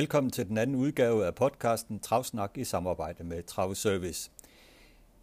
Velkommen 0.00 0.30
til 0.30 0.48
den 0.48 0.58
anden 0.58 0.76
udgave 0.76 1.26
af 1.26 1.34
podcasten 1.34 2.00
Travsnak 2.00 2.58
i 2.58 2.64
samarbejde 2.64 3.24
med 3.24 3.42
Travservice. 3.42 4.30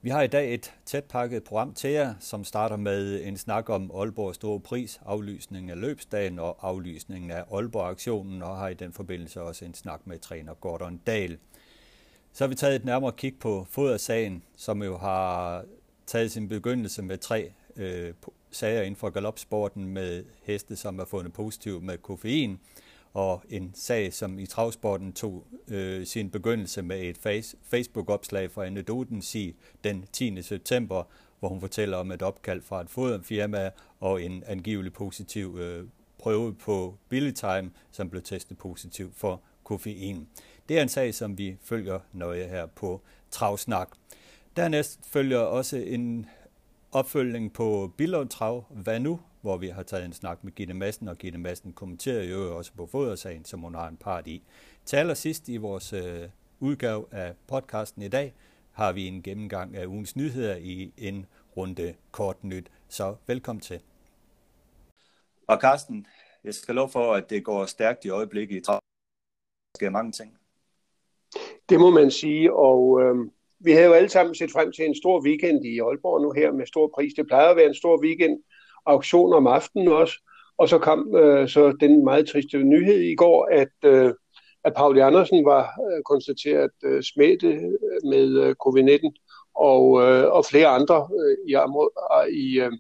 Vi 0.02 0.10
har 0.10 0.22
i 0.22 0.28
dag 0.28 0.54
et 0.54 0.74
tæt 0.86 1.04
pakket 1.04 1.44
program 1.44 1.74
til 1.74 1.90
jer, 1.90 2.14
som 2.20 2.44
starter 2.44 2.76
med 2.76 3.26
en 3.26 3.38
snak 3.38 3.70
om 3.70 3.92
Aalborg 3.96 4.36
Store 4.36 4.60
Pris, 4.60 5.00
aflysningen 5.06 5.70
af 5.70 5.82
løbsdagen 5.82 6.40
og 6.40 6.58
aflysningen 6.62 7.32
af 7.32 7.44
Aalborg-aktionen, 7.52 8.42
og 8.42 8.58
har 8.58 8.68
i 8.68 8.74
den 8.74 8.94
forbindelse 8.94 9.42
også 9.42 9.66
en 9.66 9.74
snak 9.74 10.08
med 10.08 10.20
træner 10.20 10.54
Gordon 10.54 10.98
Dahl. 10.98 11.38
Så 12.34 12.44
har 12.44 12.50
vi 12.50 12.56
taget 12.56 12.76
et 12.76 12.86
nærmere 12.86 13.12
kig 13.12 13.40
på 13.40 13.68
fodersagen, 13.70 14.44
som 14.56 14.84
jo 14.84 14.98
har 14.98 15.64
taget 16.06 16.32
sin 16.32 16.50
begyndelse 16.50 17.02
med 17.02 17.18
tre 17.18 17.52
øh, 17.76 18.14
sager 18.52 18.82
inden 18.82 18.96
for 18.96 19.10
galopsporten 19.10 19.86
med 19.86 20.24
heste, 20.44 20.76
som 20.76 21.00
er 21.00 21.06
fundet 21.06 21.34
positiv 21.34 21.82
med 21.82 21.98
koffein, 21.98 22.60
og 23.14 23.44
en 23.50 23.72
sag, 23.76 24.14
som 24.14 24.40
i 24.40 24.46
travsporten 24.46 25.14
tog 25.14 25.48
øh, 25.68 26.06
sin 26.06 26.30
begyndelse 26.30 26.82
med 26.82 27.02
et 27.02 27.18
face, 27.18 27.58
Facebook-opslag 27.64 28.52
fra 28.52 28.66
Anne 28.66 28.82
Dodensi 28.82 29.56
den 29.84 30.06
10. 30.14 30.42
september, 30.42 31.04
hvor 31.40 31.50
hun 31.50 31.60
fortæller 31.60 31.98
om 31.98 32.12
et 32.12 32.22
opkald 32.22 32.62
fra 32.62 32.82
et 32.82 32.90
foderfirma 32.90 33.70
og 34.00 34.24
en 34.24 34.44
angivelig 34.48 34.94
positiv 34.94 35.58
øh, 35.60 35.88
prøve 36.18 36.56
på 36.56 36.98
Time, 37.12 37.72
som 37.92 38.10
blev 38.10 38.22
testet 38.22 38.58
positiv 38.58 39.14
for 39.14 39.42
koffein. 39.64 40.28
Det 40.70 40.78
er 40.78 40.82
en 40.82 40.90
sag, 40.90 41.14
som 41.14 41.38
vi 41.38 41.58
følger 41.62 42.00
nøje 42.14 42.48
her 42.48 42.66
på 42.66 43.02
Travsnak. 43.32 43.90
Dernæst 44.56 45.00
følger 45.06 45.40
også 45.40 45.78
en 45.78 46.26
opfølgning 46.92 47.54
på 47.54 47.94
Billund 47.98 48.30
Trav. 48.30 48.66
Hvad 48.70 49.00
nu? 49.00 49.20
Hvor 49.42 49.58
vi 49.58 49.68
har 49.68 49.84
taget 49.84 50.06
en 50.06 50.14
snak 50.14 50.44
med 50.44 50.52
Gitte 50.52 50.74
Madsen, 50.74 51.08
og 51.08 51.18
Gitte 51.18 51.38
Madsen 51.38 51.74
kommenterer 51.74 52.24
jo 52.24 52.58
også 52.58 52.72
på 52.74 52.86
fodersagen, 52.86 53.46
som 53.46 53.60
hun 53.60 53.76
har 53.76 53.88
en 53.88 53.98
part 53.98 54.28
i. 54.28 54.44
Til 54.86 54.98
allersidst 54.98 55.50
i 55.50 55.58
vores 55.58 55.94
øh, 55.94 56.30
udgave 56.60 57.06
af 57.12 57.34
podcasten 57.48 58.02
i 58.02 58.08
dag, 58.08 58.34
har 58.72 58.92
vi 58.94 59.08
en 59.08 59.24
gennemgang 59.24 59.76
af 59.76 59.86
ugens 59.86 60.16
nyheder 60.16 60.56
i 60.56 60.94
en 60.98 61.26
runde 61.58 61.94
kort 62.12 62.44
nyt. 62.44 62.72
Så 62.88 63.16
velkommen 63.28 63.62
til. 63.62 63.80
Og 65.48 65.58
Carsten, 65.62 66.08
jeg 66.44 66.54
skal 66.54 66.76
lov 66.76 66.90
for, 66.90 67.14
at 67.14 67.30
det 67.30 67.44
går 67.44 67.66
stærkt 67.66 68.06
i 68.06 68.10
øjeblikket 68.10 68.56
i 68.56 68.60
Der 68.60 68.80
sker 69.76 69.90
mange 69.90 70.12
ting. 70.12 70.38
Det 71.70 71.80
må 71.80 71.90
man 71.90 72.12
sige, 72.12 72.54
og 72.54 73.02
øh, 73.02 73.16
vi 73.60 73.72
havde 73.72 73.86
jo 73.86 73.94
alle 73.94 74.10
sammen 74.10 74.36
set 74.36 74.52
frem 74.52 74.72
til 74.72 74.86
en 74.86 74.96
stor 74.96 75.26
weekend 75.26 75.66
i 75.66 75.80
Aalborg 75.80 76.22
nu 76.22 76.32
her 76.32 76.52
med 76.52 76.66
stor 76.66 76.92
pris. 76.96 77.14
Det 77.14 77.28
plejer 77.28 77.50
at 77.50 77.56
være 77.56 77.66
en 77.66 77.76
stor 77.76 78.02
weekend, 78.04 78.44
auktion 78.88 79.34
om 79.34 79.48
aftenen 79.48 79.88
også. 79.88 80.14
Og 80.58 80.70
så 80.70 80.78
kom 80.78 81.16
øh, 81.16 81.50
så 81.50 81.78
den 81.80 82.04
meget 82.04 82.28
triste 82.30 82.58
nyhed 82.58 83.00
i 83.00 83.16
går, 83.16 83.48
at, 83.52 83.92
øh, 83.92 84.14
at 84.64 84.74
Paul 84.74 85.00
Andersen 85.00 85.46
var 85.46 85.64
øh, 85.64 86.04
konstateret 86.04 86.72
øh, 86.84 87.04
smittet 87.04 87.54
øh, 87.54 88.10
med 88.10 88.28
øh, 88.44 88.56
covid-19, 88.66 89.52
og, 89.56 90.02
øh, 90.04 90.32
og 90.32 90.46
flere 90.46 90.68
andre 90.68 91.10
øh, 91.20 91.38
i, 91.48 91.56
i, 92.34 92.60
øh, 92.60 92.72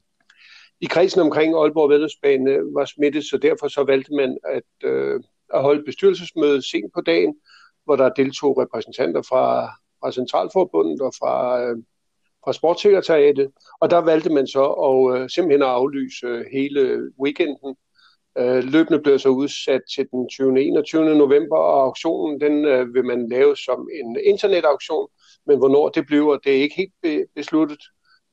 i 0.82 0.86
kredsen 0.86 1.22
omkring 1.22 1.56
Aalborg 1.56 1.90
Vedløbsbane 1.90 2.52
øh, 2.52 2.76
var 2.76 2.86
smittet, 2.86 3.26
så 3.26 3.38
derfor 3.38 3.68
så 3.68 3.84
valgte 3.84 4.14
man 4.14 4.38
at, 4.44 4.90
øh, 4.90 5.20
at 5.54 5.62
holde 5.62 5.84
bestyrelsesmøde 5.84 6.70
sent 6.70 6.94
på 6.94 7.02
dagen, 7.02 7.36
hvor 7.86 7.96
der 7.96 8.10
deltog 8.10 8.58
repræsentanter 8.58 9.22
fra, 9.22 9.66
fra 10.00 10.12
Centralforbundet 10.12 11.02
og 11.02 11.14
fra, 11.20 11.64
øh, 11.64 11.78
fra 12.48 12.54
sportssekretariatet, 12.54 13.52
og 13.82 13.90
der 13.90 13.98
valgte 13.98 14.30
man 14.30 14.48
så 14.48 14.66
at 14.90 15.22
øh, 15.22 15.30
simpelthen 15.30 15.62
at 15.62 15.76
aflyse 15.80 16.28
øh, 16.28 16.46
hele 16.52 17.12
weekenden. 17.24 17.76
Øh, 18.38 18.64
løbende 18.64 19.00
blev 19.00 19.20
så 19.20 19.30
udsat 19.30 19.82
til 19.96 20.08
den 20.12 20.30
20. 20.30 20.62
21. 20.62 21.16
november, 21.16 21.58
og 21.58 21.84
auktionen 21.84 22.42
den 22.42 22.66
øh, 22.66 22.94
vil 22.94 23.06
man 23.06 23.30
lave 23.30 23.56
som 23.56 23.90
en 24.00 24.18
internetauktion, 24.24 25.08
men 25.48 25.58
hvornår 25.58 25.90
det 25.90 26.06
bliver, 26.06 26.38
det 26.38 26.58
er 26.58 26.62
ikke 26.62 26.76
helt 26.76 26.94
be- 27.04 27.26
besluttet. 27.36 27.84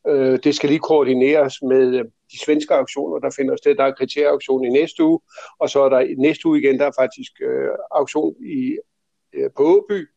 Øh, 0.09 0.38
det 0.44 0.55
skal 0.55 0.69
lige 0.69 0.88
koordineres 0.91 1.55
med 1.62 1.99
øh, 1.99 2.05
de 2.33 2.44
svenske 2.44 2.75
auktioner, 2.75 3.19
der 3.19 3.31
finder 3.37 3.56
sted. 3.56 3.75
Der 3.75 3.84
er 3.84 3.99
kriterieauktion 4.00 4.65
i 4.65 4.69
næste 4.69 5.05
uge, 5.05 5.21
og 5.59 5.71
så 5.71 5.83
er 5.83 5.88
der 5.88 6.15
næste 6.19 6.47
uge 6.49 6.59
igen, 6.59 6.78
der 6.78 6.87
er 6.87 6.99
faktisk 6.99 7.33
øh, 7.43 7.71
auktion 7.91 8.34
i, 8.44 8.78
øh, 9.33 9.50
på 9.56 9.62
Åby, 9.62 10.09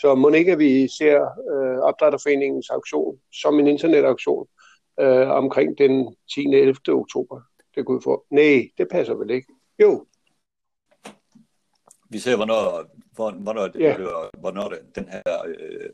så 0.00 0.14
må 0.14 0.28
ikke, 0.30 0.52
at 0.52 0.58
vi 0.58 0.88
ser 0.88 1.16
øh, 1.52 1.78
opdrætterforeningens 1.78 2.70
auktion 2.70 3.20
som 3.32 3.58
en 3.60 3.66
internetauktion 3.66 4.46
øh, 5.00 5.28
omkring 5.28 5.78
den 5.78 6.16
10. 6.34 6.40
11. 6.40 6.76
oktober. 6.88 7.40
Det 7.74 7.86
kunne 7.86 8.02
for. 8.02 8.24
Nej, 8.30 8.70
det 8.78 8.88
passer 8.90 9.14
vel 9.14 9.30
ikke. 9.30 9.52
Jo. 9.78 10.06
Vi 12.08 12.18
ser, 12.18 12.36
hvornår, 12.36 12.84
hvornår, 13.42 13.66
det 13.68 13.80
ja. 13.80 13.94
bliver, 13.96 14.40
hvornår 14.40 14.68
det, 14.68 14.78
den 14.94 15.08
her 15.08 15.22
øh, 15.46 15.90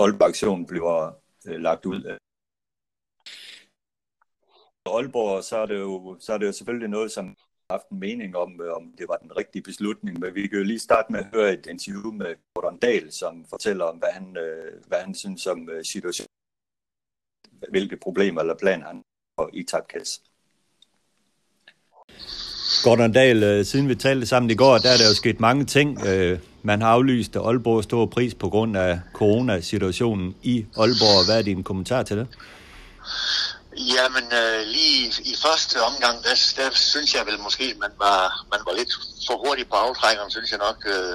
Aalborg-aktion 0.00 0.66
bliver 0.66 1.12
øh, 1.48 1.60
lagt 1.60 1.86
ud. 1.86 2.18
Aalborg, 4.86 5.44
så 5.44 5.56
er, 5.56 5.66
det 5.66 5.78
jo, 5.78 6.16
så 6.20 6.32
er 6.32 6.38
det 6.38 6.46
jo 6.46 6.52
selvfølgelig 6.52 6.88
noget, 6.88 7.10
som 7.12 7.36
haft 7.70 7.88
en 7.90 8.00
mening 8.00 8.36
om, 8.36 8.60
øh, 8.60 8.76
om 8.76 8.82
det 8.98 9.08
var 9.08 9.16
den 9.16 9.36
rigtige 9.36 9.62
beslutning, 9.62 10.20
men 10.20 10.34
vi 10.34 10.46
kan 10.46 10.58
jo 10.58 10.64
lige 10.64 10.78
starte 10.78 11.12
med 11.12 11.20
at 11.20 11.26
høre 11.34 11.52
et 11.52 11.66
interview 11.66 12.12
med 12.12 12.34
Gordon 12.54 12.78
Dahl, 12.78 13.12
som 13.12 13.44
fortæller 13.50 13.84
om, 13.84 13.96
hvad 13.96 14.08
han, 14.12 14.36
øh, 14.36 14.72
hvad 14.86 14.98
han 14.98 15.14
synes 15.14 15.46
om 15.46 15.68
øh, 15.70 15.84
situationen, 15.84 16.28
hvilke 17.70 17.96
problemer 17.96 18.40
eller 18.40 18.54
plan 18.54 18.82
han 18.82 19.02
har 19.38 19.50
i 19.52 19.62
tabkasse. 19.62 20.20
Gordon 22.84 23.12
Dahl, 23.12 23.64
siden 23.64 23.88
vi 23.88 23.94
talte 23.94 24.26
sammen 24.26 24.50
i 24.50 24.54
går, 24.54 24.78
der 24.78 24.90
er 24.90 24.96
der 24.96 25.08
jo 25.10 25.14
sket 25.14 25.40
mange 25.40 25.64
ting. 25.64 25.98
Man 26.62 26.82
har 26.82 26.88
aflyst 26.88 27.36
Aalborg 27.36 27.84
stor 27.84 28.06
pris 28.06 28.34
på 28.34 28.48
grund 28.48 28.76
af 28.76 29.00
coronasituationen 29.12 30.36
i 30.42 30.66
Aalborg. 30.76 31.26
Hvad 31.26 31.38
er 31.38 31.42
din 31.42 31.62
kommentar 31.62 32.02
til 32.02 32.16
det? 32.16 32.26
Jamen, 33.78 34.32
øh, 34.32 34.66
lige 34.66 35.12
i 35.24 35.36
første 35.42 35.82
omgang, 35.82 36.24
der, 36.24 36.34
der 36.56 36.70
synes 36.74 37.14
jeg 37.14 37.26
vel 37.26 37.38
måske, 37.38 37.74
man 37.78 37.92
var, 37.98 38.46
man 38.50 38.60
var 38.66 38.74
lidt 38.74 38.92
for 39.26 39.46
hurtig 39.46 39.68
på 39.68 39.74
aftrækkeren, 39.74 40.30
synes 40.30 40.50
jeg 40.50 40.58
nok. 40.58 40.86
Øh, 40.86 41.14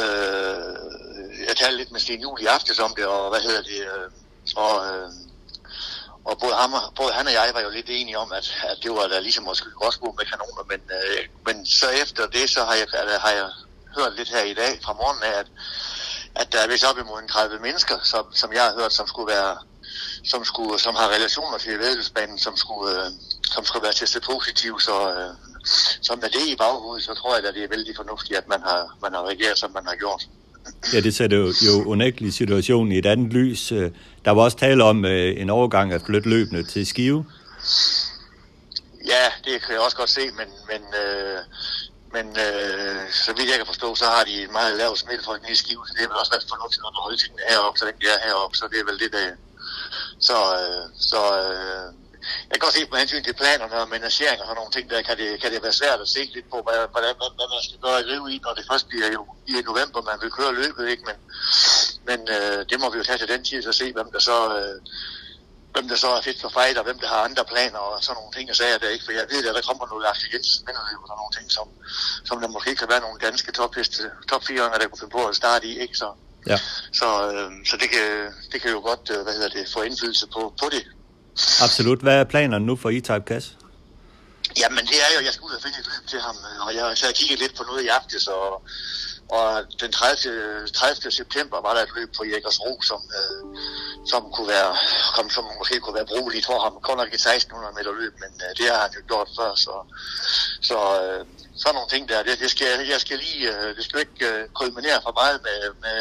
øh, 0.00 1.46
jeg 1.48 1.56
talte 1.56 1.76
lidt 1.76 1.92
med 1.92 2.00
Sten 2.00 2.20
Juhl 2.20 2.42
i 2.42 2.46
aftes 2.46 2.78
om 2.78 2.94
det, 2.96 3.06
og 3.06 3.30
hvad 3.30 3.40
hedder 3.40 3.62
det, 3.62 3.80
øh, 3.80 4.10
og, 4.56 4.86
øh, 4.86 5.08
og 6.24 6.38
både, 6.38 6.54
ham, 6.54 6.72
både 6.96 7.12
han 7.12 7.26
og 7.26 7.32
jeg 7.32 7.50
var 7.54 7.60
jo 7.60 7.70
lidt 7.70 7.86
enige 7.88 8.18
om, 8.18 8.32
at, 8.32 8.56
at 8.70 8.78
det 8.82 8.90
var 8.90 9.08
da 9.08 9.18
ligesom 9.18 9.44
måske 9.44 9.66
også 9.76 10.14
med 10.18 10.26
kanoner, 10.26 10.64
men, 10.68 10.80
øh, 10.98 11.24
men 11.46 11.66
så 11.66 11.88
efter 12.02 12.26
det, 12.26 12.50
så 12.50 12.64
har 12.64 12.74
jeg, 12.74 12.86
har 13.20 13.30
jeg 13.30 13.48
hørt 13.96 14.16
lidt 14.16 14.28
her 14.28 14.42
i 14.42 14.54
dag 14.54 14.80
fra 14.84 14.92
morgenen 14.92 15.22
af, 15.22 15.38
at, 15.38 15.46
at 16.34 16.52
der 16.52 16.58
er 16.60 16.68
vist 16.68 16.84
op 16.84 16.98
imod 16.98 17.22
en 17.22 17.28
30 17.28 17.58
mennesker, 17.58 17.98
som, 18.02 18.34
som 18.34 18.52
jeg 18.52 18.62
har 18.62 18.74
hørt, 18.80 18.92
som 18.92 19.06
skulle 19.06 19.34
være 19.34 19.56
som, 20.24 20.44
skulle, 20.44 20.78
som 20.78 20.94
har 20.94 21.08
relationer 21.16 21.58
til 21.58 21.78
vædelsbanen, 21.78 22.38
som 22.38 22.56
skulle, 22.56 22.96
øh, 22.96 23.10
som 23.44 23.64
skulle 23.64 23.82
være 23.82 23.92
testet 23.92 24.22
positiv, 24.22 24.80
så, 24.80 24.96
øh, 25.14 25.34
så 26.02 26.12
med 26.22 26.28
det 26.28 26.46
i 26.48 26.56
baghovedet, 26.56 27.04
så 27.04 27.14
tror 27.14 27.36
jeg, 27.36 27.44
at 27.44 27.54
det 27.54 27.64
er 27.64 27.68
vældig 27.68 27.96
fornuftigt, 27.96 28.38
at 28.38 28.48
man 28.48 28.60
har, 28.62 28.96
man 29.02 29.12
har 29.12 29.22
reageret, 29.28 29.58
som 29.58 29.70
man 29.72 29.86
har 29.86 29.96
gjort. 29.96 30.22
Ja, 30.92 31.00
det 31.00 31.14
sætter 31.14 31.36
jo, 31.36 31.52
jo 31.66 31.84
unægteligt 31.84 32.34
situationen 32.34 32.92
i 32.92 32.98
et 32.98 33.06
andet 33.06 33.32
lys. 33.32 33.72
Øh, 33.72 33.90
der 34.24 34.30
var 34.30 34.42
også 34.42 34.56
tale 34.56 34.84
om 34.84 35.04
øh, 35.04 35.40
en 35.40 35.50
overgang 35.50 35.92
at 35.92 36.02
flytte 36.06 36.28
løbende 36.28 36.62
til 36.62 36.86
Skive. 36.86 37.24
Ja, 39.06 39.24
det 39.44 39.62
kan 39.62 39.70
jeg 39.74 39.80
også 39.80 39.96
godt 39.96 40.10
se, 40.10 40.24
men, 40.40 40.48
men, 40.70 40.82
øh, 41.02 41.38
men 42.14 42.26
øh, 42.46 43.00
så 43.24 43.30
vidt 43.36 43.50
jeg 43.52 43.58
kan 43.60 43.66
forstå, 43.72 43.88
så 43.94 44.04
har 44.04 44.24
de 44.24 44.34
en 44.42 44.52
meget 44.52 44.76
lav 44.76 44.96
smittefolk 44.96 45.42
i 45.50 45.54
Skive, 45.54 45.82
så 45.86 45.92
det 45.96 46.02
er 46.04 46.08
vel 46.10 46.22
også 46.22 46.32
været 46.32 46.46
fornuftigt 46.54 46.82
at 46.88 47.02
holde 47.04 47.18
tingene 47.22 47.42
heroppe, 47.50 47.78
så 47.78 47.84
den 47.88 47.94
er 48.14 48.26
heroppe, 48.28 48.54
så 48.56 48.64
det 48.72 48.78
er 48.80 48.86
vel 48.90 48.98
det, 49.04 49.10
der, 49.16 49.26
så, 50.20 50.38
øh, 50.60 50.84
så 51.10 51.20
øh, 51.42 51.86
jeg 52.48 52.54
kan 52.54 52.64
godt 52.66 52.74
se 52.74 52.86
på 52.86 52.96
hensyn 52.96 53.24
til 53.24 53.34
planerne 53.40 53.76
og 53.82 53.88
menagering 53.88 54.40
og 54.40 54.46
sådan 54.46 54.58
nogle 54.60 54.74
ting, 54.76 54.90
der 54.90 55.02
kan 55.02 55.16
det, 55.18 55.40
kan 55.42 55.52
det 55.52 55.62
være 55.62 55.80
svært 55.80 56.00
at 56.00 56.08
se 56.08 56.22
lidt 56.34 56.50
på, 56.50 56.58
hvad, 56.66 56.78
hvad, 56.92 57.10
hvad, 57.18 57.30
hvad 57.38 57.48
man 57.54 57.62
skal 57.66 57.78
gøre 57.84 57.98
at 57.98 58.06
rive 58.10 58.26
i, 58.34 58.36
når 58.44 58.54
det 58.54 58.64
først 58.70 58.88
bliver 58.88 59.10
jo 59.16 59.22
i 59.46 59.52
november, 59.70 60.00
man 60.10 60.18
vil 60.22 60.36
køre 60.38 60.58
løbet, 60.62 60.84
ikke? 60.92 61.04
Men, 61.08 61.16
men 62.08 62.20
øh, 62.36 62.58
det 62.70 62.76
må 62.80 62.86
vi 62.90 62.98
jo 62.98 63.04
tage 63.04 63.18
til 63.18 63.32
den 63.34 63.44
tid, 63.44 63.62
så 63.62 63.72
se, 63.72 63.92
hvem 63.92 64.10
der 64.14 64.22
så... 64.30 64.38
Øh, 64.58 64.80
hvem 65.72 65.88
der 65.88 65.96
så 65.96 66.08
er 66.08 66.20
fedt 66.20 66.40
for 66.40 66.48
fight, 66.48 66.78
og 66.78 66.84
hvem 66.84 66.98
der 66.98 67.08
har 67.08 67.20
andre 67.28 67.44
planer 67.44 67.78
og 67.78 68.04
sådan 68.04 68.16
nogle 68.18 68.32
ting 68.36 68.50
og 68.50 68.56
sager 68.56 68.78
der, 68.78 68.88
ikke? 68.88 69.04
For 69.04 69.12
jeg 69.12 69.26
ved, 69.30 69.46
at 69.48 69.54
der 69.54 69.68
kommer 69.68 69.86
noget 69.86 70.02
Lars 70.02 70.24
Jensen 70.32 70.64
med 70.66 70.74
og 70.74 70.86
sådan 70.90 71.20
nogle 71.22 71.34
ting, 71.38 71.46
som, 71.56 71.68
som 72.28 72.40
der 72.40 72.48
måske 72.48 72.74
kan 72.74 72.88
være 72.88 73.00
nogle 73.00 73.18
danske 73.26 73.52
topheste, 73.52 74.02
top 74.30 74.44
4 74.44 74.78
der 74.80 74.88
kunne 74.88 75.02
finde 75.02 75.16
på 75.18 75.26
at 75.26 75.36
starte 75.36 75.66
i, 75.66 75.78
ikke? 75.84 75.96
Så, 76.02 76.08
Ja. 76.48 76.58
Så, 77.00 77.08
øh, 77.32 77.50
så 77.70 77.76
det, 77.82 77.88
kan, 77.90 78.06
det 78.52 78.62
kan 78.62 78.70
jo 78.70 78.80
godt 78.90 79.04
øh, 79.14 79.22
hvad 79.24 79.34
hedder 79.38 79.48
det, 79.48 79.72
få 79.72 79.82
indflydelse 79.82 80.26
på, 80.26 80.54
på 80.60 80.66
det. 80.74 80.84
Absolut. 81.66 82.00
Hvad 82.00 82.16
er 82.20 82.24
planerne 82.24 82.66
nu 82.66 82.76
for 82.76 82.90
E-Type 82.96 83.26
Cash? 83.30 83.48
Jamen 84.62 84.84
det 84.90 84.98
er 85.06 85.10
jo, 85.16 85.20
jeg 85.24 85.32
skal 85.32 85.44
ud 85.44 85.54
og 85.58 85.62
finde 85.62 85.78
et 85.82 85.88
løb 85.92 86.04
til 86.12 86.20
ham, 86.20 86.36
øh, 86.48 86.66
og 86.66 86.70
jeg, 86.74 86.96
så 86.98 87.06
jeg 87.06 87.14
kigget 87.14 87.38
lidt 87.38 87.54
på 87.58 87.62
noget 87.70 87.82
i 87.84 87.88
aftes, 87.98 88.26
og, 88.26 88.62
og 89.36 89.46
den 89.80 89.92
30. 89.92 90.68
30. 90.68 91.10
september 91.10 91.56
var 91.66 91.72
der 91.74 91.82
et 91.82 91.92
løb 91.96 92.10
på 92.16 92.22
Ro, 92.64 92.72
som, 92.90 93.00
øh, 93.18 93.40
som 94.12 94.22
kunne 94.34 94.48
være, 94.48 94.72
kom, 95.16 95.30
som 95.30 95.44
måske 95.58 95.80
kunne 95.80 95.98
være 96.00 96.12
brugeligt 96.12 96.46
for 96.46 96.58
ham. 96.64 96.72
Kun 96.82 96.96
nok 96.96 97.08
et 97.08 97.26
1600 97.26 97.74
meter 97.78 97.92
løb, 98.00 98.14
men 98.22 98.32
øh, 98.44 98.50
det 98.58 98.66
har 98.72 98.80
han 98.84 98.92
jo 98.98 99.02
gjort 99.10 99.28
før, 99.38 99.50
så, 99.64 99.74
så, 100.68 100.78
øh, 101.02 101.24
sådan 101.60 101.74
nogle 101.74 101.90
ting 101.94 102.08
der, 102.08 102.22
det, 102.28 102.34
det 102.44 102.50
skal, 102.50 102.70
jeg 102.94 103.00
skal 103.00 103.18
lige, 103.18 103.42
øh, 103.52 103.76
det 103.76 103.84
skal 103.84 104.00
ikke 104.00 104.18
uh, 104.30 104.42
kulminere 104.60 104.98
for 105.06 105.12
meget 105.20 105.38
med, 105.46 105.60
med, 105.84 106.00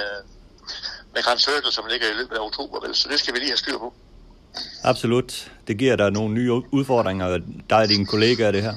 med 1.18 1.24
Grand 1.24 1.40
Circle, 1.40 1.72
som 1.72 1.86
ligger 1.92 2.08
i 2.14 2.14
løbet 2.14 2.36
af 2.36 2.44
oktober, 2.50 2.78
vel? 2.86 2.96
så 2.96 3.10
det 3.12 3.20
skal 3.20 3.34
vi 3.34 3.40
lige 3.40 3.50
have 3.50 3.64
styr 3.66 3.78
på. 3.78 3.94
Absolut. 4.84 5.52
Det 5.68 5.78
giver 5.78 5.96
dig 5.96 6.12
nogle 6.12 6.34
nye 6.34 6.52
udfordringer, 6.52 7.38
dig 7.70 7.78
og 7.78 7.88
dine 7.88 8.06
kollegaer, 8.06 8.52
det 8.52 8.64
her. 8.64 8.76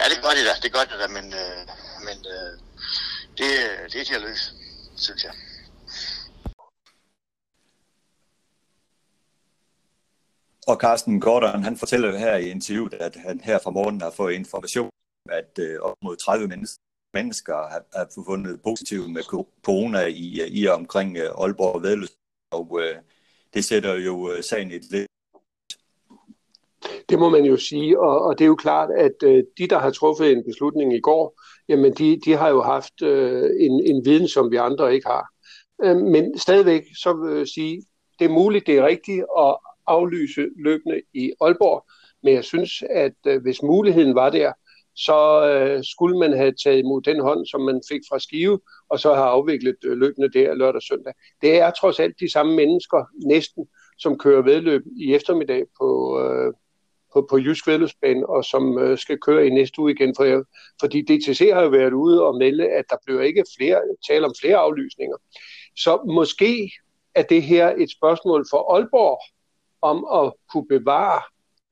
Ja, 0.00 0.04
det 0.12 0.18
gør 0.24 0.32
det 0.38 0.44
da, 0.48 0.54
det 0.62 0.72
gør 0.72 0.84
det 0.90 0.96
da, 1.02 1.06
men, 1.08 1.26
øh, 1.42 1.58
men 2.06 2.16
øh, 2.34 2.50
det, 3.38 3.48
det 3.92 4.00
er 4.00 4.04
til 4.04 4.14
at 4.14 4.20
løse, 4.20 4.52
synes 4.96 5.24
jeg. 5.24 5.32
Og 10.66 10.76
Carsten 10.76 11.20
Gordon, 11.20 11.64
han 11.64 11.76
fortæller 11.76 12.18
her 12.18 12.36
i 12.36 12.50
interviewet, 12.50 12.94
at 12.94 13.16
han 13.26 13.40
her 13.44 13.58
fra 13.62 13.70
morgenen 13.70 14.00
har 14.00 14.10
fået 14.16 14.32
information, 14.32 14.90
at 15.30 15.58
øh, 15.58 15.80
op 15.80 15.96
mod 16.02 16.16
30 16.16 16.48
mennesker, 16.48 16.82
mennesker 17.14 17.54
har, 17.54 17.82
har 17.94 18.08
fundet 18.26 18.62
positivt 18.62 19.10
med 19.10 19.22
corona 19.62 20.00
i, 20.06 20.40
øh, 20.40 20.48
i 20.48 20.66
og 20.66 20.74
omkring 20.74 21.16
øh, 21.16 21.30
Aalborg 21.42 21.74
og 21.74 21.82
Vedløs. 21.82 22.16
Og 22.50 22.80
øh, 22.82 22.96
det 23.54 23.64
sætter 23.64 23.94
jo 23.94 24.32
øh, 24.32 24.42
sagen 24.42 24.70
i 24.70 24.74
et 24.74 24.90
lidt 24.90 25.06
det 27.10 27.18
må 27.18 27.28
man 27.28 27.44
jo 27.44 27.56
sige, 27.56 28.00
og, 28.00 28.20
og 28.24 28.38
det 28.38 28.44
er 28.44 28.48
jo 28.48 28.56
klart, 28.56 28.90
at 28.90 29.22
øh, 29.22 29.44
de, 29.58 29.66
der 29.66 29.78
har 29.78 29.90
truffet 29.90 30.32
en 30.32 30.44
beslutning 30.44 30.94
i 30.94 31.00
går, 31.00 31.40
jamen 31.68 31.92
de, 31.92 32.20
de 32.24 32.32
har 32.32 32.48
jo 32.48 32.62
haft 32.62 33.02
øh, 33.02 33.50
en, 33.60 33.86
en 33.86 34.04
viden, 34.04 34.28
som 34.28 34.50
vi 34.50 34.56
andre 34.56 34.94
ikke 34.94 35.06
har. 35.06 35.28
Øh, 35.84 35.96
men 35.96 36.38
stadigvæk, 36.38 36.82
så 37.02 37.12
vil 37.12 37.38
jeg 37.38 37.48
sige, 37.48 37.82
det 38.18 38.24
er 38.24 38.28
muligt, 38.28 38.66
det 38.66 38.78
er 38.78 38.86
rigtigt 38.86 39.24
at 39.38 39.56
aflyse 39.86 40.46
løbende 40.64 41.00
i 41.14 41.32
Aalborg, 41.40 41.86
men 42.22 42.34
jeg 42.34 42.44
synes, 42.44 42.82
at 42.90 43.16
øh, 43.26 43.42
hvis 43.42 43.62
muligheden 43.62 44.14
var 44.14 44.30
der, 44.30 44.52
så 45.06 45.18
øh, 45.50 45.84
skulle 45.84 46.18
man 46.18 46.32
have 46.36 46.52
taget 46.64 46.78
imod 46.78 47.02
den 47.02 47.20
hånd, 47.20 47.46
som 47.46 47.60
man 47.60 47.80
fik 47.88 48.00
fra 48.08 48.18
Skive, 48.18 48.60
og 48.88 49.00
så 49.00 49.14
have 49.14 49.26
afviklet 49.26 49.76
øh, 49.84 49.98
løbende 49.98 50.32
der 50.32 50.54
lørdag 50.54 50.76
og 50.76 50.82
søndag. 50.82 51.12
Det 51.42 51.58
er 51.58 51.70
trods 51.70 52.00
alt 52.00 52.20
de 52.20 52.32
samme 52.32 52.56
mennesker, 52.56 53.04
næsten, 53.26 53.66
som 53.98 54.18
kører 54.18 54.42
vedløb 54.42 54.82
i 54.96 55.14
eftermiddag 55.14 55.64
på, 55.78 56.20
øh, 56.22 56.52
på, 57.12 57.26
på 57.30 57.38
Jysk 57.38 57.66
Vedløbsbane, 57.66 58.28
og 58.28 58.44
som 58.44 58.78
øh, 58.78 58.98
skal 58.98 59.18
køre 59.18 59.46
i 59.46 59.50
næste 59.50 59.80
uge 59.80 59.92
igen. 59.92 60.14
For, 60.16 60.44
fordi 60.80 61.02
DTC 61.02 61.50
har 61.52 61.62
jo 61.62 61.68
været 61.68 61.92
ude 61.92 62.26
og 62.26 62.36
melde, 62.36 62.68
at 62.68 62.84
der 62.90 62.96
bliver 63.04 63.22
ikke 63.22 63.44
flere, 63.58 63.80
tale 64.08 64.26
om 64.26 64.34
flere 64.40 64.56
aflysninger. 64.56 65.16
Så 65.76 66.02
måske 66.06 66.70
er 67.14 67.22
det 67.22 67.42
her 67.42 67.74
et 67.78 67.90
spørgsmål 67.90 68.46
for 68.50 68.74
Aalborg 68.74 69.20
om 69.82 70.24
at 70.24 70.32
kunne 70.52 70.68
bevare 70.68 71.22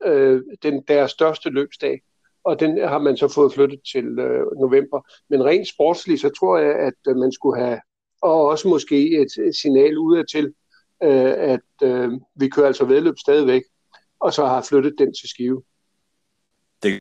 øh, 0.05 0.41
den, 0.63 0.83
deres 0.87 1.11
største 1.11 1.49
løbsdag. 1.49 2.01
Og 2.43 2.59
den 2.59 2.87
har 2.87 2.99
man 2.99 3.17
så 3.17 3.27
fået 3.27 3.53
flyttet 3.53 3.79
til 3.91 4.19
øh, 4.19 4.45
november. 4.59 5.01
Men 5.29 5.45
rent 5.45 5.67
sportsligt, 5.67 6.21
så 6.21 6.29
tror 6.29 6.57
jeg, 6.57 6.75
at 6.75 6.93
øh, 7.07 7.15
man 7.15 7.31
skulle 7.31 7.61
have, 7.61 7.79
og 8.21 8.47
også 8.47 8.67
måske 8.67 9.21
et 9.21 9.55
signal 9.55 9.97
udad 9.97 10.23
til, 10.31 10.53
øh, 11.03 11.33
at 11.53 11.69
øh, 11.83 12.11
vi 12.35 12.49
kører 12.49 12.67
altså 12.67 12.85
vedløb 12.85 13.15
stadigvæk, 13.19 13.61
og 14.19 14.33
så 14.33 14.45
har 14.45 14.61
flyttet 14.61 14.95
den 14.97 15.13
til 15.13 15.29
Skive. 15.29 15.63
Det 16.83 16.99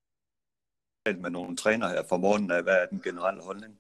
er 1.07 1.17
med 1.21 1.31
nogle 1.31 1.57
træner 1.57 1.89
her 1.89 2.03
fra 2.09 2.17
morgenen 2.17 2.51
af. 2.51 2.63
Hvad 2.63 2.75
er 2.75 2.87
den 2.87 3.01
generelle 3.05 3.43
holdning? 3.43 3.79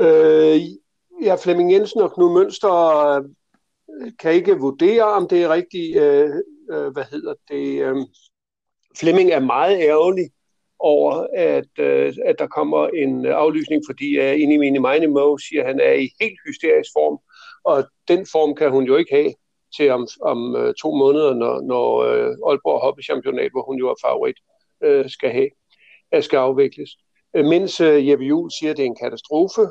Øh, 0.00 0.60
ja, 1.22 1.34
Flemming 1.34 1.72
Jensen 1.72 2.00
og 2.00 2.14
Knud 2.14 2.32
Mønster 2.32 2.72
øh, 2.72 4.12
kan 4.18 4.32
ikke 4.32 4.58
vurdere, 4.58 5.04
om 5.04 5.28
det 5.28 5.42
er 5.42 5.48
rigtigt. 5.48 5.96
Øh, 5.96 6.30
øh, 6.70 6.92
hvad 6.92 7.04
hedder 7.04 7.34
det? 7.48 7.82
Øh, 7.82 7.96
Flemming 8.96 9.30
er 9.30 9.40
meget 9.40 9.80
ærgerlig 9.80 10.30
over, 10.78 11.26
at, 11.34 11.78
øh, 11.78 12.14
at 12.24 12.38
der 12.38 12.46
kommer 12.46 12.88
en 12.88 13.26
aflysning, 13.26 13.82
fordi 13.88 14.18
uh, 14.18 14.40
inde 14.40 14.54
i 14.54 14.56
mine 14.56 14.80
mine 14.80 15.06
må, 15.06 15.38
siger, 15.38 15.62
at 15.62 15.68
han 15.68 15.80
er 15.80 15.92
i 15.92 16.08
helt 16.20 16.38
hysterisk 16.46 16.90
form, 16.92 17.18
og 17.64 17.84
den 18.08 18.26
form 18.32 18.54
kan 18.54 18.70
hun 18.70 18.84
jo 18.84 18.96
ikke 18.96 19.14
have 19.14 19.34
til 19.76 19.90
om, 19.90 20.08
om 20.22 20.54
uh, 20.54 20.72
to 20.82 20.94
måneder, 20.94 21.34
når, 21.34 21.60
når 21.60 21.98
øh, 21.98 22.10
Aalborg 22.10 22.50
Aalborg 22.50 22.80
Hoppechampionat, 22.80 23.50
hvor 23.50 23.62
hun 23.62 23.78
jo 23.78 23.88
er 23.88 23.94
favorit, 24.04 24.36
øh, 24.84 25.10
skal 25.10 25.30
have, 25.30 25.50
skal 26.22 26.36
afvikles. 26.36 26.90
Mens 27.34 27.80
uh, 27.80 28.08
Jeppe 28.08 28.24
Juhl 28.24 28.50
siger, 28.58 28.70
at 28.70 28.76
det 28.76 28.82
er 28.82 28.86
en 28.86 29.02
katastrofe. 29.02 29.62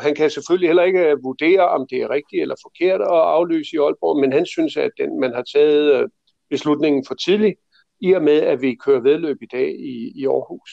Han 0.00 0.14
kan 0.14 0.30
selvfølgelig 0.30 0.68
heller 0.68 0.82
ikke 0.82 1.16
vurdere, 1.22 1.68
om 1.68 1.86
det 1.90 1.98
er 2.02 2.10
rigtigt 2.10 2.42
eller 2.42 2.54
forkert 2.62 3.00
at 3.00 3.24
aflyse 3.36 3.76
i 3.76 3.78
Aalborg, 3.78 4.20
men 4.20 4.32
han 4.32 4.46
synes, 4.46 4.76
at 4.76 4.90
den, 4.98 5.20
man 5.20 5.32
har 5.34 5.44
taget 5.54 6.10
beslutningen 6.50 7.04
for 7.08 7.14
tidligt, 7.14 7.58
i 8.00 8.12
og 8.12 8.22
med, 8.22 8.40
at 8.40 8.62
vi 8.62 8.74
kører 8.74 9.00
vedløb 9.00 9.42
i 9.42 9.46
dag 9.46 9.68
i, 9.68 10.12
i 10.20 10.26
Aarhus. 10.26 10.70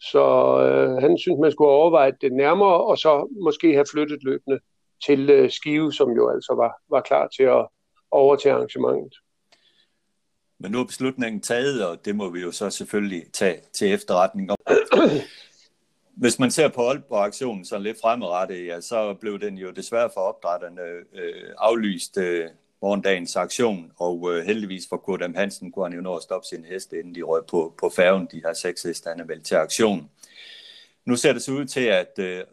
Så 0.00 0.24
øh, 0.62 1.02
han 1.02 1.18
synes, 1.18 1.38
man 1.40 1.52
skulle 1.52 1.70
overveje 1.70 2.12
det 2.20 2.32
nærmere, 2.32 2.84
og 2.84 2.98
så 2.98 3.28
måske 3.44 3.72
have 3.72 3.86
flyttet 3.92 4.24
løbende 4.24 4.60
til 5.06 5.30
øh, 5.30 5.50
Skive, 5.50 5.92
som 5.92 6.10
jo 6.10 6.30
altså 6.30 6.54
var, 6.54 6.72
var 6.90 7.00
klar 7.00 7.28
til 7.28 7.42
at 7.42 7.68
overtage 8.10 8.54
arrangementet. 8.54 9.14
Men 10.58 10.72
nu 10.72 10.80
er 10.80 10.84
beslutningen 10.84 11.40
taget, 11.40 11.86
og 11.86 12.04
det 12.04 12.16
må 12.16 12.30
vi 12.30 12.40
jo 12.40 12.52
så 12.52 12.70
selvfølgelig 12.70 13.32
tage 13.32 13.60
til 13.72 13.92
efterretning. 13.92 14.50
Hvis 16.22 16.38
man 16.38 16.50
ser 16.50 16.68
på 16.68 16.88
Aalborg-aktionen 16.88 17.64
så 17.64 17.78
lidt 17.78 18.00
fremadrettet, 18.02 18.66
ja, 18.66 18.80
så 18.80 19.14
blev 19.20 19.40
den 19.40 19.58
jo 19.58 19.70
desværre 19.70 20.10
for 20.14 20.20
opdrætterne 20.20 20.82
øh, 21.14 21.54
aflyst 21.58 22.18
øh, 22.18 22.48
morgendagens 22.82 23.36
aktion, 23.36 23.92
og 23.98 24.32
øh, 24.32 24.44
heldigvis 24.44 24.82
for 24.88 24.96
Kurt 24.96 25.30
M. 25.30 25.34
Hansen 25.34 25.72
kunne 25.72 25.84
han 25.84 25.94
jo 25.94 26.00
nå 26.00 26.16
at 26.16 26.22
stoppe 26.22 26.46
sin 26.46 26.64
heste, 26.64 26.98
inden 26.98 27.14
de 27.14 27.22
røg 27.22 27.42
på, 27.50 27.74
på 27.80 27.88
færgen. 27.88 28.28
De 28.32 28.42
her 28.44 28.52
seks 28.52 28.82
heste, 28.82 29.08
han 29.08 29.20
er 29.20 29.24
vel 29.24 29.42
til 29.42 29.54
aktion. 29.54 30.10
Nu 31.06 31.16
ser 31.16 31.32
det 31.32 31.42
så 31.42 31.52
ud 31.52 31.64
til, 31.64 31.84
at 31.84 32.18
øh, 32.18 32.44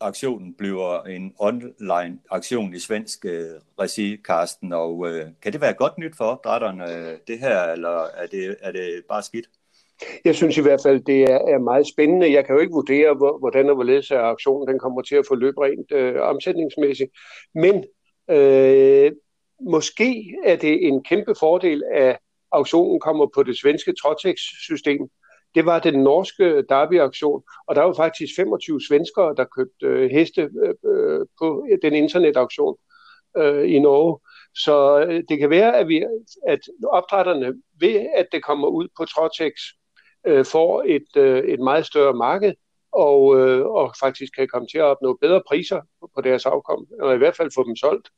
aktionen 0.00 0.54
bliver 0.54 1.02
en 1.02 1.34
online 1.38 2.18
aktion 2.30 2.74
i 2.74 2.78
svensk 2.78 3.24
øh, 3.24 3.50
regi, 3.80 4.16
Karsten, 4.16 4.72
og 4.72 5.08
øh, 5.08 5.26
kan 5.42 5.52
det 5.52 5.60
være 5.60 5.74
godt 5.74 5.98
nyt 5.98 6.16
for 6.16 6.24
opdrætterne, 6.24 6.92
øh, 6.92 7.18
det 7.28 7.38
her, 7.38 7.62
eller 7.62 8.04
er 8.04 8.26
det, 8.26 8.56
er 8.60 8.72
det 8.72 9.02
bare 9.08 9.22
skidt? 9.22 9.46
Jeg 10.24 10.34
synes 10.34 10.58
i 10.58 10.62
hvert 10.62 10.80
fald, 10.82 11.00
det 11.00 11.22
er, 11.22 11.38
er 11.54 11.58
meget 11.58 11.86
spændende. 11.86 12.32
Jeg 12.32 12.44
kan 12.44 12.54
jo 12.54 12.60
ikke 12.60 12.72
vurdere, 12.72 13.14
hvor, 13.14 13.38
hvordan 13.38 13.68
og 13.68 13.74
hvorledes 13.74 14.10
aktionen 14.10 14.68
den 14.68 14.78
kommer 14.78 15.02
til 15.02 15.16
at 15.16 15.26
få 15.28 15.34
rent 15.34 15.92
øh, 15.92 16.20
omsætningsmæssigt. 16.20 17.10
Men 17.54 17.84
øh, 18.30 19.12
måske 19.60 20.36
er 20.44 20.56
det 20.56 20.86
en 20.86 21.04
kæmpe 21.04 21.34
fordel, 21.40 21.82
at 21.92 22.18
auktionen 22.52 23.00
kommer 23.00 23.26
på 23.34 23.42
det 23.42 23.58
svenske 23.58 23.94
Trotex-system. 24.02 25.08
Det 25.54 25.66
var 25.66 25.78
den 25.78 26.02
norske 26.02 26.62
Derby-auktion, 26.68 27.42
og 27.66 27.74
der 27.74 27.82
var 27.82 27.94
faktisk 27.94 28.32
25 28.36 28.80
svenskere, 28.88 29.34
der 29.36 29.44
købte 29.44 29.86
øh, 29.86 30.10
heste 30.10 30.50
øh, 30.64 30.74
øh, 30.90 31.26
på 31.38 31.66
den 31.82 31.94
internetauktion 31.94 32.76
øh, 33.36 33.70
i 33.70 33.78
Norge. 33.78 34.18
Så 34.54 35.06
øh, 35.08 35.22
det 35.28 35.38
kan 35.38 35.50
være, 35.50 35.76
at, 35.76 35.88
vi, 35.88 36.04
at 36.48 36.60
opdrætterne 36.92 37.54
ved, 37.80 38.06
at 38.16 38.26
det 38.32 38.44
kommer 38.44 38.68
ud 38.68 38.88
på 38.96 39.04
Trotex, 39.04 39.52
øh, 40.26 40.44
får 40.44 40.84
et, 40.86 41.16
øh, 41.16 41.44
et 41.44 41.60
meget 41.60 41.86
større 41.86 42.14
marked, 42.14 42.54
og, 42.92 43.40
øh, 43.40 43.66
og 43.66 43.94
faktisk 44.00 44.32
kan 44.36 44.48
komme 44.48 44.68
til 44.68 44.78
at 44.78 44.84
opnå 44.84 45.18
bedre 45.20 45.42
priser 45.48 45.80
på 46.14 46.20
deres 46.20 46.46
afkom, 46.46 46.86
eller 47.00 47.12
i 47.12 47.18
hvert 47.18 47.36
fald 47.36 47.50
få 47.54 47.64
dem 47.66 47.76
solgt. 47.76 48.08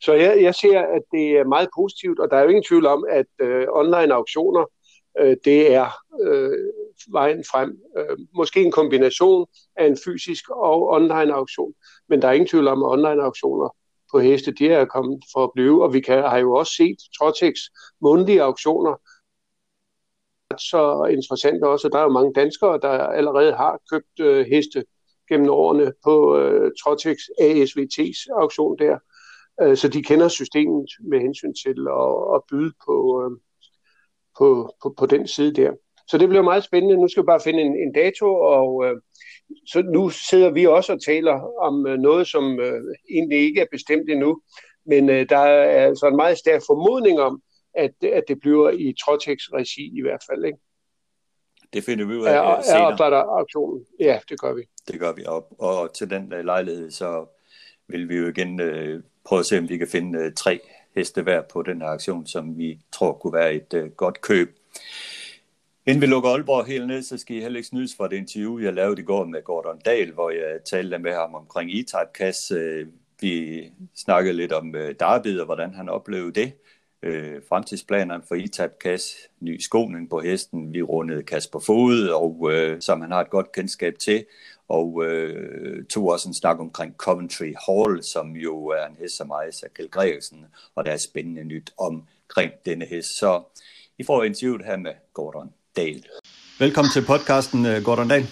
Så 0.00 0.12
jeg, 0.12 0.42
jeg 0.42 0.54
ser, 0.54 0.80
at 0.80 1.02
det 1.12 1.30
er 1.30 1.44
meget 1.44 1.68
positivt, 1.78 2.20
og 2.20 2.30
der 2.30 2.36
er 2.36 2.42
jo 2.42 2.48
ingen 2.48 2.64
tvivl 2.68 2.86
om, 2.86 3.04
at 3.10 3.26
øh, 3.40 3.66
online 3.70 4.14
auktioner, 4.14 4.64
øh, 5.20 5.36
det 5.44 5.74
er 5.74 5.88
øh, 6.22 6.58
vejen 7.12 7.44
frem. 7.50 7.78
Øh, 7.98 8.18
måske 8.34 8.62
en 8.62 8.72
kombination 8.72 9.46
af 9.76 9.86
en 9.86 9.98
fysisk 10.04 10.50
og 10.50 10.88
online 10.88 11.34
auktion, 11.34 11.74
men 12.08 12.22
der 12.22 12.28
er 12.28 12.32
ingen 12.32 12.48
tvivl 12.48 12.68
om, 12.68 12.82
at 12.82 12.88
online 12.88 13.22
auktioner 13.22 13.76
på 14.12 14.18
heste, 14.18 14.52
de 14.52 14.68
er 14.68 14.84
kommet 14.84 15.24
for 15.32 15.44
at 15.44 15.50
blive, 15.54 15.82
og 15.84 15.94
vi 15.94 16.00
kan, 16.00 16.22
har 16.22 16.38
jo 16.38 16.52
også 16.54 16.72
set 16.72 16.96
Trotex 17.18 17.54
mundlige 18.00 18.42
auktioner, 18.42 18.96
så 20.58 21.04
interessant 21.10 21.64
også, 21.64 21.88
der 21.88 21.98
er 21.98 22.02
jo 22.02 22.08
mange 22.08 22.32
danskere, 22.32 22.78
der 22.82 22.88
allerede 22.88 23.52
har 23.52 23.78
købt 23.90 24.20
øh, 24.20 24.46
heste 24.46 24.84
gennem 25.28 25.50
årene 25.50 25.92
på 26.04 26.38
øh, 26.38 26.70
Trotex 26.84 27.16
ASVT's 27.40 28.40
auktion 28.40 28.78
der. 28.78 28.98
Øh, 29.62 29.76
så 29.76 29.88
de 29.88 30.02
kender 30.02 30.28
systemet 30.28 30.86
med 31.10 31.20
hensyn 31.20 31.54
til 31.64 31.78
at, 31.88 32.34
at 32.34 32.40
byde 32.50 32.72
på, 32.86 33.22
øh, 33.22 33.30
på, 34.38 34.74
på, 34.82 34.94
på 34.98 35.06
den 35.06 35.28
side 35.28 35.54
der. 35.54 35.72
Så 36.08 36.18
det 36.18 36.28
bliver 36.28 36.42
meget 36.42 36.64
spændende. 36.64 36.96
Nu 36.96 37.08
skal 37.08 37.22
vi 37.22 37.26
bare 37.26 37.40
finde 37.40 37.60
en, 37.62 37.76
en 37.76 37.92
dato, 37.92 38.26
og 38.34 38.84
øh, 38.84 38.96
så 39.66 39.82
nu 39.82 40.10
sidder 40.10 40.50
vi 40.50 40.66
også 40.66 40.92
og 40.92 41.04
taler 41.04 41.40
om 41.60 41.86
øh, 41.86 41.98
noget, 41.98 42.26
som 42.26 42.60
øh, 42.60 42.80
egentlig 43.10 43.38
ikke 43.38 43.60
er 43.60 43.66
bestemt 43.70 44.10
endnu, 44.10 44.40
men 44.86 45.08
øh, 45.08 45.28
der 45.28 45.38
er 45.38 45.86
altså 45.86 46.06
en 46.06 46.16
meget 46.16 46.38
stærk 46.38 46.62
formodning 46.66 47.20
om, 47.20 47.42
at, 47.74 47.94
at 48.02 48.24
det 48.28 48.40
bliver 48.40 48.70
i 48.70 48.94
Trotex-regi 49.00 49.98
i 49.98 50.02
hvert 50.02 50.22
fald. 50.30 50.44
Ikke? 50.44 50.58
Det 51.72 51.84
finder 51.84 52.06
vi 52.06 52.14
ud 52.14 52.26
af 52.26 52.36
er, 52.36 52.62
senere. 52.62 53.16
Er 53.16 53.40
aktionen? 53.40 53.86
Ja, 54.00 54.18
det 54.28 54.40
gør 54.40 54.54
vi. 54.54 54.62
Det 54.88 55.00
gør 55.00 55.12
vi, 55.12 55.24
og, 55.26 55.60
og 55.60 55.94
til 55.94 56.10
den 56.10 56.32
lejlighed, 56.44 56.90
så 56.90 57.26
vil 57.88 58.08
vi 58.08 58.16
jo 58.16 58.28
igen 58.28 58.60
uh, 58.60 59.00
prøve 59.24 59.40
at 59.40 59.46
se, 59.46 59.58
om 59.58 59.68
vi 59.68 59.78
kan 59.78 59.88
finde 59.88 60.18
øh, 60.18 60.32
tre 60.32 60.60
heste 60.94 61.22
hver 61.22 61.42
på 61.42 61.62
den 61.62 61.80
her 61.80 61.88
aktion, 61.88 62.26
som 62.26 62.58
vi 62.58 62.78
tror 62.92 63.12
kunne 63.12 63.32
være 63.32 63.54
et 63.54 63.74
øh, 63.74 63.90
godt 63.90 64.20
køb. 64.20 64.58
Inden 65.86 66.00
vi 66.00 66.06
lukker 66.06 66.30
Aalborg 66.30 66.66
helt 66.66 66.86
ned, 66.86 67.02
så 67.02 67.18
skal 67.18 67.36
I 67.36 67.40
heller 67.40 67.56
ikke 67.56 67.68
snydes 67.68 67.94
for 67.96 68.06
det 68.06 68.16
interview, 68.16 68.58
jeg 68.58 68.72
lavede 68.72 69.00
i 69.00 69.04
går 69.04 69.24
med 69.24 69.44
Gordon 69.44 69.78
Dahl, 69.78 70.12
hvor 70.12 70.30
jeg 70.30 70.60
talte 70.64 70.98
med 70.98 71.12
ham 71.12 71.34
omkring 71.34 71.70
E-Type 71.70 72.12
Cash. 72.14 72.52
Øh, 72.56 72.86
vi 73.20 73.64
snakkede 73.94 74.36
lidt 74.36 74.52
om 74.52 74.74
øh, 74.74 74.94
og 75.00 75.44
hvordan 75.44 75.74
han 75.74 75.88
oplevede 75.88 76.32
det. 76.32 76.52
Øh, 77.02 77.40
fremtidsplanerne 77.48 78.22
for 78.28 78.34
E-Type 78.34 78.78
Cash, 78.82 79.16
ny 79.40 79.60
skoning 79.60 80.10
på 80.10 80.20
hesten, 80.20 80.72
vi 80.72 80.82
rundede 80.82 81.22
Kasper 81.22 81.58
Fod, 81.58 82.08
og 82.08 82.52
øh, 82.52 82.80
som 82.80 83.00
han 83.00 83.10
har 83.10 83.20
et 83.20 83.30
godt 83.30 83.52
kendskab 83.52 83.94
til, 83.98 84.24
og 84.68 85.04
øh, 85.04 85.84
tog 85.84 86.08
også 86.08 86.28
en 86.28 86.34
snak 86.34 86.60
omkring 86.60 86.94
Coventry 86.96 87.52
Hall, 87.66 88.04
som 88.04 88.32
jo 88.36 88.66
er 88.66 88.86
en 88.86 88.96
hest 89.00 89.16
som 89.16 89.30
ejes 89.30 89.62
af 89.62 89.74
Kjell 89.74 89.90
Gregersen, 89.90 90.44
og 90.74 90.86
der 90.86 90.92
er 90.92 90.96
spændende 90.96 91.44
nyt 91.44 91.72
omkring 91.78 92.52
denne 92.66 92.84
hest. 92.84 93.18
Så 93.18 93.42
I 93.98 94.04
får 94.04 94.24
interviewet 94.24 94.64
her 94.64 94.76
med 94.76 94.92
Gordon 95.14 95.50
Dahl. 95.76 96.04
Velkommen 96.58 96.92
til 96.92 97.04
podcasten, 97.04 97.66
øh, 97.66 97.84
Gordon 97.84 98.08
Dahl. 98.08 98.26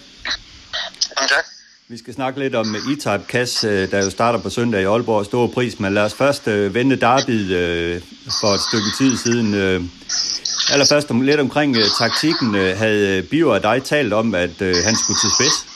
tak. 1.29 1.45
Vi 1.87 1.97
skal 1.97 2.13
snakke 2.13 2.39
lidt 2.39 2.55
om 2.55 2.75
E-Type 2.75 3.25
Cash, 3.27 3.65
øh, 3.65 3.91
der 3.91 4.03
jo 4.03 4.09
starter 4.09 4.39
på 4.39 4.49
søndag 4.49 4.81
i 4.81 4.85
Aalborg 4.85 5.25
Store 5.25 5.49
Pris, 5.49 5.79
men 5.79 5.93
lad 5.93 6.03
os 6.03 6.13
først 6.13 6.47
øh, 6.47 6.73
vende 6.73 6.95
Darby 6.95 7.55
øh, 7.55 8.01
for 8.41 8.47
et 8.47 8.61
stykke 8.61 8.89
tid 8.97 9.17
siden. 9.17 9.53
Øh, 9.53 9.81
allerførst 10.73 11.11
om, 11.11 11.21
lidt 11.21 11.39
omkring 11.39 11.77
øh, 11.77 11.83
taktikken. 11.99 12.55
Øh, 12.55 12.77
havde 12.77 13.23
Bio 13.23 13.49
og 13.49 13.63
dig 13.63 13.83
talt 13.83 14.13
om, 14.13 14.35
at 14.35 14.61
øh, 14.61 14.75
han 14.85 14.95
skulle 14.95 15.19
til 15.19 15.29
spids? 15.37 15.72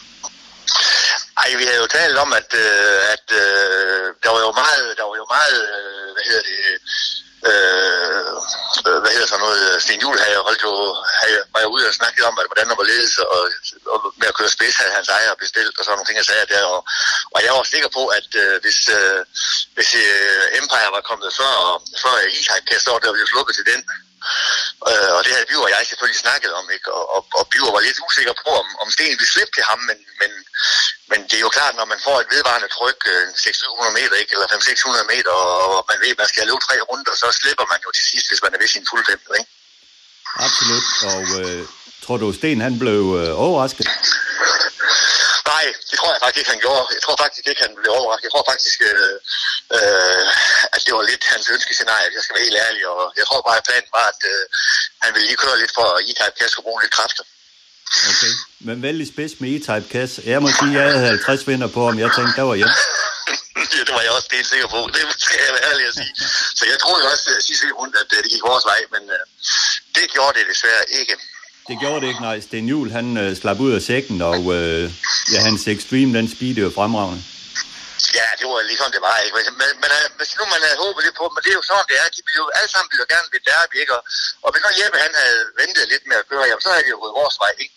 Nej, 1.47 1.55
vi 1.63 1.69
havde 1.69 1.83
jo 1.85 1.87
talt 1.99 2.17
om, 2.25 2.31
at, 2.39 2.49
øh, 2.63 2.99
at 3.15 3.25
øh, 3.41 4.05
der 4.23 4.29
var 4.35 4.41
jo 4.47 4.51
meget, 4.63 4.87
der 4.99 5.05
var 5.09 5.17
jo 5.21 5.27
meget 5.37 5.59
øh, 5.75 6.07
hvad 6.15 6.23
hedder 6.29 6.43
det, 6.49 6.59
øh, 6.67 6.77
øh 7.49 8.27
hvad 9.01 9.11
hedder 9.15 9.29
så 9.33 9.37
noget, 9.45 9.81
Sten 9.83 10.01
Juhl 10.03 10.19
havde 10.25 10.45
holdt 10.47 10.61
jo, 10.67 10.73
havde, 11.21 11.39
var 11.53 11.61
jo 11.65 11.69
ude 11.75 11.87
og 11.89 11.97
snakket 11.99 12.23
om, 12.29 12.35
at 12.41 12.47
hvordan 12.49 12.67
der 12.69 12.77
var 12.81 12.87
ledes, 12.91 13.13
og, 13.17 13.43
og 13.93 13.99
med 14.19 14.27
at 14.31 14.37
køre 14.37 14.55
spids 14.55 14.75
havde 14.81 14.97
hans 14.97 15.09
ejer 15.17 15.41
bestilt, 15.43 15.75
og 15.77 15.83
sådan 15.83 15.95
nogle 15.95 16.07
ting, 16.07 16.17
jeg 16.21 16.29
sagde 16.31 16.51
der, 16.53 16.63
og, 16.73 16.79
og 17.35 17.39
jeg 17.45 17.51
var 17.53 17.63
sikker 17.63 17.89
på, 17.97 18.03
at 18.19 18.29
øh, 18.43 18.55
hvis, 18.63 18.79
øh, 18.97 19.19
hvis 19.75 19.89
øh, 20.03 20.59
Empire 20.59 20.95
var 20.97 21.03
kommet 21.09 21.37
før, 21.39 21.53
og, 21.67 21.75
før 22.03 22.15
E-Type 22.37 22.79
så 22.85 22.91
der 23.03 23.11
ville 23.11 23.25
jo 23.25 23.33
slukket 23.33 23.55
til 23.55 23.65
den, 23.71 23.81
Øh, 24.91 25.11
og 25.17 25.21
det 25.23 25.31
havde 25.33 25.49
Biver 25.49 25.67
og 25.67 25.73
jeg 25.73 25.89
selvfølgelig 25.89 26.21
snakket 26.25 26.51
om, 26.59 26.65
ikke? 26.75 26.89
Og, 26.97 27.05
og, 27.15 27.21
og 27.39 27.43
Biver 27.51 27.71
var 27.75 27.83
lidt 27.87 28.03
usikker 28.07 28.35
på, 28.43 28.49
om, 28.61 28.67
om 28.83 28.87
Sten 28.95 29.17
ville 29.19 29.33
slippe 29.33 29.53
til 29.55 29.63
ham, 29.69 29.79
men, 29.89 29.97
men, 30.21 30.31
men 31.11 31.19
det 31.29 31.37
er 31.39 31.45
jo 31.47 31.51
klart, 31.57 31.73
når 31.79 31.87
man 31.93 31.99
får 32.07 32.17
et 32.19 32.29
vedvarende 32.35 32.69
tryk, 32.77 32.99
600 33.35 33.89
øh, 33.89 33.93
meter, 33.99 34.15
ikke? 34.21 34.31
eller 34.35 34.47
500-600 34.47 35.13
meter, 35.13 35.33
og 35.75 35.85
man 35.89 35.99
ved, 36.03 36.11
at 36.15 36.21
man 36.23 36.31
skal 36.31 36.47
løbe 36.49 36.63
tre 36.67 36.75
runder, 36.89 37.13
så 37.21 37.27
slipper 37.39 37.65
man 37.71 37.79
jo 37.85 37.89
til 37.97 38.05
sidst, 38.11 38.27
hvis 38.29 38.43
man 38.43 38.53
er 38.53 38.59
ved 38.63 38.69
sin 38.75 38.85
fuld 38.89 39.03
femte, 39.09 39.31
ikke? 39.39 39.51
Absolut, 40.45 40.85
og 41.13 41.23
øh, 41.41 41.61
tror 42.03 42.17
du, 42.17 42.27
Sten 42.37 42.61
han 42.67 42.75
blev 42.83 43.01
øh, 43.21 43.45
overrasket? 43.45 43.85
Nej, 45.51 45.65
det 45.89 45.95
tror 45.99 46.11
jeg 46.13 46.21
faktisk 46.23 46.41
ikke, 46.41 46.53
han 46.55 46.63
gjorde. 46.65 46.85
Jeg 46.97 47.03
tror 47.05 47.17
faktisk 47.23 47.45
ikke, 47.49 47.61
han 47.67 47.75
blev 47.79 47.91
overrasket. 47.99 48.25
Jeg 48.27 48.33
tror 48.33 48.45
faktisk, 48.51 48.77
øh, 48.91 49.15
øh, 49.77 50.23
at 50.75 50.81
det 50.85 50.93
var 50.97 51.03
lidt 51.11 51.23
hans 51.33 51.47
ønskescenarie, 51.55 52.15
jeg 52.15 52.23
skal 52.23 52.35
være 52.35 52.47
helt 52.47 52.63
ærlig. 52.67 52.83
Og 52.93 53.03
jeg 53.19 53.25
tror 53.27 53.41
bare, 53.47 53.59
at 53.61 53.67
planen 53.67 53.89
var, 53.97 54.07
at 54.13 54.21
øh, 54.33 54.43
han 55.03 55.09
ville 55.13 55.27
lige 55.27 55.41
køre 55.43 55.59
lidt 55.61 55.73
for, 55.77 55.87
at 56.25 56.33
Cash 56.37 56.51
skulle 56.51 56.67
bruge 56.67 56.81
lidt 56.83 56.95
kræfter. 56.97 57.23
Okay, 58.09 58.33
men 58.59 58.75
vældig 58.81 59.07
spids 59.07 59.33
med 59.41 59.49
E-Type 59.55 59.87
Cash. 59.93 60.13
Jeg 60.27 60.41
må 60.41 60.49
sige, 60.59 60.73
at 60.79 60.85
jeg 60.85 60.93
havde 60.93 61.07
50 61.07 61.47
vinder 61.47 61.67
på, 61.67 61.81
om 61.91 61.99
jeg 61.99 62.09
tænkte, 62.15 62.33
der 62.39 62.45
var 62.51 62.55
hjemme. 62.55 62.75
ja, 63.75 63.81
det 63.87 63.93
var 63.97 64.03
jeg 64.07 64.11
også 64.17 64.29
helt 64.37 64.49
sikker 64.53 64.67
på. 64.75 64.79
Det 64.95 65.01
skal 65.25 65.39
jeg 65.47 65.53
være 65.57 65.65
ærlig 65.71 65.83
at 65.91 65.95
sige. 65.99 66.13
Så 66.59 66.63
jeg 66.71 66.77
troede 66.83 67.03
også 67.13 67.25
sidste 67.47 67.65
rundt, 67.81 67.95
at 68.01 68.09
uh, 68.17 68.23
det 68.23 68.29
gik 68.33 68.43
vores 68.51 68.65
vej, 68.71 68.81
men 68.93 69.03
uh, 69.17 69.21
det 69.95 70.05
gjorde 70.15 70.33
det 70.39 70.43
desværre 70.51 70.83
ikke. 70.99 71.15
Det 71.69 71.75
gjorde 71.83 71.99
det 72.01 72.07
ikke, 72.11 72.21
nej. 72.29 72.37
Sten 72.47 72.65
Juhl, 72.71 72.89
han 72.97 73.07
uh, 73.23 73.37
slap 73.41 73.59
ud 73.65 73.71
af 73.77 73.81
sækken, 73.89 74.17
og 74.31 74.39
uh, 74.57 74.83
ja, 75.33 75.39
hans 75.47 75.61
Extreme, 75.67 76.11
den 76.17 76.27
speed 76.35 76.55
jo 76.65 76.69
fremragende. 76.79 77.21
Ja, 78.19 78.27
det 78.39 78.45
var 78.51 78.61
ligesom 78.71 78.89
det 78.95 79.01
var, 79.07 79.17
ikke? 79.25 79.35
Men, 79.37 79.45
men, 79.61 79.69
men 79.83 79.91
hvis 80.19 80.31
nu 80.37 80.43
man 80.53 80.61
havde 80.65 80.77
håbet 80.83 81.01
lidt 81.05 81.17
på 81.21 81.25
men 81.33 81.41
det 81.43 81.51
er 81.53 81.59
jo 81.61 81.65
sådan, 81.69 81.87
det 81.91 81.97
er. 82.01 82.07
De 82.15 82.21
ville 82.25 82.39
jo 82.43 82.47
alle 82.57 82.71
sammen 82.73 82.89
jo 83.01 83.05
gerne 83.13 83.27
ved 83.33 83.41
derby, 83.51 83.75
ikke? 83.83 83.93
Og, 83.97 84.01
og 84.43 84.49
hvis 84.51 84.61
nu 84.65 84.69
Jeppe, 84.79 84.97
han 85.05 85.13
havde 85.23 85.41
ventet 85.61 85.83
lidt 85.93 86.05
med 86.09 86.17
at 86.21 86.25
køre, 86.29 86.45
jamen, 86.49 86.63
så 86.65 86.69
havde 86.73 86.85
de 86.87 86.93
jo 86.95 86.99
gået 87.03 87.19
vores 87.21 87.37
vej, 87.43 87.53
ikke? 87.63 87.75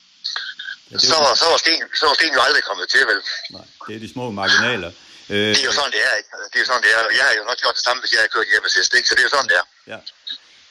Ja, 0.90 0.98
så, 0.98 1.16
var, 1.24 1.34
så, 1.40 1.46
var 1.52 1.58
Sten, 1.64 1.82
så 2.00 2.04
var 2.08 2.14
Sten 2.18 2.32
jo 2.38 2.40
aldrig 2.46 2.62
kommet 2.70 2.86
til, 2.94 3.02
vel? 3.10 3.20
Nej, 3.56 3.66
det 3.86 3.92
er 3.96 4.00
de 4.04 4.08
små 4.14 4.24
marginaler. 4.40 4.90
Øh, 5.32 5.48
det 5.54 5.60
er 5.64 5.68
jo 5.70 5.76
sådan, 5.78 5.92
det 5.96 6.02
er, 6.08 6.14
ikke? 6.20 6.30
Det 6.50 6.56
er 6.58 6.62
jo 6.64 6.68
sådan, 6.70 6.82
det 6.86 6.90
er. 6.96 7.00
Jeg 7.18 7.24
har 7.28 7.34
jo 7.40 7.44
nok 7.50 7.58
gjort 7.62 7.76
det 7.78 7.84
samme, 7.86 7.98
hvis 8.02 8.12
jeg 8.12 8.20
havde 8.22 8.32
kørt 8.36 8.46
Jeppe 8.52 8.68
sidst, 8.76 8.90
ikke? 8.96 9.08
Så 9.08 9.14
det 9.14 9.22
er 9.22 9.28
jo 9.28 9.34
sådan, 9.36 9.50
det 9.52 9.56
er. 9.62 9.66
Ja. 9.92 9.98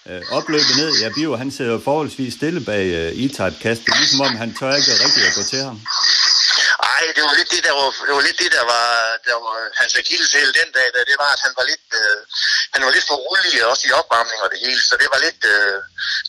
Øh, 0.10 0.22
opløbet 0.38 0.74
ned, 0.82 0.92
ja, 1.04 1.10
Bio, 1.18 1.32
han 1.44 1.50
sidder 1.56 1.72
jo 1.76 1.82
forholdsvis 1.90 2.34
stille 2.40 2.62
bag 2.70 2.84
uh, 3.00 3.24
E-Type 3.24 3.58
kast. 3.66 3.80
Det 3.86 3.92
er 3.96 4.02
ligesom 4.04 4.22
om, 4.28 4.34
han 4.44 4.50
tør 4.60 4.74
ikke 4.80 4.92
rigtigt 5.06 5.26
at 5.30 5.34
gå 5.40 5.44
til 5.54 5.62
ham. 5.68 5.78
Nej, 6.88 7.04
det 7.16 7.22
var 7.28 7.34
lidt 7.40 7.50
det, 7.56 7.62
der 7.68 7.74
var, 7.80 7.86
det 8.08 8.14
var, 8.18 8.24
lidt 8.28 8.40
det, 8.44 8.52
der 8.58 8.66
var, 8.74 8.88
der 9.30 9.38
var 9.46 9.56
hans 9.82 9.94
akilleshæl 10.02 10.50
den 10.60 10.70
dag, 10.78 10.88
der, 10.96 11.02
det 11.12 11.18
var, 11.24 11.30
at 11.36 11.42
han 11.46 11.54
var 11.60 11.66
lidt, 11.72 11.88
øh, 12.02 12.20
han 12.74 12.82
var 12.86 12.92
lidt 12.96 13.08
for 13.10 13.18
rolig 13.26 13.66
også 13.72 13.84
i 13.90 13.96
opvarmning 14.00 14.40
og 14.44 14.50
det 14.54 14.60
hele, 14.66 14.82
så 14.90 14.96
det 15.02 15.10
var 15.14 15.20
lidt, 15.26 15.42
øh, 15.54 15.78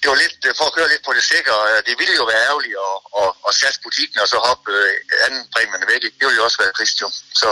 det 0.00 0.06
var 0.12 0.18
lidt 0.24 0.38
øh, 0.46 0.52
for 0.58 0.64
at 0.68 0.74
køre 0.76 0.88
lidt 0.92 1.04
på 1.08 1.12
det 1.16 1.24
sikre. 1.34 1.54
Det 1.88 1.94
ville 2.00 2.14
jo 2.20 2.24
være 2.32 2.42
ærgerligt 2.48 2.76
at, 2.88 2.96
at, 3.22 3.30
at 3.48 3.52
sætte 3.60 3.78
butikken 3.86 4.18
og 4.22 4.28
så 4.32 4.38
hoppe 4.48 4.66
øh, 4.78 5.24
anden 5.26 5.42
præmien 5.54 5.84
væk. 5.92 6.02
Det 6.18 6.24
ville 6.26 6.40
jo 6.40 6.44
også 6.48 6.58
være 6.62 6.72
trist 6.78 6.96
jo. 7.02 7.08
Så, 7.40 7.50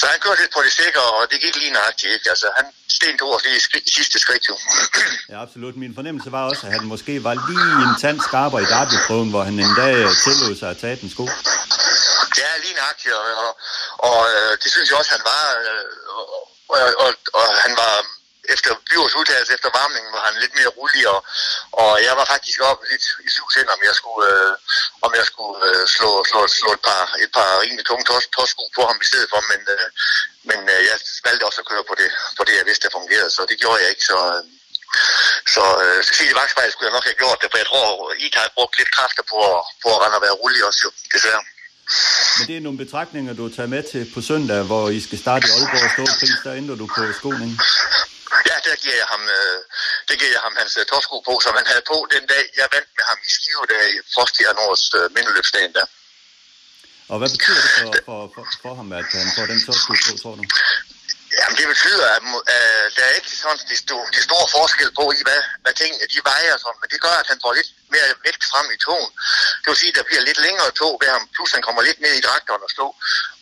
så 0.00 0.04
han 0.12 0.18
kørte 0.24 0.40
lidt 0.42 0.52
på 0.56 0.62
det 0.66 0.72
sikre, 0.82 1.04
og 1.16 1.22
det 1.30 1.38
gik 1.44 1.56
lige 1.62 1.76
nøjagtigt 1.78 2.12
ikke. 2.14 2.28
Altså, 2.34 2.46
han 2.58 2.66
sten 2.96 3.18
to 3.18 3.26
os 3.34 3.44
lige 3.44 3.56
i 3.88 3.90
sidste 3.98 4.18
skridt 4.24 4.44
jo. 4.50 4.54
ja, 5.32 5.36
absolut. 5.44 5.74
Min 5.76 5.94
fornemmelse 5.98 6.32
var 6.36 6.42
også, 6.50 6.62
at 6.66 6.72
han 6.76 6.84
måske 6.94 7.14
var 7.28 7.34
lige 7.48 7.70
en 7.86 7.94
tand 8.02 8.18
skarpere 8.28 8.62
i 8.62 8.68
derbyprøven, 8.74 9.30
hvor 9.30 9.42
han 9.48 9.54
en 9.66 9.74
dag 9.82 9.94
tillod 10.24 10.54
sig 10.60 10.70
at 10.70 10.78
tage 10.82 10.96
den 11.00 11.10
sko. 11.14 11.24
Ja, 12.40 12.50
lige 12.64 12.74
nøjagtigt, 12.80 13.14
og, 13.14 13.24
og, 13.44 13.50
og 14.08 14.18
øh, 14.34 14.52
det 14.62 14.68
synes 14.72 14.90
jeg 14.90 14.98
også, 14.98 15.12
han 15.16 15.24
var. 15.32 15.44
Øh, 15.66 15.84
og, 16.68 16.80
og, 17.04 17.10
og, 17.38 17.46
han 17.64 17.72
var 17.82 17.94
efter 18.54 18.70
byråds 18.88 19.14
udtalelse 19.20 19.54
efter 19.54 19.70
varmningen 19.80 20.12
var 20.16 20.24
han 20.28 20.40
lidt 20.42 20.54
mere 20.58 20.74
rolig, 20.78 21.02
og, 21.14 21.20
og 21.82 21.92
jeg 22.06 22.14
var 22.20 22.26
faktisk 22.34 22.58
oppe 22.70 22.82
lidt 22.90 23.04
i 23.26 23.28
syv 23.36 23.48
sind, 23.54 23.68
om 23.76 23.80
jeg 23.88 23.94
skulle, 24.00 24.26
øh, 24.32 24.54
om 25.06 25.10
jeg 25.18 25.26
skulle 25.30 25.56
øh, 25.68 25.84
slå, 25.96 26.10
slå, 26.30 26.40
slå 26.60 26.70
et 26.78 26.82
par, 26.88 27.02
et 27.24 27.32
par 27.38 27.50
rimelig 27.62 27.84
tunge 27.86 28.04
torsko 28.36 28.64
på 28.76 28.82
ham 28.88 28.98
i 29.04 29.08
stedet 29.10 29.28
for, 29.32 29.40
men, 29.52 29.60
øh, 29.74 29.88
men 30.48 30.60
øh, 30.74 30.80
jeg 30.88 30.96
valgte 31.26 31.46
også 31.48 31.60
at 31.60 31.70
køre 31.70 31.84
på 31.90 31.94
det, 32.00 32.10
på 32.38 32.42
det, 32.46 32.54
jeg 32.58 32.66
vidste, 32.68 32.84
det 32.84 32.96
fungerede, 32.98 33.30
så 33.36 33.42
det 33.50 33.60
gjorde 33.62 33.80
jeg 33.82 33.90
ikke, 33.90 34.06
så, 34.10 34.18
øh, 34.34 34.42
så 35.54 35.64
øh, 35.84 36.00
Cecilie 36.08 36.38
Vaksvej 36.38 36.70
skulle 36.70 36.88
jeg 36.88 36.96
nok 36.96 37.08
have 37.10 37.20
gjort 37.22 37.38
det, 37.42 37.50
for 37.50 37.58
jeg 37.62 37.68
tror, 37.70 38.12
I 38.24 38.26
har 38.34 38.56
brugt 38.56 38.78
lidt 38.78 38.94
kræfter 38.96 39.24
på, 39.32 39.38
på 39.82 39.88
at 39.94 40.00
rende 40.02 40.18
og 40.18 40.24
være 40.26 40.40
rolig 40.42 40.60
også, 40.68 40.80
jo, 40.84 40.90
desværre. 41.14 41.42
Men 42.36 42.44
det 42.48 42.56
er 42.56 42.62
nogle 42.66 42.78
betragtninger, 42.84 43.32
du 43.40 43.44
tager 43.56 43.70
med 43.74 43.82
til 43.90 44.02
på 44.14 44.20
søndag, 44.30 44.60
hvor 44.70 44.84
I 44.98 45.00
skal 45.06 45.18
starte 45.24 45.42
i 45.48 45.50
Aalborg 45.56 45.90
Store 45.96 46.12
Pris, 46.20 46.38
der 46.46 46.52
ændrer 46.60 46.76
du 46.82 46.86
på 46.96 47.02
skoningen. 47.20 47.58
Ja, 48.50 48.56
der 48.68 48.74
giver 48.82 48.98
jeg 49.02 49.08
ham, 49.14 49.22
øh, 49.38 49.58
der 50.08 50.14
giver 50.20 50.32
jeg 50.36 50.42
ham 50.46 50.54
hans 50.60 50.72
uh, 50.80 50.84
torsko 50.90 51.16
på, 51.28 51.34
som 51.44 51.52
han 51.60 51.66
havde 51.72 51.84
på 51.92 51.98
den 52.14 52.24
dag, 52.32 52.44
jeg 52.60 52.66
vandt 52.74 52.90
med 52.98 53.04
ham 53.10 53.18
i 53.28 53.30
Skive, 53.36 53.64
der 53.72 53.80
i 53.94 53.98
Frost 54.14 54.34
i 54.40 54.42
Nordens 54.58 54.84
øh, 54.98 55.04
mindeløbsdagen 55.16 55.72
der. 55.78 55.86
Og 57.12 57.16
hvad 57.20 57.30
betyder 57.34 57.60
det 57.64 57.70
for, 57.78 57.90
for, 58.08 58.20
for, 58.34 58.44
for 58.62 58.72
ham, 58.80 58.88
at 59.00 59.08
han 59.22 59.30
får 59.36 59.46
den 59.52 59.60
torsko 59.66 59.92
på, 60.06 60.12
tror 60.22 60.34
du? 60.38 60.42
Jamen, 61.38 61.56
det 61.60 61.66
betyder, 61.74 62.06
at 62.16 62.22
uh, 62.36 62.84
der 62.96 63.04
er 63.08 63.14
ikke 63.18 63.32
sådan 63.42 63.64
de, 63.70 63.76
sto, 63.84 63.96
de 64.16 64.20
store 64.28 64.46
forskel 64.56 64.90
på, 64.98 65.04
i 65.18 65.22
hvad, 65.28 65.40
hvad 65.62 65.74
tingene 65.80 66.06
de 66.14 66.20
vejer, 66.30 66.54
sådan, 66.64 66.78
men 66.82 66.88
det 66.92 66.98
gør, 67.06 67.16
at 67.22 67.28
han 67.32 67.38
får 67.44 67.52
lidt 67.58 67.70
mere 67.94 68.08
vægt 68.26 68.44
frem 68.50 68.66
i 68.76 68.78
togen. 68.86 69.10
Det 69.60 69.68
vil 69.70 69.80
sige, 69.82 69.92
at 69.92 69.98
der 69.98 70.08
bliver 70.08 70.22
lidt 70.28 70.40
længere 70.46 70.70
tog 70.80 70.92
ved 71.02 71.08
ham, 71.14 71.22
plus 71.34 71.50
han 71.56 71.62
kommer 71.66 71.82
lidt 71.88 72.00
ned 72.04 72.14
i 72.16 72.24
dragteren 72.26 72.62
og 72.66 72.70
stå. 72.76 72.86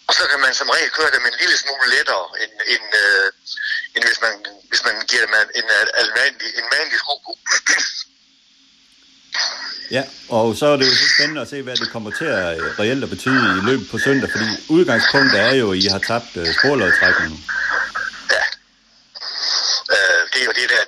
Og 0.08 0.12
så 0.18 0.24
kan 0.30 0.40
man 0.44 0.52
som 0.54 0.68
regel 0.74 0.90
køre 0.98 1.10
dem 1.16 1.24
en 1.30 1.36
lille 1.42 1.56
smule 1.62 1.86
lettere, 1.94 2.26
end, 2.42 2.52
end, 2.74 2.86
øh, 3.04 3.26
end 3.94 4.02
hvis, 4.08 4.20
man, 4.24 4.34
hvis 4.70 4.82
man 4.88 4.96
giver 5.10 5.22
dem 5.26 5.34
en, 5.40 5.48
en, 5.60 5.66
en, 6.02 6.10
vanlig, 6.20 6.48
en 6.60 6.66
vanlig 6.76 6.98
sko 7.02 7.14
på. 7.26 7.32
Ja, 9.90 10.02
og 10.28 10.56
så 10.56 10.66
er 10.66 10.76
det 10.76 10.86
jo 10.90 10.96
så 10.96 11.08
spændende 11.16 11.40
at 11.40 11.48
se, 11.48 11.62
hvad 11.62 11.76
det 11.76 11.92
kommer 11.92 12.10
til 12.10 12.24
at 12.24 12.58
øh, 12.58 12.78
reelt 12.78 13.04
at 13.04 13.10
betyde 13.10 13.42
i 13.58 13.62
løbet 13.68 13.90
på 13.90 13.98
søndag, 13.98 14.30
fordi 14.30 14.48
udgangspunktet 14.68 15.40
er 15.40 15.54
jo, 15.54 15.72
at 15.72 15.78
I 15.78 15.86
har 15.86 15.98
tabt 15.98 16.36
uh, 16.36 16.46
sporlødtrækningen. 16.58 17.44
Ja. 18.34 18.42
Uh, 19.94 20.22
det 20.32 20.40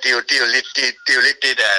er 0.09 0.15
jo 0.17 0.21
det 0.29 0.35
er 0.37 0.41
jo, 0.43 0.45
det 0.45 0.45
er 0.45 0.45
jo 0.45 0.51
lidt, 0.57 0.69
det, 0.75 0.85
det 1.05 1.11
er 1.13 1.17
jo 1.19 1.25
lidt 1.29 1.39
det 1.45 1.53
der, 1.63 1.75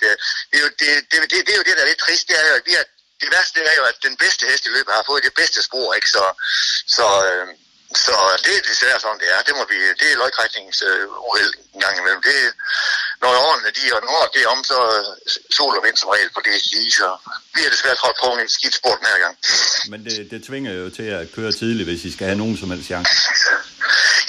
det, 0.00 0.08
det, 0.50 0.56
er 0.58 0.62
jo, 0.64 0.70
det, 0.80 0.88
det, 1.10 1.16
det, 1.30 1.38
det 1.46 1.52
er 1.54 1.58
jo 1.60 1.66
det 1.68 1.76
der 1.76 1.82
er 1.82 1.90
lidt 1.92 2.02
trist, 2.06 2.28
det 2.28 2.36
er 2.40 2.48
jo, 2.48 2.54
at 2.60 2.66
vi 2.66 2.74
har 2.78 2.84
det 3.22 3.30
værste 3.34 3.60
er 3.72 3.76
jo, 3.80 3.84
at 3.92 3.98
den 4.02 4.16
bedste 4.16 4.46
hest 4.50 4.66
i 4.66 4.74
løbet 4.76 4.94
har 4.94 5.04
fået 5.10 5.22
det 5.24 5.34
bedste 5.40 5.62
spor, 5.62 5.94
ikke? 5.94 6.08
Så, 6.16 6.24
så, 6.96 7.06
øh, 7.28 7.46
så 8.04 8.14
det 8.44 8.52
er 8.56 8.62
desværre 8.70 9.00
sådan, 9.00 9.20
det 9.22 9.28
er. 9.34 9.42
Det, 9.42 9.54
må 9.56 9.64
vi, 9.72 9.76
det 10.00 10.08
er 10.12 10.16
løgkrækningens 10.16 10.82
øh, 10.82 11.06
uheld 11.28 11.54
en 11.74 11.80
gang 11.80 11.98
imellem. 11.98 12.22
Det, 12.22 12.36
når 13.22 13.32
årene 13.46 13.70
de, 13.78 13.84
og 13.96 14.00
når 14.08 14.30
det 14.34 14.40
er 14.42 14.48
om, 14.54 14.60
så 14.72 14.78
sol 15.56 15.74
og 15.78 15.82
vind 15.86 15.96
som 15.96 16.08
regel 16.14 16.30
på 16.36 16.40
det 16.46 16.54
lige, 16.72 16.92
så 17.00 17.08
vi 17.54 17.60
har 17.64 17.70
desværre 17.74 17.98
trådt 18.00 18.16
på 18.22 18.28
en 18.42 18.48
skidt 18.56 18.74
sport 18.80 18.98
den 19.00 19.08
her 19.12 19.20
gang. 19.24 19.34
Men 19.92 19.98
det, 20.06 20.30
det 20.32 20.40
tvinger 20.48 20.72
jo 20.80 20.86
til 20.98 21.08
at 21.18 21.24
køre 21.36 21.52
tidligt, 21.60 21.86
hvis 21.88 22.04
I 22.08 22.10
skal 22.14 22.26
have 22.30 22.40
nogen 22.42 22.56
som 22.60 22.70
helst 22.72 22.86
chance. 22.92 23.12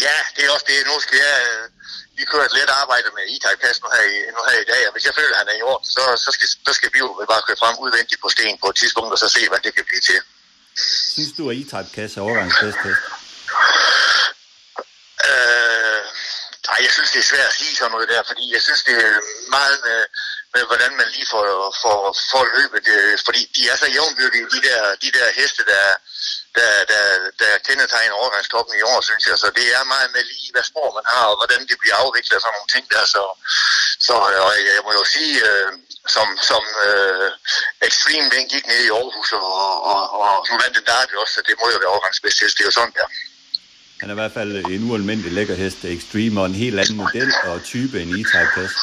Ja, 0.08 0.18
det 0.36 0.42
er 0.46 0.52
også 0.56 0.68
det. 0.72 0.78
Nu 0.92 0.96
skal 1.06 1.18
jeg, 1.28 1.38
vi 2.18 2.24
kører 2.32 2.46
et 2.50 2.56
let 2.58 2.72
arbejde 2.82 3.08
med 3.18 3.24
E-Type 3.34 3.60
Pass 3.64 3.78
nu 3.84 3.88
her, 3.96 4.06
i, 4.16 4.18
nu 4.36 4.40
her 4.50 4.60
i 4.66 4.68
dag, 4.74 4.82
og 4.88 4.92
hvis 4.94 5.06
jeg 5.10 5.16
føler, 5.20 5.34
at 5.36 5.42
han 5.42 5.50
er 5.54 5.58
i 5.62 5.64
orden, 5.72 5.86
så, 5.96 6.04
så, 6.26 6.30
skal, 6.36 6.48
så 6.68 6.72
skal 6.78 6.90
vi 6.94 7.00
jo 7.04 7.08
bare 7.32 7.44
køre 7.48 7.60
frem 7.64 7.76
udvendigt 7.86 8.22
på 8.22 8.30
sten 8.36 8.56
på 8.64 8.68
et 8.72 8.76
tidspunkt, 8.82 9.12
og 9.14 9.20
så 9.24 9.28
se, 9.38 9.42
hvad 9.52 9.62
det 9.66 9.72
kan 9.78 9.86
blive 9.90 10.04
til. 10.10 10.20
Synes 11.16 11.34
du, 11.38 11.44
at 11.50 11.56
E-Type 11.60 11.92
Cash 11.96 12.14
er 12.18 12.26
hest? 12.62 12.84
Øh, 15.30 15.93
ej, 16.74 16.80
jeg 16.88 16.94
synes, 16.98 17.12
det 17.12 17.20
er 17.22 17.32
svært 17.32 17.52
at 17.52 17.60
sige 17.62 17.76
sådan 17.76 17.92
noget 17.92 18.10
der, 18.14 18.22
fordi 18.30 18.46
jeg 18.56 18.62
synes, 18.68 18.82
det 18.90 18.96
er 19.08 19.16
meget 19.58 19.78
med, 19.88 20.00
med 20.54 20.64
hvordan 20.70 20.92
man 21.00 21.08
lige 21.16 21.28
får, 21.34 21.46
får, 21.82 22.00
får 22.32 22.44
løbet. 22.58 22.80
Det, 22.90 22.98
fordi 23.28 23.42
de 23.56 23.62
er 23.72 23.76
så 23.76 23.88
jævnbyrdige, 23.96 24.46
de 24.56 24.62
der, 24.68 24.82
de 25.04 25.10
der 25.18 25.28
heste, 25.40 25.62
der, 25.72 25.86
der, 26.58 26.72
der, 26.92 27.06
der 27.42 27.52
kendetegner 27.68 28.16
overgangstoppen 28.22 28.74
i 28.80 28.86
år, 28.92 29.00
synes 29.02 29.24
jeg. 29.30 29.38
Så 29.44 29.48
det 29.60 29.68
er 29.78 29.92
meget 29.94 30.10
med 30.16 30.24
lige, 30.32 30.50
hvad 30.54 30.66
spor 30.72 30.90
man 30.98 31.06
har, 31.14 31.26
og 31.32 31.38
hvordan 31.40 31.62
det 31.70 31.78
bliver 31.82 31.98
afviklet 32.04 32.38
og 32.38 32.42
sådan 32.42 32.56
nogle 32.58 32.74
ting 32.76 32.86
der. 32.94 33.04
Så, 33.16 33.24
så 34.08 34.16
øh, 34.32 34.46
og 34.46 34.52
jeg 34.76 34.84
må 34.86 34.92
jo 35.00 35.04
sige, 35.16 35.36
øh, 35.50 35.70
som, 36.16 36.28
som 36.50 36.64
øh, 36.88 37.30
Extreme 37.90 38.30
den 38.36 38.46
gik 38.54 38.66
ned 38.68 38.82
i 38.88 38.94
Aarhus, 38.98 39.32
og, 39.32 39.84
og, 39.92 40.02
og 40.20 40.34
nu 40.50 40.54
vandt 40.62 40.78
den 40.78 40.86
der 40.86 41.22
også, 41.24 41.34
så 41.36 41.42
det 41.48 41.56
må 41.60 41.66
jo 41.74 41.78
være 41.82 41.94
overgangsbedst. 41.96 42.40
Det 42.40 42.64
er 42.64 42.72
jo 42.72 42.80
sådan 42.80 42.98
der. 43.00 43.08
Han 44.02 44.10
er 44.10 44.14
i 44.14 44.22
hvert 44.22 44.32
fald 44.32 44.66
en 44.66 44.84
ualmindelig 44.90 45.32
lækker 45.32 45.56
hest, 45.56 45.86
Extreme, 45.86 46.42
og 46.42 46.46
en 46.46 46.56
helt 46.56 46.80
anden 46.80 46.98
model 46.98 47.32
og 47.44 47.64
type 47.64 48.02
end 48.02 48.12
E-Type 48.12 48.62
hest. 48.62 48.76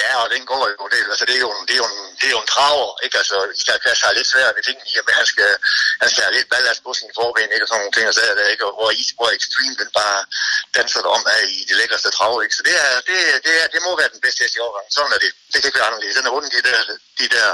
Ja, 0.00 0.10
og 0.22 0.28
den 0.34 0.42
går 0.52 0.62
jo, 0.70 0.84
det, 0.92 1.00
altså 1.12 1.24
det 1.28 1.34
er 1.38 1.42
jo, 1.46 1.50
en, 1.56 1.62
det 1.68 1.74
er 1.76 1.80
jo, 1.82 1.88
en, 1.92 2.00
det 2.20 2.26
er 2.28 2.34
jo 2.36 2.40
en 2.44 2.52
traver, 2.54 2.90
ikke? 3.04 3.16
Altså, 3.22 3.36
Isaac 3.60 3.80
Pass 3.84 4.00
har 4.04 4.12
lidt 4.18 4.28
svært 4.32 4.56
ved 4.56 4.64
ting 4.68 4.78
i, 4.90 4.92
at 5.00 5.04
han 5.20 5.26
skal, 5.32 5.50
han 6.02 6.08
skal 6.10 6.22
have 6.24 6.36
lidt 6.38 6.48
ballast 6.54 6.80
på 6.86 6.92
sin 7.00 7.10
forben, 7.18 7.52
ikke? 7.54 7.64
Og 7.64 7.68
sådan 7.68 7.80
nogle 7.82 7.96
ting, 7.96 8.06
og 8.08 8.14
så 8.14 8.20
er 8.20 8.48
ikke? 8.54 8.64
Og 8.68 8.72
hvor, 8.78 8.90
hvor 9.18 9.30
Extreme, 9.38 9.76
den 9.82 9.90
bare 10.00 10.18
danser 10.76 11.00
om 11.16 11.22
af 11.36 11.42
i 11.58 11.60
det 11.68 11.76
lækreste 11.80 12.10
trav, 12.16 12.34
ikke? 12.44 12.56
Så 12.58 12.62
det, 12.68 12.76
er, 12.86 12.92
det, 13.08 13.16
det, 13.46 13.52
er, 13.62 13.66
det 13.74 13.80
må 13.86 13.90
være 14.00 14.14
den 14.14 14.20
bedste 14.24 14.40
hest 14.42 14.54
i 14.56 14.64
årgang. 14.66 14.86
Sådan 14.96 15.12
er 15.16 15.20
det. 15.24 15.32
Det 15.52 15.58
kan 15.58 15.68
ikke 15.68 15.80
være 15.80 15.90
anderledes. 15.90 16.16
Den 16.18 16.26
er 16.26 16.34
rundt 16.36 16.52
de 16.56 16.62
der, 16.68 16.80
de 17.20 17.26
der, 17.34 17.48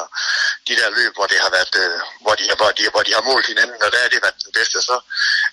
de 0.68 0.74
der 0.80 0.88
løb, 0.98 1.12
hvor 1.18 1.26
det 1.32 1.38
har 1.44 1.50
været, 1.56 1.74
øh, 1.82 1.98
hvor 2.24 2.34
de, 2.38 2.44
hvor 2.60 2.70
de, 2.78 2.82
hvor 2.94 3.02
de 3.06 3.12
har 3.18 3.24
målt 3.30 3.46
hinanden, 3.52 3.82
og 3.84 3.92
der 3.94 4.00
er 4.04 4.08
det 4.08 4.22
været 4.24 4.44
den 4.46 4.52
bedste, 4.58 4.76
så 4.88 4.96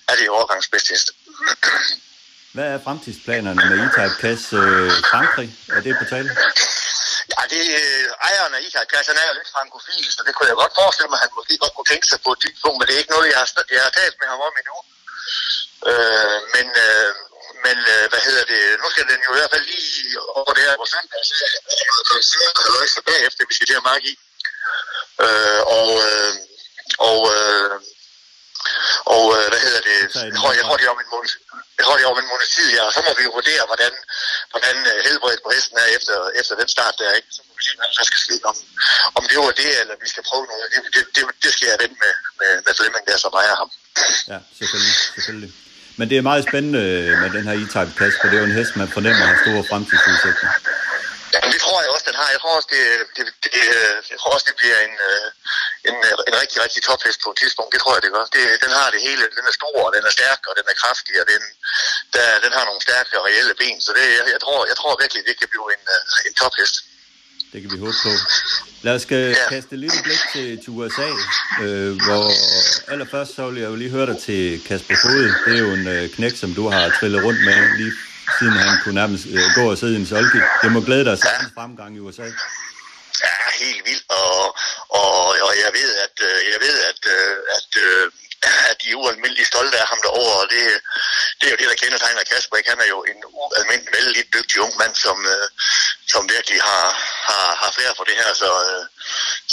er 0.10 0.16
det 0.16 0.30
årgangs 0.30 0.68
bedste 0.74 0.90
hest. 0.94 1.08
Hvad 2.60 2.72
er 2.76 2.86
fremtidsplanerne 2.88 3.62
med 3.70 3.78
E-Type 3.86 4.16
Cash 4.22 4.46
øh, 4.62 4.92
Frankrig? 5.12 5.50
Er 5.78 5.82
det 5.86 5.92
på 6.02 6.06
tale? 6.14 6.30
Ja, 7.34 7.42
det 7.54 7.64
øh, 7.82 8.06
ejeren 8.28 8.54
af 8.56 8.60
E-Type 8.66 8.90
Cash, 8.92 9.08
han 9.12 9.18
er 9.22 9.28
jo 9.30 9.34
lidt 9.40 9.52
frankofil, 9.56 10.06
så 10.16 10.22
det 10.26 10.34
kunne 10.36 10.50
jeg 10.52 10.58
godt 10.64 10.74
forestille 10.82 11.10
mig, 11.12 11.18
at 11.20 11.24
han 11.26 11.32
måske 11.40 11.54
godt 11.64 11.74
kunne 11.76 11.90
tænke 11.92 12.08
sig 12.12 12.20
på 12.26 12.32
et 12.36 12.40
tidspunkt, 12.44 12.78
men 12.78 12.86
det 12.86 12.94
er 12.94 13.02
ikke 13.04 13.16
noget, 13.16 13.28
jeg 13.34 13.40
har, 13.42 13.48
jeg 13.76 13.84
har 13.88 13.94
talt 14.00 14.16
med 14.22 14.28
ham 14.34 14.42
om 14.48 14.54
endnu. 14.62 14.78
Øh, 15.90 16.38
men 16.56 16.66
øh, 16.86 17.10
men 17.66 17.78
øh, 17.94 18.06
hvad 18.12 18.22
hedder 18.28 18.46
det, 18.54 18.62
nu 18.82 18.88
skal 18.94 19.06
den 19.12 19.20
jo 19.26 19.30
i 19.34 19.38
hvert 19.38 19.54
fald 19.54 19.66
lige 19.74 19.94
over 20.40 20.52
det 20.56 20.64
her 20.68 20.76
på 20.82 20.88
søndag, 20.94 21.22
så 21.28 21.34
er 21.46 21.50
der 21.54 21.62
noget 21.92 22.06
koncert, 22.14 22.54
der 22.58 22.66
løser 22.78 23.02
bagefter, 23.12 23.50
vi 23.50 23.56
skal 23.56 23.68
til 23.68 23.80
at 23.82 23.88
marke 23.92 24.08
i. 24.14 24.16
Øh, 25.26 25.62
og, 25.78 25.90
øh, 26.08 26.34
og, 27.10 27.20
øh, 27.38 27.76
og 29.16 29.24
øh, 29.38 29.46
hvad 29.52 29.62
hedder 29.66 29.82
det, 29.90 29.98
jeg 30.30 30.36
tror, 30.40 30.52
jeg 30.60 30.66
tror, 30.66 30.78
det 30.80 30.86
er 30.88 30.94
om 30.96 31.02
en 31.06 31.12
måned, 31.16 31.30
jeg 31.78 31.84
tror, 31.86 31.96
det 31.98 32.04
er 32.06 32.12
om 32.16 32.22
en 32.24 32.32
måned 32.34 32.48
tid, 32.58 32.68
ja, 32.78 32.82
og 32.88 32.92
så 32.96 33.00
må 33.08 33.12
vi 33.20 33.24
jo 33.28 33.32
vurdere, 33.40 33.64
hvordan, 33.72 33.94
hvordan 34.54 34.76
øh, 34.92 34.98
helbredet 35.08 35.42
på 35.46 35.50
hesten 35.56 35.78
er 35.84 35.90
efter, 35.98 36.16
efter 36.42 36.54
den 36.62 36.70
start 36.76 36.96
der, 37.02 37.12
ikke? 37.20 37.30
Så 37.36 37.42
må 37.48 37.52
vi 37.60 37.64
se, 37.68 37.72
hvad 37.80 37.88
der 38.00 38.06
skal 38.12 38.22
ske. 38.26 38.36
Om, 38.50 38.56
om 39.20 39.24
det 39.30 39.38
var 39.46 39.54
det, 39.64 39.72
eller 39.82 39.96
vi 40.04 40.10
skal 40.14 40.24
prøve 40.30 40.46
noget, 40.52 40.64
det, 40.74 40.80
det, 40.96 41.04
det, 41.16 41.22
det 41.44 41.52
skal 41.56 41.68
jeg 41.72 41.78
vente 41.84 41.98
med, 42.04 42.14
med, 42.40 42.52
med 42.66 42.74
Flemming 42.80 43.04
der, 43.10 43.18
som 43.24 43.32
ejer 43.42 43.56
ham. 43.62 43.70
Ja, 44.34 44.40
selvfølgelig, 44.60 44.96
selvfølgelig. 45.16 45.52
Men 46.00 46.06
det 46.10 46.18
er 46.18 46.30
meget 46.32 46.44
spændende 46.50 46.84
med 47.22 47.30
den 47.38 47.44
her 47.48 47.56
E-Type 47.62 47.94
Cash, 48.00 48.16
for 48.20 48.28
det 48.30 48.36
er 48.38 48.42
jo 48.44 48.50
en 48.52 48.60
hest, 48.60 48.72
man 48.82 48.90
fornemmer 48.98 49.26
har 49.32 49.38
store 49.46 49.64
fremtidsudsigter. 49.70 50.50
Ja, 51.34 51.40
det 51.54 51.60
tror 51.66 51.78
jeg 51.84 51.90
også, 51.96 52.06
den 52.10 52.18
har. 52.22 52.28
Jeg 52.36 52.40
tror 52.42 52.54
også, 52.60 52.70
det, 52.76 52.84
det, 53.16 53.24
det, 53.44 53.52
jeg 54.12 54.18
tror 54.20 54.32
også, 54.36 54.48
det 54.50 54.56
bliver 54.62 54.80
en, 54.88 54.96
en, 55.90 55.96
en 56.30 56.36
rigtig, 56.42 56.58
rigtig 56.66 56.82
tophest 56.90 57.20
på 57.24 57.30
et 57.34 57.38
tidspunkt. 57.42 57.70
Det 57.74 57.80
tror 57.82 57.94
jeg, 57.96 58.04
det 58.06 58.12
gør. 58.16 58.26
Det, 58.38 58.44
den 58.66 58.72
har 58.80 58.88
det 58.96 59.02
hele. 59.08 59.24
Den 59.38 59.46
er 59.50 59.56
stor, 59.60 59.76
og 59.88 59.92
den 59.96 60.04
er 60.10 60.14
stærk, 60.20 60.42
og 60.50 60.54
den 60.60 60.66
er 60.72 60.76
kraftig, 60.82 61.16
og 61.22 61.26
den, 61.34 61.44
der, 62.16 62.28
den 62.46 62.52
har 62.58 62.64
nogle 62.70 62.82
stærke 62.88 63.12
og 63.20 63.26
reelle 63.30 63.54
ben. 63.62 63.78
Så 63.86 63.92
det, 63.98 64.06
jeg, 64.18 64.26
jeg, 64.36 64.42
tror, 64.46 64.60
jeg 64.72 64.78
tror 64.82 65.02
virkelig, 65.04 65.22
det 65.30 65.36
kan 65.40 65.50
blive 65.54 65.68
en, 65.76 65.84
en 66.28 66.34
tophest. 66.42 66.76
Det 67.52 67.62
kan 67.62 67.70
vi 67.74 67.80
håbe 67.86 67.98
på. 68.04 68.12
Lad 68.82 68.94
os 68.96 69.06
ja. 69.12 69.50
kaste 69.50 69.72
et 69.76 69.80
lille 69.80 70.00
blik 70.04 70.22
til, 70.34 70.48
til 70.64 70.70
USA, 70.70 71.10
øh, 71.64 71.92
hvor 72.06 72.26
allerførst 72.92 73.36
så 73.36 73.50
vil 73.50 73.62
jeg 73.62 73.70
jo 73.70 73.76
lige 73.76 73.90
høre 73.90 74.08
dig 74.12 74.18
til 74.28 74.62
Kasper 74.68 74.96
Fode. 75.04 75.28
Det 75.46 75.54
er 75.56 75.64
jo 75.68 75.72
en 75.80 75.88
øh, 75.88 76.10
knæk, 76.10 76.36
som 76.38 76.54
du 76.54 76.70
har 76.70 76.90
trillet 77.00 77.24
rundt 77.24 77.42
med 77.46 77.78
lige 77.78 77.92
siden 78.38 78.56
han 78.66 78.76
kunne 78.84 78.98
nærmest 79.02 79.24
øh, 79.36 79.48
gå 79.58 79.64
og 79.72 79.78
sidde 79.78 79.94
i 79.96 80.00
en 80.02 80.10
solki. 80.12 80.40
Det 80.64 80.70
må 80.76 80.80
glæde 80.88 81.06
dig 81.10 81.16
til 81.20 81.30
ja. 81.34 81.62
fremgang 81.62 81.92
i 81.98 82.00
USA. 82.06 82.28
Ja, 83.26 83.36
helt 83.64 83.82
vildt, 83.90 84.06
og, 84.22 84.40
og, 85.02 85.14
og 85.48 85.52
jeg 85.64 85.72
ved, 85.80 85.90
at, 86.06 86.16
øh, 86.30 86.38
jeg 86.54 86.60
ved, 86.66 86.76
at, 86.92 87.02
øh, 87.16 87.34
at, 87.58 87.70
at 88.70 88.76
de 88.82 88.88
er 88.92 89.00
ualmindeligt 89.02 89.52
stolte 89.54 89.78
af 89.82 89.88
ham 89.92 90.00
derovre, 90.06 90.38
og 90.44 90.48
det, 90.54 90.64
det 91.38 91.46
er 91.46 91.54
jo 91.54 91.60
det, 91.62 91.70
der 91.72 91.82
kendetegner 91.82 92.30
Kasper. 92.32 92.58
Ikke? 92.58 92.70
Han 92.74 92.82
er 92.86 92.90
jo 92.96 93.00
en 93.12 93.20
ualmindelig 93.40 93.94
vældig 93.98 94.24
dygtig 94.36 94.58
ung 94.66 94.74
mand, 94.82 94.96
som, 95.06 95.18
som 96.14 96.22
virkelig 96.36 96.60
har, 96.70 96.86
har, 97.30 97.48
har 97.62 97.72
flere 97.78 97.94
for 97.98 98.06
det 98.10 98.16
her, 98.22 98.30
så, 98.42 98.50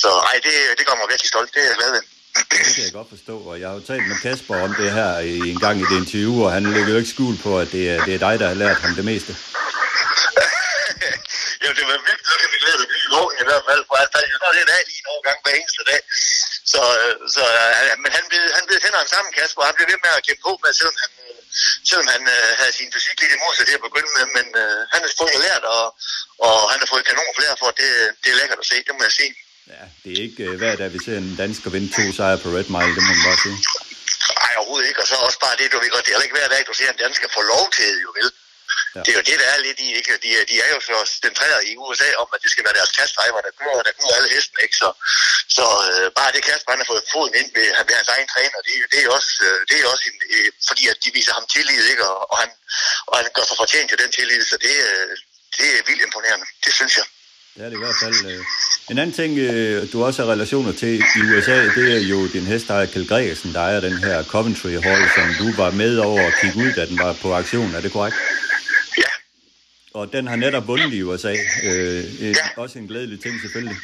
så 0.03 0.11
ej, 0.31 0.37
det, 0.47 0.55
det 0.79 0.87
gør 0.87 0.97
mig 0.99 1.09
virkelig 1.13 1.31
stolt. 1.35 1.55
Det 1.55 1.63
er 1.63 1.69
jeg 1.71 1.77
glad 1.81 1.91
ved. 1.97 2.03
Det 2.51 2.59
kan 2.75 2.85
jeg 2.89 2.93
godt 2.93 3.11
forstå, 3.15 3.37
og 3.51 3.55
jeg 3.61 3.67
har 3.69 3.77
jo 3.79 3.85
talt 3.91 4.07
med 4.11 4.19
Kasper 4.27 4.57
om 4.67 4.73
det 4.81 4.89
her 4.99 5.11
i 5.19 5.37
en 5.53 5.61
gang 5.65 5.77
i 5.81 5.85
det 5.91 5.97
interview, 6.03 6.35
og 6.45 6.51
han 6.57 6.63
lægger 6.75 6.93
jo 6.95 6.99
ikke 7.03 7.15
skjul 7.17 7.37
på, 7.47 7.51
at 7.63 7.69
det 7.77 7.85
er, 7.93 7.99
det 8.07 8.13
er 8.15 8.21
dig, 8.27 8.35
der 8.41 8.47
har 8.53 8.59
lært 8.65 8.79
ham 8.85 8.93
det 9.01 9.07
meste. 9.11 9.33
jo, 11.65 11.69
det 11.79 11.85
var 11.91 11.99
virkelig 12.09 12.33
at 12.45 12.51
vi 12.55 12.59
glæder 12.65 12.87
blive 12.93 13.05
i 13.07 13.09
i 13.43 13.45
hvert 13.49 13.65
fald, 13.69 13.83
for 13.89 13.95
han 14.03 14.09
faldt 14.15 14.31
jo 14.35 14.39
sådan 14.43 14.57
lidt 14.59 14.71
af 14.77 14.83
lige 14.91 15.03
nogle 15.09 15.23
gange 15.27 15.41
hver 15.45 15.55
eneste 15.61 15.83
dag. 15.91 16.01
Så, 16.73 16.81
øh, 17.01 17.15
så 17.35 17.43
øh, 17.61 17.95
men 18.03 18.11
han 18.17 18.25
blev, 18.31 18.43
han 18.59 18.65
blev 18.69 18.79
hænderne 18.87 19.09
sammen, 19.15 19.31
Kasper, 19.39 19.61
og 19.63 19.69
han 19.69 19.77
blev 19.77 19.87
ved 19.93 20.01
med 20.05 20.13
at 20.19 20.25
kæmpe 20.27 20.43
på 20.47 20.53
med, 20.63 20.71
selvom 20.79 20.97
han, 21.03 21.11
øh, 21.25 21.39
selvom 21.89 22.09
han 22.15 22.23
øh, 22.37 22.51
havde 22.61 22.75
sin 22.79 22.91
fysik 22.95 23.19
lidt 23.21 23.37
imod 23.37 23.53
sig 23.55 23.67
til 23.67 23.79
at 23.79 23.87
begynde 23.89 24.13
med, 24.17 24.27
men 24.37 24.47
øh, 24.63 24.81
han 24.93 25.01
har 25.05 25.11
fået 25.21 25.39
lært, 25.47 25.65
og, 25.77 25.85
og 26.47 26.57
han 26.73 26.79
har 26.83 26.89
fået 26.93 27.09
kanon 27.09 27.37
flere 27.39 27.55
for, 27.61 27.69
det, 27.81 27.91
det 28.23 28.29
er 28.31 28.39
lækkert 28.41 28.63
at 28.65 28.71
se, 28.73 28.77
det 28.87 28.93
må 28.97 29.03
jeg 29.09 29.17
sige. 29.21 29.33
Ja, 29.75 29.85
det 30.03 30.11
er 30.15 30.21
ikke 30.27 30.43
uh, 30.51 30.55
hver 30.61 30.75
dag, 30.81 30.89
vi 30.97 31.01
ser 31.05 31.17
en 31.19 31.37
dansker 31.43 31.69
vinde 31.75 31.91
to 31.97 32.05
sejre 32.19 32.39
på 32.45 32.49
Red 32.57 32.69
Mile, 32.75 32.93
det 32.97 33.03
må 33.07 33.13
man 33.15 33.27
bare 33.29 33.41
sige. 33.47 33.59
Nej, 34.41 34.53
overhovedet 34.61 34.89
ikke, 34.91 35.01
og 35.05 35.09
så 35.11 35.17
også 35.27 35.41
bare 35.47 35.57
det, 35.61 35.67
du 35.73 35.79
ved 35.83 35.91
godt, 35.95 36.07
det 36.07 36.13
er 36.13 36.27
ikke 36.27 36.39
hver 36.41 36.51
dag, 36.55 36.63
du 36.71 36.75
ser 36.81 36.91
en 36.91 37.03
dansker 37.05 37.29
få 37.37 37.43
lov 37.55 37.65
til 37.77 37.89
det, 37.95 38.03
jo 38.07 38.11
vel. 38.19 38.29
Ja. 38.95 39.01
Det 39.05 39.11
er 39.13 39.19
jo 39.21 39.27
det, 39.31 39.39
der 39.43 39.49
er 39.55 39.59
lidt 39.67 39.79
i, 39.87 39.89
ikke? 40.01 40.13
De, 40.25 40.29
de 40.51 40.57
er 40.65 40.71
jo 40.75 40.81
så 40.91 40.97
centreret 41.25 41.61
i 41.71 41.73
USA 41.85 42.09
om, 42.23 42.29
at 42.35 42.41
det 42.45 42.51
skal 42.53 42.65
være 42.67 42.79
deres 42.81 42.93
kastdriver, 42.99 43.41
der 43.47 43.53
kører, 43.61 43.83
der 43.89 43.95
kører 43.99 44.15
alle 44.19 44.31
hesten, 44.35 44.59
ikke? 44.65 44.77
Så, 44.83 44.89
så 45.57 45.67
øh, 45.91 46.07
bare 46.19 46.33
det 46.35 46.43
kast, 46.49 46.65
han 46.73 46.83
har 46.83 46.89
fået 46.93 47.05
foden 47.13 47.35
ind 47.41 47.49
ved, 47.57 47.69
ved 47.89 47.95
hans 48.01 48.13
egen 48.15 48.29
træner, 48.35 48.59
det, 48.67 48.75
det 48.93 49.01
er 49.05 49.11
også, 49.19 49.33
øh, 49.49 49.59
det 49.69 49.75
er 49.77 49.87
også 49.95 50.05
en, 50.11 50.19
øh, 50.35 50.49
fordi, 50.69 50.85
at 50.93 50.99
de 51.05 51.11
viser 51.19 51.33
ham 51.39 51.47
tillid, 51.55 51.85
ikke? 51.93 52.05
Og, 52.13 52.19
og, 52.33 52.37
han, 52.43 52.51
og 53.11 53.15
han 53.21 53.27
gør 53.37 53.45
sig 53.49 53.57
fortjent 53.63 53.89
til 53.91 53.99
den 54.03 54.11
tillid, 54.19 54.43
så 54.51 54.57
det, 54.67 54.75
øh, 54.91 55.13
det 55.59 55.69
er 55.77 55.83
vildt 55.89 56.03
imponerende. 56.07 56.47
Det 56.65 56.73
synes 56.79 56.95
jeg. 57.01 57.07
Det 57.57 57.65
er 57.65 57.69
det 57.71 57.77
i 57.77 57.85
hvert 57.87 58.01
fald. 58.03 58.19
Øh. 58.33 58.45
En 58.91 58.99
anden 58.99 59.17
ting, 59.21 59.39
øh, 59.39 59.93
du 59.93 60.05
også 60.05 60.25
har 60.25 60.33
relationer 60.33 60.73
til 60.73 60.95
i 61.19 61.21
USA, 61.31 61.57
det 61.77 61.87
er 61.97 62.03
jo 62.13 62.19
din 62.35 62.47
hestejer 62.53 62.87
Kjell 62.87 63.09
Gregersen, 63.09 63.53
der 63.55 63.61
ejer 63.61 63.81
den 63.81 63.97
her 63.99 64.25
Coventry 64.25 64.75
Hall, 64.87 65.03
som 65.17 65.27
du 65.41 65.49
var 65.63 65.71
med 65.71 65.99
over 65.99 66.23
at 66.29 66.35
kigge 66.41 66.57
ud, 66.65 66.73
da 66.77 66.87
den 66.87 66.99
var 66.99 67.13
på 67.23 67.35
aktion. 67.35 67.75
Er 67.75 67.81
det 67.81 67.93
korrekt? 67.93 68.17
Ja. 68.99 69.13
Og 69.99 70.13
den 70.13 70.27
har 70.27 70.37
netop 70.37 70.67
vundet 70.67 70.93
i 70.93 71.03
USA. 71.03 71.35
Øh, 71.69 72.23
ja. 72.23 72.47
Også 72.57 72.79
en 72.79 72.87
glædelig 72.87 73.19
ting 73.25 73.35
selvfølgelig. 73.41 73.77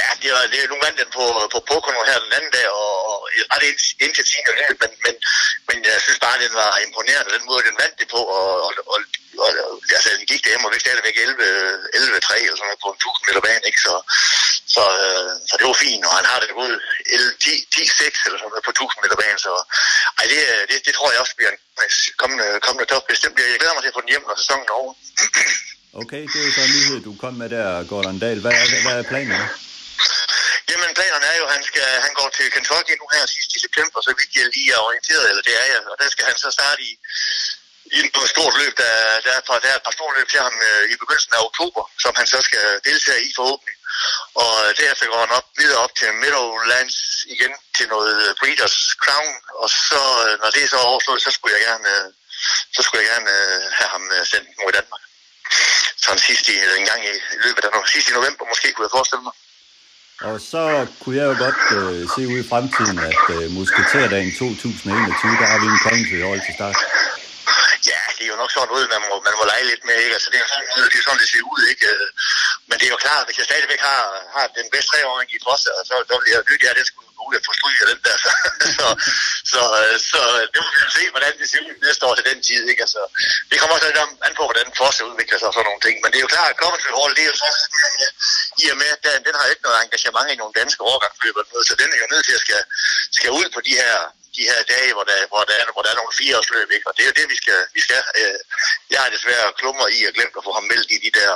Ja, 0.00 0.08
det 0.22 0.28
er, 0.36 0.42
det 0.52 0.58
er, 0.62 0.68
nu 0.72 0.76
vandt 0.84 0.98
den 1.02 1.10
på, 1.18 1.24
på 1.54 1.58
Pocono 1.70 2.00
her 2.10 2.18
den 2.26 2.32
anden 2.38 2.50
dag, 2.58 2.66
og, 2.84 2.92
og 3.12 3.15
ret 3.52 3.64
indtil 4.04 4.24
sin 4.30 4.44
men, 4.82 4.92
men, 5.04 5.14
men 5.68 5.76
jeg 5.84 6.00
synes 6.04 6.20
bare, 6.26 6.42
den 6.44 6.54
var 6.62 6.70
imponerende, 6.86 7.36
den 7.36 7.46
måde, 7.50 7.62
den 7.68 7.76
vandt 7.82 7.96
det 8.00 8.08
på, 8.14 8.20
og, 8.38 8.48
og, 8.66 8.72
og 8.92 8.98
og, 9.44 9.50
altså, 9.96 10.08
den 10.18 10.26
gik 10.30 10.42
derhjemme, 10.44 10.66
og 10.66 10.72
vi 10.74 10.84
stadigvæk 10.86 11.16
11, 11.16 11.44
11 11.94 12.20
3 12.20 12.40
eller 12.46 12.56
sådan 12.58 12.68
noget 12.70 12.84
på 12.84 12.90
en 12.92 12.98
1000 13.00 13.24
meter 13.28 13.42
bane, 13.46 13.64
ikke? 13.70 13.80
Så, 13.86 13.94
så, 14.74 14.82
øh, 15.04 15.30
så 15.48 15.54
det 15.58 15.66
var 15.70 15.78
fint, 15.86 16.04
og 16.08 16.12
han 16.18 16.26
har 16.30 16.38
det 16.40 16.48
gået 16.60 16.76
10, 17.44 17.50
10 17.74 17.86
6 18.02 18.26
eller 18.26 18.38
sådan 18.38 18.52
noget 18.52 18.66
på 18.68 18.74
1000 18.74 19.02
meter 19.04 19.18
bane, 19.22 19.38
så 19.46 19.52
ej, 20.18 20.24
det, 20.32 20.40
øh, 20.52 20.62
det, 20.70 20.76
det, 20.86 20.92
tror 20.94 21.08
jeg 21.12 21.20
også 21.24 21.36
bliver 21.38 21.52
en 21.54 21.60
kommende, 22.22 22.46
kommende 22.66 22.86
top. 22.92 23.04
Bestemt, 23.12 23.34
jeg 23.38 23.60
glæder 23.60 23.74
mig 23.76 23.82
til 23.82 23.92
at 23.92 23.96
få 23.98 24.02
den 24.04 24.12
hjem, 24.12 24.24
når 24.28 24.36
sæsonen 24.42 24.66
er 24.70 24.76
over. 24.82 24.92
okay, 26.02 26.22
det 26.30 26.38
er 26.40 26.46
jo 26.48 26.52
så 26.56 26.62
en 26.68 26.72
nyhed, 26.76 26.98
du 27.08 27.12
kom 27.22 27.34
med 27.42 27.48
der, 27.56 27.68
Gordon 27.90 28.18
Dahl. 28.22 28.38
Hvad 28.44 28.52
er, 28.60 28.66
hvad 28.84 28.96
er 29.00 29.06
planen? 29.12 29.40
Jamen, 30.68 30.94
planerne 30.98 31.26
er 31.32 31.36
jo, 31.40 31.44
at 31.46 31.54
han, 31.56 31.64
skal, 31.70 31.86
han 32.06 32.12
går 32.18 32.28
til 32.36 32.46
Kentucky 32.54 32.94
nu 33.00 33.06
her 33.14 33.26
sidst 33.34 33.50
i 33.56 33.58
september, 33.66 33.98
så 34.06 34.12
vidt 34.18 34.36
jeg 34.36 34.46
lige 34.56 34.72
er 34.76 34.80
orienteret, 34.88 35.24
eller 35.30 35.42
det 35.48 35.54
er 35.62 35.66
jeg, 35.72 35.80
og 35.90 35.96
der 36.02 36.08
skal 36.14 36.24
han 36.30 36.38
så 36.44 36.50
starte 36.58 36.82
i, 36.90 36.92
i 37.94 37.98
et 38.04 38.28
stort 38.34 38.54
løb, 38.60 38.72
der, 38.82 38.94
der, 39.24 39.32
er, 39.36 39.40
der 39.64 39.68
er 39.70 39.76
et 39.76 39.86
par 39.86 39.96
store 39.98 40.16
løb 40.18 40.28
til 40.30 40.40
ham 40.46 40.56
øh, 40.68 40.82
i 40.92 40.96
begyndelsen 41.02 41.34
af 41.36 41.44
oktober, 41.48 41.82
som 42.04 42.12
han 42.16 42.26
så 42.26 42.38
skal 42.48 42.66
deltage 42.88 43.22
i 43.28 43.30
forhåbentlig. 43.38 43.76
Og 44.42 44.52
øh, 44.64 44.70
derefter 44.80 45.06
går 45.06 45.20
han 45.24 45.36
op, 45.38 45.48
videre 45.60 45.82
op 45.84 45.94
til 46.00 46.14
Meadowlands 46.22 46.96
igen 47.34 47.54
til 47.76 47.86
noget 47.94 48.14
øh, 48.24 48.34
Breeders 48.40 48.78
Crown, 49.04 49.34
og 49.62 49.68
så, 49.88 50.02
øh, 50.26 50.34
når 50.42 50.50
det 50.54 50.62
er 50.62 50.68
så 50.68 50.80
overstået, 50.90 51.22
så 51.22 51.30
skulle 51.30 51.54
jeg 51.56 51.64
gerne, 51.68 51.92
så 52.74 52.80
skulle 52.82 53.02
jeg 53.02 53.10
gerne 53.14 53.34
have 53.78 53.90
ham 53.94 54.04
sendt 54.32 54.48
mod 54.62 54.72
Danmark. 54.78 55.02
Sådan 56.04 56.22
sidst 56.28 56.48
i, 56.48 56.54
en 56.80 56.86
gang 56.90 57.00
i 57.06 57.12
løbet 57.44 57.64
af 57.64 57.88
sidst 57.94 58.08
i 58.08 58.12
november 58.12 58.44
måske, 58.52 58.72
kunne 58.72 58.86
jeg 58.86 58.96
forestille 58.98 59.22
mig. 59.28 59.34
Og 60.20 60.40
så 60.40 60.62
kunne 61.00 61.16
jeg 61.20 61.26
jo 61.30 61.36
godt 61.44 61.60
øh, 61.78 62.00
se 62.14 62.20
ud 62.32 62.38
i 62.44 62.48
fremtiden, 62.52 62.98
at 63.10 63.24
øh, 63.36 63.44
Musketerdagen 63.56 64.30
2021, 64.32 65.40
der 65.40 65.46
har 65.52 65.58
vi 65.62 65.66
en 65.74 65.80
konge 65.86 66.06
hold 66.30 66.42
til 66.46 66.54
start. 66.58 66.76
Ja, 67.90 68.00
det 68.16 68.22
er 68.26 68.30
jo 68.34 68.38
nok 68.42 68.50
sådan 68.52 68.68
noget, 68.72 68.86
man 68.94 69.02
må, 69.08 69.14
man 69.28 69.34
må 69.38 69.44
lege 69.52 69.64
lidt 69.70 69.82
med, 69.88 69.96
ikke? 70.04 70.14
Altså, 70.16 70.28
det 70.30 70.36
er 70.38 70.44
jo 70.46 70.50
sådan, 70.52 70.66
det, 70.92 70.98
er 71.00 71.04
sådan, 71.06 71.20
det 71.22 71.28
ser 71.32 71.44
ud, 71.54 71.62
ikke? 71.72 71.86
Øh, 71.92 72.06
men 72.68 72.74
det 72.78 72.86
er 72.88 72.92
jo 72.96 73.00
klart, 73.06 73.22
hvis 73.26 73.38
jeg 73.40 73.46
stadigvæk 73.50 73.82
har, 73.90 74.02
har 74.36 74.46
den 74.58 74.66
bedste 74.72 74.88
treåring 74.90 75.28
i 75.36 75.38
trods, 75.44 75.62
så, 75.88 75.94
så 76.08 76.14
vil 76.20 76.30
jeg 76.34 76.42
lytte, 76.50 76.66
at 76.70 76.76
det 76.80 76.86
skulle 76.90 77.10
muligt 77.26 77.40
at 77.42 77.46
få 77.48 77.54
stryg 77.60 77.76
af 77.82 77.88
den 77.92 78.00
der. 78.06 78.16
så, 78.78 78.86
så, 79.52 79.60
så, 80.12 80.22
øh, 80.30 80.36
øh, 80.36 80.44
det 80.52 80.60
må 80.64 80.68
vi 80.76 80.80
se, 80.98 81.02
hvordan 81.14 81.32
det 81.40 81.46
ser 81.50 81.60
ud 81.68 81.76
næste 81.86 82.02
år 82.08 82.14
til 82.16 82.26
den 82.30 82.38
tid, 82.48 82.62
ikke? 82.72 82.82
Altså, 82.86 83.02
det 83.50 83.56
kommer 83.58 83.74
også 83.76 83.86
lidt 83.88 84.00
an 84.26 84.34
på, 84.38 84.44
hvordan 84.48 84.66
Fosse 84.78 85.02
udvikler 85.10 85.38
sig 85.38 85.48
og 85.50 85.54
sådan 85.54 85.68
nogle 85.70 85.84
ting. 85.86 85.96
Men 86.02 86.08
det 86.10 86.18
er 86.18 86.26
jo 86.26 86.34
klart, 86.36 86.50
at 86.52 86.60
Coventry 86.62 86.92
Hall, 86.98 87.12
det 87.16 87.22
er 87.24 87.30
jo 87.32 87.36
så, 87.44 87.50
i 88.62 88.64
og 88.72 88.76
med, 88.82 88.90
at 88.96 89.00
den, 89.06 89.18
den 89.26 89.34
har 89.38 89.46
ikke 89.52 89.66
noget 89.66 89.78
engagement 89.84 90.28
i 90.32 90.40
nogle 90.40 90.54
danske 90.60 90.80
overgangsløb, 90.90 91.34
så 91.68 91.74
den 91.80 91.88
er 91.94 91.98
jo 92.02 92.08
nødt 92.12 92.24
til 92.26 92.38
at 92.38 92.42
skal, 92.46 92.62
skal 93.18 93.30
ud 93.40 93.46
på 93.54 93.60
de 93.68 93.74
her 93.82 93.96
de 94.36 94.48
her 94.52 94.62
dage, 94.74 94.92
hvor 94.96 95.04
der, 95.10 95.18
hvor 95.32 95.42
der, 95.48 95.56
er, 95.60 95.64
hvor 95.74 95.82
der 95.82 95.90
er 95.90 96.00
nogle 96.00 96.16
fireårsløb, 96.20 96.68
ikke? 96.76 96.86
og 96.88 96.92
det 96.96 97.02
er 97.02 97.10
jo 97.10 97.16
det, 97.20 97.26
vi 97.32 97.36
skal. 97.42 97.60
Vi 97.76 97.80
skal 97.86 98.00
øh, 98.20 98.38
jeg 98.92 99.00
har 99.02 99.10
desværre 99.16 99.52
klummer 99.60 99.86
i 99.96 99.98
og 100.08 100.12
glemt 100.16 100.38
at 100.38 100.44
få 100.46 100.52
ham 100.58 100.66
meldt 100.72 100.90
i 100.96 100.98
de 101.04 101.10
der 101.18 101.30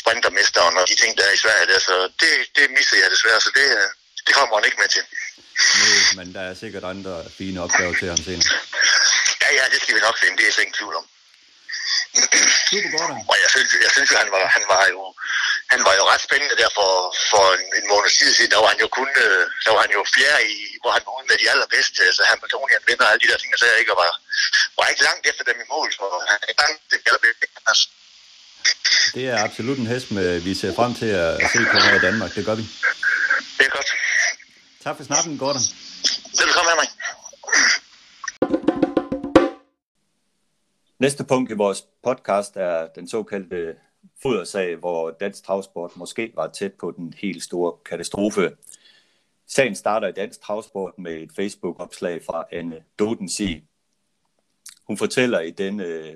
sprintermesteren 0.00 0.76
og 0.80 0.84
de 0.90 0.94
ting, 1.02 1.12
der 1.18 1.24
er 1.28 1.34
i 1.34 1.42
Sverige 1.44 1.66
der, 1.72 1.78
så 1.88 1.94
det, 2.22 2.32
det 2.56 2.66
misser 2.76 2.96
jeg 3.02 3.10
desværre, 3.10 3.40
så 3.40 3.50
det, 3.60 3.68
øh, 3.80 3.88
det 4.26 4.32
kommer 4.38 4.54
han 4.56 4.64
ikke 4.68 4.80
med 4.82 4.88
til. 4.96 5.04
Nej, 5.80 6.24
men 6.24 6.34
der 6.34 6.42
er 6.50 6.54
sikkert 6.62 6.84
andre 6.84 7.14
fine 7.38 7.58
opgaver 7.64 7.94
til 8.00 8.08
ham 8.12 8.20
senere. 8.28 8.48
Ja, 9.42 9.48
ja, 9.58 9.64
det 9.72 9.78
skal 9.82 9.94
vi 9.96 10.00
nok 10.00 10.16
finde, 10.22 10.36
det 10.36 10.44
er 10.44 10.52
jeg 10.56 10.64
ikke 10.66 10.78
tvivl 10.78 10.96
om. 11.00 11.06
Super 12.70 12.90
godt. 12.96 13.10
Og 13.30 13.36
jeg 13.42 13.50
synes, 13.54 13.70
jeg 13.86 13.92
synes 13.96 14.10
han 14.20 14.28
var, 14.34 14.42
han 14.56 14.64
var 14.74 14.84
jo, 14.94 15.00
han 15.72 15.80
var 15.86 15.94
jo 15.98 16.02
ret 16.10 16.22
spændende 16.28 16.56
der 16.62 16.70
for, 16.78 16.90
for 17.32 17.44
en, 17.58 17.66
en 17.80 17.86
måned 17.92 18.10
tid 18.18 18.30
siden. 18.36 18.50
Der 18.54 18.60
var 18.64 18.70
han 18.74 18.80
jo 18.84 18.88
kun, 18.98 19.10
øh, 19.24 19.44
der 19.64 19.72
var 19.74 19.82
han 19.86 19.92
jo 19.98 20.02
fjerde 20.16 20.42
i, 20.54 20.56
hvor 20.82 20.90
han 20.96 21.02
var 21.06 21.12
ude 21.18 21.26
med 21.30 21.36
de 21.42 21.50
allerbedste. 21.52 22.02
Så 22.16 22.22
Hamiltonian 22.30 22.82
vinder 22.88 23.06
alle 23.10 23.20
de 23.22 23.28
der 23.30 23.38
ting, 23.40 23.50
og 23.54 23.58
så 23.58 23.66
jeg 23.70 23.78
ikke, 23.82 23.92
og 23.94 23.98
var, 24.04 24.10
var 24.78 24.86
ikke 24.92 25.04
langt 25.08 25.24
efter 25.30 25.44
dem 25.48 25.56
i 25.64 25.66
mål. 25.74 25.88
Så 25.96 26.04
han 26.32 26.40
er 26.50 26.54
langt 26.62 26.80
det 26.90 27.00
allerbedste. 27.08 27.44
Det 29.16 29.24
er 29.32 29.44
absolut 29.46 29.78
en 29.78 29.86
hest, 29.86 30.10
med, 30.10 30.40
vi 30.48 30.54
ser 30.54 30.72
frem 30.78 30.92
til 31.00 31.10
at 31.22 31.50
se 31.52 31.58
på 31.72 31.76
her 31.86 31.94
i 32.00 32.04
Danmark. 32.08 32.30
Det 32.34 32.44
gør 32.48 32.56
vi. 32.60 32.64
Det 33.58 33.64
er 33.66 33.72
godt. 33.78 33.90
Tak 34.86 34.96
for 34.96 35.04
snakken, 35.04 35.38
Gordon. 35.38 35.62
Velkommen 36.42 36.68
med 36.70 36.76
mig. 36.80 36.88
Næste 40.98 41.24
punkt 41.24 41.50
i 41.50 41.54
vores 41.54 41.86
podcast 42.02 42.56
er 42.56 42.88
den 42.94 43.08
såkaldte 43.08 43.76
fodersag, 44.22 44.76
hvor 44.76 45.10
Dansk 45.10 45.44
Travsport 45.44 45.96
måske 45.96 46.32
var 46.34 46.48
tæt 46.48 46.72
på 46.72 46.90
den 46.90 47.14
helt 47.16 47.42
store 47.42 47.72
katastrofe. 47.86 48.56
Sagen 49.46 49.74
starter 49.74 50.08
i 50.08 50.12
Dansk 50.12 50.40
Travsport 50.40 50.98
med 50.98 51.12
et 51.12 51.32
Facebook-opslag 51.36 52.24
fra 52.24 52.44
Anne 52.52 52.82
Dodensi. 52.98 53.64
Hun 54.86 54.96
fortæller 54.96 55.40
i, 55.40 55.50
denne, 55.50 56.14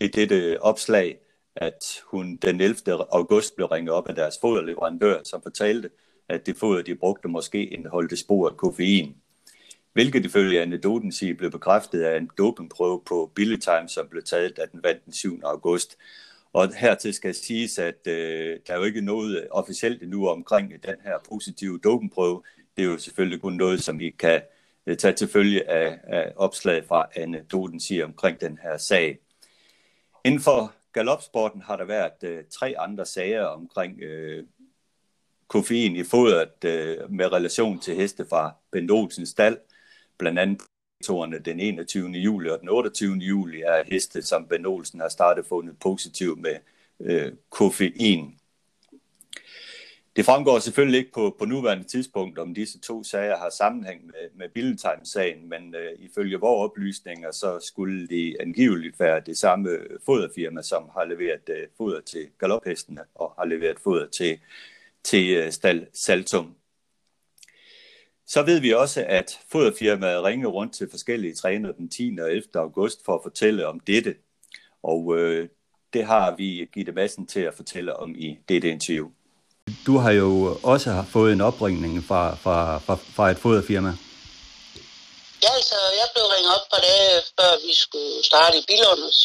i 0.00 0.08
dette 0.08 0.62
opslag, 0.62 1.18
at 1.56 2.02
hun 2.04 2.36
den 2.36 2.60
11. 2.60 2.76
august 3.12 3.56
blev 3.56 3.66
ringet 3.66 3.94
op 3.94 4.08
af 4.08 4.14
deres 4.14 4.38
foderleverandør, 4.40 5.20
som 5.24 5.42
fortalte, 5.42 5.90
at 6.28 6.46
det 6.46 6.56
foder, 6.56 6.82
de 6.82 6.94
brugte, 6.94 7.28
måske 7.28 7.66
indeholdte 7.66 8.16
spor 8.16 8.48
af 8.48 8.56
koffein. 8.56 9.16
Hvilket 9.92 10.24
ifølge 10.24 10.62
anekdoten 10.62 11.12
siger 11.12 11.34
blev 11.34 11.50
bekræftet 11.50 12.02
af 12.02 12.16
en 12.16 12.30
dopingprøve 12.38 13.02
på 13.06 13.32
Billy 13.34 13.56
Time, 13.56 13.88
som 13.88 14.08
blev 14.08 14.22
taget, 14.22 14.56
da 14.56 14.62
den 14.72 14.82
vandt 14.82 15.04
den 15.04 15.12
7. 15.12 15.40
august. 15.44 15.98
Og 16.52 16.74
hertil 16.74 17.14
skal 17.14 17.34
siges, 17.34 17.78
at 17.78 18.06
øh, 18.06 18.58
der 18.66 18.74
er 18.74 18.78
jo 18.78 18.84
ikke 18.84 19.00
noget 19.00 19.48
officielt 19.50 20.02
endnu 20.02 20.28
omkring 20.28 20.70
den 20.70 20.96
her 21.04 21.18
positive 21.28 21.78
dopingprøve. 21.84 22.42
Det 22.76 22.84
er 22.84 22.86
jo 22.86 22.98
selvfølgelig 22.98 23.40
kun 23.40 23.52
noget, 23.52 23.82
som 23.82 23.98
vi 23.98 24.10
kan 24.10 24.42
øh, 24.86 24.96
tage 24.96 25.14
til 25.14 25.28
følge 25.28 25.70
af, 25.70 25.98
af 26.02 26.32
opslaget 26.36 26.84
fra 26.84 27.06
anekdoten 27.16 27.80
siger 27.80 28.04
omkring 28.04 28.40
den 28.40 28.58
her 28.62 28.78
sag. 28.78 29.18
Inden 30.24 30.40
for 30.40 30.72
galopsporten 30.92 31.62
har 31.62 31.76
der 31.76 31.84
været 31.84 32.24
øh, 32.24 32.44
tre 32.50 32.74
andre 32.78 33.06
sager 33.06 33.44
omkring 33.44 34.00
øh, 34.02 34.44
koffein 35.48 35.96
i 35.96 36.04
fodret 36.04 36.64
øh, 36.64 37.10
med 37.10 37.32
relation 37.32 37.78
til 37.78 37.94
heste 37.94 38.26
fra 38.28 38.52
Bent 38.72 38.90
Olsens 38.90 39.28
stald. 39.28 39.58
Blandt 40.18 40.38
andet 40.38 40.60
den 41.44 41.60
21. 41.60 42.08
juli 42.08 42.50
og 42.50 42.60
den 42.60 42.68
28. 42.68 43.14
juli 43.14 43.60
er 43.60 43.82
heste, 43.86 44.22
som 44.22 44.46
Ben 44.48 44.66
Olsen 44.66 45.00
har 45.00 45.08
startet 45.08 45.46
fundet 45.46 45.78
positiv 45.78 46.38
med 46.38 46.56
øh, 47.00 47.32
koffein. 47.50 48.38
Det 50.16 50.24
fremgår 50.24 50.58
selvfølgelig 50.58 50.98
ikke 50.98 51.12
på, 51.12 51.36
på 51.38 51.44
nuværende 51.44 51.84
tidspunkt, 51.84 52.38
om 52.38 52.54
disse 52.54 52.80
to 52.80 53.04
sager 53.04 53.36
har 53.36 53.50
sammenhæng 53.50 54.06
med, 54.06 54.28
med 54.34 54.48
Billetime-sagen, 54.48 55.48
men 55.48 55.74
øh, 55.74 55.92
ifølge 55.98 56.40
vores 56.40 56.70
oplysninger, 56.70 57.30
så 57.30 57.60
skulle 57.60 58.06
det 58.06 58.36
angiveligt 58.40 59.00
være 59.00 59.20
det 59.20 59.38
samme 59.38 59.78
foderfirma, 60.06 60.62
som 60.62 60.90
har 60.92 61.04
leveret 61.04 61.48
øh, 61.48 61.66
foder 61.76 62.00
til 62.00 62.28
galophestene 62.38 63.00
og 63.14 63.34
har 63.38 63.44
leveret 63.44 63.80
foder 63.80 64.06
til 64.06 64.38
til 65.04 65.30
øh, 65.30 65.52
Stal 65.52 65.86
Saltum. 65.94 66.54
Så 68.26 68.42
ved 68.42 68.60
vi 68.60 68.72
også, 68.72 69.04
at 69.08 69.38
foderfirmaet 69.52 70.24
ringer 70.24 70.48
rundt 70.48 70.74
til 70.74 70.90
forskellige 70.90 71.34
trænere 71.34 71.72
den 71.78 71.90
10. 71.90 72.18
og 72.20 72.30
11. 72.30 72.48
august 72.54 73.04
for 73.04 73.14
at 73.14 73.20
fortælle 73.22 73.66
om 73.66 73.80
dette. 73.80 74.14
Og 74.82 75.18
øh, 75.18 75.48
det 75.92 76.04
har 76.06 76.34
vi 76.36 76.68
Gitte 76.74 76.92
Madsen 76.92 77.26
til 77.26 77.40
at 77.40 77.54
fortælle 77.54 77.96
om 77.96 78.14
i 78.26 78.38
dette 78.48 78.68
interview. 78.68 79.08
Du 79.86 79.94
har 80.04 80.12
jo 80.12 80.58
også 80.62 81.04
fået 81.12 81.32
en 81.32 81.40
opringning 81.40 82.04
fra, 82.08 82.22
fra, 82.44 82.78
fra, 82.78 82.94
fra 83.16 83.30
et 83.30 83.38
foderfirma. 83.38 83.92
Ja, 85.44 85.50
altså, 85.58 85.78
jeg 86.00 86.08
blev 86.14 86.24
ringet 86.34 86.52
op 86.56 86.66
på 86.72 86.78
det, 86.86 86.98
før 87.38 87.50
vi 87.66 87.72
skulle 87.84 88.14
starte 88.30 88.54
i 88.60 88.64
Bilunders. 88.70 89.20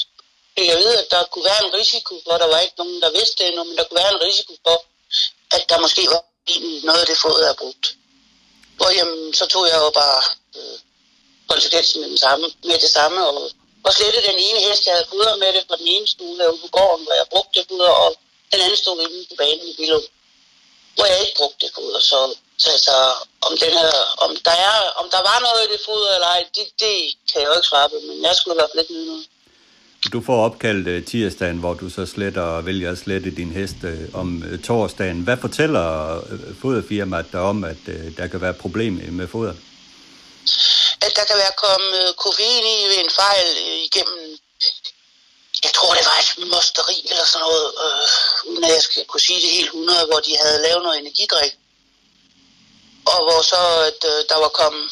Jeg 0.71 0.77
ved, 0.83 0.93
at 1.01 1.07
der 1.13 1.21
kunne 1.31 1.47
være 1.51 1.61
en 1.67 1.73
risiko 1.79 2.13
for, 2.25 2.33
der 2.43 2.49
var 2.53 2.59
ikke 2.65 2.79
nogen, 2.81 2.97
der 3.05 3.11
vidste 3.17 3.35
det 3.39 3.45
endnu, 3.49 3.63
men 3.63 3.75
der 3.77 3.83
kunne 3.85 4.01
være 4.03 4.13
en 4.15 4.23
risiko 4.27 4.53
for, 4.65 4.77
at 5.55 5.63
der 5.69 5.79
måske 5.85 6.03
var 6.13 6.21
noget 6.87 7.01
af 7.03 7.07
det 7.07 7.17
foder, 7.17 7.45
jeg 7.45 7.55
brugt. 7.63 7.85
Hvor 8.77 8.89
jamen, 8.97 9.33
så 9.33 9.45
tog 9.53 9.63
jeg 9.71 9.77
jo 9.85 9.89
bare 10.01 10.21
øh, 10.57 10.77
konsekvensen 11.51 12.01
med, 12.01 12.09
den 12.09 12.17
samme, 12.17 12.45
med 12.63 12.77
det 12.85 12.91
samme, 12.97 13.27
og, 13.27 13.51
og 13.85 13.91
slettede 13.93 14.27
den 14.31 14.39
ene 14.47 14.59
hest, 14.67 14.85
jeg 14.85 14.93
havde 14.93 15.11
fodret 15.13 15.39
med 15.39 15.53
det 15.53 15.63
fra 15.67 15.77
den 15.81 15.87
ene 15.87 16.07
stue 16.07 16.51
ude 16.53 16.61
på 16.63 16.67
gården, 16.77 17.05
hvor 17.05 17.15
jeg 17.21 17.27
brugte 17.33 17.59
det 17.59 17.67
foder, 17.69 17.93
og 18.03 18.09
den 18.51 18.61
anden 18.61 18.77
stod 18.77 19.01
inde 19.01 19.25
på 19.29 19.35
banen 19.41 19.67
i 19.71 19.75
Billund, 19.77 20.07
hvor 20.95 21.05
jeg 21.05 21.19
ikke 21.19 21.37
brugte 21.39 21.65
det 21.65 21.71
foder. 21.75 21.99
Så, 21.99 22.35
så 22.57 22.69
altså, 22.71 22.95
om, 23.47 23.57
den 23.63 23.73
her, 23.79 23.91
om, 24.25 24.31
der 24.47 24.55
er, 24.67 24.75
om 25.01 25.09
der 25.09 25.21
var 25.29 25.39
noget 25.45 25.61
i 25.65 25.71
det 25.73 25.81
foder 25.85 26.09
eller 26.15 26.27
ej, 26.27 26.41
det, 26.55 26.65
det 26.83 26.95
kan 27.29 27.41
jeg 27.41 27.47
jo 27.49 27.55
ikke 27.55 27.71
svare 27.71 27.89
på, 27.89 27.95
men 28.07 28.23
jeg 28.23 28.35
skulle 28.35 28.55
i 28.55 28.59
hvert 28.59 28.71
fald 28.71 28.83
ikke 28.83 28.93
noget. 28.93 29.25
Du 30.13 30.21
får 30.25 30.45
opkaldt 30.45 30.87
øh, 30.87 31.05
tirsdagen, 31.05 31.57
hvor 31.57 31.73
du 31.73 31.89
så 31.89 32.05
sletter 32.05 32.41
og 32.41 32.65
vælger 32.65 32.91
at 32.91 32.97
slette 32.97 33.31
din 33.31 33.51
hest 33.51 33.75
øh, 33.83 33.99
om 34.13 34.43
øh, 34.43 34.59
torsdagen. 34.59 35.21
Hvad 35.21 35.37
fortæller 35.37 35.85
foderfirmaet 36.61 37.31
dig 37.31 37.39
om, 37.39 37.63
at 37.63 37.83
der 38.17 38.27
kan 38.27 38.41
være 38.41 38.53
problemer 38.53 39.11
med 39.11 39.27
foder? 39.27 39.53
At 41.05 41.11
der 41.17 41.25
kan 41.29 41.37
være 41.43 41.55
kommet 41.65 42.15
koffein 42.23 42.65
i 42.75 42.77
ved 42.91 42.99
en 43.05 43.11
fejl 43.21 43.47
igennem, 43.87 44.37
jeg 45.63 45.71
tror 45.77 45.93
det 45.93 46.05
var 46.11 46.17
et 46.23 46.31
mosteri 46.53 46.97
eller 47.11 47.25
sådan 47.25 47.43
noget, 47.47 47.65
øh, 47.85 48.05
uden 48.49 48.63
at 48.63 48.71
jeg 48.77 48.83
skal 48.87 49.05
kunne 49.05 49.25
sige 49.27 49.41
det 49.41 49.49
helt 49.57 49.65
100, 49.65 50.05
hvor 50.09 50.19
de 50.27 50.33
havde 50.43 50.61
lavet 50.65 50.83
noget 50.83 50.99
energidrik. 50.99 51.53
Og 53.11 53.19
hvor 53.25 53.41
så 53.51 53.61
at, 53.89 54.01
øh, 54.11 54.19
der 54.31 54.37
var 54.45 54.51
kommet 54.61 54.85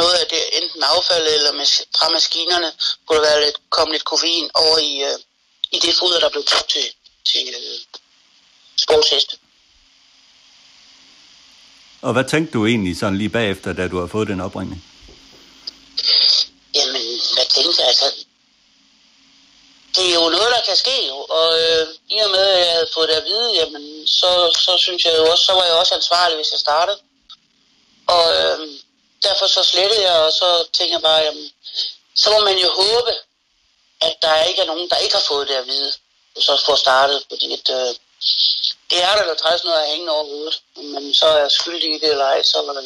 noget 0.00 0.14
af 0.22 0.26
det, 0.32 0.42
enten 0.58 0.82
affald 0.82 1.26
eller 1.36 1.52
med, 1.52 1.66
fra 1.98 2.08
maskinerne, 2.16 2.68
kunne 3.04 3.18
der 3.18 3.28
være 3.28 3.44
lidt, 3.44 3.58
komme 3.76 3.92
lidt 3.94 4.04
koffein 4.04 4.50
over 4.54 4.78
i, 4.78 4.92
øh, 5.08 5.18
i 5.76 5.78
det 5.84 5.94
foder, 6.00 6.18
der 6.20 6.30
blev 6.34 6.44
brugt 6.50 6.68
til, 6.74 6.86
til 7.30 7.44
øh, 7.60 7.78
sportsheste. 8.84 9.36
Og 12.02 12.12
hvad 12.12 12.24
tænkte 12.24 12.52
du 12.52 12.66
egentlig 12.66 12.98
sådan 12.98 13.18
lige 13.18 13.36
bagefter, 13.38 13.72
da 13.72 13.88
du 13.88 14.00
har 14.00 14.06
fået 14.06 14.28
den 14.28 14.40
opringning? 14.40 14.80
Jamen, 16.74 17.06
hvad 17.34 17.46
tænkte 17.54 17.80
jeg? 17.80 17.88
Altså, 17.88 18.06
det 19.96 20.04
er 20.10 20.14
jo 20.14 20.28
noget, 20.36 20.50
der 20.56 20.62
kan 20.68 20.76
ske, 20.76 20.98
og 21.38 21.48
øh, 21.62 21.86
i 22.14 22.18
og 22.24 22.30
med, 22.30 22.44
at 22.54 22.60
jeg 22.66 22.72
havde 22.76 22.94
fået 22.94 23.08
det 23.08 23.14
at 23.14 23.24
vide, 23.24 23.50
jamen, 23.60 24.06
så, 24.06 24.30
så 24.64 24.72
synes 24.84 25.04
jeg 25.04 25.14
jo 25.18 25.24
også, 25.30 25.44
så 25.44 25.52
var 25.52 25.64
jeg 25.64 25.74
også 25.74 25.94
ansvarlig, 25.94 26.36
hvis 26.36 26.52
jeg 26.52 26.60
startede. 26.60 26.98
Derfor 29.46 29.62
så 29.62 29.70
slettede 29.72 30.02
jeg, 30.10 30.16
og 30.26 30.32
så 30.32 30.48
tænker 30.78 30.94
jeg 30.96 31.02
bare, 31.10 31.22
jamen, 31.26 31.46
så 32.22 32.26
må 32.34 32.38
man 32.48 32.58
jo 32.64 32.68
håbe, 32.82 33.12
at 34.06 34.14
der 34.22 34.44
ikke 34.48 34.60
er 34.60 34.66
nogen, 34.72 34.88
der 34.92 34.98
ikke 35.04 35.14
har 35.14 35.26
fået 35.32 35.48
det 35.48 35.54
at 35.54 35.66
vide, 35.66 35.92
og 36.36 36.42
så 36.42 36.52
får 36.66 36.76
startet, 36.84 37.18
fordi 37.30 37.46
at, 37.58 37.66
øh, 37.78 37.90
det 38.90 38.98
er 39.06 39.12
der, 39.16 39.24
der 39.30 39.34
træs 39.42 39.64
noget 39.64 39.78
at 39.82 39.90
hænge 39.92 40.10
over 40.10 40.24
hovedet. 40.32 40.56
Man 40.94 41.14
så 41.14 41.26
er 41.26 41.48
skyldig 41.48 41.90
i 41.94 41.98
det 42.02 42.10
eller 42.10 42.24
ej, 42.24 42.42
så 42.42 42.58
var 42.66 42.72
det... 42.80 42.84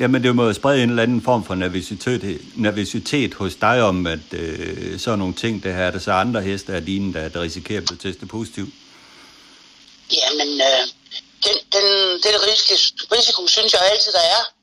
Jamen, 0.00 0.22
det 0.24 0.36
må 0.36 0.44
jo 0.46 0.52
sprede 0.52 0.82
en 0.82 0.90
eller 0.90 1.02
anden 1.02 1.22
form 1.22 1.44
for 1.44 1.54
nervøsitet, 1.54 2.40
nervøsitet 2.56 3.34
hos 3.34 3.54
dig 3.60 3.82
om, 3.82 4.06
at 4.06 4.28
øh, 4.32 5.00
så 5.00 5.16
nogle 5.16 5.34
ting, 5.34 5.62
det 5.62 5.74
her, 5.74 5.84
er 5.86 5.90
der 5.90 5.98
så 5.98 6.12
andre 6.12 6.40
heste 6.42 6.72
af 6.72 6.84
dine, 6.84 7.14
der, 7.14 7.28
der 7.28 7.40
risikerer 7.40 7.80
at 7.80 7.86
blive 7.86 7.98
testet 7.98 8.28
positivt? 8.28 8.72
Jamen, 10.18 10.50
øh, 10.68 10.82
den, 11.44 11.56
den, 11.74 11.86
den 12.26 12.34
risiko, 12.48 12.74
risiko, 13.16 13.46
synes 13.46 13.72
jeg 13.72 13.82
altid, 13.92 14.12
der 14.12 14.26
er. 14.36 14.57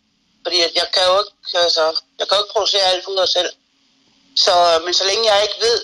Fordi 0.45 0.60
at 0.67 0.73
jeg 0.81 0.88
kan 0.95 1.03
jo 1.10 1.15
ikke, 1.23 1.58
altså, 1.67 1.84
jeg 2.19 2.25
kan 2.27 2.38
jo 2.38 2.43
ikke 2.43 2.55
producere 2.55 2.86
alt 2.91 3.05
foder 3.05 3.25
selv. 3.38 3.51
Så, 4.45 4.53
men 4.86 4.93
så 4.99 5.03
længe 5.10 5.23
jeg 5.31 5.43
ikke 5.47 5.60
ved, 5.67 5.77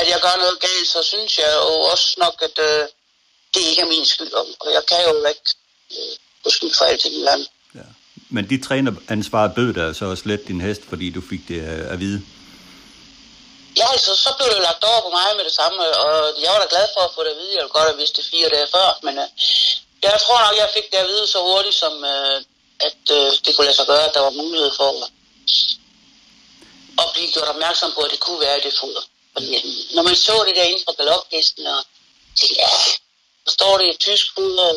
at 0.00 0.06
jeg 0.12 0.18
gør 0.24 0.36
noget 0.42 0.60
galt, 0.66 0.88
så 0.94 1.00
synes 1.12 1.38
jeg 1.42 1.50
jo 1.62 1.72
også 1.92 2.08
nok, 2.24 2.36
at 2.48 2.56
øh, 2.68 2.82
det 3.54 3.62
ikke 3.70 3.82
er 3.82 3.92
min 3.94 4.06
skyld. 4.12 4.32
Og 4.62 4.68
jeg 4.76 4.82
kan 4.90 4.98
jo 5.06 5.12
ikke 5.32 5.50
øh, 5.96 6.12
få 6.42 6.48
skyld 6.56 6.74
for 6.78 6.84
alting 6.84 7.14
i 7.14 7.22
landet. 7.28 7.48
Ja. 7.74 7.88
Men 8.34 8.50
de 8.50 8.56
træneransvar 8.66 9.52
bød 9.56 9.70
der 9.78 9.92
så 9.92 10.04
også 10.04 10.24
let 10.26 10.48
din 10.48 10.60
hest, 10.60 10.82
fordi 10.90 11.06
du 11.10 11.22
fik 11.30 11.42
det 11.48 11.60
øh, 11.70 11.92
at 11.92 12.00
vide? 12.00 12.20
Ja, 13.80 13.86
altså, 13.94 14.12
så 14.24 14.30
blev 14.38 14.48
det 14.54 14.62
lagt 14.68 14.84
over 14.90 15.00
på 15.06 15.10
mig 15.18 15.28
med 15.38 15.44
det 15.48 15.54
samme, 15.60 15.78
og 16.04 16.14
jeg 16.42 16.50
var 16.52 16.60
da 16.62 16.68
glad 16.74 16.86
for 16.94 17.02
at 17.06 17.14
få 17.14 17.20
det 17.24 17.32
at 17.34 17.40
vide. 17.40 17.54
Jeg 17.56 17.62
ville 17.62 17.76
godt 17.78 17.88
have 17.90 18.00
vidst 18.02 18.16
det 18.16 18.24
fire 18.34 18.48
dage 18.54 18.68
før, 18.76 18.88
men 19.06 19.14
øh, 19.24 19.28
jeg 20.02 20.18
tror 20.24 20.38
nok, 20.44 20.54
jeg 20.62 20.68
fik 20.76 20.86
det 20.92 20.98
at 21.04 21.10
vide 21.12 21.26
så 21.34 21.38
hurtigt, 21.48 21.76
som 21.84 21.94
øh, 22.14 22.36
at 22.80 23.02
øh, 23.10 23.32
det 23.44 23.56
kunne 23.56 23.64
lade 23.64 23.76
sig 23.76 23.86
gøre, 23.86 24.04
at 24.08 24.14
der 24.14 24.20
var 24.20 24.30
mulighed 24.30 24.70
for 24.76 24.88
at, 25.04 25.10
at 26.98 27.12
blive 27.14 27.32
gjort 27.32 27.48
opmærksom 27.48 27.92
på, 27.92 28.00
at 28.00 28.10
det 28.10 28.20
kunne 28.20 28.40
være 28.40 28.60
det 28.60 28.74
foder. 28.80 29.02
Fordi 29.32 29.56
øh, 29.56 29.94
når 29.94 30.02
man 30.02 30.16
så 30.16 30.44
det 30.46 30.56
der 30.56 30.62
inden 30.62 30.84
for 30.84 30.96
galophesten, 30.96 31.66
og 31.66 31.84
tænkte, 32.38 32.56
ja, 32.62 32.68
så 33.46 33.50
står 33.58 33.78
det 33.78 33.94
i 33.94 33.96
tysk 33.96 34.26
foder, 34.34 34.68
og 34.68 34.76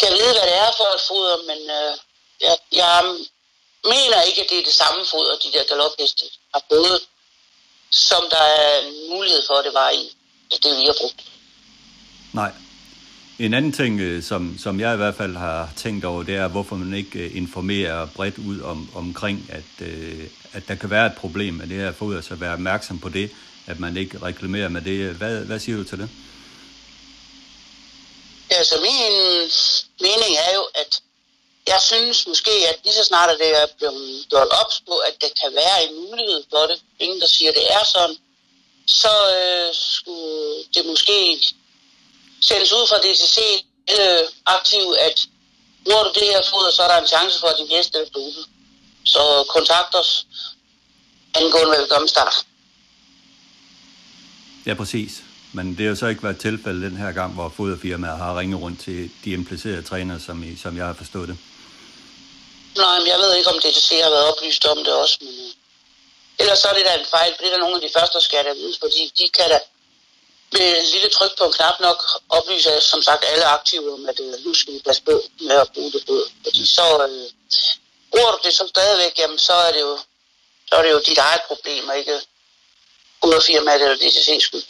kan 0.00 0.12
vide, 0.12 0.32
hvad 0.32 0.46
det 0.50 0.56
er 0.64 0.70
for 0.76 0.88
et 0.96 1.00
foder, 1.08 1.36
men 1.50 1.60
øh, 1.78 1.92
jeg, 2.40 2.56
jeg 2.72 2.96
mener 3.84 4.22
ikke, 4.22 4.42
at 4.42 4.50
det 4.50 4.58
er 4.58 4.64
det 4.64 4.80
samme 4.82 5.06
foder, 5.06 5.38
de 5.44 5.52
der 5.52 5.64
galopheste 5.64 6.24
har 6.54 6.62
fået, 6.72 7.00
som 7.90 8.22
der 8.30 8.44
er 8.60 8.70
mulighed 9.10 9.42
for, 9.46 9.54
at 9.54 9.64
det 9.64 9.74
var 9.74 9.90
i 9.90 10.04
det, 10.62 10.78
vi 10.78 10.84
har 10.84 10.96
brugt. 11.00 11.20
Nej. 12.32 12.52
En 13.38 13.54
anden 13.54 13.72
ting, 13.72 14.00
øh, 14.00 14.22
som, 14.22 14.58
som 14.58 14.80
jeg 14.80 14.94
i 14.94 14.96
hvert 14.96 15.14
fald 15.14 15.36
har 15.36 15.72
tænkt 15.76 16.04
over, 16.04 16.22
det 16.22 16.34
er, 16.34 16.48
hvorfor 16.48 16.76
man 16.76 16.94
ikke 16.94 17.18
øh, 17.18 17.36
informerer 17.36 18.06
bredt 18.06 18.38
ud 18.38 18.60
om, 18.60 18.90
omkring, 18.94 19.50
at, 19.52 19.86
øh, 19.86 20.28
at 20.52 20.68
der 20.68 20.74
kan 20.74 20.90
være 20.90 21.06
et 21.06 21.14
problem 21.16 21.54
med 21.54 21.66
det 21.66 21.76
her 21.76 21.92
foder, 21.92 22.20
så 22.20 22.34
være 22.34 22.52
opmærksom 22.52 22.98
på 22.98 23.08
det, 23.08 23.30
at 23.66 23.80
man 23.80 23.96
ikke 23.96 24.18
reklamerer 24.22 24.68
med 24.68 24.80
det. 24.80 25.14
Hvad, 25.14 25.44
hvad 25.44 25.58
siger 25.58 25.78
du 25.78 25.84
til 25.84 25.98
det? 25.98 26.08
Ja, 28.50 28.60
min 28.80 29.50
mening 30.00 30.32
er 30.46 30.54
jo, 30.54 30.64
at 30.74 31.02
jeg 31.66 31.80
synes 31.80 32.26
måske, 32.26 32.50
at 32.50 32.76
lige 32.84 32.94
så 32.94 33.04
snart 33.04 33.30
at 33.30 33.36
det 33.38 33.62
er 33.62 33.66
blevet 33.78 34.26
gjort 34.30 34.48
ops 34.60 34.82
på, 34.88 34.96
at 34.96 35.14
der 35.20 35.28
kan 35.40 35.50
være 35.54 35.78
en 35.86 35.94
mulighed 36.10 36.42
for 36.50 36.66
det, 36.70 36.78
ingen 37.00 37.20
der 37.20 37.26
siger, 37.26 37.50
at 37.50 37.56
det 37.56 37.66
er 37.70 37.84
sådan, 37.94 38.16
så 38.86 39.14
øh, 39.38 39.74
skulle 39.74 40.64
det 40.74 40.86
måske 40.86 41.38
sendes 42.40 42.72
ud 42.72 42.86
fra 42.88 42.98
DCC 42.98 43.38
øh, 43.90 44.28
aktiv, 44.46 44.94
at 45.00 45.16
bruger 45.84 46.04
du 46.04 46.12
det 46.14 46.26
her 46.32 46.42
foder, 46.50 46.70
så 46.70 46.82
er 46.82 46.88
der 46.88 47.00
en 47.00 47.06
chance 47.06 47.40
for, 47.40 47.46
at 47.46 47.56
din 47.58 47.76
hest 47.76 47.94
er 47.94 48.18
ude. 48.18 48.44
Så 49.04 49.44
kontakt 49.48 49.94
os 49.94 50.26
angående 51.34 51.70
velkommen 51.78 52.08
start. 52.08 52.34
Ja, 54.66 54.74
præcis. 54.74 55.12
Men 55.52 55.78
det 55.78 55.86
har 55.88 55.94
så 55.94 56.06
ikke 56.06 56.22
været 56.22 56.40
tilfældet 56.40 56.82
den 56.90 56.96
her 56.96 57.12
gang, 57.12 57.34
hvor 57.34 57.48
foderfirmaet 57.56 58.18
har 58.18 58.38
ringet 58.38 58.60
rundt 58.60 58.80
til 58.80 59.10
de 59.24 59.30
implicerede 59.30 59.82
trænere, 59.82 60.20
som, 60.20 60.42
I, 60.42 60.56
som 60.56 60.76
jeg 60.76 60.86
har 60.86 60.94
forstået 61.02 61.28
det. 61.28 61.38
Nej, 62.76 62.98
men 62.98 63.08
jeg 63.12 63.18
ved 63.18 63.30
ikke, 63.36 63.50
om 63.50 63.58
DTC 63.64 63.90
har 64.02 64.10
været 64.10 64.26
oplyst 64.32 64.64
om 64.66 64.78
det 64.84 64.94
også, 65.02 65.16
men 65.20 65.34
øh, 65.44 66.40
ellers 66.40 66.58
så 66.58 66.68
er 66.68 66.74
det 66.76 66.84
da 66.86 66.94
en 66.94 67.06
fejl, 67.16 67.30
for 67.34 67.40
det 67.42 67.48
er 67.48 67.54
der 67.56 67.64
nogle 67.64 67.78
af 67.78 67.84
de 67.86 67.94
første, 67.96 68.14
der 68.18 68.24
skal 68.28 68.44
der 68.48 68.54
vide, 68.54 68.74
fordi 68.82 69.02
de 69.18 69.24
kan 69.36 69.48
da 69.52 69.58
med 70.52 70.66
et 70.80 70.88
lille 70.94 71.10
tryk 71.16 71.32
på 71.38 71.44
en 71.46 71.56
knap 71.58 71.76
nok 71.86 71.98
oplyse, 72.36 72.72
som 72.80 73.00
sagt, 73.08 73.22
alle 73.32 73.46
aktive 73.58 73.92
om, 73.96 74.06
at 74.10 74.20
øh, 74.20 74.44
nu 74.46 74.54
skal 74.54 74.74
vi 74.74 74.80
passe 74.88 75.02
på 75.02 75.14
med 75.48 75.56
at 75.64 75.70
bruge 75.74 75.92
det. 75.92 76.02
Fordi 76.44 76.62
så 76.76 76.86
øh, 77.06 77.26
bruger 78.12 78.30
du 78.34 78.38
det 78.44 78.52
så 78.52 78.64
stadigvæk, 78.74 79.14
jamen 79.18 79.38
så 79.38 79.54
er 79.66 79.72
det 79.72 79.80
jo, 79.80 79.94
så 80.68 80.74
er 80.78 80.82
det 80.82 80.90
jo 80.90 81.00
dit 81.08 81.18
eget 81.18 81.42
problem, 81.50 81.88
og 81.88 81.98
ikke 81.98 82.16
firmaet 83.46 83.82
eller 83.82 83.96
DTC's 83.96 84.40
skyld. 84.40 84.62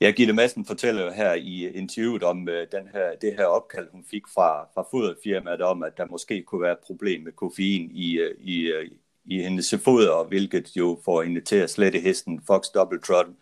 Ja, 0.00 0.10
Gitte 0.10 0.32
Madsen 0.32 0.64
fortæller 0.64 1.04
jo 1.04 1.10
her 1.10 1.34
i 1.34 1.68
interviewet 1.68 2.22
om 2.22 2.48
uh, 2.48 2.54
den 2.54 2.88
her, 2.92 3.16
det 3.20 3.34
her 3.36 3.44
opkald, 3.44 3.90
hun 3.92 4.04
fik 4.10 4.22
fra, 4.34 4.68
fra 4.74 4.86
foderfirmaet 4.90 5.60
om, 5.60 5.82
at 5.82 5.92
der 5.96 6.06
måske 6.06 6.42
kunne 6.42 6.62
være 6.62 6.72
et 6.72 6.86
problem 6.86 7.20
med 7.20 7.32
koffein 7.32 7.90
i, 7.94 8.20
uh, 8.20 8.30
i, 8.38 8.72
uh, 8.72 8.84
i 9.28 9.42
hendes 9.42 9.74
foder, 9.84 10.24
hvilket 10.24 10.76
jo 10.76 11.00
får 11.04 11.22
hende 11.22 11.40
til 11.40 11.56
at 11.56 11.70
slette 11.70 11.98
hesten 11.98 12.40
Fox 12.46 12.66
Double 12.74 13.00
Throttle, 13.04 13.34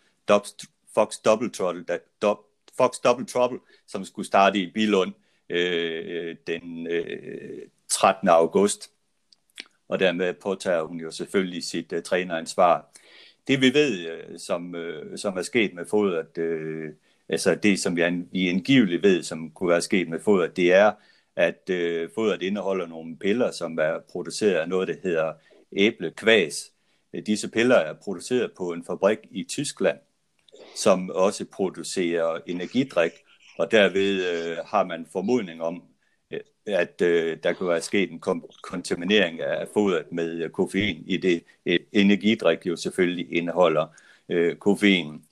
Fox 0.95 1.19
Double 1.25 1.51
Throttle, 1.51 1.85
da, 1.85 1.99
do, 2.23 2.37
Fox 2.77 2.99
Double 3.05 3.27
Trouble, 3.27 3.59
som 3.87 4.05
skulle 4.05 4.27
starte 4.27 4.59
i 4.59 4.71
Bilund 4.71 5.13
øh, 5.49 6.37
den 6.47 6.87
øh, 6.87 7.63
13. 7.89 8.29
august. 8.29 8.91
Og 9.89 10.01
dermed 10.01 10.35
påtager 10.35 10.83
hun 10.83 11.01
jo 11.01 11.11
selvfølgelig 11.11 11.65
sit 11.65 11.93
øh, 11.93 12.03
træneransvar 12.03 12.91
det 13.49 13.61
vi 13.61 13.75
ved, 13.75 14.07
øh, 14.07 14.39
som, 14.39 14.75
øh, 14.75 15.19
som 15.19 15.37
er 15.37 15.43
sket 15.43 15.75
med 15.75 15.87
fodret, 15.87 16.39
øh, 16.39 16.91
altså 17.29 17.55
det 17.55 17.81
som 17.81 17.97
vi, 17.97 18.03
vi 18.33 18.49
angiveligt 18.49 19.03
ved, 19.03 19.23
som 19.23 19.51
kunne 19.51 19.71
være 19.71 19.81
sket 19.81 20.09
med 20.09 20.21
fodret, 20.21 20.57
det 20.57 20.73
er, 20.73 20.93
at 21.37 21.71
øh, 21.71 22.09
fodret 22.15 22.43
indeholder 22.43 22.87
nogle 22.87 23.17
piller, 23.17 23.51
som 23.51 23.79
er 23.79 23.99
produceret 24.13 24.55
af 24.55 24.69
noget, 24.69 24.89
der 24.89 24.95
hedder 25.03 25.33
æblekvas. 25.77 26.73
Øh, 27.15 27.27
disse 27.27 27.49
piller 27.49 27.77
er 27.77 27.95
produceret 27.95 28.53
på 28.57 28.73
en 28.73 28.85
fabrik 28.85 29.19
i 29.31 29.45
Tyskland, 29.45 29.99
som 30.77 31.11
også 31.11 31.45
producerer 31.45 32.39
energidrik, 32.47 33.13
og 33.59 33.71
derved 33.71 34.25
øh, 34.33 34.57
har 34.67 34.85
man 34.85 35.07
formodning 35.13 35.63
om, 35.63 35.83
øh, 36.31 36.41
at 36.67 37.03
øh, 37.03 37.39
der 37.43 37.53
kunne 37.53 37.69
være 37.69 37.81
sket 37.81 38.11
en 38.11 38.21
kontaminering 38.63 39.41
af 39.41 39.69
fodret 39.75 40.13
med 40.13 40.43
øh, 40.43 40.51
koffein, 40.51 41.05
i 41.07 41.17
det 41.17 41.45
et 41.65 41.87
energidrik 41.93 42.67
jo 42.67 42.77
selvfølgelig 42.77 43.33
indeholder 43.33 43.87
øh, 44.29 44.57
koffein. 44.57 45.23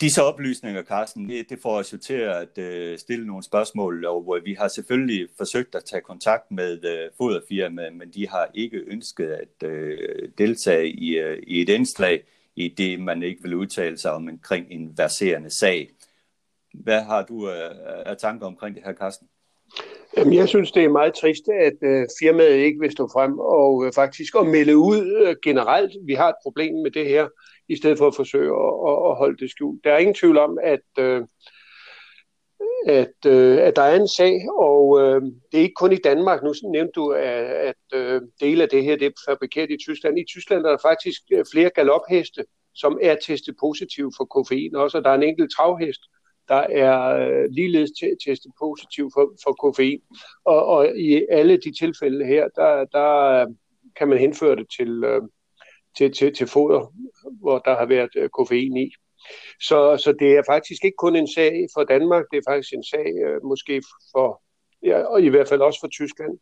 Disse 0.00 0.22
oplysninger, 0.22 0.82
Carsten, 0.82 1.28
det, 1.28 1.50
det 1.50 1.58
får 1.62 1.78
os 1.78 1.92
jo 1.92 1.98
til 1.98 2.14
at 2.14 2.58
øh, 2.58 2.98
stille 2.98 3.26
nogle 3.26 3.42
spørgsmål, 3.42 4.04
og 4.04 4.38
vi 4.44 4.54
har 4.54 4.68
selvfølgelig 4.68 5.28
forsøgt 5.36 5.74
at 5.74 5.84
tage 5.84 6.02
kontakt 6.02 6.50
med 6.50 6.84
øh, 6.84 7.10
foderfirmaet, 7.16 7.96
men 7.96 8.10
de 8.10 8.28
har 8.28 8.50
ikke 8.54 8.84
ønsket 8.86 9.28
at 9.28 9.68
øh, 9.68 10.28
deltage 10.38 10.88
i, 10.88 11.18
øh, 11.18 11.38
i 11.46 11.62
et 11.62 11.68
indslag, 11.68 12.22
i 12.56 12.68
det 12.68 13.00
man 13.00 13.22
ikke 13.22 13.42
vil 13.42 13.54
udtale 13.54 13.98
sig 13.98 14.12
om 14.12 14.28
omkring 14.28 14.66
en 14.70 14.92
verserende 14.96 15.50
sag. 15.50 15.90
Hvad 16.74 17.02
har 17.02 17.22
du 17.22 17.50
øh, 17.50 17.70
af 18.06 18.16
tanker 18.16 18.46
omkring 18.46 18.74
det 18.74 18.84
her, 18.84 18.94
Carsten? 18.94 19.28
Jamen, 20.16 20.34
jeg 20.34 20.48
synes, 20.48 20.72
det 20.72 20.84
er 20.84 20.88
meget 20.88 21.14
trist, 21.14 21.48
at 21.48 21.78
øh, 21.82 22.06
firmaet 22.20 22.56
ikke 22.56 22.80
vil 22.80 22.92
stå 22.92 23.08
frem 23.12 23.38
og 23.38 23.86
øh, 23.86 23.92
faktisk 23.92 24.34
at 24.40 24.46
melde 24.46 24.76
ud 24.76 25.26
øh, 25.26 25.36
generelt, 25.42 25.92
vi 26.06 26.14
har 26.14 26.28
et 26.28 26.40
problem 26.42 26.74
med 26.82 26.90
det 26.90 27.06
her, 27.06 27.28
i 27.70 27.76
stedet 27.76 27.98
for 27.98 28.06
at 28.06 28.14
forsøge 28.14 28.52
at, 28.66 28.72
at, 28.88 29.10
at 29.10 29.16
holde 29.16 29.36
det 29.36 29.50
skjult. 29.50 29.84
Der 29.84 29.92
er 29.92 29.98
ingen 29.98 30.14
tvivl 30.14 30.38
om, 30.38 30.58
at, 30.62 30.88
øh, 30.98 31.22
at, 32.86 33.26
øh, 33.26 33.58
at 33.58 33.76
der 33.76 33.82
er 33.82 33.96
en 33.96 34.08
sag, 34.08 34.34
og 34.58 35.00
øh, 35.00 35.22
det 35.22 35.58
er 35.58 35.62
ikke 35.62 35.80
kun 35.82 35.92
i 35.92 36.04
Danmark. 36.04 36.42
Nu 36.42 36.54
nævnte 36.72 36.92
du, 36.94 37.10
at, 37.10 37.44
at 37.70 37.84
øh, 37.94 38.20
dele 38.40 38.62
af 38.62 38.68
det 38.68 38.84
her 38.84 38.96
det 38.96 39.06
er 39.06 39.30
fabrikeret 39.30 39.70
i 39.70 39.76
Tyskland. 39.76 40.18
I 40.18 40.24
Tyskland 40.24 40.64
er 40.64 40.70
der 40.70 40.78
faktisk 40.82 41.22
øh, 41.32 41.44
flere 41.52 41.70
galopheste, 41.70 42.44
som 42.74 42.98
er 43.02 43.16
testet 43.26 43.54
positiv 43.60 44.12
for 44.16 44.24
koffein 44.24 44.76
også, 44.76 44.98
og 44.98 45.04
der 45.04 45.10
er 45.10 45.14
en 45.14 45.22
enkelt 45.22 45.52
travhest, 45.56 46.00
der 46.48 46.66
er 46.84 47.26
øh, 47.26 47.48
ligeledes 47.50 47.90
testet 48.26 48.52
positiv 48.58 49.10
for, 49.14 49.32
for 49.44 49.52
koffein. 49.52 50.00
Og, 50.44 50.64
og 50.66 50.98
i 50.98 51.26
alle 51.30 51.56
de 51.56 51.72
tilfælde 51.80 52.24
her, 52.26 52.48
der, 52.56 52.84
der 52.84 53.10
øh, 53.40 53.46
kan 53.96 54.08
man 54.08 54.18
henføre 54.18 54.56
det 54.56 54.66
til, 54.78 55.04
øh, 55.04 55.22
til, 55.96 56.12
til, 56.12 56.34
til 56.34 56.46
foder, 56.46 56.92
hvor 57.40 57.58
der 57.58 57.76
har 57.76 57.86
været 57.86 58.10
øh, 58.16 58.28
koffein 58.28 58.76
i. 58.76 58.92
Så, 59.60 59.96
så 60.04 60.12
det 60.12 60.36
er 60.36 60.42
faktisk 60.46 60.84
ikke 60.84 60.96
kun 60.96 61.16
en 61.16 61.28
sag 61.28 61.66
for 61.74 61.84
Danmark, 61.84 62.24
det 62.30 62.36
er 62.36 62.50
faktisk 62.50 62.72
en 62.72 62.84
sag 62.84 63.06
øh, 63.26 63.44
måske 63.44 63.82
for, 64.12 64.42
ja, 64.82 65.02
og 65.02 65.22
i 65.22 65.28
hvert 65.28 65.48
fald 65.48 65.60
også 65.60 65.80
for 65.82 65.88
Tyskland. 65.88 66.38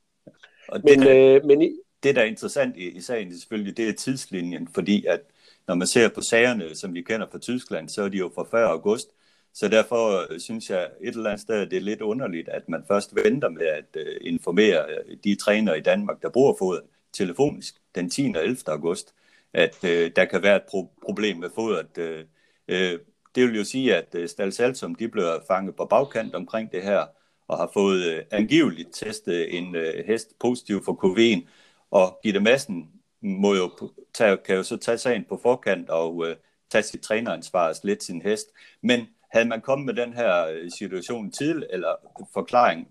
Og 0.68 0.82
det, 0.82 0.98
men, 0.98 1.06
der, 1.06 1.36
øh, 1.36 1.44
men 1.44 1.62
i, 1.62 1.70
det, 2.02 2.16
der 2.16 2.22
er 2.22 2.26
interessant 2.26 2.76
i, 2.76 2.90
i 2.90 3.00
sagen, 3.00 3.30
det 3.30 3.40
selvfølgelig, 3.40 3.76
det 3.76 3.88
er 3.88 3.92
tidslinjen, 3.92 4.68
fordi 4.74 5.06
at 5.06 5.20
når 5.68 5.74
man 5.74 5.86
ser 5.86 6.08
på 6.08 6.20
sagerne, 6.20 6.74
som 6.74 6.94
vi 6.94 7.02
kender 7.02 7.26
fra 7.30 7.38
Tyskland, 7.38 7.88
så 7.88 8.02
er 8.02 8.08
de 8.08 8.18
jo 8.18 8.30
fra 8.34 8.58
1. 8.58 8.64
august, 8.64 9.08
så 9.54 9.68
derfor 9.68 10.32
øh, 10.32 10.40
synes 10.40 10.70
jeg 10.70 10.90
et 11.00 11.14
eller 11.14 11.30
andet 11.30 11.42
sted, 11.42 11.66
det 11.66 11.76
er 11.76 11.80
lidt 11.80 12.00
underligt, 12.00 12.48
at 12.48 12.68
man 12.68 12.84
først 12.88 13.14
venter 13.14 13.48
med 13.48 13.66
at 13.66 13.96
uh, 13.96 14.16
informere 14.20 14.84
øh, 14.88 15.16
de 15.24 15.34
trænere 15.34 15.78
i 15.78 15.80
Danmark, 15.80 16.22
der 16.22 16.28
bruger 16.28 16.54
foder 16.58 16.80
telefonisk 17.12 17.74
den 17.94 18.10
10. 18.10 18.32
og 18.36 18.42
11. 18.42 18.58
august, 18.66 19.14
at 19.54 19.84
øh, 19.84 20.10
der 20.16 20.24
kan 20.24 20.42
være 20.42 20.56
et 20.56 20.62
pro- 20.62 20.98
problem 21.02 21.36
med 21.36 21.50
fodret. 21.54 21.98
Øh, 21.98 22.24
det 22.68 23.00
det 23.34 23.46
vil 23.46 23.56
jo 23.56 23.64
sige, 23.64 23.96
at 23.96 24.14
øh, 24.14 24.28
Stal 24.28 24.74
de 24.98 25.08
bliver 25.08 25.38
fanget 25.48 25.76
på 25.76 25.84
bagkant 25.84 26.34
omkring 26.34 26.72
det 26.72 26.82
her, 26.82 27.06
og 27.48 27.58
har 27.58 27.70
fået 27.74 28.04
øh, 28.06 28.22
angiveligt 28.30 28.88
testet 28.92 29.58
en 29.58 29.76
øh, 29.76 30.06
hest 30.06 30.38
positiv 30.40 30.84
for 30.84 30.94
covid 30.94 31.42
og 31.90 32.20
Gitte 32.22 32.40
Madsen 32.40 32.90
må 33.20 33.54
jo 33.54 33.90
tage, 34.14 34.36
kan 34.36 34.56
jo 34.56 34.62
så 34.62 34.76
tage 34.76 34.98
sagen 34.98 35.24
på 35.28 35.40
forkant 35.42 35.90
og 35.90 36.28
øh, 36.28 36.36
tage 36.70 36.82
sit 36.82 37.00
træneransvar 37.00 37.68
og 37.68 37.76
slet 37.76 38.02
sin 38.02 38.22
hest. 38.22 38.46
Men 38.82 39.08
havde 39.32 39.48
man 39.48 39.60
kommet 39.60 39.86
med 39.86 40.04
den 40.04 40.12
her 40.12 40.46
øh, 40.46 40.70
situation 40.70 41.30
til, 41.30 41.66
eller 41.70 41.94
forklaring, 42.34 42.88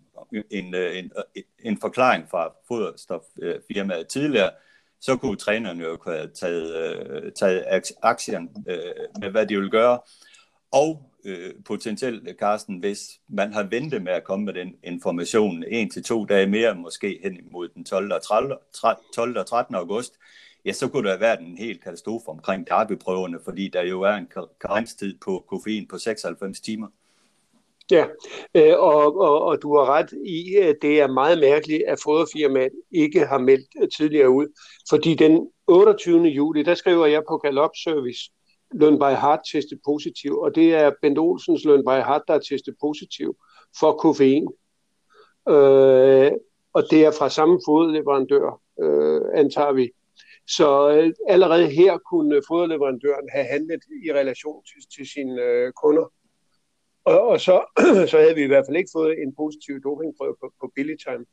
en, 0.51 0.75
øh, 0.75 0.97
en, 0.97 1.11
en 1.59 1.77
forklaring 1.81 2.29
fra 2.29 2.53
foderstoffirmaet 2.67 4.07
tidligere, 4.07 4.51
så 5.01 5.17
kunne 5.17 5.35
trænerne 5.35 5.83
jo 5.83 5.97
have 6.05 6.27
taget, 6.27 6.75
øh, 6.75 7.31
taget 7.31 7.63
aktien 8.01 8.49
øh, 8.67 8.77
med, 9.21 9.29
hvad 9.29 9.45
de 9.45 9.59
vil 9.59 9.69
gøre. 9.69 9.99
Og 10.71 11.11
øh, 11.25 11.53
potentielt, 11.65 12.29
Carsten, 12.39 12.79
hvis 12.79 12.99
man 13.29 13.53
har 13.53 13.63
ventet 13.63 14.01
med 14.01 14.11
at 14.11 14.23
komme 14.23 14.45
med 14.45 14.53
den 14.53 14.75
information 14.83 15.63
en 15.67 15.89
til 15.89 16.03
to 16.03 16.25
dage 16.25 16.47
mere, 16.47 16.75
måske 16.75 17.19
hen 17.23 17.37
imod 17.37 17.69
den 17.69 17.85
12. 17.85 18.13
og, 18.13 18.21
30, 18.23 18.55
12. 19.15 19.37
og 19.37 19.45
13. 19.45 19.75
august, 19.75 20.13
ja, 20.65 20.71
så 20.71 20.87
kunne 20.87 21.09
der 21.09 21.17
være 21.17 21.41
en 21.41 21.57
helt 21.57 21.83
katastrofe 21.83 22.27
omkring 22.27 22.67
derbyprøverne, 22.67 23.39
fordi 23.45 23.67
der 23.67 23.81
jo 23.81 24.01
er 24.01 24.13
en 24.13 24.27
karenstid 24.61 25.17
på 25.19 25.45
koffein 25.49 25.87
på 25.87 25.97
96 25.97 26.61
timer. 26.61 26.87
Ja, 27.91 28.05
øh, 28.55 28.73
og, 28.79 29.19
og, 29.19 29.41
og 29.41 29.61
du 29.61 29.77
har 29.77 29.85
ret 29.85 30.11
i, 30.25 30.55
at 30.55 30.75
det 30.81 31.01
er 31.01 31.07
meget 31.07 31.39
mærkeligt, 31.39 31.83
at 31.87 31.99
foderfirmaet 32.03 32.71
ikke 32.91 33.25
har 33.25 33.37
meldt 33.37 33.67
øh, 33.81 33.87
tidligere 33.97 34.29
ud. 34.29 34.47
Fordi 34.89 35.15
den 35.15 35.49
28. 35.67 36.21
juli, 36.21 36.63
der 36.63 36.75
skriver 36.75 37.05
jeg 37.05 37.23
på 37.29 37.37
Galop 37.37 37.71
Service, 37.83 38.31
Løn 38.73 38.99
by 38.99 39.13
Heart 39.21 39.39
testet 39.53 39.79
positiv, 39.85 40.37
og 40.37 40.55
det 40.55 40.73
er 40.73 40.91
Bent 41.01 41.19
Olsens 41.19 41.65
Løn 41.65 41.83
by 41.83 41.99
Heart, 42.07 42.21
der 42.27 42.33
er 42.33 42.39
testet 42.39 42.75
positiv 42.81 43.37
for 43.79 43.91
koffein. 43.91 44.47
Øh, 45.49 46.31
og 46.73 46.83
det 46.91 47.05
er 47.05 47.11
fra 47.11 47.29
samme 47.29 47.59
fodleverandør, 47.67 48.61
øh, 48.83 49.21
antager 49.33 49.71
vi. 49.71 49.89
Så 50.47 50.89
øh, 50.91 51.13
allerede 51.27 51.67
her 51.67 51.97
kunne 51.97 52.41
foderleverandøren 52.47 53.29
have 53.31 53.45
handlet 53.45 53.81
i 54.05 54.13
relation 54.13 54.63
til, 54.63 54.89
til 54.95 55.11
sine 55.13 55.41
øh, 55.41 55.71
kunder. 55.83 56.11
Og, 57.07 57.27
og 57.27 57.41
så, 57.41 57.65
så 58.11 58.17
havde 58.17 58.35
vi 58.35 58.43
i 58.43 58.47
hvert 58.47 58.65
fald 58.67 58.77
ikke 58.77 58.89
fået 58.93 59.21
en 59.21 59.35
positiv 59.35 59.83
dopingprøve 59.83 60.35
på, 60.41 60.53
på 60.61 60.71
Billy 60.75 60.95
Time. 60.95 61.25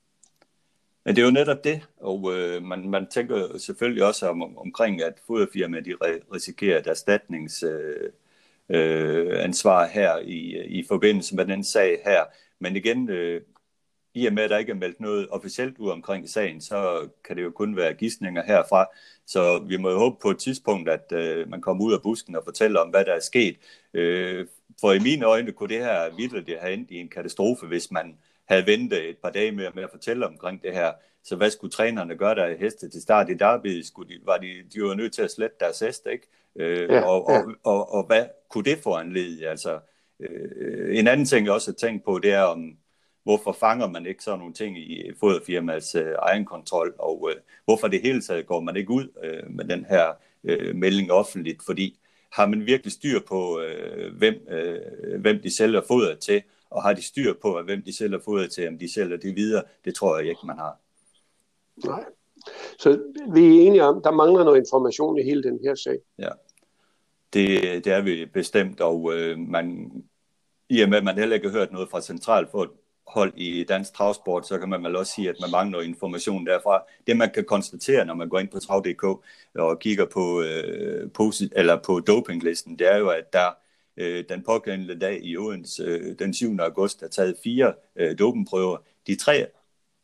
Men 1.04 1.16
det 1.16 1.22
er 1.22 1.26
jo 1.26 1.32
netop 1.32 1.64
det, 1.64 1.88
og 1.96 2.34
øh, 2.34 2.62
man, 2.62 2.90
man 2.90 3.06
tænker 3.10 3.58
selvfølgelig 3.58 4.04
også 4.04 4.28
om, 4.28 4.58
omkring, 4.58 5.02
at 5.02 5.14
foderfirmaer 5.26 5.82
de 5.82 5.94
risikerer 6.34 6.78
et 6.78 6.86
erstatningsansvar 6.86 9.82
øh, 9.82 9.88
øh, 9.88 9.94
her 9.94 10.18
i, 10.18 10.66
i 10.66 10.84
forbindelse 10.88 11.36
med 11.36 11.44
den 11.44 11.64
sag 11.64 12.00
her. 12.04 12.24
Men 12.58 12.76
igen, 12.76 13.10
øh, 13.10 13.40
i 14.14 14.26
og 14.26 14.32
med, 14.32 14.42
at 14.42 14.50
der 14.50 14.58
ikke 14.58 14.72
er 14.72 14.76
meldt 14.76 15.00
noget 15.00 15.28
officielt 15.30 15.78
ud 15.78 15.90
omkring 15.90 16.28
sagen, 16.28 16.60
så 16.60 17.08
kan 17.24 17.36
det 17.36 17.42
jo 17.42 17.50
kun 17.50 17.76
være 17.76 17.94
gidsninger 17.94 18.42
herfra. 18.42 18.86
Så 19.26 19.58
vi 19.58 19.76
må 19.76 19.90
jo 19.90 19.98
håbe 19.98 20.16
på 20.22 20.30
et 20.30 20.38
tidspunkt, 20.38 20.88
at 20.88 21.12
øh, 21.12 21.48
man 21.48 21.60
kommer 21.60 21.84
ud 21.84 21.92
af 21.92 22.02
busken 22.02 22.36
og 22.36 22.44
fortæller 22.44 22.80
om, 22.80 22.88
hvad 22.88 23.04
der 23.04 23.12
er 23.12 23.20
sket. 23.20 23.56
Øh, 23.94 24.46
for 24.80 24.92
i 24.92 24.98
mine 24.98 25.26
øjne 25.26 25.52
kunne 25.52 25.68
det 25.74 25.84
her 25.84 26.16
virkelig 26.16 26.60
have 26.60 26.74
endt 26.74 26.90
i 26.90 26.96
en 26.96 27.08
katastrofe, 27.08 27.66
hvis 27.66 27.90
man 27.90 28.18
havde 28.48 28.66
ventet 28.66 29.08
et 29.10 29.18
par 29.18 29.30
dage 29.30 29.52
med, 29.52 29.68
med 29.74 29.82
at 29.82 29.90
fortælle 29.90 30.26
omkring 30.26 30.62
det 30.62 30.72
her. 30.72 30.92
Så 31.24 31.36
hvad 31.36 31.50
skulle 31.50 31.70
trænerne 31.70 32.16
gøre 32.16 32.34
der 32.34 32.56
heste 32.56 32.90
til 32.90 33.02
start 33.02 33.30
i 33.30 33.34
derby? 33.34 33.82
Skulle 33.82 34.14
de, 34.14 34.20
var 34.24 34.38
de, 34.38 34.46
de 34.74 34.82
var 34.82 34.94
nødt 34.94 35.12
til 35.12 35.22
at 35.22 35.30
slette 35.30 35.56
deres 35.60 35.78
hest, 35.78 36.06
ikke? 36.12 36.26
Øh, 36.56 36.90
ja, 36.90 37.00
og, 37.00 37.26
ja. 37.28 37.38
Og, 37.38 37.54
og, 37.64 37.92
og, 37.92 38.06
hvad 38.06 38.26
kunne 38.48 38.64
det 38.64 38.78
få 38.78 38.94
anlede? 38.94 39.48
Altså, 39.48 39.80
øh, 40.20 40.98
en 40.98 41.08
anden 41.08 41.26
ting, 41.26 41.46
jeg 41.46 41.54
også 41.54 41.70
har 41.70 41.74
tænkt 41.88 42.04
på, 42.04 42.18
det 42.18 42.32
er 42.32 42.42
om, 42.42 42.76
hvorfor 43.22 43.52
fanger 43.52 43.88
man 43.88 44.06
ikke 44.06 44.24
sådan 44.24 44.38
nogle 44.38 44.54
ting 44.54 44.78
i 44.78 45.12
foderfirmas 45.20 45.94
øh, 45.94 46.14
egen 46.18 46.44
kontrol, 46.44 46.94
og 46.98 47.30
øh, 47.30 47.36
hvorfor 47.64 47.88
det 47.88 48.02
hele 48.02 48.22
taget 48.22 48.46
går 48.46 48.60
man 48.60 48.76
ikke 48.76 48.90
ud 48.90 49.08
øh, 49.24 49.50
med 49.50 49.64
den 49.64 49.84
her 49.84 50.12
øh, 50.44 50.76
melding 50.76 51.12
offentligt, 51.12 51.62
fordi 51.66 51.98
har 52.34 52.46
man 52.46 52.66
virkelig 52.66 52.92
styr 52.92 53.20
på, 53.28 53.60
øh, 53.60 54.16
hvem, 54.16 54.34
øh, 54.50 55.20
hvem 55.20 55.42
de 55.42 55.56
sælger 55.56 55.80
foder 55.88 56.14
til, 56.14 56.42
og 56.70 56.82
har 56.82 56.92
de 56.92 57.02
styr 57.02 57.34
på, 57.42 57.62
hvem 57.62 57.82
de 57.82 57.96
sælger 57.96 58.18
foder 58.24 58.46
til, 58.46 58.68
om 58.68 58.78
de 58.78 58.92
sælger 58.92 59.16
det 59.16 59.36
videre, 59.36 59.62
det 59.84 59.94
tror 59.94 60.18
jeg 60.18 60.28
ikke, 60.28 60.46
man 60.46 60.58
har. 60.58 60.80
Nej. 61.84 62.04
Så 62.78 63.02
vi 63.32 63.46
er 63.46 63.66
enige 63.66 63.84
om, 63.84 64.02
der 64.02 64.10
mangler 64.10 64.44
noget 64.44 64.58
information 64.58 65.18
i 65.18 65.22
hele 65.22 65.42
den 65.42 65.60
her 65.64 65.74
sag. 65.74 65.98
Ja, 66.18 66.28
det, 67.32 67.84
det 67.84 67.92
er 67.92 68.02
vi 68.02 68.26
bestemt, 68.26 68.80
og 68.80 69.12
øh, 69.14 69.38
man, 69.38 69.90
i 70.68 70.80
og 70.80 70.88
med, 70.88 70.98
at 70.98 71.04
man 71.04 71.18
heller 71.18 71.34
ikke 71.34 71.48
har 71.48 71.58
hørt 71.58 71.72
noget 71.72 71.88
fra 71.90 72.00
centralt 72.00 72.50
hold 73.06 73.32
i 73.36 73.64
dansk 73.64 73.94
travsport, 73.94 74.46
så 74.46 74.58
kan 74.58 74.68
man 74.68 74.84
vel 74.84 74.96
også 74.96 75.12
sige, 75.12 75.28
at 75.28 75.36
man 75.40 75.50
mangler 75.50 75.80
information 75.80 76.46
derfra. 76.46 76.82
Det 77.06 77.16
man 77.16 77.30
kan 77.34 77.44
konstatere, 77.44 78.04
når 78.04 78.14
man 78.14 78.28
går 78.28 78.38
ind 78.38 78.48
på 78.48 78.58
trav.dk 78.58 79.04
og 79.54 79.78
kigger 79.78 80.06
på, 80.06 80.42
øh, 80.42 81.10
på, 81.10 81.32
eller 81.52 81.76
på 81.86 82.00
dopinglisten, 82.00 82.78
det 82.78 82.92
er 82.92 82.96
jo, 82.96 83.08
at 83.08 83.32
der 83.32 83.50
øh, 83.96 84.24
den 84.28 84.42
pågældende 84.42 85.00
dag 85.00 85.20
i 85.22 85.36
Odense 85.36 85.82
øh, 85.82 86.18
den 86.18 86.34
7. 86.34 86.56
august 86.60 87.02
er 87.02 87.08
taget 87.08 87.36
fire 87.44 87.74
øh, 87.96 88.18
dopingprøver. 88.18 88.76
De 89.06 89.16
tre 89.16 89.46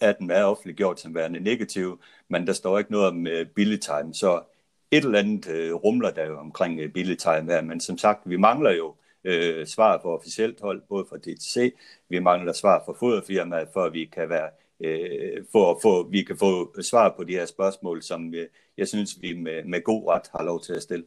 af 0.01 0.15
dem 0.15 0.31
er 0.31 0.43
offentliggjort 0.43 1.01
som 1.01 1.15
værende 1.15 1.41
negative, 1.41 1.99
men 2.29 2.47
der 2.47 2.53
står 2.53 2.79
ikke 2.79 2.93
noget 2.93 3.07
om 3.07 3.27
øh, 3.27 3.47
billig 3.47 3.81
time, 3.81 4.15
så 4.15 4.43
et 4.91 5.05
eller 5.05 5.19
andet 5.19 5.49
øh, 5.49 5.75
rumler 5.75 6.11
der 6.11 6.27
jo 6.27 6.39
omkring 6.39 6.81
øh, 6.81 6.93
billig 6.93 7.19
time 7.19 7.53
her, 7.53 7.63
men 7.63 7.81
som 7.81 7.99
sagt, 7.99 8.21
vi 8.25 8.37
mangler 8.37 8.71
jo 8.71 8.95
øh, 9.25 9.67
svar 9.67 9.99
på 10.03 10.17
officielt 10.17 10.61
hold, 10.61 10.83
både 10.89 11.07
fra 11.09 11.17
DTC, 11.17 11.75
vi 12.09 12.19
mangler 12.19 12.53
svar 12.53 12.83
fra 12.87 12.93
foderfirmaet, 12.93 13.69
for 13.73 13.85
at 13.85 13.93
vi 13.93 14.05
kan 14.05 14.29
være 14.29 14.51
øh, 14.81 15.45
for 15.53 15.71
at 15.71 15.77
få, 15.83 16.09
vi 16.09 16.23
kan 16.23 16.37
få 16.37 16.83
svar 16.83 17.15
på 17.17 17.25
de 17.25 17.33
her 17.33 17.47
spørgsmål, 17.47 18.03
som 18.03 18.35
øh, 18.35 18.49
jeg 18.77 18.89
synes, 18.89 19.23
vi 19.23 19.33
med, 19.33 19.65
med 19.65 19.83
god 19.83 20.09
ret 20.09 20.31
har 20.37 20.45
lov 20.45 20.63
til 20.63 20.73
at 20.73 20.83
stille. 20.83 21.05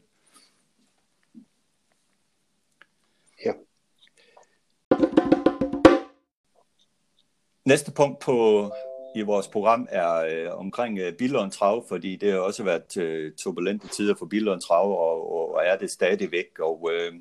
Næste 7.66 7.92
punkt 7.92 8.20
på 8.20 8.70
i 9.16 9.22
vores 9.22 9.48
program 9.48 9.88
er 9.92 10.14
øh, 10.16 10.60
omkring 10.60 11.00
øh, 11.00 11.14
Billund 11.14 11.52
Trav, 11.52 11.86
fordi 11.88 12.16
det 12.16 12.32
har 12.32 12.40
også 12.40 12.64
været 12.64 12.98
øh, 12.98 13.32
turbulente 13.38 13.88
tider 13.88 14.16
for 14.20 14.26
Billund 14.26 14.62
Trav, 14.62 14.92
og, 14.92 15.54
og 15.54 15.62
er 15.66 15.78
det 15.78 15.92
stadigvæk. 15.92 16.60
Og 16.60 16.90
øh, 16.94 17.14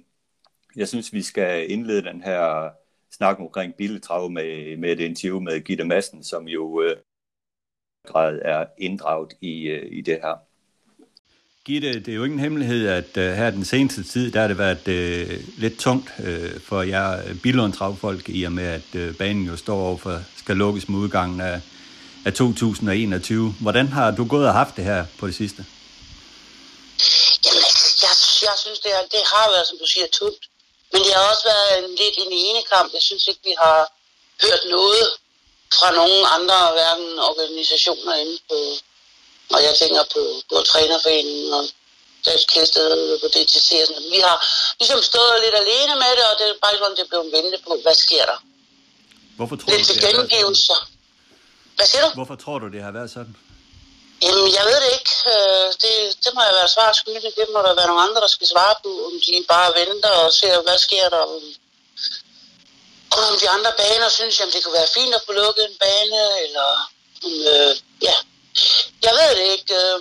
jeg 0.77 0.89
synes, 0.89 1.13
vi 1.13 1.23
skal 1.23 1.71
indlede 1.71 2.03
den 2.03 2.23
her 2.23 2.71
snak 3.17 3.41
omkring 3.41 3.75
Billund 3.75 4.03
Trav 4.03 4.31
med, 4.31 4.77
med 4.77 4.93
et 4.93 5.01
interview 5.01 5.41
med 5.41 5.61
Gitte 5.61 5.85
Madsen, 5.85 6.25
som 6.25 6.49
jo 6.49 6.83
øh, 6.83 6.97
grad 8.07 8.39
er 8.45 8.65
inddraget 8.79 9.33
i, 9.41 9.63
øh, 9.63 9.99
i 9.99 10.01
det 10.01 10.19
her. 10.23 10.37
Gitte, 11.65 12.01
det 12.01 12.09
er 12.09 12.15
jo 12.15 12.25
ingen 12.25 12.41
hemmelighed, 12.41 12.89
at 12.89 13.17
uh, 13.17 13.23
her 13.23 13.51
den 13.51 13.65
seneste 13.65 14.03
tid, 14.03 14.31
der 14.31 14.41
har 14.41 14.49
det 14.49 14.59
været 14.59 14.89
uh, 14.89 15.59
lidt 15.59 15.79
tungt 15.79 16.15
uh, 16.19 16.61
for 16.61 16.83
jer 16.83 17.35
Billund 17.43 17.73
Travfolk, 17.73 18.29
i 18.29 18.45
og 18.45 18.53
med 18.53 18.65
at 18.65 18.95
uh, 18.95 19.17
banen 19.17 19.47
jo 19.47 19.57
står 19.57 19.81
overfor, 19.81 20.21
skal 20.37 20.57
lukkes 20.57 20.89
med 20.89 20.99
udgangen 20.99 21.41
af, 21.41 21.61
af 22.27 22.33
2021. 22.33 23.55
Hvordan 23.61 23.89
har 23.89 24.11
du 24.11 24.25
gået 24.29 24.47
og 24.47 24.53
haft 24.53 24.77
det 24.77 24.85
her 24.85 25.07
på 25.19 25.27
det 25.27 25.35
sidste? 25.35 25.65
Jamen, 27.47 27.65
jeg, 28.05 28.15
jeg 28.49 28.55
synes, 28.65 28.79
det, 28.85 28.91
er, 28.99 29.03
det 29.15 29.23
har 29.35 29.47
været, 29.55 29.67
som 29.67 29.79
du 29.83 29.87
siger, 29.87 30.07
tungt. 30.13 30.52
Men 30.92 31.00
det 31.05 31.12
har 31.14 31.24
også 31.33 31.44
været 31.52 31.90
lidt 31.90 32.16
en 32.24 32.33
ene 32.46 32.62
kamp. 32.72 32.88
Jeg 32.96 33.02
synes 33.02 33.24
ikke, 33.31 33.40
vi 33.44 33.55
har 33.62 33.78
hørt 34.44 34.62
noget 34.76 35.05
fra 35.78 35.90
nogen 36.00 36.24
andre, 36.37 36.59
hverken 36.76 37.18
organisationer 37.18 38.14
inde 38.22 38.38
på, 38.50 38.59
og 39.55 39.61
jeg 39.66 39.74
tænker 39.83 40.02
på, 40.14 40.22
på 40.50 40.57
trænerforeningen 40.70 41.52
og 41.59 41.64
Dansk 42.26 42.46
Kæsted 42.52 43.20
på 43.20 43.26
DTC. 43.35 43.70
Og 43.83 43.87
sådan. 43.87 44.11
Vi 44.16 44.20
har 44.26 44.37
ligesom 44.81 45.02
stået 45.11 45.37
lidt 45.44 45.57
alene 45.62 45.94
med 46.05 46.12
det, 46.18 46.24
og 46.31 46.34
det 46.38 46.45
er 46.49 46.55
bare 46.62 46.78
sådan, 46.78 46.97
det 46.97 47.09
blev 47.09 47.22
ventet 47.36 47.61
på, 47.66 47.72
hvad 47.84 47.95
sker 47.95 48.24
der? 48.30 48.38
Hvorfor 49.36 49.57
tror 49.57 49.68
lidt 49.70 49.88
du, 49.88 49.95
det 49.95 50.03
gengivelser. 50.03 50.80
Hvad 51.76 51.86
siger 51.86 52.03
du? 52.07 52.11
Hvorfor 52.14 52.36
tror 52.45 52.59
du, 52.59 52.66
det 52.74 52.82
har 52.82 52.93
været 52.99 53.11
sådan? 53.11 53.36
Jamen, 54.23 54.47
jeg 54.59 54.64
ved 54.70 54.79
det 54.85 54.91
ikke. 54.99 55.14
Øh, 55.33 55.68
det, 55.83 55.95
det 56.25 56.31
må 56.35 56.41
jeg 56.49 56.55
være 56.61 56.75
svar 56.77 56.93
skyldig. 56.93 57.33
Det 57.41 57.47
må 57.53 57.59
der 57.66 57.75
være 57.75 57.87
nogle 57.91 58.03
andre, 58.07 58.20
der 58.20 58.33
skal 58.37 58.47
svare 58.47 58.75
på, 58.85 58.91
om 59.09 59.14
de 59.27 59.45
bare 59.49 59.75
venter 59.81 60.14
og 60.25 60.33
ser, 60.33 60.62
hvad 60.66 60.79
sker 60.79 61.09
der. 61.09 61.25
Og 63.16 63.23
om 63.31 63.37
de 63.43 63.49
andre 63.57 63.73
baner 63.83 64.09
synes, 64.09 64.41
at 64.41 64.53
det 64.53 64.64
kunne 64.64 64.81
være 64.81 64.95
fint 64.97 65.14
at 65.14 65.23
få 65.27 65.33
lukket 65.33 65.64
en 65.64 65.77
bane, 65.81 66.23
eller 66.45 66.68
om, 67.25 67.33
øh, 67.53 67.77
ja, 68.09 68.16
jeg 69.03 69.12
ved 69.18 69.31
det 69.39 69.47
ikke. 69.57 69.75
Øh, 69.75 70.01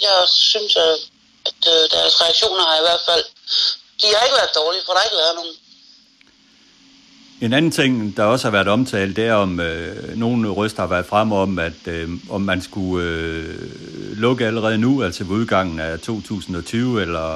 jeg 0.00 0.28
synes, 0.28 0.76
at 0.76 0.98
øh, 1.70 1.84
deres 1.90 2.20
reaktioner 2.22 2.64
har 2.68 2.78
i 2.78 2.86
hvert 2.88 3.04
fald... 3.08 3.24
De 4.00 4.14
har 4.14 4.24
ikke 4.24 4.36
været 4.36 4.54
dårlige, 4.54 4.82
for 4.84 4.92
der 4.92 5.00
har 5.00 5.08
ikke 5.08 5.22
været 5.24 5.34
nogen. 5.34 5.56
En 7.40 7.52
anden 7.52 7.72
ting, 7.72 8.16
der 8.16 8.24
også 8.24 8.44
har 8.46 8.50
været 8.50 8.68
omtalt, 8.68 9.16
det 9.16 9.26
er 9.26 9.34
om 9.34 9.60
øh, 9.60 10.16
nogle 10.16 10.50
røster 10.50 10.80
har 10.80 10.92
været 10.94 11.06
frem 11.06 11.32
om, 11.32 11.58
at 11.58 11.82
øh, 11.86 12.08
om 12.30 12.40
man 12.40 12.62
skulle 12.62 13.06
øh, 13.06 14.16
lukke 14.24 14.46
allerede 14.46 14.78
nu, 14.78 15.02
altså 15.02 15.24
ved 15.24 15.36
udgangen 15.36 15.80
af 15.80 16.00
2020, 16.00 17.02
eller, 17.02 17.28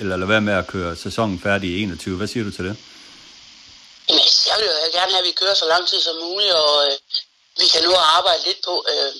eller 0.00 0.16
lade 0.16 0.28
være 0.28 0.46
med 0.48 0.52
at 0.52 0.66
køre 0.66 0.96
sæsonen 0.96 1.40
færdig 1.40 1.68
i 1.70 1.82
21. 1.82 2.16
Hvad 2.16 2.26
siger 2.26 2.44
du 2.44 2.50
til 2.50 2.64
det? 2.68 2.76
Altså, 4.08 4.50
jeg 4.50 4.56
vil 4.58 4.66
jo 4.66 4.98
gerne 4.98 5.12
have, 5.12 5.24
at 5.24 5.28
vi 5.30 5.40
kører 5.40 5.54
så 5.54 5.66
lang 5.74 5.84
tid 5.90 6.00
som 6.00 6.16
muligt, 6.26 6.52
og 6.62 6.74
øh, 6.86 6.92
vi 7.60 7.66
kan 7.72 7.82
nu 7.88 7.92
arbejde 8.16 8.42
lidt 8.48 8.60
på, 8.68 8.74
øh, 8.92 9.12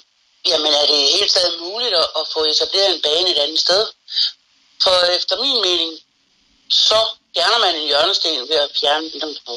jamen 0.51 0.72
er 0.80 0.87
det 0.93 1.01
helt 1.18 1.30
taget 1.37 1.55
muligt 1.66 1.95
at, 2.03 2.09
at 2.20 2.24
få 2.34 2.41
etableret 2.53 2.91
en 2.95 3.03
bane 3.07 3.28
et 3.34 3.41
andet 3.45 3.61
sted? 3.66 3.82
For 4.84 4.97
efter 5.18 5.34
min 5.45 5.59
mening, 5.68 5.93
så 6.70 6.99
fjerner 7.34 7.61
man 7.64 7.74
en 7.80 7.87
hjørnesten 7.91 8.49
ved 8.51 8.59
at 8.66 8.70
fjerne 8.80 9.11
Billundsbro. 9.12 9.57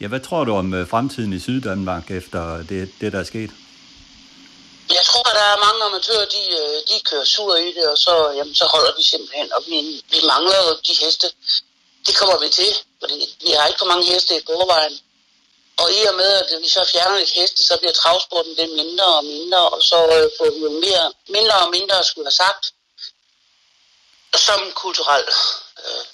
Ja, 0.00 0.06
hvad 0.08 0.20
tror 0.20 0.44
du 0.44 0.52
om 0.62 0.74
øh, 0.74 0.88
fremtiden 0.88 1.32
i 1.32 1.40
Syddanmark 1.40 2.10
efter 2.10 2.42
det, 2.70 2.82
det 3.00 3.12
der 3.12 3.20
er 3.20 3.28
sket? 3.32 3.50
Jeg 4.98 5.04
tror, 5.08 5.24
at 5.30 5.36
der 5.40 5.46
er 5.54 5.64
mange 5.66 5.80
amatører, 5.84 6.26
de, 6.36 6.42
øh, 6.60 6.76
de 6.88 6.96
kører 7.08 7.24
sur 7.24 7.56
i 7.56 7.72
det, 7.76 7.86
og 7.92 7.98
så, 7.98 8.14
jamen, 8.38 8.54
så 8.54 8.66
holder 8.74 8.92
vi 8.98 9.02
simpelthen. 9.12 9.52
Og 9.56 9.60
vi, 9.66 9.76
vi 10.12 10.20
mangler 10.32 10.58
jo 10.66 10.70
de 10.88 10.94
heste. 11.04 11.26
Det 12.06 12.14
kommer 12.20 12.38
vi 12.44 12.48
til, 12.48 12.70
fordi 13.00 13.16
vi 13.44 13.50
har 13.50 13.66
ikke 13.66 13.78
for 13.82 13.92
mange 13.92 14.06
heste 14.12 14.36
i 14.36 14.46
forvejen. 14.46 14.96
Og 15.82 15.88
i 15.98 16.00
og 16.10 16.14
med, 16.14 16.32
at 16.40 16.48
vi 16.62 16.68
så 16.68 16.82
fjerner 16.92 17.18
et 17.18 17.32
heste, 17.38 17.60
så 17.68 17.74
bliver 17.80 17.92
travsporten 17.92 18.56
det 18.56 18.68
mindre 18.80 19.08
og 19.18 19.24
mindre, 19.24 19.62
og 19.74 19.82
så 19.90 19.98
øh, 20.16 20.26
får 20.38 20.50
vi 20.54 20.60
jo 20.66 20.70
mere, 20.86 21.06
mindre 21.28 21.56
og 21.64 21.70
mindre, 21.76 22.04
skulle 22.04 22.26
have 22.30 22.40
sagt, 22.44 22.64
som 24.46 24.60
kulturelt 24.74 25.30
øh, 25.84 26.04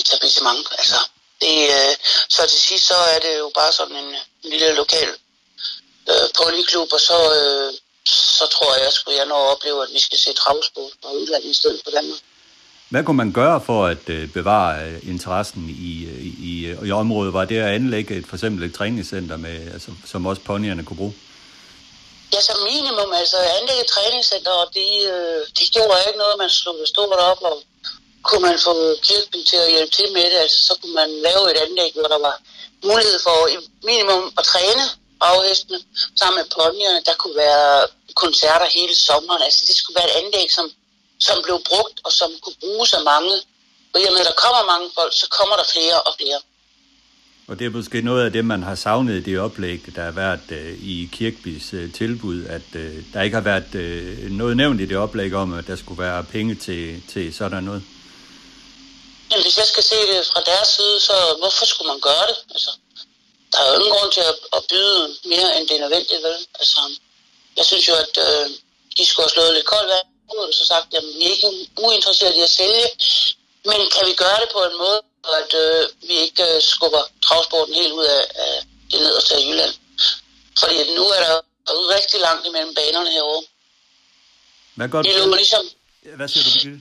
etablissement. 0.00 0.66
Altså, 0.78 0.98
det, 1.40 1.56
øh, 1.76 1.94
så 2.28 2.42
til 2.46 2.60
sidst, 2.60 2.86
så 2.86 2.98
er 3.14 3.18
det 3.18 3.38
jo 3.38 3.50
bare 3.54 3.72
sådan 3.72 3.96
en, 3.96 4.14
lille 4.44 4.74
lokal 4.74 5.08
øh, 6.10 6.26
polyklub, 6.38 6.92
og 6.92 7.00
så, 7.00 7.18
øh, 7.38 7.72
så 8.38 8.44
tror 8.54 8.70
jeg, 8.74 8.86
at 8.86 9.18
jeg 9.18 9.26
når 9.26 9.40
at 9.46 9.52
opleve, 9.52 9.82
at 9.82 9.90
vi 9.92 9.98
skal 9.98 10.18
se 10.18 10.32
travsport 10.32 10.92
fra 11.02 11.12
udlandet 11.12 11.50
i 11.50 11.54
stedet 11.54 11.80
for 11.84 11.90
Danmark. 11.90 12.20
Hvad 12.90 13.04
kunne 13.04 13.16
man 13.16 13.32
gøre 13.32 13.60
for 13.66 13.86
at 13.86 14.08
øh, 14.08 14.28
bevare 14.28 14.72
øh, 14.86 15.08
interessen 15.08 15.62
i, 15.68 15.92
i, 16.28 16.30
i, 16.50 16.76
i 16.88 16.90
området? 16.90 17.32
Var 17.32 17.44
det 17.44 17.58
at 17.58 17.74
anlægge 17.74 18.16
et, 18.16 18.26
for 18.26 18.36
eksempel 18.36 18.64
et 18.64 18.74
træningscenter, 18.74 19.36
med, 19.36 19.72
altså, 19.72 19.90
som 20.06 20.26
også 20.26 20.42
ponyerne 20.42 20.84
kunne 20.84 20.96
bruge? 20.96 21.14
Ja, 22.32 22.40
som 22.40 22.58
minimum, 22.72 23.12
altså 23.12 23.36
anlægge 23.58 23.82
et 23.82 23.90
træningscenter, 23.94 24.50
og 24.50 24.68
det, 24.74 24.90
øh, 25.12 25.40
det 25.58 25.66
gjorde 25.74 25.98
ikke 26.08 26.18
noget, 26.18 26.36
man 26.38 26.50
slog 26.50 26.76
det 26.80 26.88
stort 26.88 27.18
op, 27.30 27.40
og 27.42 27.62
kunne 28.28 28.44
man 28.48 28.58
få 28.66 28.74
kirken 29.08 29.40
til 29.50 29.58
at 29.64 29.72
hjælpe 29.74 29.92
til 29.98 30.08
med 30.16 30.26
det, 30.32 30.38
altså 30.44 30.58
så 30.68 30.72
kunne 30.80 30.96
man 31.02 31.10
lave 31.26 31.44
et 31.52 31.58
anlæg, 31.64 31.90
hvor 31.94 32.08
der 32.14 32.20
var 32.28 32.36
mulighed 32.88 33.18
for 33.26 33.38
i 33.54 33.56
minimum 33.90 34.24
at 34.38 34.44
træne 34.52 34.84
baghestene 35.24 35.78
sammen 36.20 36.36
med 36.40 36.46
ponyerne. 36.56 37.00
Der 37.08 37.14
kunne 37.20 37.38
være 37.46 37.68
koncerter 38.24 38.68
hele 38.78 38.94
sommeren, 39.08 39.42
altså 39.46 39.60
det 39.68 39.76
skulle 39.76 39.98
være 40.00 40.10
et 40.10 40.18
anlæg, 40.22 40.48
som 40.58 40.66
som 41.28 41.36
blev 41.44 41.58
brugt 41.70 41.96
og 42.06 42.12
som 42.12 42.30
kunne 42.42 42.58
bruges 42.64 42.92
af 42.92 43.02
mange. 43.12 43.34
Og 43.92 44.00
i 44.00 44.04
og 44.08 44.12
med, 44.12 44.20
at 44.24 44.30
der 44.30 44.38
kommer 44.44 44.62
mange 44.72 44.88
folk, 44.98 45.12
så 45.22 45.26
kommer 45.38 45.54
der 45.60 45.66
flere 45.74 45.98
og 46.08 46.12
flere. 46.20 46.38
Og 47.48 47.58
det 47.58 47.64
er 47.66 47.70
måske 47.70 48.02
noget 48.02 48.24
af 48.24 48.32
det, 48.32 48.44
man 48.44 48.62
har 48.62 48.74
savnet 48.74 49.14
i 49.14 49.20
det 49.20 49.38
oplæg, 49.38 49.80
der 49.96 50.02
har 50.02 50.10
været 50.10 50.46
øh, 50.50 50.72
i 50.82 51.08
Kirkbys 51.12 51.74
øh, 51.74 51.92
tilbud, 51.92 52.44
at 52.44 52.68
øh, 52.74 52.94
der 53.12 53.22
ikke 53.22 53.34
har 53.34 53.42
været 53.42 53.74
øh, 53.74 54.30
noget 54.30 54.56
nævnt 54.56 54.80
i 54.80 54.86
det 54.86 54.96
oplæg 54.96 55.34
om, 55.34 55.52
at 55.52 55.66
der 55.66 55.76
skulle 55.76 56.02
være 56.02 56.24
penge 56.24 56.54
til, 56.54 57.02
til 57.08 57.34
sådan 57.34 57.64
noget. 57.64 57.82
Jamen, 59.30 59.44
hvis 59.44 59.58
jeg 59.58 59.66
skal 59.66 59.82
se 59.82 59.98
det 60.10 60.26
fra 60.32 60.40
deres 60.50 60.68
side, 60.68 61.00
så 61.00 61.36
hvorfor 61.40 61.64
skulle 61.66 61.90
man 61.92 62.00
gøre 62.00 62.26
det? 62.30 62.36
Altså, 62.50 62.70
der 63.52 63.58
er 63.58 63.68
jo 63.68 63.74
ingen 63.78 63.94
grund 63.96 64.12
til 64.12 64.20
at, 64.20 64.36
at 64.56 64.62
byde 64.70 65.16
mere, 65.24 65.48
end 65.56 65.68
det 65.68 65.76
er 65.76 65.80
nødvendigt, 65.80 66.22
vel? 66.22 66.38
Altså, 66.60 66.80
jeg 67.56 67.64
synes 67.64 67.88
jo, 67.88 67.94
at 68.04 68.14
øh, 68.26 68.50
de 68.96 69.04
skulle 69.06 69.24
have 69.24 69.34
slået 69.36 69.54
lidt 69.54 69.66
koldt 69.66 69.90
vand 69.94 70.08
og 70.28 70.54
så 70.54 70.66
sagt, 70.66 70.94
at 70.94 71.04
vi 71.18 71.24
er 71.26 71.34
ikke 71.36 71.68
uinteresserede 71.78 72.36
i 72.38 72.40
at 72.40 72.50
sælge, 72.50 72.86
men 73.64 73.78
kan 73.94 74.04
vi 74.08 74.14
gøre 74.24 74.40
det 74.42 74.48
på 74.52 74.60
en 74.68 74.76
måde, 74.84 75.00
at 75.40 75.50
øh, 75.64 75.88
vi 76.08 76.14
ikke 76.26 76.44
øh, 76.54 76.62
skubber 76.62 77.02
travsporten 77.22 77.74
helt 77.74 77.92
ud 77.92 78.04
af, 78.04 78.22
af 78.34 78.54
det 78.90 79.00
nederste 79.00 79.34
af 79.34 79.40
Jylland? 79.46 79.74
Fordi 80.60 80.94
nu 80.94 81.04
er 81.16 81.20
der 81.26 81.40
rigtig 81.96 82.20
langt 82.20 82.46
imellem 82.46 82.74
banerne 82.74 83.10
herovre. 83.10 83.42
Hvad 84.74 84.88
gør 84.88 85.02
du? 85.02 85.08
Det 85.08 85.18
lå 85.18 85.34
ligesom... 85.34 85.70
Hvad 86.16 86.28
siger 86.28 86.44
du, 86.44 86.50
Birgitte? 86.50 86.80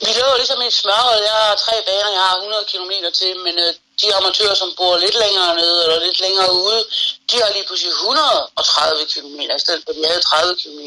Vi 0.00 0.10
lå 0.20 0.36
ligesom 0.36 0.62
i 0.62 0.66
et 0.66 0.76
smørhul. 0.82 1.22
Jeg 1.30 1.36
har 1.42 1.54
tre 1.64 1.74
baner, 1.86 2.10
jeg 2.18 2.24
har 2.28 2.36
100 2.36 2.64
km 2.72 2.92
til, 3.20 3.32
men 3.46 3.54
øh, 3.64 3.74
de 4.00 4.14
amatører, 4.14 4.54
som 4.54 4.70
bor 4.78 4.96
lidt 4.96 5.16
længere 5.24 5.54
nede 5.60 5.76
eller 5.84 5.98
lidt 6.06 6.20
længere 6.20 6.52
ude, 6.52 6.80
de 7.30 7.36
har 7.42 7.50
lige 7.52 7.66
pludselig 7.68 7.92
130 7.92 9.06
km 9.12 9.40
i 9.40 9.62
stedet 9.64 9.82
for, 9.84 9.92
de 9.92 10.06
havde 10.06 10.20
30 10.20 10.56
km. 10.62 10.80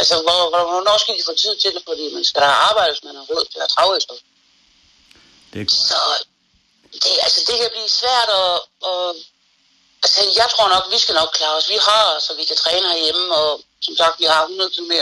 Altså, 0.00 0.14
hvor, 0.24 0.40
hvor, 0.50 0.62
hvornår 0.72 0.96
skal 0.98 1.14
de 1.18 1.28
få 1.28 1.34
tid 1.42 1.54
til 1.62 1.70
det? 1.74 1.82
Fordi 1.88 2.14
man 2.14 2.24
skal 2.24 2.42
da 2.42 2.46
arbejde, 2.70 2.92
hvis 2.92 3.04
man 3.08 3.16
har 3.16 3.24
råd 3.30 3.44
til 3.52 3.60
at 3.66 3.72
have 3.78 3.94
Det 5.52 5.60
er 5.62 5.66
korrekt. 5.70 5.72
Så 5.92 6.00
det, 7.02 7.12
altså, 7.26 7.40
det 7.48 7.54
kan 7.60 7.70
blive 7.74 7.90
svært 8.00 8.28
at, 8.42 8.54
at 8.90 9.16
Altså, 10.04 10.20
jeg 10.40 10.48
tror 10.54 10.68
nok, 10.74 10.84
vi 10.94 10.98
skal 10.98 11.14
nok 11.14 11.30
klare 11.38 11.56
os. 11.56 11.68
Vi 11.68 11.78
har, 11.88 12.18
så 12.18 12.34
vi 12.34 12.44
kan 12.44 12.56
træne 12.56 12.88
herhjemme, 12.92 13.34
og 13.36 13.60
som 13.86 13.96
sagt, 13.96 14.20
vi 14.20 14.24
har 14.24 14.42
100 14.42 14.70
km 14.70 14.92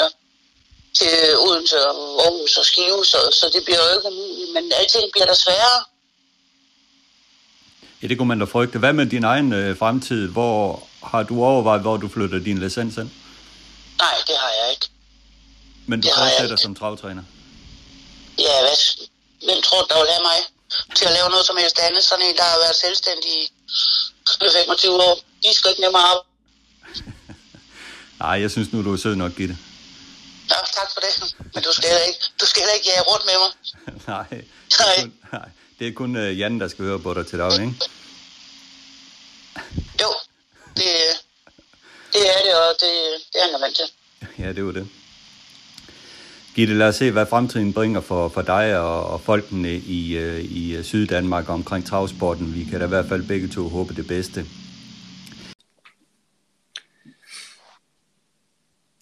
til 0.95 1.37
Odense 1.39 1.77
og 1.89 2.23
Aarhus 2.25 2.57
og 2.57 2.65
Skive, 2.65 3.05
så, 3.05 3.19
så 3.41 3.51
det 3.55 3.65
bliver 3.65 3.79
jo 3.85 3.89
ikke 3.97 4.09
umuligt. 4.09 4.53
Men 4.55 4.73
alting 4.81 5.13
bliver 5.13 5.27
der 5.27 5.35
sværere. 5.35 5.81
Ja, 8.03 8.07
det 8.07 8.19
kunne 8.19 8.29
man 8.29 8.39
da 8.39 8.45
frygte. 8.45 8.79
Hvad 8.79 8.93
med 8.93 9.07
din 9.07 9.25
egen 9.25 9.53
øh, 9.53 9.79
fremtid? 9.79 10.29
Hvor 10.29 10.89
har 11.03 11.23
du 11.23 11.45
overvejet, 11.45 11.81
hvor 11.81 11.97
du 11.97 12.09
flytter 12.09 12.39
din 12.39 12.59
licens 12.59 12.97
ind? 12.97 13.11
Nej, 13.99 14.17
det 14.27 14.37
har 14.43 14.53
jeg 14.61 14.71
ikke. 14.71 14.87
Men 15.87 16.01
du 16.01 16.09
fortsætter 16.19 16.57
som 16.57 16.75
travtræner? 16.75 17.23
Ja, 18.39 18.57
hvad, 18.65 18.77
hvem 19.47 19.63
tror 19.63 19.83
der 19.91 19.97
vil 20.03 20.11
have 20.15 20.25
mig 20.31 20.39
til 20.97 21.05
at 21.05 21.13
lave 21.13 21.29
noget 21.31 21.47
som 21.47 21.57
helst 21.57 21.79
andet? 21.79 22.03
Sådan 22.03 22.27
en, 22.27 22.37
der 22.37 22.43
har 22.43 22.59
været 22.65 22.77
selvstændig 22.77 23.33
i 23.43 23.49
25 24.53 24.95
år. 25.09 25.15
De 25.43 25.55
skal 25.55 25.71
ikke 25.71 25.83
nemmere 25.83 26.03
arbejde. 26.03 26.29
Nej, 28.23 28.41
jeg 28.41 28.51
synes 28.51 28.73
nu, 28.73 28.85
du 28.85 28.93
er 28.93 28.97
sød 28.97 29.15
nok, 29.15 29.33
Gitte. 29.37 29.57
Ja, 30.51 30.57
tak 30.79 30.89
for 30.95 31.01
det. 31.01 31.35
Men 31.55 31.63
du 31.63 31.73
skal 31.73 31.91
ikke, 32.09 32.21
du 32.41 32.47
skal 32.47 32.63
ikke 32.75 32.89
jage 32.89 33.03
rundt 33.11 33.25
med 33.29 33.37
mig. 33.43 33.51
nej, 34.13 34.27
det 34.29 34.79
er 34.79 35.03
kun, 35.03 35.13
nej, 35.33 35.49
det 35.79 35.89
er 35.89 35.93
kun 35.93 36.17
uh, 36.17 36.39
Jan, 36.39 36.61
der 36.61 36.69
skal 36.69 36.85
høre 36.85 36.99
på 36.99 37.15
dig 37.15 37.27
til 37.27 37.39
dag, 37.39 37.53
ikke? 37.53 37.75
Jo, 40.03 40.11
det, 40.77 40.89
det 42.13 42.23
er 42.35 42.41
det, 42.47 42.55
og 42.55 42.75
det, 42.81 42.93
det 43.33 43.39
er 43.43 43.53
han 43.53 43.61
vant 43.61 43.77
til. 43.77 43.89
Ja, 44.39 44.53
det 44.53 44.65
var 44.65 44.73
det. 44.73 44.89
Gitte, 46.55 46.75
lad 46.75 46.89
os 46.89 46.97
se, 46.97 47.11
hvad 47.11 47.27
fremtiden 47.27 47.73
bringer 47.73 48.01
for, 48.01 48.29
for 48.29 48.43
dig 48.43 48.79
og, 48.79 49.07
og 49.07 49.21
folkene 49.21 49.73
i, 49.73 50.19
i 50.41 50.83
Syddanmark 50.83 51.49
omkring 51.49 51.87
travsporten. 51.87 52.55
Vi 52.55 52.65
kan 52.65 52.81
da 52.81 52.85
i 52.85 52.89
hvert 52.89 53.09
fald 53.09 53.23
begge 53.23 53.49
to 53.49 53.69
håbe 53.69 53.95
det 53.95 54.07
bedste. 54.07 54.47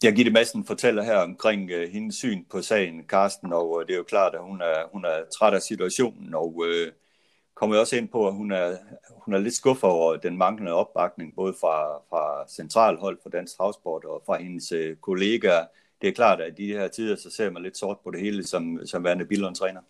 Ja, 0.04 0.10
Gitte 0.10 0.30
Madsen 0.30 0.64
fortæller 0.64 1.02
her 1.02 1.16
omkring 1.16 1.70
øh, 1.70 1.88
hendes 1.88 2.14
syn 2.16 2.44
på 2.50 2.62
sagen, 2.62 3.04
Karsten, 3.08 3.52
og 3.52 3.80
øh, 3.80 3.86
det 3.86 3.92
er 3.92 3.96
jo 3.96 4.02
klart, 4.02 4.34
at 4.34 4.40
hun 4.40 4.60
er, 4.60 4.88
hun 4.92 5.04
er 5.04 5.24
træt 5.38 5.54
af 5.54 5.62
situationen, 5.62 6.34
og 6.34 6.64
øh, 6.66 6.92
kommer 7.54 7.76
også 7.76 7.96
ind 7.96 8.08
på, 8.08 8.26
at 8.26 8.34
hun 8.34 8.52
er, 8.52 8.76
hun 9.10 9.34
er 9.34 9.38
lidt 9.38 9.54
skuffet 9.54 9.90
over 9.90 10.16
den 10.16 10.36
manglende 10.38 10.72
opbakning, 10.72 11.34
både 11.34 11.54
fra, 11.60 11.96
fra 11.96 12.48
centralhold 12.48 13.18
for 13.22 13.30
Dansk 13.30 13.56
Travsport 13.56 14.04
og 14.04 14.22
fra 14.26 14.42
hendes 14.42 14.72
øh, 14.72 14.96
kollegaer. 14.96 15.64
Det 16.02 16.08
er 16.08 16.12
klart, 16.12 16.40
at 16.40 16.58
i 16.58 16.66
de 16.66 16.72
her 16.72 16.88
tider, 16.88 17.16
så 17.16 17.30
ser 17.30 17.50
man 17.50 17.62
lidt 17.62 17.76
sort 17.76 17.98
på 18.04 18.10
det 18.10 18.20
hele 18.20 18.46
som, 18.46 18.86
som 18.86 19.04
værende 19.04 19.24
Billund-træner. 19.24 19.80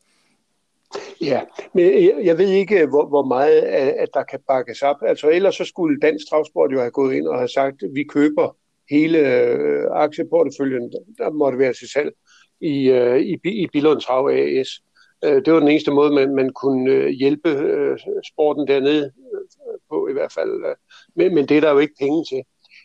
Ja, 1.21 1.41
men 1.75 1.85
jeg 2.25 2.39
ved 2.39 2.49
ikke, 2.49 2.83
øh, 2.83 2.89
hvor, 2.89 3.07
hvor 3.07 3.25
meget 3.25 3.63
øh, 3.63 3.93
at 3.99 4.09
der 4.15 4.23
kan 4.23 4.41
bakkes 4.47 4.83
op. 4.83 4.97
Altså 5.03 5.29
ellers 5.29 5.55
så 5.55 5.65
skulle 5.65 6.01
Dansk 6.01 6.29
Travsport 6.31 6.73
jo 6.73 6.79
have 6.81 6.91
gået 6.91 7.15
ind 7.15 7.27
og 7.27 7.39
have 7.39 7.49
sagt, 7.49 7.83
at 7.83 7.91
vi 7.95 8.05
køber 8.05 8.57
hele 8.91 9.19
øh, 9.19 9.87
aktieporteføljen, 9.93 10.93
der 11.19 11.31
måtte 11.31 11.59
være 11.59 11.73
til 11.73 11.91
salg 11.91 12.13
i, 12.61 12.91
øh, 12.91 13.21
i, 13.21 13.39
i 13.45 13.67
Billunds 13.73 14.07
Hav 14.07 14.29
AS. 14.33 14.69
Øh, 15.25 15.45
det 15.45 15.53
var 15.53 15.59
den 15.61 15.69
eneste 15.69 15.91
måde, 15.91 16.15
man, 16.15 16.35
man 16.35 16.51
kunne 16.51 16.91
øh, 16.91 17.09
hjælpe 17.09 17.51
øh, 17.51 17.99
sporten 18.33 18.69
dernede 18.69 19.05
øh, 19.05 19.79
på 19.91 20.09
i 20.09 20.13
hvert 20.13 20.33
fald. 20.33 20.65
Øh. 20.65 20.77
Men, 21.17 21.35
men 21.35 21.47
det 21.49 21.57
er 21.57 21.61
der 21.61 21.71
jo 21.71 21.79
ikke 21.79 21.95
penge 22.01 22.25
til. 22.25 22.43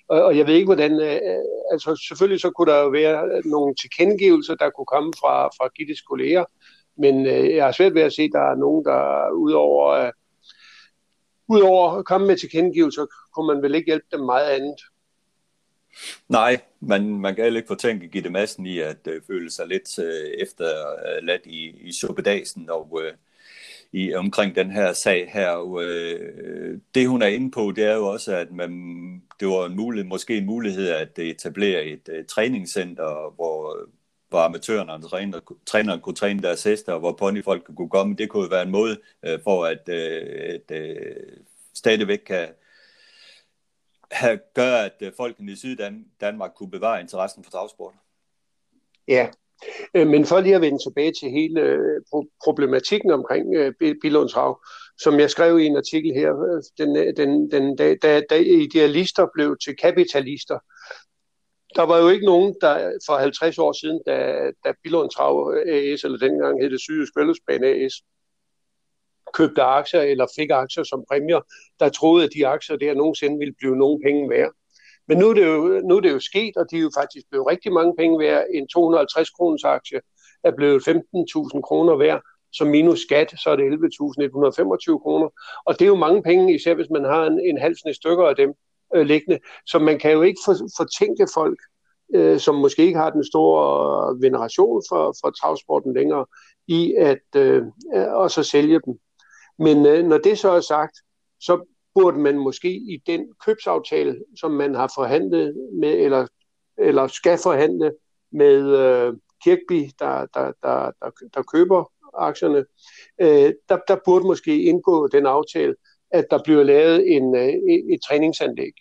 Og, 0.07 0.23
og 0.23 0.37
jeg 0.37 0.47
ved 0.47 0.53
ikke, 0.53 0.73
hvordan... 0.73 0.91
Øh, 0.91 1.15
øh 1.15 1.45
altså 1.71 2.05
selvfølgelig 2.07 2.41
så 2.41 2.51
kunne 2.51 2.71
der 2.71 2.81
jo 2.81 2.89
være 2.89 3.25
øh, 3.25 3.41
nogle 3.45 3.75
tilkendegivelser, 3.75 4.55
der 4.55 4.69
kunne 4.69 4.85
komme 4.85 5.13
fra, 5.19 5.47
fra 5.47 5.67
Gittes 5.75 6.01
kolleger, 6.01 6.45
men 6.97 7.25
øh, 7.25 7.55
jeg 7.55 7.65
har 7.65 7.71
svært 7.71 7.93
ved 7.93 8.01
at 8.01 8.13
se, 8.13 8.21
at 8.21 8.29
der 8.33 8.51
er 8.51 8.55
nogen, 8.55 8.85
der 8.85 9.31
udover... 9.31 9.89
Øh, 9.89 10.11
Udover 11.49 11.91
at 11.91 12.05
komme 12.05 12.27
med 12.27 12.37
tilkendegivelser, 12.37 13.05
kunne 13.33 13.47
man 13.53 13.63
vel 13.63 13.75
ikke 13.75 13.85
hjælpe 13.85 14.05
dem 14.11 14.19
meget 14.19 14.49
andet. 14.49 14.79
Nej, 16.29 16.61
man, 16.79 17.19
man 17.19 17.35
kan 17.35 17.43
heller 17.43 17.59
ikke 17.59 17.67
fortænke 17.67 18.07
Gitte 18.07 18.29
Madsen 18.29 18.65
i 18.65 18.79
at 18.79 19.07
øh, 19.07 19.21
føle 19.27 19.51
sig 19.51 19.67
lidt 19.67 19.99
øh, 19.99 20.29
efterladt 20.39 21.45
i, 21.45 21.69
i 21.87 21.91
suppedasen, 21.91 22.69
og 22.69 23.01
øh, 23.03 23.13
i 23.91 24.13
omkring 24.13 24.55
den 24.55 24.71
her 24.71 24.93
sag 24.93 25.31
her. 25.33 25.49
Og, 25.49 25.83
øh, 25.83 26.79
det 26.95 27.07
hun 27.07 27.21
er 27.21 27.27
inde 27.27 27.51
på, 27.51 27.71
det 27.75 27.83
er 27.83 27.95
jo 27.95 28.07
også, 28.07 28.35
at 28.35 28.51
man, 28.51 28.71
det 29.39 29.47
var 29.47 29.65
en 29.65 29.75
mulighed, 29.75 30.09
måske 30.09 30.37
en 30.37 30.45
mulighed 30.45 30.89
at 30.89 31.19
etablere 31.19 31.85
et 31.85 32.09
øh, 32.11 32.25
træningscenter, 32.25 33.33
hvor 33.35 33.81
øh, 33.81 33.87
hvor 34.29 34.39
amatørerne 34.39 34.93
og 34.93 35.09
træner, 35.09 35.39
træneren 35.65 36.01
kunne 36.01 36.15
træne 36.15 36.41
deres 36.41 36.63
heste, 36.63 36.93
og 36.93 36.99
hvor 36.99 37.11
ponyfolk 37.11 37.75
kunne 37.75 37.89
komme. 37.89 38.15
Det 38.15 38.29
kunne 38.29 38.51
være 38.51 38.63
en 38.63 38.71
måde 38.71 38.97
øh, 39.25 39.39
for, 39.43 39.65
at, 39.65 39.89
øh, 39.89 40.53
at 40.55 40.77
øh, 40.77 41.15
stadigvæk 41.73 42.19
kan 42.25 42.47
have, 44.11 44.39
gøre, 44.55 44.85
at 44.85 44.93
folk 44.99 45.15
folkene 45.17 45.51
i 45.51 45.55
Syddanmark 45.55 46.51
kunne 46.55 46.71
bevare 46.71 47.01
interessen 47.01 47.43
for 47.43 47.51
travsport. 47.51 47.93
Ja, 49.07 49.27
øh, 49.93 50.07
men 50.07 50.25
for 50.25 50.39
lige 50.39 50.55
at 50.55 50.61
vende 50.61 50.83
tilbage 50.83 51.13
til 51.19 51.31
hele 51.31 51.61
øh, 51.61 52.01
problematikken 52.43 53.11
omkring 53.11 53.45
Bilundshav, 54.01 54.61
som 54.97 55.19
jeg 55.19 55.29
skrev 55.29 55.59
i 55.59 55.65
en 55.65 55.77
artikel 55.77 56.13
her, 56.13 56.31
den, 56.77 57.17
den, 57.17 57.51
den, 57.51 57.75
da, 57.75 57.95
da, 58.01 58.21
da 58.29 58.35
idealister 58.35 59.27
blev 59.33 59.57
til 59.65 59.75
kapitalister, 59.75 60.59
der 61.75 61.83
var 61.83 61.97
jo 61.97 62.09
ikke 62.09 62.25
nogen, 62.25 62.55
der 62.61 62.91
for 63.05 63.17
50 63.17 63.57
år 63.57 63.73
siden, 63.81 64.01
da, 64.05 64.15
da 64.65 64.73
Billund 64.83 65.09
Trav 65.09 65.53
AS, 65.67 66.03
eller 66.03 66.17
dengang 66.17 66.61
hed 66.61 66.69
det 66.69 66.81
Sydjysk 66.81 67.13
Vældesbane 67.17 67.67
AS, 67.67 67.93
købte 69.37 69.61
aktier 69.61 70.01
eller 70.01 70.27
fik 70.35 70.49
aktier 70.51 70.83
som 70.83 71.05
præmier, 71.09 71.41
der 71.79 71.89
troede, 71.89 72.23
at 72.25 72.29
de 72.35 72.47
aktier 72.47 72.77
der 72.77 72.93
nogensinde 72.93 73.37
ville 73.37 73.53
blive 73.59 73.75
nogen 73.75 74.01
penge 74.05 74.29
værd. 74.29 74.51
Men 75.07 75.17
nu 75.17 75.29
er, 75.29 75.33
det 75.33 75.45
jo, 75.45 75.81
nu 75.87 75.97
er 75.97 75.99
det 75.99 76.11
jo 76.11 76.19
sket, 76.19 76.57
og 76.57 76.65
de 76.71 76.77
er 76.77 76.81
jo 76.81 76.91
faktisk 76.97 77.25
blevet 77.29 77.47
rigtig 77.47 77.71
mange 77.73 77.93
penge 77.97 78.19
værd. 78.19 78.45
En 78.53 78.67
250 78.67 79.29
kroners 79.29 79.63
aktie 79.63 79.99
er 80.43 80.51
blevet 80.57 80.87
15.000 80.87 81.61
kroner 81.61 81.95
værd, 81.95 82.21
så 82.53 82.65
minus 82.65 82.99
skat, 83.01 83.33
så 83.43 83.49
er 83.49 83.55
det 83.55 83.63
11.125 83.63 84.99
kroner. 85.03 85.29
Og 85.65 85.73
det 85.73 85.85
er 85.85 85.89
jo 85.89 85.95
mange 85.95 86.23
penge, 86.23 86.55
især 86.55 86.73
hvis 86.73 86.89
man 86.89 87.03
har 87.03 87.25
en, 87.25 87.39
en 87.39 87.57
halv 87.57 87.75
stykker 87.93 88.23
af 88.23 88.35
dem 88.35 88.53
øh, 88.95 89.05
liggende. 89.05 89.39
Så 89.65 89.79
man 89.79 89.99
kan 89.99 90.11
jo 90.11 90.21
ikke 90.21 90.39
for, 90.45 90.55
fortænke 90.77 91.27
folk, 91.33 91.59
øh, 92.15 92.39
som 92.39 92.55
måske 92.55 92.85
ikke 92.85 92.99
har 92.99 93.09
den 93.09 93.25
store 93.25 93.63
øh, 94.13 94.21
veneration 94.21 94.83
for, 94.89 95.15
for 95.21 95.29
travsporten 95.29 95.93
længere, 95.93 96.25
i 96.67 96.93
at 96.93 97.27
øh, 97.35 97.63
og 97.93 98.31
så 98.31 98.43
sælge 98.43 98.79
dem. 98.85 98.93
Men 99.59 99.85
øh, 99.85 100.05
når 100.05 100.17
det 100.17 100.39
så 100.39 100.49
er 100.49 100.61
sagt, 100.61 100.97
så 101.39 101.65
burde 101.95 102.19
man 102.19 102.37
måske 102.37 102.69
i 102.69 103.01
den 103.07 103.33
købsaftale, 103.45 104.23
som 104.39 104.51
man 104.51 104.75
har 104.75 104.91
forhandlet 104.95 105.55
med, 105.79 105.93
eller, 105.93 106.27
eller 106.77 107.07
skal 107.07 107.37
forhandle 107.43 107.93
med 108.31 108.77
øh, 108.77 109.13
Kirkby, 109.43 109.89
der, 109.99 110.25
der, 110.33 110.51
der, 110.63 110.91
der, 111.01 111.09
der 111.33 111.43
køber 111.43 111.91
aktierne, 112.13 112.65
øh, 113.21 113.53
der, 113.69 113.77
der 113.87 113.97
burde 114.05 114.25
måske 114.25 114.61
indgå 114.61 115.07
den 115.07 115.25
aftale, 115.25 115.75
at 116.11 116.25
der 116.31 116.43
bliver 116.43 116.63
lavet 116.63 117.15
en, 117.15 117.35
øh, 117.35 117.53
et, 117.93 117.99
træningsanlæg. 118.07 118.73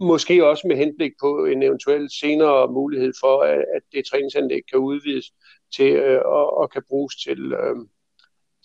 Måske 0.00 0.46
også 0.46 0.68
med 0.68 0.76
henblik 0.76 1.12
på 1.20 1.44
en 1.44 1.62
eventuel 1.62 2.10
senere 2.20 2.72
mulighed 2.72 3.12
for, 3.20 3.42
at 3.76 3.82
det 3.92 4.06
træningsanlæg 4.06 4.60
kan 4.70 4.78
udvides 4.78 5.26
til 5.76 5.92
øh, 5.92 6.20
og, 6.24 6.56
og 6.56 6.70
kan 6.70 6.82
bruges 6.88 7.16
til, 7.16 7.52
øh, 7.52 7.76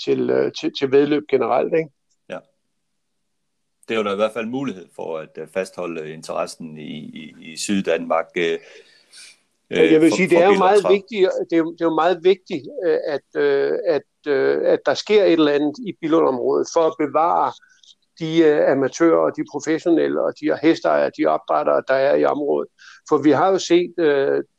til, 0.03 0.29
øh, 0.29 0.51
til, 0.59 0.71
til 0.79 0.91
vedløb 0.91 1.23
generelt. 1.29 1.73
Ikke? 1.73 1.89
Ja. 2.29 2.39
Det 3.87 3.93
er 3.93 3.97
jo 3.97 4.03
da 4.03 4.13
i 4.13 4.15
hvert 4.15 4.33
fald 4.33 4.45
mulighed 4.45 4.87
for 4.95 5.17
at 5.17 5.37
øh, 5.37 5.47
fastholde 5.47 6.13
interessen 6.13 6.77
i, 6.77 6.97
i, 6.97 7.35
i 7.39 7.57
Syddanmark. 7.57 8.25
Øh, 8.35 8.59
jeg 9.69 10.01
vil 10.01 10.09
for, 10.09 10.15
sige, 10.15 10.29
det 10.29 10.37
er 10.37 10.47
jo 10.47 10.57
meget 10.57 10.83
vigtigt, 10.89 11.29
det 11.49 11.57
er, 11.57 11.63
det 11.63 11.81
er 11.81 11.85
jo 11.85 11.95
meget 11.95 12.19
vigtigt, 12.23 12.63
at, 13.07 13.41
at, 13.87 14.31
at 14.65 14.79
der 14.85 14.93
sker 14.93 15.23
et 15.23 15.33
eller 15.33 15.51
andet 15.51 15.75
i 15.87 15.93
Billundområdet 16.01 16.67
for 16.73 16.81
at 16.81 16.95
bevare 16.99 17.53
de 18.19 18.65
amatører 18.67 19.17
og 19.17 19.31
de 19.37 19.43
professionelle 19.51 20.21
og 20.21 20.33
de 20.41 20.57
hesteejere, 20.61 21.11
de 21.17 21.25
opdrættere, 21.25 21.83
der 21.87 21.93
er 21.93 22.15
i 22.15 22.25
området. 22.25 22.69
For 23.09 23.17
vi 23.17 23.31
har 23.31 23.49
jo 23.49 23.57
set, 23.57 23.93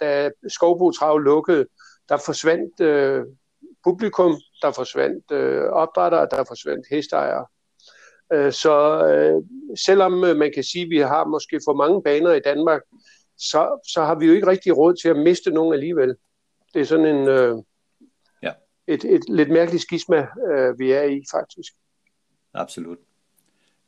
da 0.01 0.31
Skovbo 0.49 0.91
Trav 0.91 1.19
lukkede, 1.19 1.67
der 2.09 2.17
forsvandt 2.17 2.81
publikum, 3.85 4.41
der 4.63 4.73
forsvandt 4.73 5.31
øh, 5.33 5.63
opdrættere, 5.63 6.29
der 6.31 6.45
forsvandt 6.45 6.87
hestejere. 6.91 7.47
Øh, 8.33 8.53
så 8.53 9.07
øh, 9.07 9.43
selvom 9.87 10.25
øh, 10.25 10.37
man 10.37 10.53
kan 10.55 10.65
sige, 10.65 10.85
at 10.85 10.91
vi 10.91 10.99
har 10.99 11.25
måske 11.25 11.61
for 11.65 11.75
mange 11.75 12.03
baner 12.03 12.33
i 12.33 12.41
Danmark, 12.41 12.83
så, 13.39 13.91
så 13.93 14.03
har 14.03 14.15
vi 14.15 14.27
jo 14.27 14.33
ikke 14.33 14.47
rigtig 14.47 14.77
råd 14.77 14.95
til 14.95 15.09
at 15.09 15.17
miste 15.17 15.51
nogen 15.51 15.75
alligevel. 15.75 16.17
Det 16.75 16.81
er 16.81 16.85
sådan 16.85 17.07
en, 17.07 17.29
øh, 17.29 17.57
ja. 18.43 18.53
et, 18.87 19.05
et 19.05 19.23
lidt 19.29 19.51
mærkeligt 19.51 19.83
skisma, 19.83 20.27
øh, 20.51 20.79
vi 20.79 20.93
er 20.93 21.03
i 21.03 21.23
faktisk. 21.31 21.73
Absolut. 22.55 22.99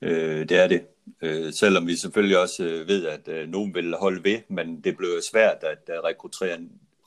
Øh, 0.03 0.49
det 0.49 0.59
er 0.59 0.69
det. 0.69 0.87
Øh, 1.23 1.53
selvom 1.53 1.87
vi 1.87 1.97
selvfølgelig 1.97 2.39
også 2.39 2.65
øh, 2.65 2.89
ved, 2.89 3.07
at 3.07 3.29
øh, 3.29 3.49
nogen 3.49 3.75
vil 3.75 3.95
holde 3.95 4.25
ved, 4.25 4.39
men 4.49 4.81
det 4.81 4.97
bliver 4.97 5.21
svært 5.31 5.59
at 5.63 5.99
uh, 5.99 6.05
rekruttere 6.05 6.59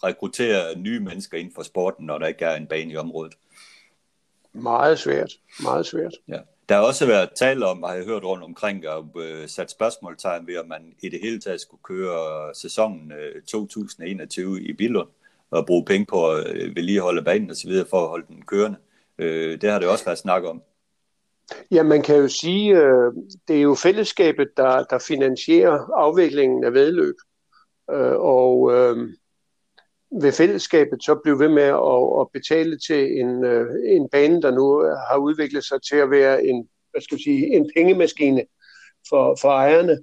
rekruttere 0.04 0.78
nye 0.78 1.00
mennesker 1.00 1.38
ind 1.38 1.52
for 1.56 1.64
sporten, 1.64 2.06
når 2.06 2.18
der 2.18 2.28
ikke 2.28 2.46
er 2.46 2.56
en 2.56 2.68
bane 2.68 2.92
i 2.92 2.98
området? 2.98 3.34
Meget 4.54 5.00
svært. 5.00 5.32
Meget 5.64 5.86
svært. 5.86 6.14
Ja. 6.28 6.40
Der 6.70 6.76
har 6.76 6.82
også 6.82 7.06
været 7.06 7.30
tale 7.36 7.66
om, 7.66 7.84
har 7.84 7.94
jeg 7.94 8.06
hørt 8.06 8.24
rundt 8.24 8.44
omkring, 8.44 8.88
og 8.88 9.10
øh, 9.16 9.48
sat 9.48 9.72
spørgsmålstegn 9.72 10.48
ved, 10.48 10.58
om 10.58 10.68
man 10.68 10.96
i 11.04 11.10
det 11.10 11.20
hele 11.24 11.40
taget 11.40 11.62
skulle 11.62 11.84
køre 11.84 12.56
sæsonen 12.56 13.12
øh, 13.12 13.42
2021 13.42 14.62
i 14.62 14.74
Billund, 14.74 15.08
og 15.52 15.66
bruge 15.66 15.86
penge 15.86 16.06
på 16.06 16.32
at 16.32 16.48
øh, 16.56 16.76
vedligeholde 16.76 17.24
banen 17.24 17.52
osv. 17.52 17.72
for 17.90 18.02
at 18.02 18.08
holde 18.08 18.26
den 18.28 18.42
kørende. 18.42 18.78
Øh, 19.18 19.62
det 19.62 19.72
har 19.72 19.80
det 19.80 19.88
også 19.88 20.06
været 20.06 20.18
snak 20.18 20.44
om. 20.44 20.62
Ja, 21.72 21.84
man 21.84 22.02
kan 22.02 22.16
jo 22.16 22.28
sige, 22.28 22.78
øh, 22.78 23.14
det 23.48 23.58
er 23.58 23.62
jo 23.62 23.76
fællesskabet, 23.76 24.48
der, 24.58 24.84
der 24.84 25.00
finansierer 25.00 25.80
afviklingen 25.96 26.64
af 26.64 26.74
vedløb. 26.74 27.16
Øh, 27.92 28.16
og 28.20 28.74
øh, 28.74 29.10
ved 30.22 30.32
fællesskabet 30.32 31.04
så 31.04 31.16
blive 31.24 31.40
ved 31.40 31.50
med 31.50 31.64
at, 31.64 32.22
at 32.22 32.28
betale 32.34 32.78
til 32.88 33.20
en, 33.22 33.44
øh, 33.46 33.68
en 33.86 34.10
bane, 34.10 34.42
der 34.42 34.52
nu 34.52 34.84
øh, 34.86 34.96
har 35.10 35.18
udviklet 35.18 35.64
sig 35.64 35.82
til 35.82 35.96
at 35.96 36.12
være 36.12 36.46
en, 36.46 36.68
hvad 36.92 37.02
skal 37.02 37.16
jeg 37.16 37.24
sige, 37.24 37.56
en 37.56 37.72
pengemaskine 37.76 38.44
for, 39.10 39.38
for 39.42 39.50
ejerne. 39.50 39.98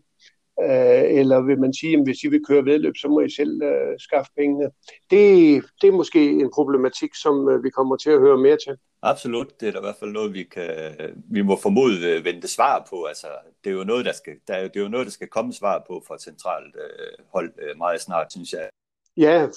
Øh, 0.63 1.19
eller 1.21 1.41
vil 1.41 1.61
man 1.61 1.75
sige, 1.75 1.99
at 1.99 2.05
hvis 2.05 2.23
I 2.25 2.29
vil 2.29 2.45
køre 2.49 2.65
vedløb, 2.65 2.97
så 2.97 3.09
må 3.09 3.21
I 3.21 3.31
selv 3.31 3.63
øh, 3.63 3.99
skaffe 3.99 4.33
pengene. 4.37 4.71
Det, 5.11 5.65
det 5.81 5.89
er 5.89 5.93
måske 5.93 6.31
en 6.31 6.51
problematik, 6.55 7.11
som 7.15 7.49
øh, 7.49 7.65
vi 7.65 7.71
kommer 7.71 7.97
til 7.97 8.11
at 8.11 8.21
høre 8.21 8.39
mere 8.39 8.57
til. 8.57 8.77
Absolut, 9.03 9.61
det 9.61 9.69
er 9.69 9.73
da 9.73 9.79
i 9.79 9.87
hvert 9.87 9.97
fald 10.01 10.13
noget, 10.13 10.35
vi, 10.35 10.43
kan, 10.43 10.93
vi 11.31 11.43
må 11.43 11.57
formode 11.57 12.25
vente 12.25 12.49
svar 12.49 12.87
på. 12.91 13.05
Altså, 13.05 13.27
det, 13.65 13.71
er 13.71 13.75
jo 13.75 13.85
noget, 13.85 14.05
der 14.05 14.13
skal, 14.13 14.35
der, 14.49 14.63
det 14.63 14.77
er 14.77 14.81
jo 14.81 14.89
noget, 14.89 15.07
der 15.07 15.13
skal 15.13 15.29
komme 15.29 15.53
svar 15.53 15.85
på 15.87 16.03
fra 16.07 16.19
centralt 16.19 16.77
øh, 16.77 17.25
hold 17.33 17.53
øh, 17.63 17.79
meget 17.79 18.01
snart, 18.01 18.33
synes 18.33 18.53
jeg. 18.53 18.69
Ja, 19.17 19.49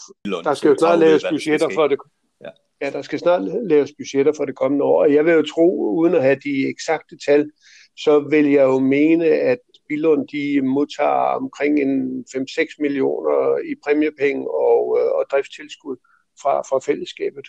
der 0.43 0.53
skal 0.53 0.70
jo 0.70 0.76
snart 0.80 0.99
laves 0.99 1.26
budgetter 1.30 1.70
for 1.74 1.88
det. 1.88 1.99
Ja. 2.41 2.49
ja, 2.82 2.91
der 2.91 3.01
skal 3.01 3.20
snart 3.20 3.68
laves 3.68 3.91
budgetter 3.97 4.34
for 4.34 4.45
det 4.45 4.56
kommende 4.56 4.86
år. 4.86 5.01
Og 5.01 5.14
jeg 5.14 5.26
vil 5.26 5.34
jo 5.34 5.41
tro, 5.41 5.95
uden 5.97 6.16
at 6.16 6.22
have 6.22 6.39
de 6.43 6.70
eksakte 6.70 7.18
tal, 7.28 7.51
så 7.97 8.20
vil 8.30 8.51
jeg 8.51 8.64
jo 8.64 8.80
mene, 8.80 9.26
at 9.26 9.60
Billund 9.88 10.28
de 10.28 10.62
modtager 10.62 11.36
omkring 11.41 11.80
en 11.80 12.26
5-6 12.36 12.76
millioner 12.80 13.58
i 13.58 13.76
præmiepenge 13.84 14.51
og, 14.51 14.97
øh, 14.99 15.12
og 15.12 15.26
driftstilskud 15.32 15.95
fra, 16.41 16.62
fra 16.62 16.80
fællesskabet. 16.80 17.47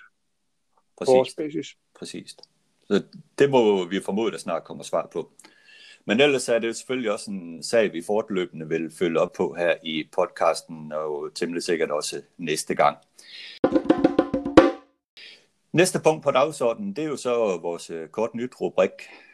Præcis. 0.99 1.37
Præcis. 1.99 2.37
Så 2.85 3.03
det 3.39 3.51
må 3.51 3.85
vi 3.85 4.01
formode, 4.01 4.35
at 4.35 4.41
snart 4.41 4.65
kommer 4.65 4.85
svar 4.85 5.09
på. 5.13 5.31
Men 6.09 6.21
ellers 6.21 6.49
er 6.49 6.59
det 6.59 6.69
jo 6.69 6.73
selvfølgelig 6.73 7.13
også 7.13 7.31
en 7.31 7.63
sag, 7.63 7.93
vi 7.93 8.03
fortløbende 8.03 8.69
vil 8.69 8.91
følge 8.99 9.21
op 9.21 9.33
på 9.33 9.55
her 9.55 9.75
i 9.83 10.09
podcasten, 10.13 10.93
og 10.93 11.35
temmelig 11.35 11.63
sikkert 11.63 11.91
også 11.91 12.23
næste 12.39 12.75
gang. 12.75 12.97
Næste 15.73 16.01
punkt 16.05 16.23
på 16.23 16.31
dagsordenen, 16.31 16.97
det 16.97 17.05
er 17.05 17.09
jo 17.09 17.17
så 17.17 17.59
vores 17.63 17.91
øh, 17.91 18.09
kort 18.09 18.35
nyt 18.35 18.61
rubrik, 18.61 18.91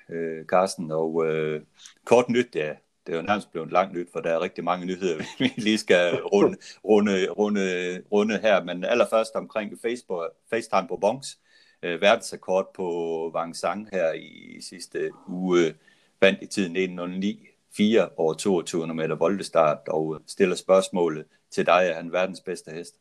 øh, 0.09 0.45
Carsten. 0.45 0.91
Og 0.91 1.27
øh, 1.27 1.63
kort 2.05 2.29
nyt, 2.29 2.55
ja, 2.55 2.75
det 3.07 3.13
er 3.13 3.17
jo 3.17 3.23
nærmest 3.23 3.51
blevet 3.53 3.73
langt 3.73 3.95
nyt, 3.95 4.09
for 4.13 4.21
der 4.21 4.31
er 4.31 4.41
rigtig 4.41 4.65
mange 4.65 4.87
nyheder, 4.87 5.17
vi 5.39 5.53
lige 5.57 5.79
skal 5.79 6.23
runde, 6.23 6.59
runde, 6.85 7.31
runde, 7.31 8.03
runde 8.13 8.39
her. 8.39 8.65
Men 8.65 8.85
allerførst 8.85 9.35
omkring 9.35 9.79
Facebook, 9.83 10.33
FaceTime 10.51 10.89
på 10.89 10.97
Bongs, 10.97 11.39
øh, 11.83 12.01
verdensrekord 12.01 12.75
på 12.75 13.31
Wang 13.35 13.57
Sang 13.57 13.89
her 13.93 14.13
i 14.13 14.61
sidste 14.61 15.11
uge 15.29 15.75
vandt 16.23 16.43
i 16.43 16.47
tiden 16.47 16.77
1909 16.77 17.49
4 17.77 18.09
over 18.17 18.35
22 18.35 18.95
meter 18.95 19.15
voldestart 19.17 19.79
og 19.89 20.21
stiller 20.27 20.57
spørgsmålet 20.57 21.25
til 21.51 21.67
dig, 21.67 21.89
er 21.91 21.95
han 21.95 22.13
verdens 22.13 22.41
bedste 22.41 22.71
hest? 22.71 22.95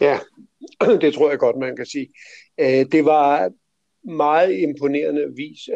Ja, 0.00 0.18
det 1.02 1.14
tror 1.14 1.30
jeg 1.30 1.38
godt, 1.38 1.56
man 1.56 1.76
kan 1.76 1.86
sige. 1.86 2.08
Øh, 2.60 2.86
det 2.92 3.04
var 3.04 3.50
meget 4.04 4.58
imponerende 4.58 5.32
vis, 5.36 5.68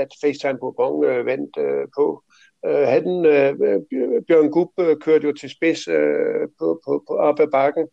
at 0.00 0.08
FaceTime 0.20 0.58
Bourbon 0.58 1.04
øh, 1.04 1.26
vandt 1.26 1.56
øh, 1.58 1.88
på. 1.96 2.22
Han, 2.64 3.04
Bjørn 4.28 4.50
Gub 4.50 4.70
kørte 5.00 5.26
jo 5.26 5.32
til 5.32 5.50
spids 5.50 5.84
på, 6.58 6.80
på, 6.84 7.04
på 7.08 7.14
op 7.16 7.40
ad 7.40 7.46
bakken, 7.52 7.88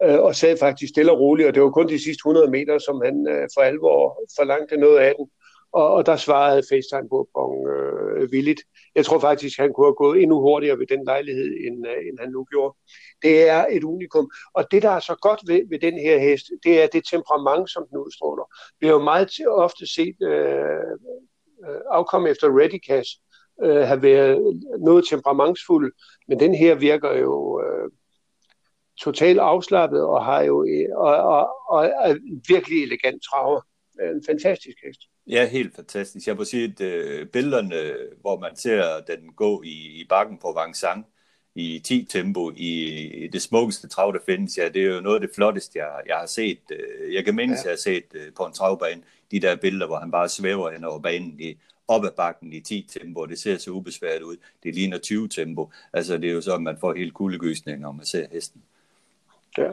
og 0.00 0.34
sad 0.34 0.56
faktisk 0.58 0.90
stille 0.90 1.12
og 1.12 1.18
roligt, 1.20 1.48
og 1.48 1.54
det 1.54 1.62
var 1.62 1.70
kun 1.70 1.88
de 1.88 2.04
sidste 2.04 2.20
100 2.20 2.50
meter, 2.50 2.78
som 2.78 3.00
han 3.04 3.16
for 3.54 3.60
alvor 3.60 4.22
forlangte 4.38 4.76
noget 4.76 4.98
af 4.98 5.14
den. 5.18 5.26
Og, 5.72 5.88
og 5.94 6.06
der 6.06 6.16
svarede 6.16 6.62
FaceTime 6.70 7.08
på 7.08 7.66
øh, 7.72 8.32
villigt. 8.32 8.60
Jeg 8.94 9.04
tror 9.04 9.18
faktisk, 9.18 9.58
han 9.58 9.72
kunne 9.72 9.86
have 9.86 9.94
gået 9.94 10.22
endnu 10.22 10.40
hurtigere 10.40 10.78
ved 10.78 10.86
den 10.86 11.04
lejlighed, 11.04 11.50
end, 11.66 11.86
øh, 11.86 12.08
end 12.08 12.18
han 12.18 12.30
nu 12.30 12.44
gjorde. 12.44 12.76
Det 13.22 13.48
er 13.48 13.66
et 13.70 13.84
unikum. 13.84 14.30
Og 14.54 14.64
det, 14.70 14.82
der 14.82 14.90
er 14.90 15.00
så 15.00 15.14
godt 15.22 15.40
ved, 15.46 15.62
ved 15.70 15.78
den 15.78 15.98
her 15.98 16.18
hest, 16.18 16.44
det 16.64 16.82
er 16.82 16.86
det 16.86 17.02
temperament, 17.10 17.70
som 17.70 17.86
den 17.90 17.98
udstråler. 17.98 18.44
Vi 18.80 18.86
har 18.86 18.94
jo 18.94 19.02
meget 19.02 19.30
ofte 19.48 19.86
set 19.94 20.16
øh, 20.22 20.92
øh 21.68 21.80
afkom 21.90 22.26
efter 22.26 22.58
Ready 22.58 22.80
Cash 22.88 23.10
øh, 23.64 23.82
have 23.90 24.02
været 24.02 24.60
noget 24.78 25.04
temperamentsfuld, 25.10 25.92
men 26.28 26.40
den 26.40 26.54
her 26.54 26.74
virker 26.74 27.12
jo 27.18 27.60
øh, 27.60 27.90
totalt 29.00 29.38
afslappet 29.38 30.02
og 30.02 30.24
har 30.24 30.42
jo 30.42 30.64
øh, 30.64 30.96
og, 30.96 31.16
og, 31.16 31.48
og 31.68 31.86
er 31.86 32.16
virkelig 32.48 32.82
elegant 32.82 33.22
traver. 33.30 33.60
En 34.00 34.24
fantastisk 34.26 34.76
hest. 34.84 35.00
Ja, 35.26 35.46
helt 35.46 35.76
fantastisk. 35.76 36.26
Jeg 36.26 36.36
må 36.36 36.44
sige, 36.44 36.64
at 36.64 36.80
øh, 36.80 37.26
billederne, 37.26 37.96
hvor 38.20 38.38
man 38.38 38.56
ser 38.56 39.00
den 39.00 39.32
gå 39.36 39.62
i, 39.62 40.00
i 40.00 40.06
bakken 40.08 40.38
på 40.38 40.52
Vangsang 40.52 41.06
i 41.54 41.80
10 41.84 42.04
tempo 42.04 42.50
i, 42.56 42.84
i 43.24 43.28
det 43.28 43.42
smukkeste 43.42 43.88
trav, 43.88 44.12
der 44.12 44.18
findes, 44.26 44.58
ja, 44.58 44.68
det 44.68 44.82
er 44.82 44.94
jo 44.94 45.00
noget 45.00 45.16
af 45.16 45.20
det 45.20 45.30
flotteste, 45.34 45.78
jeg, 45.78 46.00
jeg 46.06 46.16
har 46.16 46.26
set. 46.26 46.60
Øh, 46.70 47.14
jeg 47.14 47.24
kan 47.24 47.34
mindes, 47.34 47.58
ja. 47.58 47.62
jeg 47.64 47.72
har 47.72 47.76
set 47.76 48.14
øh, 48.14 48.32
på 48.36 48.44
en 48.44 48.52
travbane, 48.52 49.02
de 49.30 49.40
der 49.40 49.56
billeder, 49.56 49.86
hvor 49.86 49.98
han 49.98 50.10
bare 50.10 50.28
svæver 50.28 50.70
hen 50.70 50.84
over 50.84 50.98
banen 50.98 51.40
i, 51.40 51.56
op 51.88 52.04
ad 52.04 52.10
bakken 52.16 52.52
i 52.52 52.60
10 52.60 52.88
tempo, 52.98 53.20
og 53.20 53.28
det 53.28 53.38
ser 53.38 53.58
så 53.58 53.70
ubesværet 53.70 54.22
ud. 54.22 54.36
Det 54.62 54.74
ligner 54.74 54.98
20 54.98 55.28
tempo. 55.28 55.70
Altså, 55.92 56.18
det 56.18 56.30
er 56.30 56.34
jo 56.34 56.40
så, 56.40 56.54
at 56.54 56.62
man 56.62 56.76
får 56.80 56.94
helt 56.94 57.14
kuldegysning, 57.14 57.80
når 57.80 57.92
man 57.92 58.06
ser 58.06 58.26
hesten. 58.32 58.62
Ja. 59.58 59.72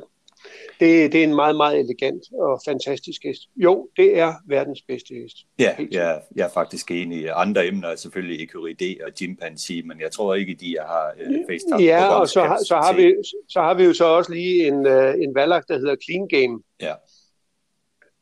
Det, 0.80 1.12
det 1.12 1.20
er 1.20 1.24
en 1.24 1.36
meget, 1.36 1.56
meget 1.56 1.80
elegant 1.80 2.24
og 2.40 2.62
fantastisk 2.66 3.24
hest. 3.24 3.42
Jo, 3.56 3.90
det 3.98 4.18
er 4.20 4.34
verdens 4.48 4.82
bedste 4.88 5.14
hest. 5.14 5.38
Ja, 5.60 5.76
ja 5.92 6.14
jeg 6.36 6.46
er 6.46 6.50
faktisk 6.54 6.92
enig. 6.92 7.30
Andre 7.34 7.68
emner 7.68 7.88
er 7.88 7.96
selvfølgelig 7.96 8.50
Ecuridé 8.50 9.06
og 9.06 9.12
Chimpanzee, 9.18 9.84
men 9.84 10.00
jeg 10.00 10.12
tror 10.12 10.36
ikke, 10.36 10.54
de 10.54 10.78
har 10.80 11.14
øh, 11.20 11.40
FaceTime. 11.50 11.84
Ja, 11.84 12.08
og 12.08 12.30
så, 12.30 12.44
har, 12.44 12.60
så, 12.68 12.76
har 12.76 12.96
vi, 12.96 13.16
så 13.50 13.60
har 13.62 13.74
vi 13.74 13.84
jo 13.84 13.94
så 13.94 14.06
også 14.06 14.34
lige 14.34 14.68
en, 14.68 14.86
uh, 14.86 15.24
en 15.24 15.36
valg, 15.36 15.64
der 15.68 15.78
hedder 15.78 15.96
Clean 16.06 16.28
Game. 16.28 16.64
Ja. 16.82 16.94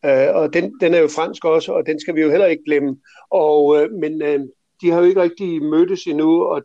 Uh, 0.08 0.36
og 0.36 0.54
den, 0.54 0.74
den 0.82 0.94
er 0.94 1.00
jo 1.00 1.08
fransk 1.08 1.46
også, 1.46 1.72
og 1.72 1.86
den 1.86 2.00
skal 2.00 2.16
vi 2.16 2.22
jo 2.22 2.30
heller 2.30 2.46
ikke 2.46 2.64
glemme. 2.64 2.98
Og, 3.32 3.66
uh, 3.66 3.92
men 3.92 4.22
uh, 4.22 4.48
de 4.82 4.90
har 4.92 5.00
jo 5.00 5.06
ikke 5.06 5.22
rigtig 5.22 5.64
mødtes 5.64 6.04
endnu, 6.04 6.44
og 6.44 6.64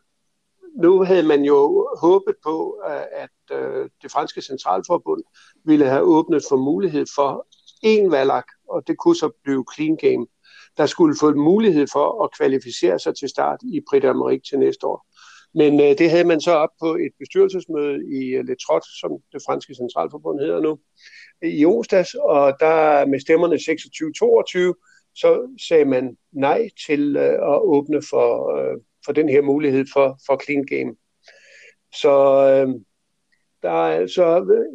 nu 0.83 1.05
havde 1.05 1.23
man 1.23 1.43
jo 1.43 1.89
håbet 2.01 2.35
på, 2.43 2.83
øh, 2.89 3.05
at 3.13 3.59
øh, 3.59 3.91
det 4.03 4.11
franske 4.13 4.43
centralforbund 4.43 5.23
ville 5.65 5.87
have 5.87 6.03
åbnet 6.03 6.43
for 6.49 6.57
mulighed 6.57 7.07
for 7.15 7.47
en 7.83 8.11
valak, 8.11 8.47
og 8.69 8.83
det 8.87 8.99
kunne 8.99 9.17
så 9.17 9.31
blive 9.45 9.65
clean 9.75 9.97
game, 9.97 10.27
der 10.77 10.87
skulle 10.87 11.17
få 11.21 11.35
mulighed 11.35 11.87
for 11.93 12.25
at 12.25 12.31
kvalificere 12.39 12.99
sig 12.99 13.17
til 13.17 13.29
start 13.29 13.59
i 13.63 13.81
Prix 13.91 14.05
d'Amérique 14.05 14.49
til 14.49 14.59
næste 14.59 14.87
år. 14.87 15.07
Men 15.55 15.81
øh, 15.81 15.99
det 15.99 16.11
havde 16.11 16.25
man 16.25 16.41
så 16.41 16.53
op 16.53 16.75
på 16.81 16.95
et 16.95 17.13
bestyrelsesmøde 17.19 17.97
i 18.19 18.23
øh, 18.37 18.45
Le 18.45 18.57
Trot, 18.67 18.85
som 19.01 19.11
det 19.33 19.43
franske 19.47 19.75
centralforbund 19.75 20.41
hedder 20.41 20.61
nu, 20.61 20.79
i 21.43 21.65
onsdags, 21.65 22.15
og 22.15 22.53
der 22.61 23.07
med 23.07 23.21
stemmerne 23.21 23.55
26-22, 23.55 25.13
så 25.15 25.57
sagde 25.69 25.85
man 25.85 26.17
nej 26.33 26.69
til 26.87 27.17
øh, 27.17 27.53
at 27.53 27.59
åbne 27.63 28.03
for, 28.11 28.29
øh, 28.57 28.77
for 29.09 29.13
den 29.13 29.29
her 29.29 29.43
mulighed 29.43 29.87
for, 29.93 30.19
for 30.27 30.41
clean 30.45 30.67
game. 30.67 30.97
Så 31.95 32.13
øh, 32.51 32.75
der 33.63 33.71
er 33.71 33.97
altså 34.01 34.41
øh, 34.41 34.67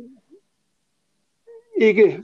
ikke 1.82 2.22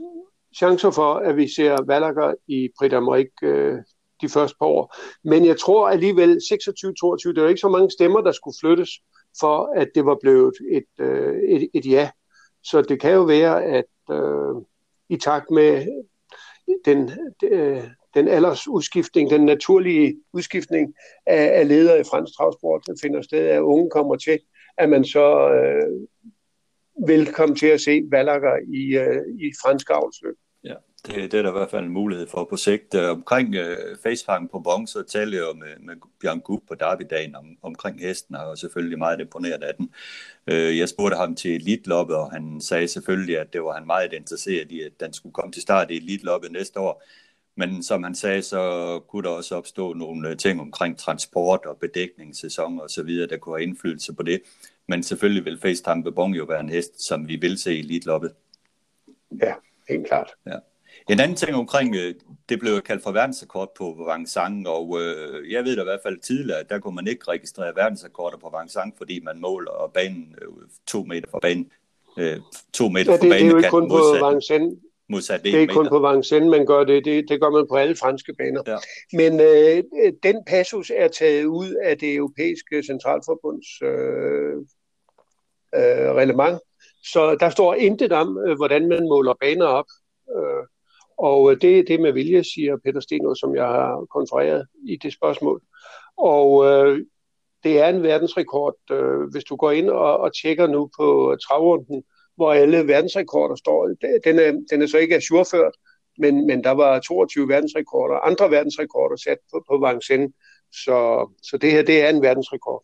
chancer 0.58 0.92
for, 0.92 1.14
at 1.14 1.38
vi 1.38 1.48
ser 1.48 1.84
Valager 1.88 2.34
i 2.48 2.70
Brit 2.78 2.94
Amerik 2.94 3.28
øh, 3.44 3.78
de 4.22 4.30
første 4.30 4.56
par 4.60 4.66
år. 4.66 4.96
Men 5.24 5.46
jeg 5.46 5.60
tror 5.60 5.90
alligevel 5.90 6.38
26-22, 6.38 7.34
der 7.34 7.44
er 7.44 7.48
ikke 7.48 7.62
så 7.62 7.70
mange 7.70 7.92
stemmer, 7.92 8.22
der 8.22 8.32
skulle 8.32 8.58
flyttes, 8.62 8.90
for 9.40 9.74
at 9.76 9.90
det 9.96 10.06
var 10.06 10.18
blevet 10.22 10.54
et, 10.72 11.06
øh, 11.06 11.40
et, 11.50 11.70
et 11.74 11.86
ja. 11.86 12.10
Så 12.64 12.82
det 12.82 13.02
kan 13.02 13.14
jo 13.14 13.22
være, 13.24 13.64
at 13.64 13.86
øh, 14.12 14.56
i 15.10 15.18
takt 15.18 15.52
med 15.52 15.88
den, 16.86 17.12
øh, 17.44 17.84
den 18.14 18.28
aldersudskiftning, 18.28 19.30
den 19.30 19.46
naturlige 19.46 20.16
udskiftning 20.34 20.94
af, 21.26 21.60
af 21.60 21.68
ledere 21.68 22.00
i 22.00 22.04
fransk 22.04 22.34
travsport, 22.38 22.84
der 22.88 22.94
finder 23.02 23.22
sted, 23.22 23.48
at 23.48 23.60
unge 23.60 23.90
kommer 23.90 24.16
til, 24.16 24.40
at 24.78 24.90
man 24.90 25.06
så 25.06 25.50
øh, 25.50 26.08
vil 27.08 27.34
komme 27.34 27.56
til 27.56 27.68
at 27.68 27.82
se 27.82 28.02
Valakker 28.12 28.56
i, 28.74 28.98
øh, 28.98 29.22
i 29.40 29.52
fransk 29.64 29.90
avlsløb. 29.90 30.36
Ja, 30.64 30.74
det, 31.06 31.32
det 31.32 31.34
er 31.34 31.42
der 31.42 31.50
i 31.50 31.58
hvert 31.58 31.70
fald 31.70 31.86
en 31.86 31.92
mulighed 31.92 32.28
for 32.28 32.44
på 32.50 32.58
sigt. 32.58 32.96
Øh, 32.96 33.10
omkring 33.10 33.56
øh, 33.56 33.98
facefangen 34.04 34.50
på 34.50 34.60
Bon, 34.60 34.88
så 34.88 35.04
talte 35.04 35.38
jeg 35.38 35.46
med, 35.56 35.86
med 35.86 35.96
Bjørn 36.22 36.40
Gub 36.40 36.62
på 36.68 36.76
Derby-dagen 36.76 37.36
om, 37.36 37.46
omkring 37.62 38.00
hesten, 38.00 38.36
og 38.36 38.58
selvfølgelig 38.58 38.98
meget 38.98 39.22
imponeret 39.22 39.64
af 39.64 39.76
den. 39.76 39.90
Øh, 40.48 40.78
jeg 40.78 40.90
spurgte 40.90 41.18
ham 41.18 41.36
til 41.36 41.56
elitloppet, 41.56 42.16
og 42.16 42.32
han 42.32 42.62
sagde 42.62 42.88
selvfølgelig, 42.88 43.40
at 43.40 43.54
det 43.54 43.64
var 43.64 43.74
han 43.74 43.88
meget 43.88 44.14
interesseret 44.14 44.72
i, 44.72 44.82
at 44.82 44.92
den 45.00 45.14
skulle 45.14 45.34
komme 45.34 45.52
til 45.52 45.62
start 45.62 45.92
i 45.92 45.98
elitloppet 45.98 46.52
næste 46.52 46.80
år. 46.80 47.04
Men 47.60 47.84
som 47.84 48.04
han 48.04 48.16
sagde, 48.16 48.42
så 48.42 48.62
kunne 49.08 49.24
der 49.24 49.30
også 49.30 49.56
opstå 49.56 49.94
nogle 49.94 50.36
ting 50.36 50.62
omkring 50.62 50.98
transport 50.98 51.66
og 51.66 51.78
bedækningssæson 51.78 52.80
og 52.80 52.90
så 52.90 53.04
videre, 53.04 53.28
der 53.28 53.38
kunne 53.38 53.58
have 53.58 53.64
indflydelse 53.64 54.14
på 54.14 54.24
det. 54.24 54.42
Men 54.88 55.04
selvfølgelig 55.04 55.46
vil 55.46 55.60
FaceTime 55.62 56.04
Bebong 56.04 56.38
jo 56.38 56.44
være 56.44 56.60
en 56.60 56.70
hest, 56.70 57.08
som 57.08 57.28
vi 57.28 57.36
vil 57.36 57.58
se 57.58 57.76
i 57.76 57.80
elitloppet. 57.80 58.32
Ja, 59.42 59.54
helt 59.90 60.08
klart. 60.08 60.32
Ja. 60.48 60.56
En 61.10 61.20
anden 61.20 61.38
ting 61.38 61.56
omkring, 61.56 61.96
øh, 61.96 62.16
det 62.50 62.60
blev 62.60 62.82
kaldt 62.82 63.04
for 63.04 63.12
verdensrekord 63.12 63.72
på 63.78 64.04
Vangsang, 64.06 64.68
og 64.68 65.02
øh, 65.02 65.52
jeg 65.52 65.64
ved 65.64 65.76
da 65.76 65.82
i 65.82 65.86
hvert 65.86 66.04
fald 66.04 66.20
tidligere, 66.20 66.60
at 66.60 66.70
der 66.70 66.80
kunne 66.80 66.96
man 66.96 67.08
ikke 67.08 67.28
registrere 67.28 67.76
verdensrekorder 67.76 68.38
på 68.38 68.50
Vangsang, 68.50 68.94
fordi 68.98 69.20
man 69.24 69.40
måler 69.40 69.92
banen 69.94 70.36
øh, 70.42 70.48
to 70.88 71.04
meter 71.04 71.30
fra 71.32 71.40
banen. 71.40 71.72
Øh, 72.18 72.40
to 72.74 72.90
meter 72.90 73.12
ja, 73.12 73.18
det, 73.18 73.20
fra 73.20 73.30
banen. 73.30 73.46
Det 73.46 73.48
er 73.48 73.52
jo 73.52 73.58
ikke 73.58 73.70
kun 73.70 73.90
på 73.90 74.18
Vangsang 74.22 74.89
modsat 75.10 75.44
det 75.44 75.56
er 75.56 75.60
ikke 75.60 75.74
kun 75.74 75.90
på 75.90 76.12
Vincennes, 76.12 76.52
man 76.52 76.66
gør 76.66 76.84
det. 76.84 77.06
det. 77.06 77.30
Det 77.30 77.42
gør 77.42 77.50
man 77.50 77.66
på 77.70 77.76
alle 77.76 77.96
franske 77.96 78.34
baner. 78.34 78.62
Ja. 78.68 78.78
Men 79.14 79.40
øh, 79.40 79.84
den 80.24 80.44
passus 80.48 80.92
er 80.96 81.08
taget 81.08 81.46
ud 81.46 81.74
af 81.84 81.98
det 81.98 82.16
europæiske 82.16 82.84
centralforbunds 82.84 83.82
øh, 83.82 84.56
øh, 85.76 86.10
relevant. 86.22 86.60
Så 87.04 87.36
der 87.40 87.50
står 87.50 87.74
intet 87.74 88.12
om, 88.12 88.38
øh, 88.48 88.56
hvordan 88.56 88.88
man 88.88 89.04
måler 89.04 89.34
baner 89.42 89.66
op. 89.66 89.86
Øh, 90.38 90.66
og 91.18 91.62
det 91.62 91.80
er 91.80 91.84
det 91.84 92.02
med 92.02 92.12
vilje, 92.12 92.44
siger 92.44 92.78
Peter 92.86 93.00
Steno, 93.00 93.36
som 93.36 93.56
jeg 93.56 93.68
har 93.68 94.06
konfereret 94.12 94.68
i 94.88 94.96
det 94.96 95.14
spørgsmål. 95.14 95.62
Og 96.18 96.66
øh, 96.66 97.06
det 97.64 97.80
er 97.80 97.88
en 97.88 98.04
verdensrekord. 98.04 98.76
Øh, 98.92 99.32
hvis 99.32 99.44
du 99.44 99.56
går 99.56 99.72
ind 99.72 99.90
og, 99.90 100.18
og 100.18 100.32
tjekker 100.42 100.68
nu 100.68 100.90
på 101.00 101.36
travrunden, 101.48 102.04
hvor 102.40 102.54
alle 102.54 102.88
verdensrekorder 102.88 103.56
står. 103.56 103.88
Den 104.24 104.40
er, 104.40 104.52
den 104.72 104.82
er 104.82 104.88
så 104.88 104.98
ikke 104.98 105.16
ajourført, 105.16 105.74
men, 106.18 106.48
men 106.48 106.64
der 106.64 106.72
var 106.72 107.00
22 107.00 107.48
verdensrekorder, 107.48 108.16
andre 108.16 108.52
verdensrekorder 108.52 109.16
sat 109.16 109.38
på, 109.52 109.64
på 109.70 109.88
Vincennes. 109.88 110.34
Så, 110.72 111.30
så 111.44 111.58
det 111.58 111.72
her, 111.72 111.82
det 111.82 112.02
er 112.02 112.10
en 112.10 112.22
verdensrekord. 112.22 112.84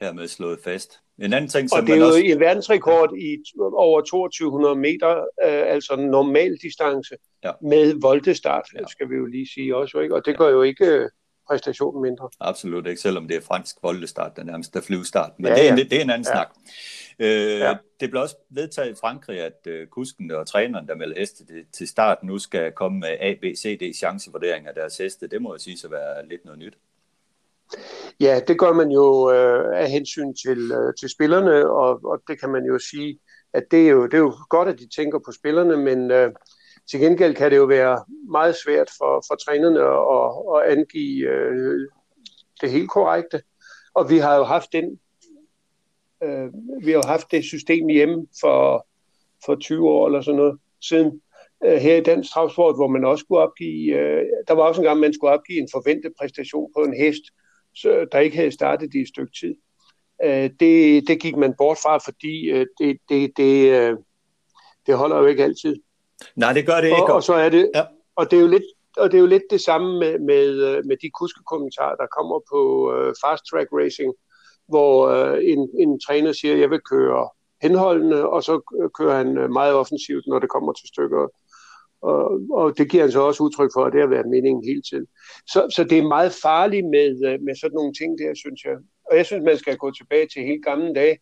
Hermed 0.00 0.28
slået 0.28 0.58
fast. 0.64 1.00
En 1.18 1.32
anden 1.32 1.50
ting, 1.50 1.70
som 1.70 1.78
og 1.78 1.86
det 1.86 1.94
er 1.94 1.98
jo 1.98 2.06
også... 2.06 2.18
en 2.18 2.40
verdensrekord 2.40 3.16
i 3.18 3.42
over 3.60 4.00
2200 4.00 4.76
meter, 4.76 5.10
øh, 5.16 5.72
altså 5.74 5.96
normal 5.96 6.56
distance, 6.62 7.14
ja. 7.44 7.52
med 7.62 7.94
voldestart, 8.00 8.66
ja. 8.74 8.86
skal 8.88 9.10
vi 9.10 9.14
jo 9.14 9.24
lige 9.24 9.48
sige 9.54 9.76
også. 9.76 9.98
Ikke? 9.98 10.14
Og 10.14 10.26
det 10.26 10.38
gør 10.38 10.48
jo 10.48 10.62
ikke 10.62 10.86
øh, 10.86 11.08
præstationen 11.48 12.02
mindre. 12.02 12.28
Absolut 12.40 12.86
ikke, 12.86 13.00
selvom 13.00 13.28
det 13.28 13.36
er 13.36 13.40
fransk 13.40 13.76
voldestart, 13.82 14.36
den 14.36 14.46
nærmeste 14.46 14.82
flyvestart. 14.82 15.32
Men 15.38 15.46
ja, 15.46 15.54
det, 15.54 15.68
er, 15.68 15.76
det, 15.76 15.90
det 15.90 15.98
er 15.98 16.02
en 16.02 16.10
anden 16.10 16.26
ja. 16.28 16.32
snak. 16.32 16.48
Øh, 17.18 17.58
ja. 17.58 17.76
Det 18.00 18.10
blev 18.10 18.22
også 18.22 18.36
vedtaget 18.50 18.90
i 18.90 19.00
Frankrig, 19.00 19.40
at 19.40 19.66
øh, 19.66 19.86
kusken 19.86 20.30
og 20.30 20.46
træneren, 20.46 20.88
der 20.88 20.94
melder 20.94 21.18
heste 21.18 21.46
til, 21.46 21.64
til 21.72 21.88
start, 21.88 22.18
nu 22.22 22.38
skal 22.38 22.72
komme 22.72 22.98
med 22.98 23.16
A, 23.20 23.34
B, 23.34 23.44
C, 23.56 23.78
D 23.78 23.96
chancevurdering 23.96 24.66
af 24.66 24.74
deres 24.74 24.96
heste. 24.96 25.26
Det 25.26 25.42
må 25.42 25.52
jo 25.52 25.58
sige 25.58 25.78
at 25.84 25.90
være 25.90 26.28
lidt 26.28 26.44
noget 26.44 26.58
nyt. 26.58 26.74
Ja, 28.20 28.40
det 28.48 28.58
gør 28.58 28.72
man 28.72 28.90
jo 28.90 29.32
øh, 29.32 29.78
af 29.80 29.90
hensyn 29.90 30.34
til, 30.34 30.72
øh, 30.72 30.94
til 31.00 31.08
spillerne, 31.08 31.70
og, 31.70 32.00
og 32.04 32.22
det 32.28 32.40
kan 32.40 32.50
man 32.50 32.64
jo 32.64 32.78
sige, 32.78 33.18
at 33.52 33.64
det 33.70 33.86
er 33.86 33.90
jo, 33.90 34.04
det 34.04 34.14
er 34.14 34.18
jo 34.18 34.34
godt, 34.50 34.68
at 34.68 34.78
de 34.78 34.88
tænker 34.96 35.18
på 35.18 35.32
spillerne, 35.32 35.76
men 35.76 36.10
øh, 36.10 36.32
til 36.90 37.00
gengæld 37.00 37.34
kan 37.34 37.50
det 37.50 37.56
jo 37.56 37.64
være 37.64 38.04
meget 38.30 38.56
svært 38.64 38.90
for, 38.98 39.24
for 39.28 39.34
trænerne 39.34 39.80
at, 39.80 40.32
at 40.54 40.78
angive 40.78 41.28
øh, 41.28 41.88
det 42.60 42.70
helt 42.70 42.90
korrekte. 42.90 43.42
Og 43.94 44.10
vi 44.10 44.18
har 44.18 44.36
jo 44.36 44.44
haft 44.44 44.72
den 44.72 45.00
øh, 46.24 46.48
vi 46.84 46.90
har 46.90 46.98
jo 46.98 47.02
haft 47.06 47.30
det 47.30 47.44
system 47.44 47.88
hjemme 47.88 48.26
for, 48.40 48.86
for 49.46 49.54
20 49.54 49.90
år 49.90 50.06
eller 50.06 50.20
sådan 50.20 50.36
noget 50.36 50.58
siden 50.80 51.20
øh, 51.64 51.76
her 51.76 51.96
i 51.96 52.00
dansk 52.00 52.32
travsport, 52.32 52.74
hvor 52.74 52.88
man 52.88 53.04
også 53.04 53.22
skulle 53.22 53.40
opgive, 53.40 53.98
øh, 53.98 54.22
der 54.48 54.54
var 54.54 54.62
også 54.62 54.80
en 54.80 54.86
gang, 54.86 55.00
man 55.00 55.14
skulle 55.14 55.32
opgive 55.32 55.58
en 55.58 55.68
forventet 55.72 56.12
præstation 56.20 56.70
på 56.76 56.82
en 56.82 56.96
hest, 56.96 57.22
så, 57.74 58.06
der 58.12 58.18
ikke 58.18 58.36
havde 58.36 58.52
startet 58.52 58.94
i 58.94 59.00
et 59.00 59.08
stykke 59.08 59.32
tid. 59.40 59.54
Øh, 60.24 60.50
det, 60.60 61.08
det 61.08 61.20
gik 61.20 61.36
man 61.36 61.54
bort 61.58 61.78
fra, 61.82 61.98
fordi 61.98 62.50
øh, 62.50 62.66
det, 62.78 62.98
det, 63.08 63.32
det, 63.36 63.70
øh, 63.70 63.96
det 64.86 64.96
holder 64.96 65.18
jo 65.18 65.26
ikke 65.26 65.44
altid. 65.44 65.76
Nej, 66.36 66.52
det 66.52 66.66
gør 66.66 66.80
det 66.80 66.86
ikke. 66.86 67.02
Og, 67.02 67.14
og 67.14 67.22
så 67.22 67.34
er 67.34 67.48
det, 67.48 67.70
ja. 67.74 67.84
og 68.16 68.30
det 68.30 68.36
er 68.36 68.40
jo 68.40 68.46
lidt, 68.46 68.62
og 68.96 69.10
det 69.10 69.18
er 69.18 69.20
jo 69.20 69.26
lidt 69.26 69.42
det 69.50 69.60
samme 69.60 69.98
med, 69.98 70.18
med, 70.18 70.46
øh, 70.68 70.84
med 70.84 70.96
de 71.02 71.10
kuskekommentarer, 71.10 71.96
der 71.96 72.06
kommer 72.06 72.40
på 72.52 72.60
uh, 72.92 73.12
fast 73.24 73.44
track 73.50 73.68
racing, 73.72 74.14
hvor 74.68 75.08
øh, 75.08 75.38
en, 75.44 75.68
en 75.78 76.00
træner 76.00 76.32
siger, 76.32 76.54
at 76.54 76.60
jeg 76.60 76.70
vil 76.70 76.80
køre 76.80 77.28
henholdende, 77.62 78.28
og 78.28 78.42
så 78.42 78.60
kører 78.98 79.16
han 79.16 79.38
øh, 79.38 79.50
meget 79.50 79.74
offensivt, 79.74 80.26
når 80.26 80.38
det 80.38 80.50
kommer 80.50 80.72
til 80.72 80.88
stykker. 80.88 81.28
Og, 82.02 82.40
og 82.50 82.78
det 82.78 82.90
giver 82.90 83.02
han 83.02 83.12
så 83.12 83.20
også 83.20 83.42
udtryk 83.42 83.70
for, 83.74 83.84
at 83.84 83.92
det 83.92 84.00
har 84.00 84.08
været 84.08 84.28
meningen 84.28 84.64
hele 84.64 84.82
tiden. 84.82 85.06
Så, 85.46 85.66
så 85.76 85.84
det 85.84 85.98
er 85.98 86.08
meget 86.16 86.32
farligt 86.42 86.86
med, 86.86 87.10
øh, 87.28 87.38
med 87.42 87.54
sådan 87.56 87.74
nogle 87.74 87.94
ting 87.94 88.18
der, 88.18 88.34
synes 88.34 88.64
jeg. 88.64 88.76
Og 89.10 89.16
jeg 89.16 89.26
synes, 89.26 89.44
man 89.44 89.58
skal 89.58 89.76
gå 89.76 89.90
tilbage 89.90 90.26
til 90.32 90.42
helt 90.42 90.64
gamle 90.64 90.94
dage, 90.94 91.18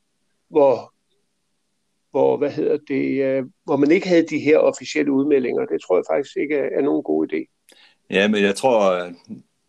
hvor, 0.49 0.93
hvor, 2.11 2.37
hvad 2.37 2.51
hedder 2.51 2.79
det, 2.89 3.05
øh, 3.25 3.45
hvor 3.65 3.77
man 3.77 3.91
ikke 3.91 4.09
havde 4.09 4.27
de 4.27 4.39
her 4.39 4.59
officielle 4.59 5.13
udmeldinger. 5.13 5.67
Det 5.67 5.81
tror 5.81 5.97
jeg 5.97 6.05
faktisk 6.11 6.37
ikke 6.37 6.57
er, 6.57 6.69
er 6.79 6.83
nogen 6.83 7.03
god 7.03 7.27
idé. 7.27 7.41
Ja, 8.11 8.29
men 8.29 8.43
jeg 8.43 8.55
tror, 8.55 9.13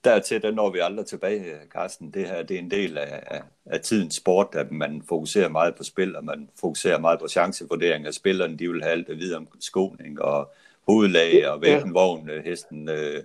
dertil, 0.03 0.41
der 0.41 0.51
når 0.51 0.69
vi 0.69 0.79
aldrig 0.79 1.05
tilbage, 1.05 1.55
Carsten. 1.69 2.11
Det 2.11 2.27
her 2.27 2.43
det 2.43 2.55
er 2.55 2.59
en 2.59 2.71
del 2.71 2.97
af, 2.97 3.23
af, 3.27 3.41
af 3.65 3.81
tidens 3.81 4.15
sport, 4.15 4.47
at 4.53 4.71
man 4.71 5.03
fokuserer 5.09 5.49
meget 5.49 5.75
på 5.75 5.83
spil, 5.83 6.15
og 6.15 6.23
man 6.25 6.49
fokuserer 6.59 6.99
meget 6.99 7.19
på 7.19 7.27
chancevurdering 7.27 8.05
af 8.05 8.13
spillerne. 8.13 8.57
De 8.57 8.71
vil 8.71 8.83
have 8.83 8.91
alt 8.91 9.09
at 9.09 9.17
vide 9.17 9.37
om 9.37 9.47
skoning 9.59 10.21
og 10.21 10.51
hovedlag, 10.87 11.47
og 11.49 11.59
hvilken 11.59 11.87
ja. 11.87 11.99
vogn 11.99 12.29
øh, 12.29 12.43
hesten 12.43 12.89
øh, 12.89 13.23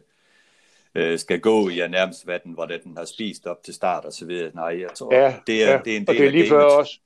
øh, 0.95 1.19
skal 1.19 1.41
gå 1.41 1.69
i, 1.69 1.79
og 1.79 1.91
nærmest 1.91 2.25
hvad 2.25 2.39
den, 2.45 2.53
hvor 2.53 2.67
den 2.67 2.97
har 2.97 3.05
spist 3.05 3.47
op 3.47 3.63
til 3.63 3.75
start 3.75 4.05
og 4.05 4.13
så 4.13 4.27
videre. 4.27 4.51
Nej, 4.55 4.81
jeg 4.81 4.91
tror, 4.95 5.15
ja, 5.15 5.37
det, 5.47 5.65
er, 5.65 5.71
ja. 5.71 5.81
det 5.85 5.93
er 5.93 5.97
en 5.97 6.07
del 6.07 6.09
og 6.09 6.15
det 6.15 6.27
er 6.27 6.31
lige 6.31 6.45
af 6.45 6.49
før 6.49 6.65
også. 6.65 7.01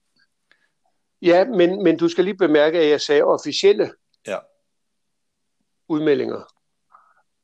Ja, 1.22 1.44
men, 1.44 1.84
men 1.84 1.96
du 1.96 2.08
skal 2.08 2.24
lige 2.24 2.36
bemærke, 2.36 2.78
at 2.78 2.88
jeg 2.88 3.00
sagde 3.00 3.22
officielle 3.22 3.92
ja. 4.26 4.36
udmeldinger 5.88 6.52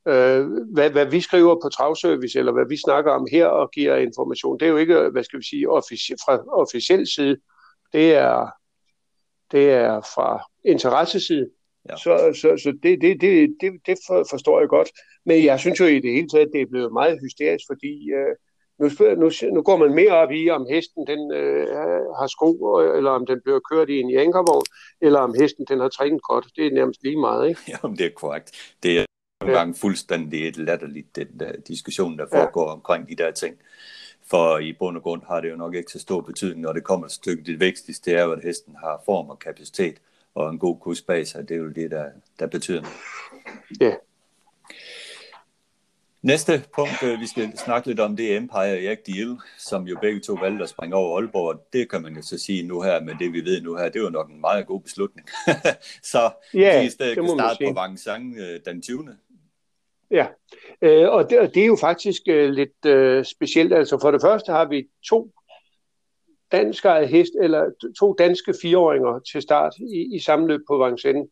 øh, 0.07 0.47
hvad, 0.73 0.91
hvad 0.91 1.07
vi 1.07 1.21
skriver 1.21 1.55
på 1.63 1.69
travservice, 1.69 2.39
eller 2.39 2.53
hvad 2.53 2.69
vi 2.69 2.77
snakker 2.77 3.13
om 3.13 3.27
her 3.31 3.47
og 3.47 3.71
giver 3.71 3.97
information, 3.97 4.61
det 4.61 4.67
er 4.67 4.71
jo 4.71 4.77
ikke, 4.77 5.09
hvad 5.13 5.25
skal 5.25 5.39
vi 5.39 5.45
sige, 5.45 5.69
offici- 5.69 6.17
fra 6.25 6.61
officiel 6.63 7.07
side. 7.07 7.37
Det 7.93 8.15
er, 8.15 8.51
det 9.53 9.71
er 9.71 10.01
fra 10.01 10.45
interesseside. 10.65 11.49
Ja. 11.89 11.97
Så, 11.97 12.39
så, 12.41 12.63
så 12.63 12.79
det, 12.83 13.01
det, 13.01 13.21
det, 13.21 13.57
det, 13.61 13.73
det 13.87 13.99
forstår 14.31 14.61
jeg 14.61 14.69
godt. 14.69 14.91
Men 15.27 15.45
jeg 15.45 15.61
synes 15.61 15.81
jo 15.81 15.85
i 15.85 16.01
det 16.01 16.13
hele 16.13 16.29
taget, 16.29 16.51
det 16.53 16.61
er 16.61 16.67
blevet 16.71 16.93
meget 16.93 17.19
hysterisk, 17.25 17.65
fordi 17.71 18.11
øh, 18.11 18.35
nu, 18.81 18.89
nu, 19.17 19.31
nu 19.55 19.63
går 19.63 19.77
man 19.77 19.95
mere 19.95 20.13
op 20.13 20.31
i, 20.31 20.51
om 20.51 20.67
hesten 20.71 21.07
den 21.07 21.33
øh, 21.33 21.67
har 22.19 22.27
sko, 22.27 22.51
eller 22.97 23.11
om 23.11 23.27
den 23.27 23.41
bliver 23.45 23.61
kørt 23.71 23.91
i 23.91 24.01
en 24.01 24.11
jænkervogn, 24.11 24.65
eller 25.01 25.21
om 25.21 25.35
hesten 25.41 25.65
den 25.69 25.81
har 25.81 25.89
trænet 25.89 26.23
godt. 26.23 26.47
Det 26.57 26.67
er 26.67 26.71
nærmest 26.71 27.03
lige 27.03 27.21
meget, 27.21 27.49
ikke? 27.49 27.61
Ja, 27.73 27.89
det 27.89 28.07
er 28.07 28.11
korrekt. 28.11 28.75
Det 28.83 28.99
er 28.99 29.05
nogle 29.49 29.59
ja. 29.59 29.65
gange 29.65 29.75
fuldstændig 29.75 30.49
et 30.49 30.57
latterligt 30.57 31.17
den 31.17 31.29
der 31.41 31.53
diskussion, 31.69 32.19
der 32.19 32.27
foregår 32.33 32.69
ja. 32.69 32.73
omkring 32.73 33.09
de 33.09 33.15
der 33.15 33.31
ting. 33.31 33.57
For 34.31 34.59
i 34.59 34.73
bund 34.73 34.97
og 34.97 35.03
grund 35.03 35.23
har 35.29 35.41
det 35.41 35.51
jo 35.51 35.57
nok 35.57 35.75
ikke 35.75 35.93
så 35.93 35.99
stor 35.99 36.21
betydning, 36.21 36.61
når 36.61 36.73
det 36.73 36.85
kommer 36.85 37.07
et 37.07 37.13
stykke. 37.13 37.45
Det 37.45 37.61
vigtigste 37.61 38.13
er 38.13 38.25
jo, 38.25 38.33
at 38.33 38.43
hesten 38.43 38.77
har 38.81 39.03
form 39.05 39.31
og 39.31 39.39
kapacitet 39.39 39.97
og 40.35 40.51
en 40.51 40.59
god 40.59 40.79
kurs 40.79 41.03
bag 41.03 41.27
sig. 41.27 41.49
Det 41.49 41.55
er 41.55 41.59
jo 41.59 41.69
det, 41.69 41.91
der, 41.91 42.05
der 42.39 42.47
betyder 42.47 42.81
noget. 42.81 42.97
Ja, 43.81 43.95
Næste 46.23 46.63
punkt, 46.75 47.03
øh, 47.03 47.21
vi 47.21 47.27
skal 47.27 47.59
snakke 47.59 47.89
lidt 47.89 48.01
om, 48.01 48.17
det 48.17 48.33
er 48.33 48.37
Empire 48.37 48.91
og 48.91 48.97
Deal, 49.07 49.39
som 49.59 49.87
jo 49.87 49.99
begge 50.01 50.21
to 50.21 50.33
valgte 50.33 50.63
at 50.63 50.69
springe 50.69 50.97
over 50.97 51.19
Aalborg. 51.19 51.67
Det 51.73 51.91
kan 51.91 52.03
man 52.03 52.17
jo 52.17 52.23
så 52.23 52.39
sige 52.39 52.63
nu 52.63 52.83
her, 52.83 53.01
men 53.01 53.19
det 53.19 53.33
vi 53.33 53.45
ved 53.45 53.61
nu 53.61 53.77
her, 53.77 53.89
det 53.89 54.03
var 54.03 54.11
nok 54.11 54.31
en 54.31 54.41
meget 54.41 54.67
god 54.67 54.81
beslutning. 54.81 55.29
så 56.13 56.31
yeah, 56.55 56.81
de 56.81 56.87
i 56.87 56.91
stedet 56.91 57.15
kan 57.15 57.29
starte 57.29 57.65
på 57.67 57.73
Vangsang 57.73 58.37
øh, 58.37 58.61
den 58.67 58.83
20. 58.83 59.17
Ja, 60.11 60.27
øh, 60.83 61.09
og, 61.09 61.31
det, 61.31 61.41
og 61.41 61.55
det 61.55 61.63
er 61.63 61.67
jo 61.67 61.77
faktisk 61.81 62.23
øh, 62.29 62.51
lidt 62.51 62.87
øh, 62.87 63.25
specielt. 63.25 63.73
Altså 63.73 63.99
for 64.01 64.11
det 64.11 64.21
første 64.21 64.53
har 64.53 64.65
vi 64.65 64.89
to 65.09 65.31
danske 66.53 67.07
hest, 67.07 67.33
eller 67.43 67.71
to 67.99 68.13
danske 68.13 68.55
fireåringer 68.63 69.21
til 69.33 69.43
start 69.43 69.75
i, 69.79 70.17
i 70.17 70.19
sammenløb 70.19 70.61
på 70.69 70.85
Vincennes. 70.85 71.29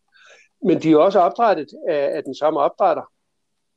Men 0.64 0.83
de 0.83 0.93
er 0.93 0.97
også 0.97 1.18
opdrettet 1.18 1.68
af, 1.89 2.16
af 2.16 2.22
den 2.22 2.35
samme 2.35 2.61
opdrætter. 2.61 3.03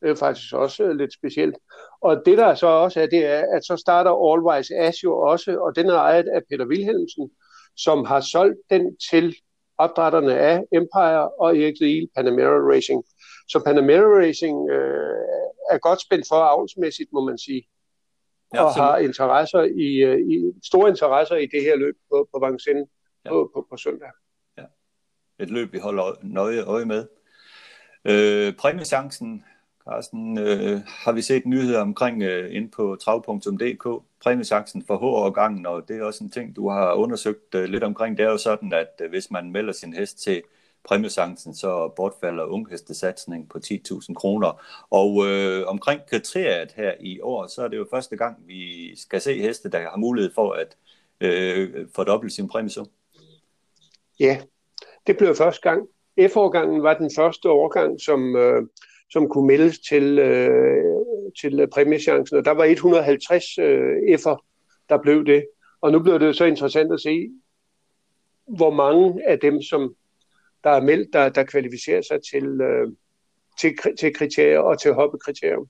Det 0.02 0.10
er 0.10 0.16
faktisk 0.16 0.54
også 0.54 0.84
øh, 0.84 0.96
lidt 0.96 1.14
specielt. 1.14 1.56
Og 2.02 2.22
det 2.26 2.38
der 2.38 2.56
så 2.56 2.68
også 2.68 3.02
er, 3.02 3.08
det 3.08 3.26
er, 3.26 3.46
at 3.56 3.66
så 3.66 3.78
starter 3.78 4.32
Allwise 4.32 4.76
Ash 4.76 5.04
jo 5.04 5.20
også, 5.20 5.58
og 5.60 5.76
den 5.76 5.90
er 5.90 5.96
ejet 5.96 6.28
af 6.28 6.42
Peter 6.50 6.66
Wilhelmsen, 6.66 7.32
som 7.78 8.06
har 8.06 8.22
solgt 8.22 8.60
den 8.70 8.98
til 9.12 9.36
opdrætterne 9.78 10.40
af 10.40 10.64
Empire 10.72 11.30
og 11.30 11.58
Erik 11.58 11.80
Liel 11.82 12.10
Panamera 12.16 12.74
Racing. 12.74 13.04
Så 13.50 13.64
Panamera 13.66 14.20
Racing 14.20 14.70
øh, 14.70 15.20
er 15.72 15.78
godt 15.78 16.02
spændt 16.02 16.26
for 16.28 16.36
avlsmæssigt, 16.36 17.14
må 17.14 17.26
man 17.26 17.38
sige. 17.38 17.68
Ja, 18.54 18.64
og 18.64 18.74
har 18.74 18.98
interesser 18.98 19.62
i, 19.62 19.90
øh, 20.10 20.20
i, 20.20 20.54
store 20.64 20.90
interesser 20.90 21.36
i 21.36 21.46
det 21.46 21.62
her 21.62 21.76
løb 21.76 21.96
på, 22.12 22.30
på 22.34 22.46
Vincennes 22.46 22.90
ja. 23.26 23.30
på, 23.30 23.52
på, 23.54 23.68
på 23.70 23.78
søndag. 23.78 24.10
Ja. 24.58 24.64
Et 25.40 25.50
løb, 25.50 25.74
vi 25.74 25.78
holder 25.78 26.04
nøje 26.24 26.64
øje 26.64 26.86
med. 26.86 27.08
Øh, 28.06 28.54
præmiechancen 28.56 29.44
Carsten, 29.90 30.38
øh, 30.38 30.82
har 30.86 31.12
vi 31.12 31.22
set 31.22 31.46
nyheder 31.46 31.82
omkring 31.82 32.24
øh, 32.24 32.56
ind 32.56 32.72
på 32.72 32.98
trav.dk, 33.02 34.04
præmiesaksen 34.24 34.84
for 34.88 34.98
H-årgangen, 34.98 35.66
og 35.66 35.88
det 35.88 35.98
er 35.98 36.04
også 36.04 36.24
en 36.24 36.30
ting, 36.30 36.56
du 36.56 36.70
har 36.70 36.94
undersøgt 36.94 37.56
øh, 37.56 37.64
lidt 37.64 37.84
omkring. 37.84 38.18
Det 38.18 38.26
er 38.26 38.30
jo 38.30 38.38
sådan, 38.38 38.74
at 38.74 39.02
øh, 39.02 39.10
hvis 39.10 39.32
man 39.32 39.52
melder 39.52 39.74
sin 39.74 39.94
hest 39.94 40.24
til 40.24 40.44
præmiesancen, 40.90 41.56
så 41.56 41.94
bortfalder 41.96 42.44
unghestesatsning 42.46 43.50
på 43.50 43.60
10.000 43.66 44.14
kroner. 44.14 44.62
Og 44.90 45.28
øh, 45.28 45.68
omkring 45.68 46.02
kriteriet 46.10 46.72
her 46.72 46.94
i 47.00 47.20
år, 47.22 47.48
så 47.48 47.64
er 47.64 47.68
det 47.68 47.78
jo 47.78 47.88
første 47.92 48.18
gang, 48.18 48.38
vi 48.48 48.96
skal 48.96 49.22
se 49.22 49.42
heste, 49.42 49.70
der 49.70 49.80
har 49.80 49.98
mulighed 49.98 50.32
for 50.36 50.52
at 50.52 50.78
øh, 51.22 51.88
fordoble 51.96 52.30
sin 52.30 52.48
præmiesum. 52.48 52.88
Ja, 54.20 54.42
det 55.08 55.18
blev 55.18 55.36
første 55.36 55.62
gang. 55.62 55.88
F-årgangen 56.30 56.84
var 56.84 56.94
den 56.94 57.12
første 57.16 57.50
årgang, 57.50 58.02
som, 58.02 58.36
øh, 58.36 58.62
som 59.12 59.30
kunne 59.30 59.48
meldes 59.48 59.80
til, 59.80 60.20
øh, 60.20 60.84
til 61.42 61.68
præmiechancen, 61.74 62.38
og 62.38 62.46
der 62.46 62.52
var 62.52 62.64
150 62.64 63.58
øh, 63.58 63.96
F'er, 64.20 64.38
der 64.90 64.98
blev 65.02 65.26
det. 65.26 65.46
Og 65.82 65.92
nu 65.92 66.00
bliver 66.00 66.18
det 66.18 66.36
så 66.36 66.46
interessant 66.46 66.94
at 66.94 67.02
se, 67.02 67.30
hvor 68.58 68.72
mange 68.72 69.30
af 69.30 69.40
dem, 69.40 69.62
som 69.62 69.96
der 70.64 70.70
er 70.70 70.82
meldt, 70.82 71.14
der, 71.14 71.30
der 71.30 71.44
kvalificerer 71.44 72.02
sig 72.02 72.20
til, 72.32 72.62
øh, 72.62 72.88
til, 73.60 73.78
til 74.00 74.14
kriterier 74.14 74.60
og 74.60 74.82
til 74.82 74.94
hoppekriterier. 74.94 75.68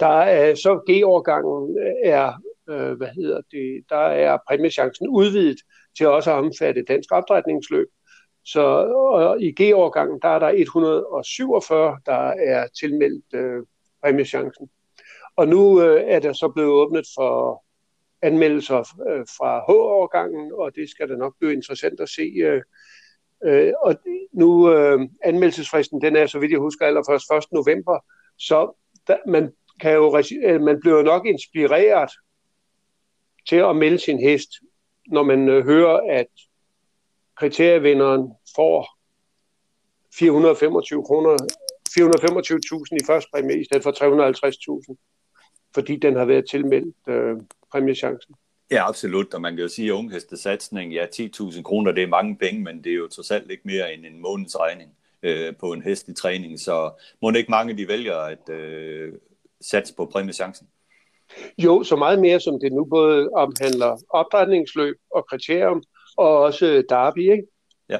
Der 0.00 0.06
er 0.06 0.54
så 0.54 0.80
G-årgangen 0.90 1.78
er, 2.04 2.32
øh, 2.70 2.92
hvad 2.92 3.08
hedder 3.08 3.40
det, 3.50 3.84
der 3.88 4.06
er 4.06 4.38
præmiechancen 4.48 5.08
udvidet 5.08 5.58
til 5.96 6.06
også 6.06 6.30
at 6.30 6.36
omfatte 6.36 6.82
dansk 6.82 7.12
opdrætningsløb. 7.12 7.86
Så 8.44 8.60
og 8.60 9.42
i 9.42 9.50
G-årgangen, 9.62 10.18
der 10.22 10.28
er 10.28 10.38
der 10.38 10.48
147, 10.48 11.98
der 12.06 12.28
er 12.28 12.66
tilmeldt 12.80 13.34
øh, 13.34 13.62
præmiechancen. 14.02 14.70
Og 15.36 15.48
nu 15.48 15.82
øh, 15.82 16.02
er 16.06 16.20
der 16.20 16.32
så 16.32 16.48
blevet 16.54 16.70
åbnet 16.70 17.06
for 17.18 17.64
anmeldelser 18.22 18.78
øh, 19.08 19.26
fra 19.38 19.58
H-årgangen, 19.58 20.52
og 20.54 20.74
det 20.74 20.90
skal 20.90 21.08
da 21.08 21.14
nok 21.14 21.34
blive 21.38 21.52
interessant 21.52 22.00
at 22.00 22.08
se. 22.08 22.22
Øh, 22.22 22.62
øh, 23.44 23.72
og 23.82 23.96
nu 24.32 24.72
øh, 24.72 25.00
anmeldelsesfristen, 25.24 26.00
den 26.00 26.16
er, 26.16 26.26
så 26.26 26.38
vidt 26.38 26.52
jeg 26.52 26.60
husker, 26.60 26.86
allerførst 26.86 27.30
1. 27.30 27.52
november, 27.52 27.98
så 28.38 28.78
der, 29.06 29.16
man, 29.26 29.52
kan 29.80 29.92
jo, 29.92 30.22
øh, 30.44 30.60
man 30.60 30.80
bliver 30.80 31.02
nok 31.02 31.26
inspireret 31.26 32.10
til 33.48 33.56
at 33.56 33.76
melde 33.76 33.98
sin 33.98 34.18
hest, 34.18 34.50
når 35.06 35.22
man 35.22 35.48
øh, 35.48 35.64
hører, 35.64 36.18
at 36.18 36.26
kriterievinderen 37.36 38.32
får 38.56 38.98
425 40.18 41.04
kroner, 41.04 41.36
425.000 41.98 42.96
i 42.96 43.04
første 43.06 43.28
præmie 43.34 43.60
i 43.60 43.64
stedet 43.64 43.82
for 43.82 43.90
350.000, 44.90 45.70
fordi 45.74 45.96
den 45.96 46.16
har 46.16 46.24
været 46.24 46.50
tilmeldt 46.50 46.96
øh, 47.08 47.36
præmiechancen. 47.72 48.34
Ja, 48.70 48.88
absolut, 48.88 49.34
og 49.34 49.40
man 49.40 49.54
kan 49.54 49.62
jo 49.62 49.68
sige, 49.68 49.88
at 49.88 49.92
unghestesatsning, 49.92 50.92
ja, 50.92 51.06
10.000 51.06 51.62
kroner, 51.62 51.92
det 51.92 52.02
er 52.02 52.06
mange 52.08 52.36
penge, 52.36 52.62
men 52.62 52.84
det 52.84 52.92
er 52.92 52.96
jo 52.96 53.08
trods 53.08 53.30
alt 53.30 53.50
ikke 53.50 53.62
mere 53.64 53.94
end 53.94 54.06
en 54.06 54.20
måneds 54.20 54.60
regning 54.60 54.90
øh, 55.22 55.56
på 55.56 55.72
en 55.72 55.82
hest 55.82 56.08
i 56.08 56.14
træning, 56.14 56.60
så 56.60 56.90
må 57.22 57.30
ikke 57.30 57.50
mange, 57.50 57.76
de 57.76 57.88
vælger 57.88 58.16
at 58.16 58.48
øh, 58.48 59.12
satse 59.60 59.94
på 59.94 60.06
præmiechancen? 60.06 60.68
Jo, 61.58 61.82
så 61.82 61.96
meget 61.96 62.20
mere, 62.20 62.40
som 62.40 62.60
det 62.60 62.72
nu 62.72 62.84
både 62.84 63.28
omhandler 63.28 64.02
opdrætningsløb 64.08 64.96
og 65.10 65.26
kriterium, 65.26 65.82
og 66.16 66.38
også 66.38 66.84
Derby, 66.88 67.32
ikke? 67.32 67.42
Ja. 67.88 67.98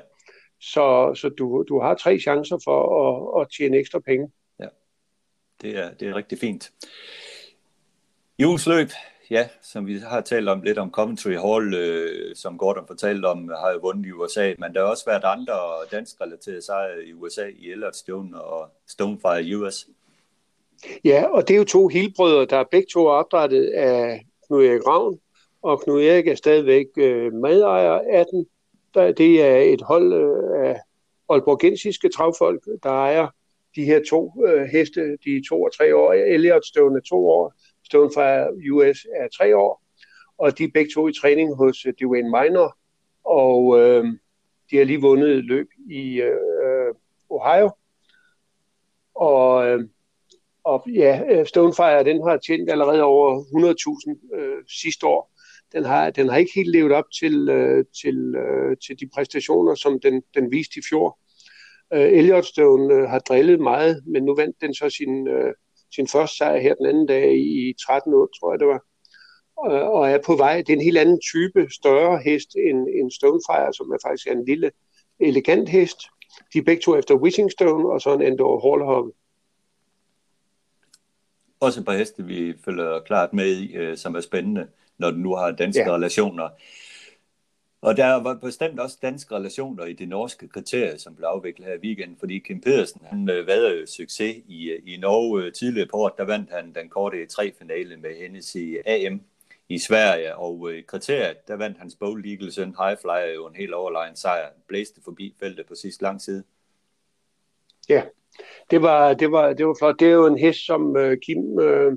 Så, 0.61 1.15
så 1.15 1.29
du, 1.29 1.65
du 1.69 1.81
har 1.81 1.95
tre 1.95 2.19
chancer 2.19 2.59
for 2.65 2.81
at, 3.05 3.43
at 3.43 3.49
tjene 3.57 3.77
ekstra 3.77 3.99
penge. 3.99 4.31
Ja, 4.61 4.67
det 5.63 5.79
er, 5.79 5.95
det 5.95 6.09
er 6.09 6.15
rigtig 6.15 6.39
fint. 6.39 6.73
Julens 8.39 8.67
løb, 8.67 8.89
ja, 9.35 9.49
som 9.63 9.87
vi 9.87 9.99
har 9.99 10.21
talt 10.21 10.49
om 10.49 10.63
lidt 10.63 10.79
om 10.79 10.91
Coventry 10.91 11.31
Hall, 11.31 11.75
øh, 11.75 12.37
som 12.37 12.59
Gordon 12.59 12.87
fortalte 12.87 13.27
om, 13.27 13.49
har 13.49 13.71
jo 13.73 13.79
vundet 13.83 14.07
i 14.07 14.13
USA, 14.13 14.55
men 14.59 14.75
der 14.75 14.81
har 14.81 14.91
også 14.91 15.05
været 15.07 15.25
andre 15.25 15.55
dansk 15.93 16.21
relaterede 16.21 16.63
sejre 16.63 17.05
i 17.05 17.13
USA, 17.13 17.47
i 17.59 17.71
Ellert 17.71 17.97
Stone 17.97 18.43
og 18.43 18.69
Stonefire 18.89 19.57
US. 19.57 19.87
Ja, 21.05 21.25
og 21.25 21.49
det 21.49 21.55
er 21.55 21.59
jo 21.59 21.65
to 21.65 21.89
helbrødre, 21.89 22.47
der 22.47 22.57
er 22.57 22.65
begge 22.71 22.87
to 22.93 23.07
opdrettet 23.07 23.65
af 23.71 24.27
Knud 24.47 24.65
Erik 24.65 24.87
Ravn, 24.87 25.19
og 25.63 25.83
Knud 25.83 26.03
Erik 26.03 26.29
er 26.29 26.35
stadigvæk 26.35 26.87
øh, 26.97 27.33
medejer 27.33 28.01
af 28.13 28.25
den. 28.31 28.47
Det 28.95 29.43
er 29.43 29.57
et 29.57 29.83
hold 29.83 30.13
øh, 30.13 30.69
af 30.69 30.81
Aalborgensiske 31.29 32.09
travfolk, 32.09 32.65
der 32.83 32.91
ejer 32.91 33.27
de 33.77 33.85
her 33.85 34.01
to 34.11 34.33
øh, 34.47 34.63
heste, 34.63 35.17
de 35.25 35.43
to 35.49 35.63
og 35.63 35.77
tre 35.77 35.97
år. 35.97 36.13
Elliot 36.13 36.67
stående 36.67 37.01
to 37.01 37.29
år, 37.29 37.55
Stonefire 37.85 38.15
fra 38.15 38.51
US 38.73 39.07
er 39.21 39.29
tre 39.39 39.57
år, 39.57 39.83
og 40.39 40.59
de 40.59 40.65
er 40.65 40.69
begge 40.75 40.91
to 40.95 41.09
i 41.09 41.13
træning 41.13 41.57
hos 41.57 41.87
øh, 41.87 41.95
Dwayne 42.03 42.31
Minor, 42.31 42.79
og 43.25 43.81
øh, 43.81 44.05
de 44.71 44.77
har 44.77 44.85
lige 44.85 45.01
vundet 45.01 45.31
et 45.31 45.45
løb 45.45 45.69
i 45.91 46.21
øh, 46.21 46.31
øh 46.65 46.95
Ohio. 47.31 47.71
Og, 49.15 49.67
øh, 49.67 49.81
og 50.65 50.85
ja, 50.95 51.23
øh, 51.31 51.47
Stonefire, 51.47 52.05
den 52.05 52.23
har 52.29 52.37
tjent 52.37 52.71
allerede 52.71 53.03
over 53.03 53.43
100.000 53.43 54.37
øh, 54.37 54.65
sidste 54.69 55.07
år. 55.07 55.31
Den 55.73 55.85
har, 55.85 56.11
den 56.11 56.29
har 56.29 56.37
ikke 56.37 56.53
helt 56.55 56.71
levet 56.71 56.93
op 56.93 57.05
til, 57.21 57.49
øh, 57.49 57.85
til, 58.03 58.35
øh, 58.35 58.77
til 58.87 59.01
de 59.01 59.09
præstationer, 59.15 59.75
som 59.75 60.01
den, 60.01 60.23
den 60.35 60.51
viste 60.51 60.79
i 60.79 60.83
fjor. 60.91 61.19
Øh, 61.95 62.19
Elliotstone 62.19 62.95
øh, 62.95 63.09
har 63.09 63.19
drillet 63.19 63.61
meget, 63.61 64.03
men 64.07 64.25
nu 64.25 64.35
vandt 64.35 64.57
den 64.61 64.75
så 64.75 64.91
sin, 64.91 65.29
øh, 65.29 65.55
sin 65.95 66.09
første 66.09 66.37
sejr 66.37 66.61
her 66.61 66.75
den 66.75 66.87
anden 66.87 67.07
dag 67.07 67.35
i 67.39 67.75
13 67.87 68.15
år, 68.15 68.29
tror 68.41 68.53
jeg 68.53 68.61
det 68.61 68.69
var. 68.69 68.85
Og, 69.57 69.93
og 69.93 70.11
er 70.11 70.19
på 70.27 70.37
vej. 70.37 70.57
Det 70.57 70.69
er 70.69 70.77
en 70.77 70.85
helt 70.85 70.99
anden 70.99 71.21
type, 71.21 71.67
større 71.71 72.19
hest 72.19 72.57
end, 72.57 72.89
end 72.89 73.11
Stonefire, 73.11 73.73
som 73.75 73.91
er 73.91 73.99
faktisk 74.03 74.27
en 74.27 74.45
lille, 74.45 74.71
elegant 75.21 75.69
hest. 75.69 75.99
De 76.53 76.59
er 76.59 76.63
begge 76.63 76.83
to 76.83 76.97
efter 76.97 77.15
Whittingstone, 77.15 77.89
og 77.89 78.01
så 78.01 78.15
en 78.15 78.23
Endor 78.23 78.71
Hallhoppe. 78.71 79.13
Også 81.61 81.81
et 81.81 81.87
par 81.87 81.97
heste, 81.97 82.25
vi 82.25 82.55
følger 82.65 83.01
klart 83.01 83.33
med 83.33 83.57
i, 83.57 83.75
øh, 83.77 83.97
som 83.97 84.15
er 84.15 84.21
spændende, 84.21 84.67
når 84.99 85.11
du 85.11 85.17
nu 85.17 85.35
har 85.35 85.51
danske 85.51 85.83
ja. 85.83 85.95
relationer. 85.95 86.49
Og 87.85 87.97
der 87.97 88.23
var 88.23 88.35
bestemt 88.35 88.81
også 88.81 88.99
danske 89.03 89.35
relationer 89.35 89.85
i 89.85 89.93
det 89.93 90.09
norske 90.09 90.49
kriterie, 90.49 90.99
som 90.99 91.15
blev 91.15 91.27
afviklet 91.27 91.69
her 91.69 91.75
i 91.75 91.79
weekenden, 91.79 92.17
fordi 92.19 92.39
Kim 92.39 92.61
Pedersen, 92.61 93.01
han 93.05 93.31
øh, 93.31 93.49
havde 93.49 93.81
jo 93.81 93.87
succes 93.87 94.37
i, 94.49 94.71
øh, 94.71 94.83
i 94.87 94.97
Norge 94.97 95.43
øh, 95.43 95.53
tidligere 95.53 95.89
på 95.91 95.97
året, 95.97 96.13
der 96.19 96.25
vandt 96.25 96.51
han 96.51 96.75
den 96.75 96.89
korte 96.89 97.27
3-finale 97.33 97.97
med 97.97 98.17
hendes 98.17 98.55
i 98.55 98.77
AM 98.87 99.21
i 99.69 99.79
Sverige, 99.79 100.37
og 100.37 100.71
øh, 100.71 100.79
i 100.79 100.83
kriteriet, 100.83 101.49
der 101.49 101.57
vandt 101.57 101.79
hans 101.79 101.97
Bold 101.97 102.27
Eagle 102.27 102.53
søn 102.53 102.75
Highflyer 102.79 103.35
jo 103.35 103.47
en 103.47 103.57
helt 103.57 103.75
overlegen 103.75 104.17
sejr, 104.17 104.49
blæste 104.69 105.01
forbi 105.05 105.35
feltet 105.41 105.67
på 105.67 105.75
sidst 105.75 106.03
lang 106.03 106.21
tid. 106.21 106.45
Ja, 107.89 108.03
det 108.71 108.83
var, 108.83 109.15
det 109.15 109.33
var, 109.33 109.53
det 109.53 109.67
var 109.67 109.77
flot. 109.79 110.01
Det 110.01 110.09
er 110.09 110.13
jo 110.13 110.27
en 110.27 110.39
hest, 110.39 110.67
som 110.67 110.97
øh, 110.97 111.19
Kim 111.27 111.61
øh, 111.61 111.93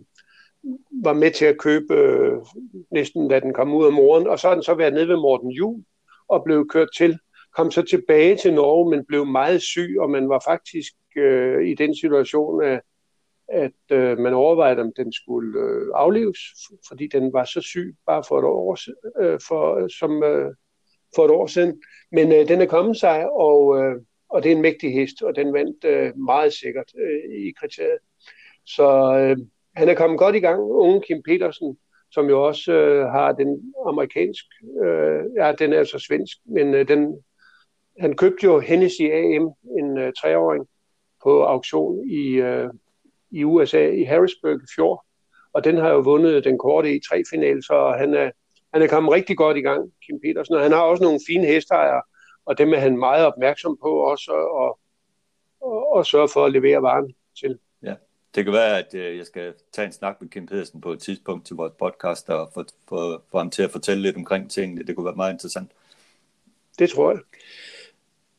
var 1.03 1.13
med 1.13 1.31
til 1.31 1.45
at 1.45 1.57
købe 1.57 1.93
øh, 1.93 2.37
næsten, 2.91 3.29
da 3.29 3.39
den 3.39 3.53
kom 3.53 3.73
ud 3.73 3.85
af 3.85 3.93
moren, 3.93 4.27
og 4.27 4.39
så 4.39 4.47
har 4.47 4.53
den 4.55 4.63
så 4.63 4.73
været 4.73 4.93
nede 4.93 5.07
ved 5.07 5.15
Morten 5.15 5.49
Jul 5.49 5.83
og 6.27 6.43
blev 6.43 6.67
kørt 6.67 6.89
til, 6.97 7.19
kom 7.57 7.71
så 7.71 7.81
tilbage 7.81 8.35
til 8.35 8.53
Norge, 8.53 8.89
men 8.89 9.05
blev 9.05 9.25
meget 9.25 9.61
syg, 9.61 9.95
og 9.99 10.09
man 10.09 10.29
var 10.29 10.41
faktisk 10.45 10.93
øh, 11.17 11.67
i 11.67 11.73
den 11.73 11.95
situation, 11.95 12.63
at, 12.63 12.81
at 13.47 13.91
øh, 13.91 14.17
man 14.17 14.33
overvejede, 14.33 14.81
om 14.81 14.91
den 14.95 15.13
skulle 15.13 15.59
øh, 15.59 15.87
afleves, 15.95 16.39
fordi 16.87 17.07
den 17.07 17.33
var 17.33 17.43
så 17.45 17.61
syg 17.61 17.95
bare 18.05 18.23
for 18.27 18.39
et 18.39 18.45
år, 18.45 18.77
øh, 19.21 19.39
for, 19.47 19.87
som, 19.99 20.23
øh, 20.23 20.53
for 21.15 21.25
et 21.25 21.31
år 21.31 21.47
siden. 21.47 21.81
Men 22.11 22.31
øh, 22.31 22.47
den 22.47 22.61
er 22.61 22.65
kommet 22.65 22.97
sig, 22.97 23.31
og, 23.31 23.77
øh, 23.77 23.95
og 24.29 24.43
det 24.43 24.51
er 24.51 24.55
en 24.55 24.61
mægtig 24.61 24.93
hest, 24.93 25.21
og 25.21 25.35
den 25.35 25.53
vandt 25.53 25.85
øh, 25.85 26.17
meget 26.17 26.53
sikkert 26.53 26.91
øh, 26.97 27.35
i 27.35 27.53
kriteriet. 27.59 27.99
Så 28.65 29.17
øh, 29.19 29.37
han 29.77 29.89
er 29.89 29.93
kommet 29.93 30.19
godt 30.19 30.35
i 30.35 30.39
gang, 30.39 30.61
unge 30.61 31.01
Kim 31.01 31.21
Petersen, 31.23 31.77
som 32.11 32.29
jo 32.29 32.43
også 32.43 32.71
øh, 32.71 33.05
har 33.05 33.31
den 33.31 33.73
amerikansk, 33.87 34.45
øh, 34.83 35.21
ja, 35.37 35.51
den 35.59 35.73
er 35.73 35.77
altså 35.77 35.99
svensk, 35.99 36.37
men 36.45 36.73
øh, 36.73 36.87
den, 36.87 37.23
han 37.99 38.15
købte 38.15 38.43
jo 38.43 38.59
Hennessy 38.59 39.01
AM, 39.01 39.49
en 39.79 39.97
øh, 39.97 40.13
treåring, 40.21 40.67
på 41.23 41.43
auktion 41.43 42.09
i, 42.09 42.27
øh, 42.27 42.69
i 43.31 43.43
USA, 43.43 43.89
i 43.89 44.03
Harrisburg 44.03 44.63
i 44.63 44.67
fjor, 44.75 45.05
og 45.53 45.63
den 45.63 45.77
har 45.77 45.89
jo 45.89 45.99
vundet 45.99 46.43
den 46.43 46.57
korte 46.57 46.89
e 46.89 46.95
i 46.95 47.01
tre 47.09 47.23
final, 47.29 47.63
så 47.63 47.95
han 47.97 48.13
er, 48.13 48.31
han 48.73 48.81
er 48.81 48.87
kommet 48.87 49.13
rigtig 49.13 49.37
godt 49.37 49.57
i 49.57 49.61
gang, 49.61 49.91
Kim 50.05 50.19
Petersen, 50.19 50.55
og 50.55 50.61
han 50.61 50.71
har 50.71 50.81
også 50.81 51.03
nogle 51.03 51.19
fine 51.27 51.45
hestejere, 51.45 52.01
og 52.45 52.57
dem 52.57 52.73
er 52.73 52.77
han 52.77 52.97
meget 52.97 53.25
opmærksom 53.25 53.77
på 53.83 53.89
også, 53.89 54.31
og, 54.31 54.79
og, 55.61 55.91
og 55.93 56.05
sørge 56.05 56.29
for 56.33 56.45
at 56.45 56.51
levere 56.51 56.81
varen 56.81 57.13
til. 57.39 57.59
Det 58.35 58.43
kan 58.43 58.53
være, 58.53 58.77
at 58.79 58.93
øh, 58.93 59.17
jeg 59.17 59.25
skal 59.25 59.53
tage 59.71 59.85
en 59.85 59.91
snak 59.91 60.21
med 60.21 60.29
Kim 60.29 60.45
Pedersen 60.45 60.81
på 60.81 60.91
et 60.91 60.99
tidspunkt 60.99 61.45
til 61.45 61.55
vores 61.55 61.73
podcast 61.79 62.29
og 62.29 62.51
få, 62.53 62.65
få, 62.89 63.21
få 63.31 63.37
ham 63.37 63.49
til 63.49 63.63
at 63.63 63.71
fortælle 63.71 64.03
lidt 64.03 64.15
omkring 64.15 64.51
tingene. 64.51 64.83
Det 64.83 64.95
kunne 64.95 65.05
være 65.05 65.15
meget 65.15 65.33
interessant. 65.33 65.71
Det 66.79 66.89
tror 66.89 67.11
jeg. 67.11 67.19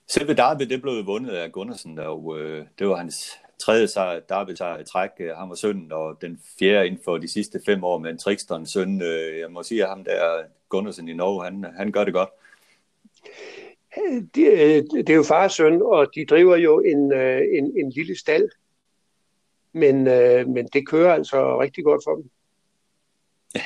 Selve 0.07 0.34
Derby, 0.34 0.62
det 0.62 0.82
blev 0.82 1.07
vundet 1.07 1.30
af 1.30 1.53
Gunnarsen, 1.53 1.99
og 1.99 2.39
øh, 2.41 2.66
det 2.78 2.89
var 2.89 2.97
hans 2.97 3.39
tredje 3.59 3.89
sejr, 3.89 4.20
Derby 4.20 4.51
sejr 4.51 4.78
i 4.78 4.84
træk. 4.84 5.11
Han 5.18 5.49
var 5.49 5.55
sønnen, 5.55 5.93
og 5.93 6.18
den 6.22 6.41
fjerde 6.59 6.86
inden 6.86 7.01
for 7.05 7.18
de 7.18 7.28
sidste 7.28 7.61
fem 7.66 7.84
år 7.84 7.99
med 7.99 8.11
en 8.11 8.18
Trixton 8.18 8.66
søn. 8.66 9.03
Øh, 9.03 9.39
jeg 9.39 9.51
må 9.51 9.62
sige, 9.62 9.82
at 9.82 9.89
ham 9.89 10.05
der, 10.05 10.43
Gunnarsen 10.68 11.09
i 11.09 11.12
Norge, 11.12 11.45
han, 11.45 11.66
han 11.76 11.93
gør 11.93 12.05
det 12.05 12.14
godt. 12.14 12.28
Det, 14.34 14.53
øh, 14.53 14.82
det 15.07 15.11
er 15.11 15.14
jo 15.14 15.22
fars 15.22 15.53
søn, 15.53 15.82
og 15.82 16.14
de 16.14 16.24
driver 16.24 16.57
jo 16.57 16.80
en, 16.80 17.12
øh, 17.12 17.41
en, 17.53 17.72
en 17.76 17.91
lille 17.91 18.18
stald 18.18 18.49
men, 19.72 20.06
øh, 20.06 20.48
men 20.48 20.66
det 20.72 20.88
kører 20.88 21.14
altså 21.14 21.60
rigtig 21.60 21.84
godt 21.84 22.02
for 22.04 22.14
dem. 22.14 22.30
Ja, 23.54 23.64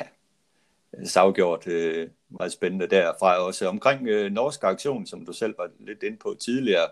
savgjort 1.04 1.66
øh, 1.66 2.08
meget 2.28 2.52
spændende 2.52 2.86
derfra 2.86 3.38
også. 3.38 3.68
Omkring 3.68 4.08
øh, 4.08 4.32
norsk 4.32 4.64
aktion, 4.64 5.06
som 5.06 5.26
du 5.26 5.32
selv 5.32 5.54
var 5.58 5.70
lidt 5.78 6.02
inde 6.02 6.16
på 6.16 6.36
tidligere, 6.40 6.88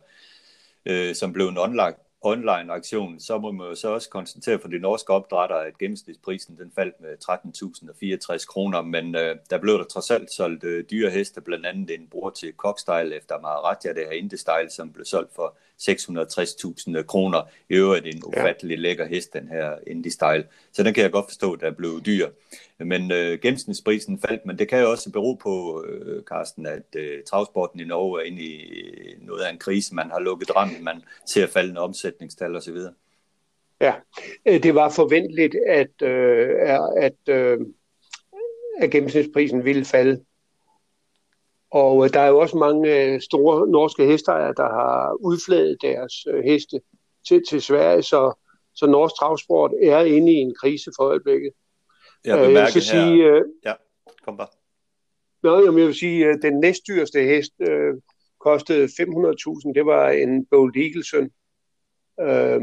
øh, 0.86 1.14
som 1.14 1.32
blev 1.32 1.48
en 1.48 1.58
online, 1.58 1.94
online 2.20 2.72
aktion, 2.72 3.20
så 3.20 3.38
må 3.38 3.52
man 3.52 3.66
jo 3.66 3.74
så 3.74 3.88
også 3.88 4.10
konstatere 4.10 4.58
for 4.58 4.68
de 4.68 4.78
norske 4.78 5.12
opdrættere, 5.12 5.66
at 5.66 5.78
gennemsnitsprisen 5.78 6.58
den 6.58 6.72
faldt 6.74 7.00
med 7.00 7.16
13.064 8.32 8.46
kroner, 8.46 8.82
men 8.82 9.14
øh, 9.14 9.36
der 9.50 9.58
blev 9.58 9.78
der 9.78 9.84
trods 9.84 10.10
alt 10.10 10.32
solgt 10.32 10.64
øh, 10.64 10.84
dyre 10.90 11.10
heste, 11.10 11.40
blandt 11.40 11.66
andet 11.66 11.94
en 11.94 12.08
bror 12.10 12.30
til 12.30 12.52
Cockstyle 12.56 13.16
efter 13.16 13.40
Maharaja, 13.40 13.92
det 13.94 14.06
her 14.06 14.12
Indestyle, 14.12 14.70
som 14.70 14.92
blev 14.92 15.04
solgt 15.04 15.34
for 15.34 15.56
660.000 15.80 17.02
kroner. 17.02 17.42
I 17.68 17.74
øvrigt 17.74 18.06
en 18.06 18.22
ufattelig 18.24 18.74
ja. 18.74 18.80
lækker 18.80 19.06
hest, 19.06 19.32
den 19.32 19.48
her 19.48 19.74
Indie 19.86 20.12
Style. 20.12 20.44
Så 20.72 20.82
den 20.82 20.94
kan 20.94 21.02
jeg 21.02 21.12
godt 21.12 21.26
forstå, 21.28 21.56
der 21.56 21.70
blev 21.70 22.00
dyr. 22.06 22.28
Men 22.78 23.12
øh, 23.12 23.38
gennemsnitsprisen 23.38 24.18
faldt, 24.18 24.46
men 24.46 24.58
det 24.58 24.68
kan 24.68 24.80
jo 24.80 24.90
også 24.90 25.10
bero 25.10 25.34
på, 25.34 25.84
øh, 25.88 26.22
Carsten, 26.22 26.66
at 26.66 26.96
øh, 26.96 27.22
travsporten 27.26 27.80
i 27.80 27.84
Norge 27.84 28.20
er 28.20 28.24
inde 28.24 28.42
i 28.42 28.74
noget 29.20 29.42
af 29.42 29.52
en 29.52 29.58
krise. 29.58 29.94
Man 29.94 30.10
har 30.10 30.20
lukket 30.20 30.56
rammen, 30.56 30.84
man 30.84 31.02
ser 31.26 31.46
faldende 31.46 31.80
omsætningstal 31.80 32.56
osv. 32.56 32.76
Ja, 33.80 33.94
øh, 34.46 34.62
det 34.62 34.74
var 34.74 34.90
forventeligt, 34.90 35.56
at, 35.68 36.02
øh, 36.02 36.48
at, 36.96 37.28
øh, 37.28 37.58
at 38.80 38.90
gennemsnitsprisen 38.90 39.64
ville 39.64 39.84
falde. 39.84 40.24
Og 41.70 42.04
øh, 42.04 42.12
der 42.12 42.20
er 42.20 42.28
jo 42.28 42.38
også 42.38 42.56
mange 42.56 43.04
øh, 43.04 43.20
store 43.20 43.68
norske 43.68 44.06
hestejere, 44.06 44.54
der 44.56 44.68
har 44.68 45.16
udflaget 45.20 45.76
deres 45.82 46.26
øh, 46.26 46.44
heste 46.44 46.80
til, 47.28 47.42
til 47.48 47.62
Sverige, 47.62 48.02
så, 48.02 48.32
så 48.74 48.86
norsk 48.86 49.14
travsport 49.18 49.72
er 49.82 50.00
inde 50.00 50.32
i 50.32 50.36
en 50.36 50.54
krise 50.60 50.90
for 50.96 51.04
øjeblikket. 51.04 51.50
Jeg, 52.24 52.38
øh, 52.38 52.42
jeg 52.42 52.48
vil 52.48 52.58
her... 52.58 52.80
sige, 52.80 53.24
øh, 53.24 53.42
ja, 53.64 53.72
kom 54.24 54.36
bare. 54.36 54.48
Nå, 55.42 55.64
jeg 55.64 55.74
vil 55.74 55.94
sige, 55.94 56.28
at 56.28 56.38
den 56.42 56.60
næstdyreste 56.60 57.22
hest 57.22 57.52
øh, 57.60 57.94
kostede 58.40 58.84
500.000. 58.84 59.72
Det 59.74 59.86
var 59.86 60.10
en 60.10 60.46
Bold 60.46 60.76
Eaglesøn. 60.76 61.30
Øh, 62.20 62.60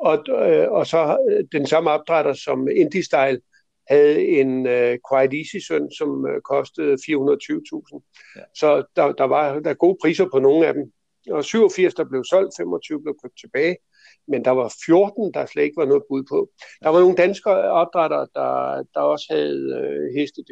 og, 0.00 0.24
øh, 0.28 0.70
og 0.70 0.86
så 0.86 1.18
den 1.52 1.66
samme 1.66 1.90
opdrætter 1.90 2.32
som 2.32 2.68
Indie 2.68 3.04
Style 3.04 3.40
havde 3.88 4.26
en 4.26 4.66
Quiet 5.08 5.32
Easy-søn, 5.40 5.90
som 5.98 6.08
uh, 6.08 6.40
kostede 6.44 6.94
420.000. 6.94 8.00
Ja. 8.36 8.40
Så 8.54 8.84
der, 8.96 9.12
der 9.12 9.24
var 9.24 9.60
der 9.60 9.70
er 9.70 9.74
gode 9.74 9.98
priser 10.02 10.26
på 10.32 10.38
nogle 10.38 10.66
af 10.66 10.74
dem. 10.74 10.92
Og 11.30 11.44
87, 11.44 11.94
der 11.94 12.04
blev 12.04 12.24
solgt, 12.24 12.52
25 12.56 13.02
blev 13.02 13.14
købt 13.22 13.38
tilbage, 13.40 13.76
men 14.28 14.44
der 14.44 14.50
var 14.50 14.74
14, 14.86 15.34
der 15.34 15.46
slet 15.46 15.62
ikke 15.62 15.76
var 15.76 15.86
noget 15.86 16.02
bud 16.08 16.24
på. 16.28 16.50
Der 16.82 16.88
var 16.88 17.00
nogle 17.00 17.16
danske 17.16 17.50
opdrætter, 17.50 18.26
der, 18.34 18.82
der 18.94 19.00
også 19.00 19.26
havde 19.30 19.60
uh, 19.80 20.18
heste 20.18 20.44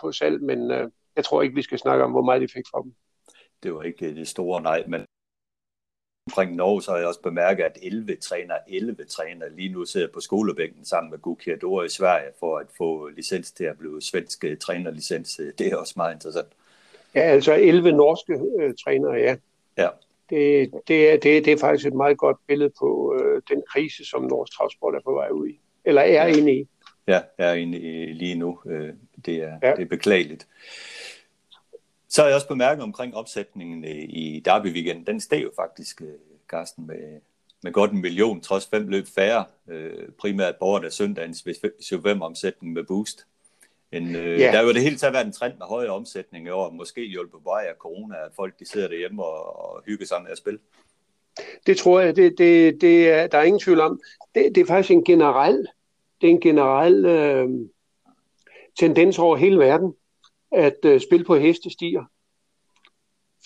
på 0.00 0.12
salg, 0.12 0.42
men 0.42 0.60
uh, 0.70 0.90
jeg 1.16 1.24
tror 1.24 1.42
ikke, 1.42 1.54
vi 1.54 1.62
skal 1.62 1.78
snakke 1.78 2.04
om, 2.04 2.10
hvor 2.10 2.22
meget 2.22 2.42
de 2.42 2.48
fik 2.54 2.64
fra 2.70 2.82
dem. 2.82 2.94
Det 3.62 3.74
var 3.74 3.82
ikke 3.82 4.14
det 4.14 4.28
store 4.28 4.62
nej, 4.62 4.84
men 4.88 5.06
omkring 6.26 6.54
Norge, 6.54 6.82
så 6.82 6.90
har 6.90 6.98
jeg 6.98 7.06
også 7.06 7.20
bemærket, 7.20 7.64
at 7.64 7.78
11 7.82 8.16
træner, 8.16 8.54
11 8.68 9.04
træner 9.04 9.46
lige 9.48 9.72
nu 9.72 9.84
sidder 9.84 10.08
på 10.14 10.20
skolebænken 10.20 10.84
sammen 10.84 11.10
med 11.10 11.18
Gukiador 11.18 11.82
i 11.82 11.88
Sverige 11.88 12.30
for 12.40 12.58
at 12.58 12.66
få 12.76 13.08
licens 13.08 13.52
til 13.52 13.64
at 13.64 13.78
blive 13.78 14.02
svensk 14.02 14.44
øh, 14.44 14.56
trænerlicens. 14.56 15.40
Det 15.58 15.66
er 15.66 15.76
også 15.76 15.94
meget 15.96 16.14
interessant. 16.14 16.48
Ja, 17.14 17.20
altså 17.20 17.54
11 17.54 17.92
norske 17.92 18.40
øh, 18.60 18.74
trænere, 18.84 19.14
ja. 19.14 19.36
Ja. 19.78 19.88
Det, 20.30 20.70
det, 20.88 21.12
er, 21.12 21.16
det, 21.16 21.44
det 21.44 21.52
er 21.52 21.58
faktisk 21.58 21.86
et 21.86 21.94
meget 21.94 22.18
godt 22.18 22.36
billede 22.46 22.72
på 22.78 23.18
øh, 23.20 23.42
den 23.48 23.62
krise, 23.72 24.04
som 24.04 24.22
norsk 24.22 24.52
travsport 24.52 24.94
er 24.94 25.00
på 25.04 25.12
vej 25.14 25.28
ud 25.28 25.48
i. 25.48 25.60
Eller 25.84 26.02
er 26.02 26.26
ja. 26.28 26.36
inde 26.36 26.52
i. 26.52 26.68
Ja, 27.06 27.20
er 27.38 27.52
inde 27.52 27.78
i 27.78 28.12
lige 28.12 28.34
nu. 28.34 28.58
Øh, 28.66 28.92
det, 29.26 29.34
er, 29.34 29.58
ja. 29.62 29.70
det 29.76 29.82
er 29.82 29.88
beklageligt. 29.88 30.46
Så 32.14 32.22
har 32.22 32.28
jeg 32.28 32.34
også 32.34 32.48
bemærket 32.48 32.82
omkring 32.82 33.16
opsætningen 33.16 33.84
i 34.08 34.42
Derby 34.44 34.66
Weekend. 34.66 35.06
Den 35.06 35.20
steg 35.20 35.42
jo 35.42 35.50
faktisk, 35.56 36.02
Carsten, 36.48 36.86
med, 36.86 37.20
med 37.62 37.72
godt 37.72 37.90
en 37.90 38.00
million, 38.00 38.40
trods 38.40 38.66
fem 38.66 38.88
løb 38.88 39.06
færre. 39.14 39.44
Primært 40.18 40.56
borgerne 40.56 40.90
søndagens 40.90 41.46
V5-omsætning 41.48 42.72
med 42.72 42.84
boost. 42.84 43.26
En, 43.92 44.16
øh, 44.16 44.40
ja. 44.40 44.52
Der 44.52 44.58
er 44.58 44.62
jo 44.62 44.72
det 44.72 44.82
hele 44.82 44.96
taget 44.96 45.14
været 45.14 45.26
en 45.26 45.32
trend 45.32 45.52
med 45.58 45.66
højere 45.66 45.90
omsætning 45.90 46.46
i 46.46 46.50
år, 46.50 46.70
måske 46.70 47.06
hjulpet 47.06 47.42
på 47.42 47.50
vej 47.50 47.64
af 47.68 47.74
corona, 47.78 48.16
at 48.16 48.32
folk 48.36 48.58
de 48.58 48.68
sidder 48.68 48.88
derhjemme 48.88 49.24
og, 49.24 49.64
og 49.64 49.82
hygger 49.86 50.06
sig 50.06 50.22
med 50.22 50.30
at 50.30 50.38
spille. 50.38 50.58
Det 51.66 51.76
tror 51.76 52.00
jeg, 52.00 52.16
det, 52.16 52.38
det, 52.38 52.80
det 52.80 53.10
er, 53.10 53.26
der 53.26 53.38
er 53.38 53.42
ingen 53.42 53.60
tvivl 53.60 53.80
om. 53.80 54.00
Det, 54.34 54.54
det 54.54 54.60
er 54.60 54.66
faktisk 54.66 54.90
en 54.90 55.04
generel, 55.04 55.66
det 56.20 56.26
er 56.26 56.30
en 56.30 56.40
generel 56.40 57.04
øh, 57.04 57.48
tendens 58.78 59.18
over 59.18 59.36
hele 59.36 59.58
verden, 59.58 59.94
at 60.54 60.76
øh, 60.84 61.00
spil 61.00 61.24
på 61.24 61.36
heste 61.36 61.70
stiger. 61.70 62.04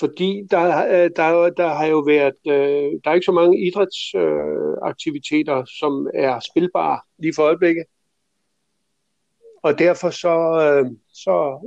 Fordi 0.01 0.43
der, 0.51 0.87
øh, 0.87 1.11
der, 1.17 1.51
der 1.51 1.69
har 1.69 1.87
jo 1.87 1.99
været, 1.99 2.35
øh, 2.47 3.01
der 3.05 3.11
er 3.11 3.15
ikke 3.15 3.25
så 3.25 3.33
mange 3.33 3.67
idrætsaktiviteter, 3.67 5.59
øh, 5.59 5.67
som 5.79 6.11
er 6.15 6.41
spilbare 6.51 7.01
lige 7.19 7.35
for 7.35 7.43
øjeblikket. 7.43 7.85
Og 9.63 9.79
derfor 9.79 10.11
så, 10.11 10.37
øh, 10.39 10.87
så 11.13 11.59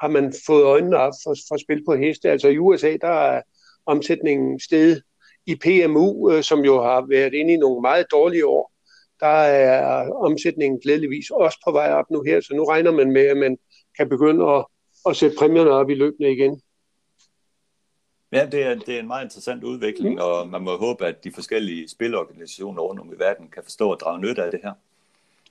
har 0.00 0.08
man 0.08 0.34
fået 0.46 0.64
øjnene 0.64 0.96
op 0.96 1.12
for, 1.24 1.34
for 1.48 1.56
spil 1.56 1.84
på 1.84 1.94
heste. 1.94 2.30
Altså 2.30 2.48
i 2.48 2.58
USA, 2.58 2.96
der 3.00 3.08
er 3.08 3.42
omsætningen 3.86 4.60
steget 4.60 5.02
i 5.46 5.54
PMU, 5.54 6.32
øh, 6.32 6.42
som 6.42 6.60
jo 6.60 6.82
har 6.82 7.06
været 7.08 7.34
inde 7.34 7.54
i 7.54 7.56
nogle 7.56 7.80
meget 7.80 8.06
dårlige 8.10 8.46
år. 8.46 8.72
Der 9.20 9.26
er 9.26 10.10
omsætningen 10.10 10.80
glædeligvis 10.80 11.30
også 11.30 11.58
på 11.64 11.72
vej 11.72 11.92
op 11.92 12.10
nu 12.10 12.22
her, 12.22 12.40
så 12.40 12.54
nu 12.54 12.64
regner 12.64 12.92
man 12.92 13.12
med, 13.12 13.26
at 13.26 13.36
man 13.36 13.58
kan 13.98 14.08
begynde 14.08 14.50
at, 14.50 14.64
at 15.06 15.16
sætte 15.16 15.36
præmierne 15.38 15.70
op 15.70 15.90
i 15.90 15.94
løbende 15.94 16.32
igen. 16.32 16.62
Ja, 18.32 18.46
det 18.52 18.62
er, 18.62 18.74
det 18.74 18.94
er 18.94 19.00
en 19.00 19.06
meget 19.06 19.24
interessant 19.24 19.64
udvikling, 19.64 20.14
mm. 20.14 20.20
og 20.20 20.48
man 20.48 20.62
må 20.62 20.76
håbe, 20.76 21.06
at 21.06 21.24
de 21.24 21.32
forskellige 21.32 21.88
spilorganisationer 21.88 22.82
rundt 22.82 23.00
om 23.00 23.12
i 23.12 23.18
verden 23.18 23.48
kan 23.48 23.62
forstå 23.62 23.92
at 23.92 24.00
drage 24.00 24.20
nytte 24.20 24.42
af 24.42 24.50
det 24.50 24.60
her. 24.62 24.72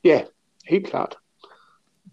Ja, 0.04 0.24
helt 0.70 0.88
klart 0.88 1.18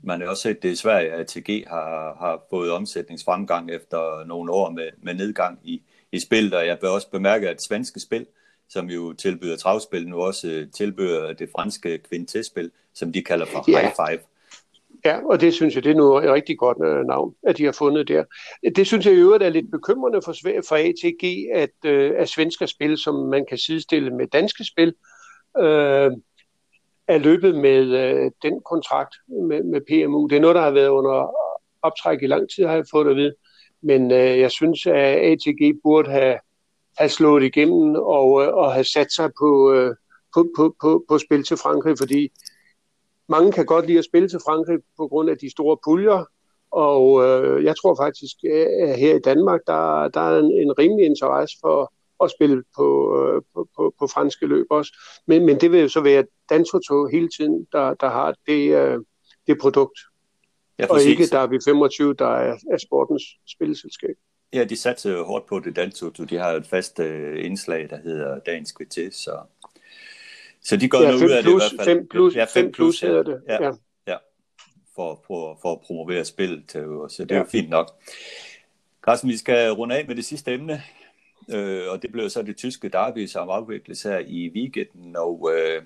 man 0.04 0.20
har 0.20 0.28
også 0.28 0.42
set 0.42 0.62
det 0.62 0.72
i 0.72 0.76
Sverige, 0.76 1.12
at 1.12 1.20
ATG 1.20 1.64
har, 1.68 2.16
har 2.18 2.42
fået 2.50 2.70
omsætningsfremgang 2.70 3.70
efter 3.70 4.24
nogle 4.24 4.52
år 4.52 4.70
med, 4.70 4.88
med 5.02 5.14
nedgang 5.14 5.58
i, 5.64 5.82
i 6.12 6.18
spil, 6.18 6.54
og 6.54 6.66
jeg 6.66 6.78
vil 6.80 6.90
også 6.90 7.10
bemærke, 7.10 7.48
at 7.48 7.62
svenske 7.62 8.00
spil, 8.00 8.26
som 8.68 8.90
jo 8.90 9.12
tilbyder 9.12 9.56
travspil, 9.56 10.08
nu 10.08 10.22
også 10.22 10.66
tilbyder 10.74 11.32
det 11.32 11.48
franske 11.56 11.98
kvintespil, 11.98 12.70
som 12.94 13.12
de 13.12 13.22
kalder 13.22 13.46
for 13.46 13.64
ja. 13.68 13.80
High 13.80 13.92
Five. 13.92 14.20
Ja, 15.04 15.18
og 15.30 15.40
det 15.40 15.54
synes 15.54 15.74
jeg, 15.74 15.84
det 15.84 15.90
er 15.90 15.96
noget 15.96 16.24
et 16.24 16.32
rigtig 16.32 16.58
godt 16.58 16.78
øh, 16.84 17.04
navn, 17.06 17.34
at 17.46 17.58
de 17.58 17.64
har 17.64 17.72
fundet 17.72 18.08
der. 18.08 18.24
Det 18.76 18.86
synes 18.86 19.06
jeg 19.06 19.14
i 19.14 19.18
øvrigt 19.18 19.42
er 19.42 19.48
lidt 19.48 19.70
bekymrende 19.70 20.20
for, 20.24 20.32
for 20.68 20.76
ATG, 20.76 21.48
at, 21.54 21.90
øh, 21.92 22.12
at 22.16 22.28
svenske 22.28 22.66
spil, 22.66 22.98
som 22.98 23.14
man 23.14 23.46
kan 23.48 23.58
sidestille 23.58 24.10
med 24.10 24.26
danske 24.26 24.64
spil, 24.64 24.94
øh, 25.58 26.10
er 27.08 27.18
løbet 27.18 27.54
med 27.54 27.82
øh, 27.82 28.30
den 28.42 28.60
kontrakt 28.70 29.14
med, 29.48 29.62
med 29.62 29.80
PMU. 29.80 30.26
Det 30.26 30.36
er 30.36 30.40
noget, 30.40 30.54
der 30.54 30.62
har 30.62 30.70
været 30.70 30.88
under 30.88 31.30
optræk 31.82 32.22
i 32.22 32.26
lang 32.26 32.50
tid, 32.50 32.64
har 32.64 32.74
jeg 32.74 32.84
fået 32.90 33.10
at 33.10 33.16
vide. 33.16 33.34
Men 33.82 34.10
øh, 34.10 34.38
jeg 34.38 34.50
synes, 34.50 34.86
at 34.86 34.94
ATG 34.94 35.80
burde 35.82 36.10
have, 36.10 36.38
have 36.98 37.08
slået 37.08 37.44
igennem 37.44 37.94
og, 37.94 38.42
øh, 38.42 38.54
og 38.54 38.72
have 38.72 38.84
sat 38.84 39.12
sig 39.12 39.30
på, 39.40 39.72
øh, 39.72 39.94
på, 40.34 40.48
på, 40.56 40.76
på, 40.80 41.04
på 41.08 41.18
spil 41.18 41.44
til 41.44 41.56
Frankrig, 41.56 41.98
fordi 41.98 42.28
mange 43.28 43.52
kan 43.52 43.66
godt 43.66 43.86
lide 43.86 43.98
at 43.98 44.04
spille 44.04 44.28
til 44.28 44.40
Frankrig 44.46 44.78
på 44.96 45.08
grund 45.08 45.30
af 45.30 45.38
de 45.38 45.50
store 45.50 45.76
puljer, 45.84 46.24
og 46.70 47.24
øh, 47.24 47.64
jeg 47.64 47.74
tror 47.76 47.94
faktisk, 47.94 48.36
at 48.44 48.98
her 48.98 49.14
i 49.14 49.18
Danmark, 49.18 49.60
der, 49.66 50.08
der 50.08 50.20
er 50.20 50.38
en, 50.38 50.52
en 50.52 50.78
rimelig 50.78 51.06
interesse 51.06 51.56
for, 51.60 51.92
at 52.24 52.30
spille 52.30 52.64
på, 52.76 53.18
øh, 53.18 53.42
på, 53.54 53.68
på, 53.76 53.94
på 53.98 54.06
franske 54.06 54.46
løb 54.46 54.66
også. 54.70 54.92
Men, 55.26 55.46
men 55.46 55.60
det 55.60 55.72
vil 55.72 55.80
jo 55.80 55.88
så 55.88 56.00
være 56.00 56.24
Dantoto 56.50 57.06
hele 57.06 57.28
tiden, 57.36 57.66
der, 57.72 57.94
der 57.94 58.08
har 58.08 58.34
det, 58.46 58.74
øh, 58.74 58.98
det 59.46 59.58
produkt. 59.60 59.98
Ja, 60.78 60.86
og 60.90 61.02
ikke 61.02 61.26
der 61.26 61.38
er 61.38 61.46
vi 61.46 61.58
25, 61.64 62.14
der 62.14 62.26
er, 62.26 62.56
er 62.72 62.78
sportens 62.78 63.22
spilleselskab. 63.46 64.16
Ja, 64.52 64.64
de 64.64 64.76
satser 64.76 65.12
jo 65.12 65.24
hårdt 65.24 65.46
på 65.46 65.60
det 65.60 65.76
Dantoto. 65.76 66.24
De 66.24 66.36
har 66.36 66.50
et 66.50 66.66
fast 66.66 67.00
øh, 67.00 67.44
indslag, 67.44 67.90
der 67.90 67.96
hedder 67.96 68.38
Dagens 68.38 68.72
Kvartet, 68.72 69.14
så, 69.14 69.38
så 70.64 70.76
de 70.76 70.88
går 70.88 70.98
ja, 70.98 71.10
noget 71.10 71.24
ud 71.24 71.30
af 71.30 71.42
plus, 71.42 71.62
det 71.62 71.72
i 71.72 71.76
hvert 71.76 71.86
fald. 71.86 71.98
5 71.98 72.08
plus, 72.08 72.36
ja, 72.36 72.44
5 72.44 72.72
plus, 72.72 73.00
hedder 73.00 73.22
det. 73.22 73.42
Ja, 73.48 73.64
ja. 73.64 73.72
ja. 74.06 74.16
For, 74.94 75.24
for, 75.26 75.58
for 75.62 75.72
at 75.72 75.80
promovere 75.80 76.24
spillet, 76.24 76.70
så 76.72 77.16
det 77.18 77.30
er 77.30 77.34
ja. 77.34 77.40
jo 77.40 77.46
fint 77.50 77.70
nok. 77.70 77.90
Carsten, 79.06 79.28
vi 79.28 79.36
skal 79.36 79.72
runde 79.72 79.96
af 79.98 80.06
med 80.06 80.14
det 80.14 80.24
sidste 80.24 80.52
emne 80.52 80.82
øh, 81.48 81.90
og 81.90 82.02
det 82.02 82.12
blev 82.12 82.30
så 82.30 82.42
det 82.42 82.56
tyske 82.56 82.88
derby, 82.88 83.26
som 83.26 83.48
afvikles 83.48 84.02
her 84.02 84.18
i 84.18 84.50
weekenden, 84.54 85.16
og 85.16 85.50
øh, 85.54 85.82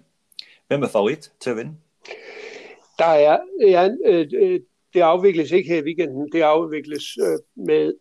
hvem 0.69 0.83
er 0.83 0.89
favorit 0.89 1.33
til 1.41 1.51
at 1.51 1.57
vinde? 1.57 1.75
Der 2.99 3.05
er, 3.05 3.39
ja, 3.61 3.89
øh, 4.07 4.27
øh, 4.35 4.61
det 4.95 5.01
afvikles 5.01 5.51
ikke 5.51 5.69
her 5.69 5.83
i 5.83 5.85
weekenden, 5.85 6.33
det 6.33 6.43
afvikles 6.43 7.19
øh, 7.19 7.65
med, 7.67 7.95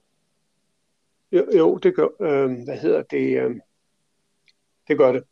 jo, 1.32 1.46
jo 1.58 1.78
det 1.78 1.96
gør, 1.96 2.08
øh, 2.22 2.64
hvad 2.66 2.78
hedder 2.78 3.02
det, 3.02 3.42
øh, 3.42 3.56
det 4.88 4.98
gør 4.98 5.12
det 5.12 5.24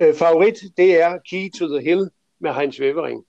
øh, 0.00 0.14
favorit, 0.14 0.58
det 0.76 1.00
er 1.00 1.18
Key 1.30 1.50
to 1.58 1.68
the 1.68 1.80
Hill 1.80 2.10
med 2.40 2.52
Heinz 2.54 2.80
Wevering. 2.80 3.24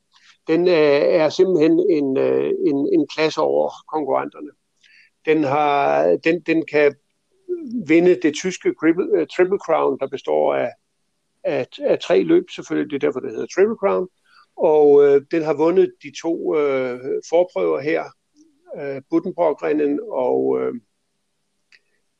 Den 0.47 0.67
øh, 0.67 1.01
er 1.21 1.29
simpelthen 1.29 1.85
en, 1.89 2.17
øh, 2.17 2.51
en, 2.67 2.89
en 2.93 3.07
klasse 3.07 3.41
over 3.41 3.69
konkurrenterne. 3.87 4.49
Den, 5.25 5.43
har, 5.43 6.03
den, 6.23 6.41
den 6.41 6.65
kan 6.65 6.95
vinde 7.87 8.19
det 8.21 8.33
tyske 8.33 8.73
triple, 8.81 9.13
uh, 9.13 9.19
øh, 9.19 9.27
triple 9.27 9.57
Crown, 9.65 9.99
der 9.99 10.07
består 10.07 10.55
af, 10.55 10.71
af, 11.43 11.67
af 11.81 11.99
tre 11.99 12.23
løb, 12.23 12.49
selvfølgelig, 12.49 12.91
det 12.91 12.95
er 12.95 13.07
derfor, 13.07 13.19
det 13.19 13.31
hedder 13.31 13.47
Triple 13.55 13.75
Crown, 13.75 14.07
og 14.57 15.03
øh, 15.05 15.21
den 15.31 15.43
har 15.43 15.53
vundet 15.53 15.93
de 16.03 16.11
to 16.21 16.57
øh, 16.57 16.99
forprøver 17.29 17.79
her, 17.79 18.03
øh, 18.79 19.01
Buddenbrock-rennen 19.09 19.99
og, 20.11 20.59
øh, 20.61 20.73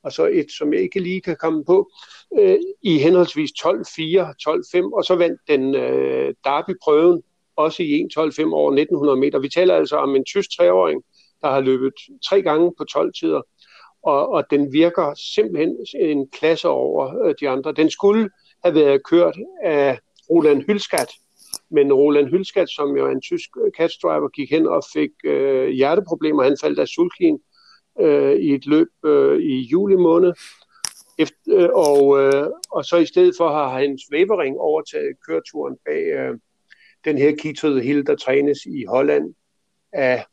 og 0.04 0.12
så 0.12 0.26
et, 0.26 0.52
som 0.52 0.74
jeg 0.74 0.82
ikke 0.82 1.00
lige 1.00 1.22
kan 1.22 1.38
komme 1.40 1.66
på, 1.66 1.92
øh, 2.40 2.58
i 2.82 2.98
henholdsvis 2.98 3.52
12-4, 3.52 3.64
12-5, 3.64 4.94
og 4.94 5.04
så 5.04 5.16
vandt 5.18 5.42
den 5.48 5.76
øh, 5.76 6.34
Derby-prøven 6.44 7.22
også 7.56 7.84
i 7.84 8.02
1-12-5 8.02 8.54
over 8.54 8.72
1900 8.72 9.20
meter. 9.20 9.40
Vi 9.40 9.50
taler 9.50 9.76
altså 9.76 9.96
om 9.98 10.16
en 10.16 10.26
tysk 10.26 10.50
treåring, 10.58 11.04
der 11.42 11.50
har 11.50 11.60
løbet 11.60 11.94
tre 12.30 12.42
gange 12.42 12.74
på 12.78 12.84
12 12.84 13.14
tider, 13.20 13.42
og, 14.04 14.30
og 14.30 14.44
den 14.52 14.74
virker 14.74 15.14
simpelthen 15.14 15.78
en 15.96 16.28
klasse 16.28 16.68
over 16.68 17.26
øh, 17.26 17.36
de 17.40 17.50
andre. 17.50 17.72
Den 17.72 17.90
skulle 17.90 18.30
have 18.64 18.76
været 18.76 19.04
kørt 19.04 19.38
af 19.64 20.00
Roland 20.30 20.64
Hylskat, 20.64 21.12
men 21.70 21.94
Roland 21.94 22.28
Hylskat, 22.28 22.70
som 22.70 22.98
jo 22.98 23.08
er 23.08 23.12
en 23.12 23.22
tysk 23.22 23.50
øh, 23.66 23.72
catchdriver, 23.78 24.30
gik 24.30 24.52
hen 24.52 24.68
og 24.68 24.84
fik 24.94 25.12
øh, 25.24 25.70
hjerteproblemer. 25.70 26.44
Han 26.44 26.58
faldt 26.62 26.80
af 26.80 26.88
sulkin 26.88 27.40
øh, 28.00 28.36
i 28.36 28.54
et 28.54 28.66
løb 28.66 28.88
øh, 29.06 29.40
i 29.40 29.62
juli 29.62 29.96
måned. 29.96 30.34
Efter, 31.20 31.36
øh, 31.48 31.70
og, 31.74 32.20
øh, 32.20 32.48
og 32.72 32.86
så 32.86 32.98
i 32.98 33.06
stedet 33.06 33.34
for 33.38 33.50
har 33.50 33.80
hans 33.80 34.02
Webering 34.14 34.58
overtaget 34.58 35.16
køreturen 35.28 35.78
bag 35.86 36.04
øh, 36.04 36.38
den 37.06 37.18
her 37.18 37.36
kitrede 37.36 37.82
Hill, 37.82 38.06
der 38.06 38.16
trænes 38.16 38.66
i 38.66 38.86
Holland 38.86 39.34
af 39.94 40.26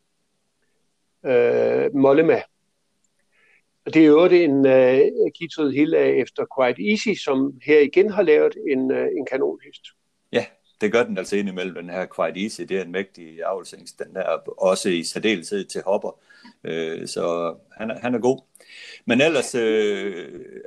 øh, 1.26 1.94
Mollema. 1.94 2.42
Og 3.86 3.94
det 3.94 4.02
er 4.02 4.06
jo 4.06 4.24
en 4.24 4.66
øh, 4.66 5.00
kitrede 5.38 5.72
hild 5.72 5.96
Hill 5.96 6.20
efter 6.22 6.44
Quite 6.58 6.90
Easy, 6.90 7.22
som 7.24 7.60
her 7.64 7.80
igen 7.80 8.10
har 8.10 8.22
lavet 8.22 8.56
en, 8.70 8.90
øh, 8.90 9.06
en 9.06 9.26
kanonhest. 9.26 9.82
Ja, 10.32 10.46
det 10.80 10.92
gør 10.92 11.02
den 11.02 11.18
altså 11.18 11.36
indimellem, 11.36 11.74
den 11.74 11.90
her 11.90 12.06
Quite 12.16 12.42
Easy. 12.42 12.60
Det 12.60 12.78
er 12.78 12.82
en 12.82 12.92
mægtig 12.92 13.44
avlsings, 13.44 13.92
den 13.92 14.14
der 14.14 14.22
også 14.46 14.88
i 14.88 15.02
særdeleshed 15.02 15.64
til 15.64 15.82
hopper. 15.82 16.18
Uh, 16.64 17.06
så 17.06 17.54
han 17.72 17.90
er, 17.90 17.98
han 17.98 18.14
er 18.14 18.18
god. 18.18 18.40
Men 19.04 19.20
ellers 19.20 19.54
uh, 19.54 19.60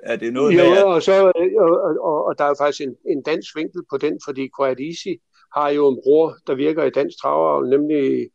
er 0.03 0.15
det 0.15 0.33
noget 0.33 0.57
jo, 0.57 0.63
med... 0.63 0.77
At... 0.77 0.83
og, 0.83 1.03
så, 1.03 1.31
og, 1.59 1.97
og, 2.01 2.25
og 2.25 2.37
der 2.37 2.43
er 2.43 2.55
faktisk 2.57 2.81
en, 2.81 2.95
en 3.05 3.23
dansk 3.23 3.55
vinkel 3.55 3.81
på 3.89 3.97
den, 3.97 4.19
fordi 4.25 4.49
Quite 4.59 4.87
Easy 4.87 5.21
har 5.55 5.69
jo 5.69 5.89
en 5.89 5.99
bror, 6.03 6.37
der 6.47 6.55
virker 6.55 6.83
i 6.83 6.89
dansk 6.89 7.21
travavl, 7.21 7.69
nemlig 7.69 8.29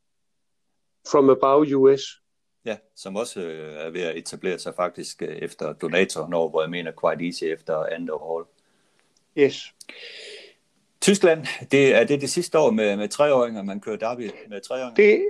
From 1.10 1.30
Above 1.30 1.76
US. 1.76 2.02
Ja, 2.64 2.76
som 2.96 3.16
også 3.16 3.40
øh, 3.40 3.74
er 3.74 3.90
ved 3.90 4.00
at 4.00 4.16
etablere 4.16 4.58
sig 4.58 4.74
faktisk 4.74 5.22
øh, 5.22 5.28
efter 5.28 5.72
donator, 5.72 6.28
når, 6.28 6.48
hvor 6.48 6.62
jeg 6.62 6.70
mener 6.70 6.92
quite 7.04 7.26
easy 7.26 7.44
efter 7.44 7.84
andet 7.84 8.10
overhold. 8.10 8.46
Yes. 9.38 9.74
Tyskland, 11.06 11.46
det 11.70 11.94
er 11.94 12.04
det 12.04 12.20
det 12.20 12.30
sidste 12.30 12.58
år 12.58 12.70
med, 12.70 12.96
med 12.96 13.08
treåringer, 13.08 13.62
man 13.62 13.80
kører 13.80 13.96
derby 13.96 14.30
med 14.48 14.60
treåringer? 14.60 14.94
Det, 14.94 15.28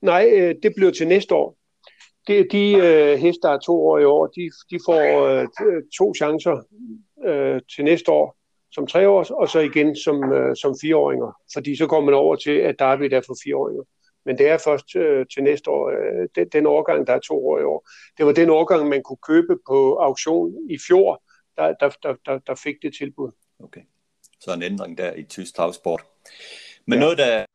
nej, 0.00 0.30
øh, 0.32 0.54
det 0.62 0.72
bliver 0.76 0.90
til 0.90 1.08
næste 1.08 1.34
år. 1.34 1.56
Det, 2.26 2.48
de 2.52 2.74
øh, 2.74 3.18
heste, 3.18 3.40
der 3.42 3.50
er 3.50 3.58
to 3.58 3.86
år 3.88 3.98
i 3.98 4.04
år, 4.04 4.26
de, 4.26 4.50
de 4.70 4.78
får 4.86 5.02
øh, 5.26 5.82
to 5.98 6.14
chancer 6.14 6.56
øh, 7.26 7.60
til 7.76 7.84
næste 7.84 8.12
år 8.12 8.36
som 8.72 8.86
treårs, 8.86 9.30
og 9.30 9.48
så 9.48 9.58
igen 9.58 9.96
som, 9.96 10.32
øh, 10.32 10.56
som 10.56 10.74
fireåringer. 10.80 11.32
Fordi 11.54 11.76
så 11.76 11.86
går 11.86 12.00
man 12.00 12.14
over 12.14 12.36
til, 12.36 12.56
at 12.68 12.74
Derby 12.78 13.02
er 13.12 13.20
for 13.26 13.36
fireåringer. 13.44 13.84
Men 14.24 14.38
det 14.38 14.48
er 14.48 14.58
først 14.58 14.96
øh, 14.96 15.26
til 15.34 15.42
næste 15.42 15.70
år, 15.70 15.88
øh, 15.90 16.28
den, 16.34 16.48
den 16.52 16.66
årgang, 16.66 17.06
der 17.06 17.12
er 17.12 17.20
to 17.20 17.46
år 17.48 17.58
i 17.58 17.64
år. 17.64 17.88
Det 18.18 18.26
var 18.26 18.32
den 18.32 18.50
årgang, 18.50 18.88
man 18.88 19.02
kunne 19.02 19.22
købe 19.28 19.54
på 19.68 19.96
auktion 19.96 20.70
i 20.70 20.78
fjor, 20.88 21.22
der, 21.56 21.74
der, 21.80 21.90
der, 22.02 22.14
der, 22.26 22.38
der 22.38 22.54
fik 22.54 22.74
det 22.82 22.94
tilbud. 22.98 23.30
Okay. 23.64 23.80
Så 24.42 24.52
en 24.52 24.62
ændring 24.62 24.98
der 24.98 25.14
i 25.14 25.22
tysk 25.22 25.54
travsport. 25.54 26.04
Men 26.86 26.98
ja. 26.98 27.00
noget, 27.00 27.18
der 27.18 27.42
i 27.42 27.46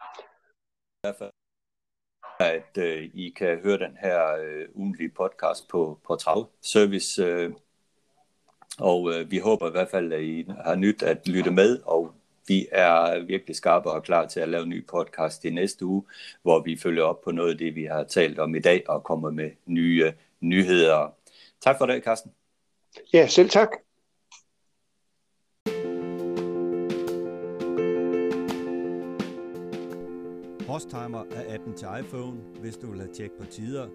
hvert 1.03 1.15
fald 1.17 1.31
at 2.39 2.77
øh, 2.77 3.09
I 3.13 3.33
kan 3.37 3.59
høre 3.63 3.77
den 3.77 3.97
her 4.01 4.35
øh, 4.35 4.65
ugenlige 4.73 5.09
podcast 5.09 5.67
på, 5.67 5.99
på 6.07 6.15
Trav 6.15 6.49
Service. 6.61 7.23
Øh, 7.23 7.51
og 8.79 9.13
øh, 9.13 9.31
vi 9.31 9.37
håber 9.37 9.67
i 9.67 9.71
hvert 9.71 9.89
fald, 9.89 10.13
at 10.13 10.21
I 10.21 10.45
har 10.65 10.75
nyt 10.75 11.03
at 11.03 11.27
lytte 11.27 11.51
med, 11.51 11.79
og 11.85 12.13
vi 12.47 12.67
er 12.71 13.25
virkelig 13.25 13.55
skarpe 13.55 13.91
og 13.91 14.03
klar 14.03 14.25
til 14.25 14.39
at 14.39 14.49
lave 14.49 14.63
en 14.63 14.69
ny 14.69 14.87
podcast 14.87 15.45
i 15.45 15.49
næste 15.49 15.85
uge, 15.85 16.03
hvor 16.41 16.59
vi 16.59 16.77
følger 16.77 17.03
op 17.03 17.21
på 17.21 17.31
noget 17.31 17.51
af 17.51 17.57
det, 17.57 17.75
vi 17.75 17.83
har 17.83 18.03
talt 18.03 18.39
om 18.39 18.55
i 18.55 18.59
dag, 18.59 18.89
og 18.89 19.03
kommer 19.03 19.29
med 19.29 19.51
nye 19.65 20.13
nyheder. 20.39 21.13
Tak 21.61 21.77
for 21.77 21.85
det, 21.85 22.03
Carsten. 22.03 22.31
Ja, 23.13 23.27
selv 23.27 23.49
tak. 23.49 23.86
Horstimer 30.77 31.23
er 31.31 31.53
appen 31.53 31.73
til 31.73 31.87
iPhone, 31.99 32.37
hvis 32.59 32.77
du 32.77 32.87
vil 32.91 32.99
have 32.99 33.13
tjek 33.13 33.31
på 33.31 33.45
tider, 33.45 33.87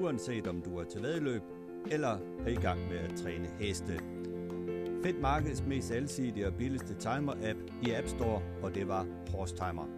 uanset 0.00 0.46
om 0.46 0.60
du 0.60 0.78
er 0.78 0.84
til 0.84 1.02
vedløb 1.02 1.42
eller 1.90 2.18
er 2.46 2.48
i 2.48 2.54
gang 2.54 2.88
med 2.88 2.96
at 2.96 3.14
træne 3.16 3.48
heste. 3.60 4.00
Find 5.02 5.18
markedets 5.20 5.64
mest 5.66 5.92
alsidige 5.92 6.46
og 6.46 6.54
billigste 6.54 6.94
timer-app 6.94 7.58
i 7.82 7.90
App 7.90 8.08
Store, 8.08 8.42
og 8.62 8.74
det 8.74 8.88
var 8.88 9.06
Horstimer. 9.34 9.88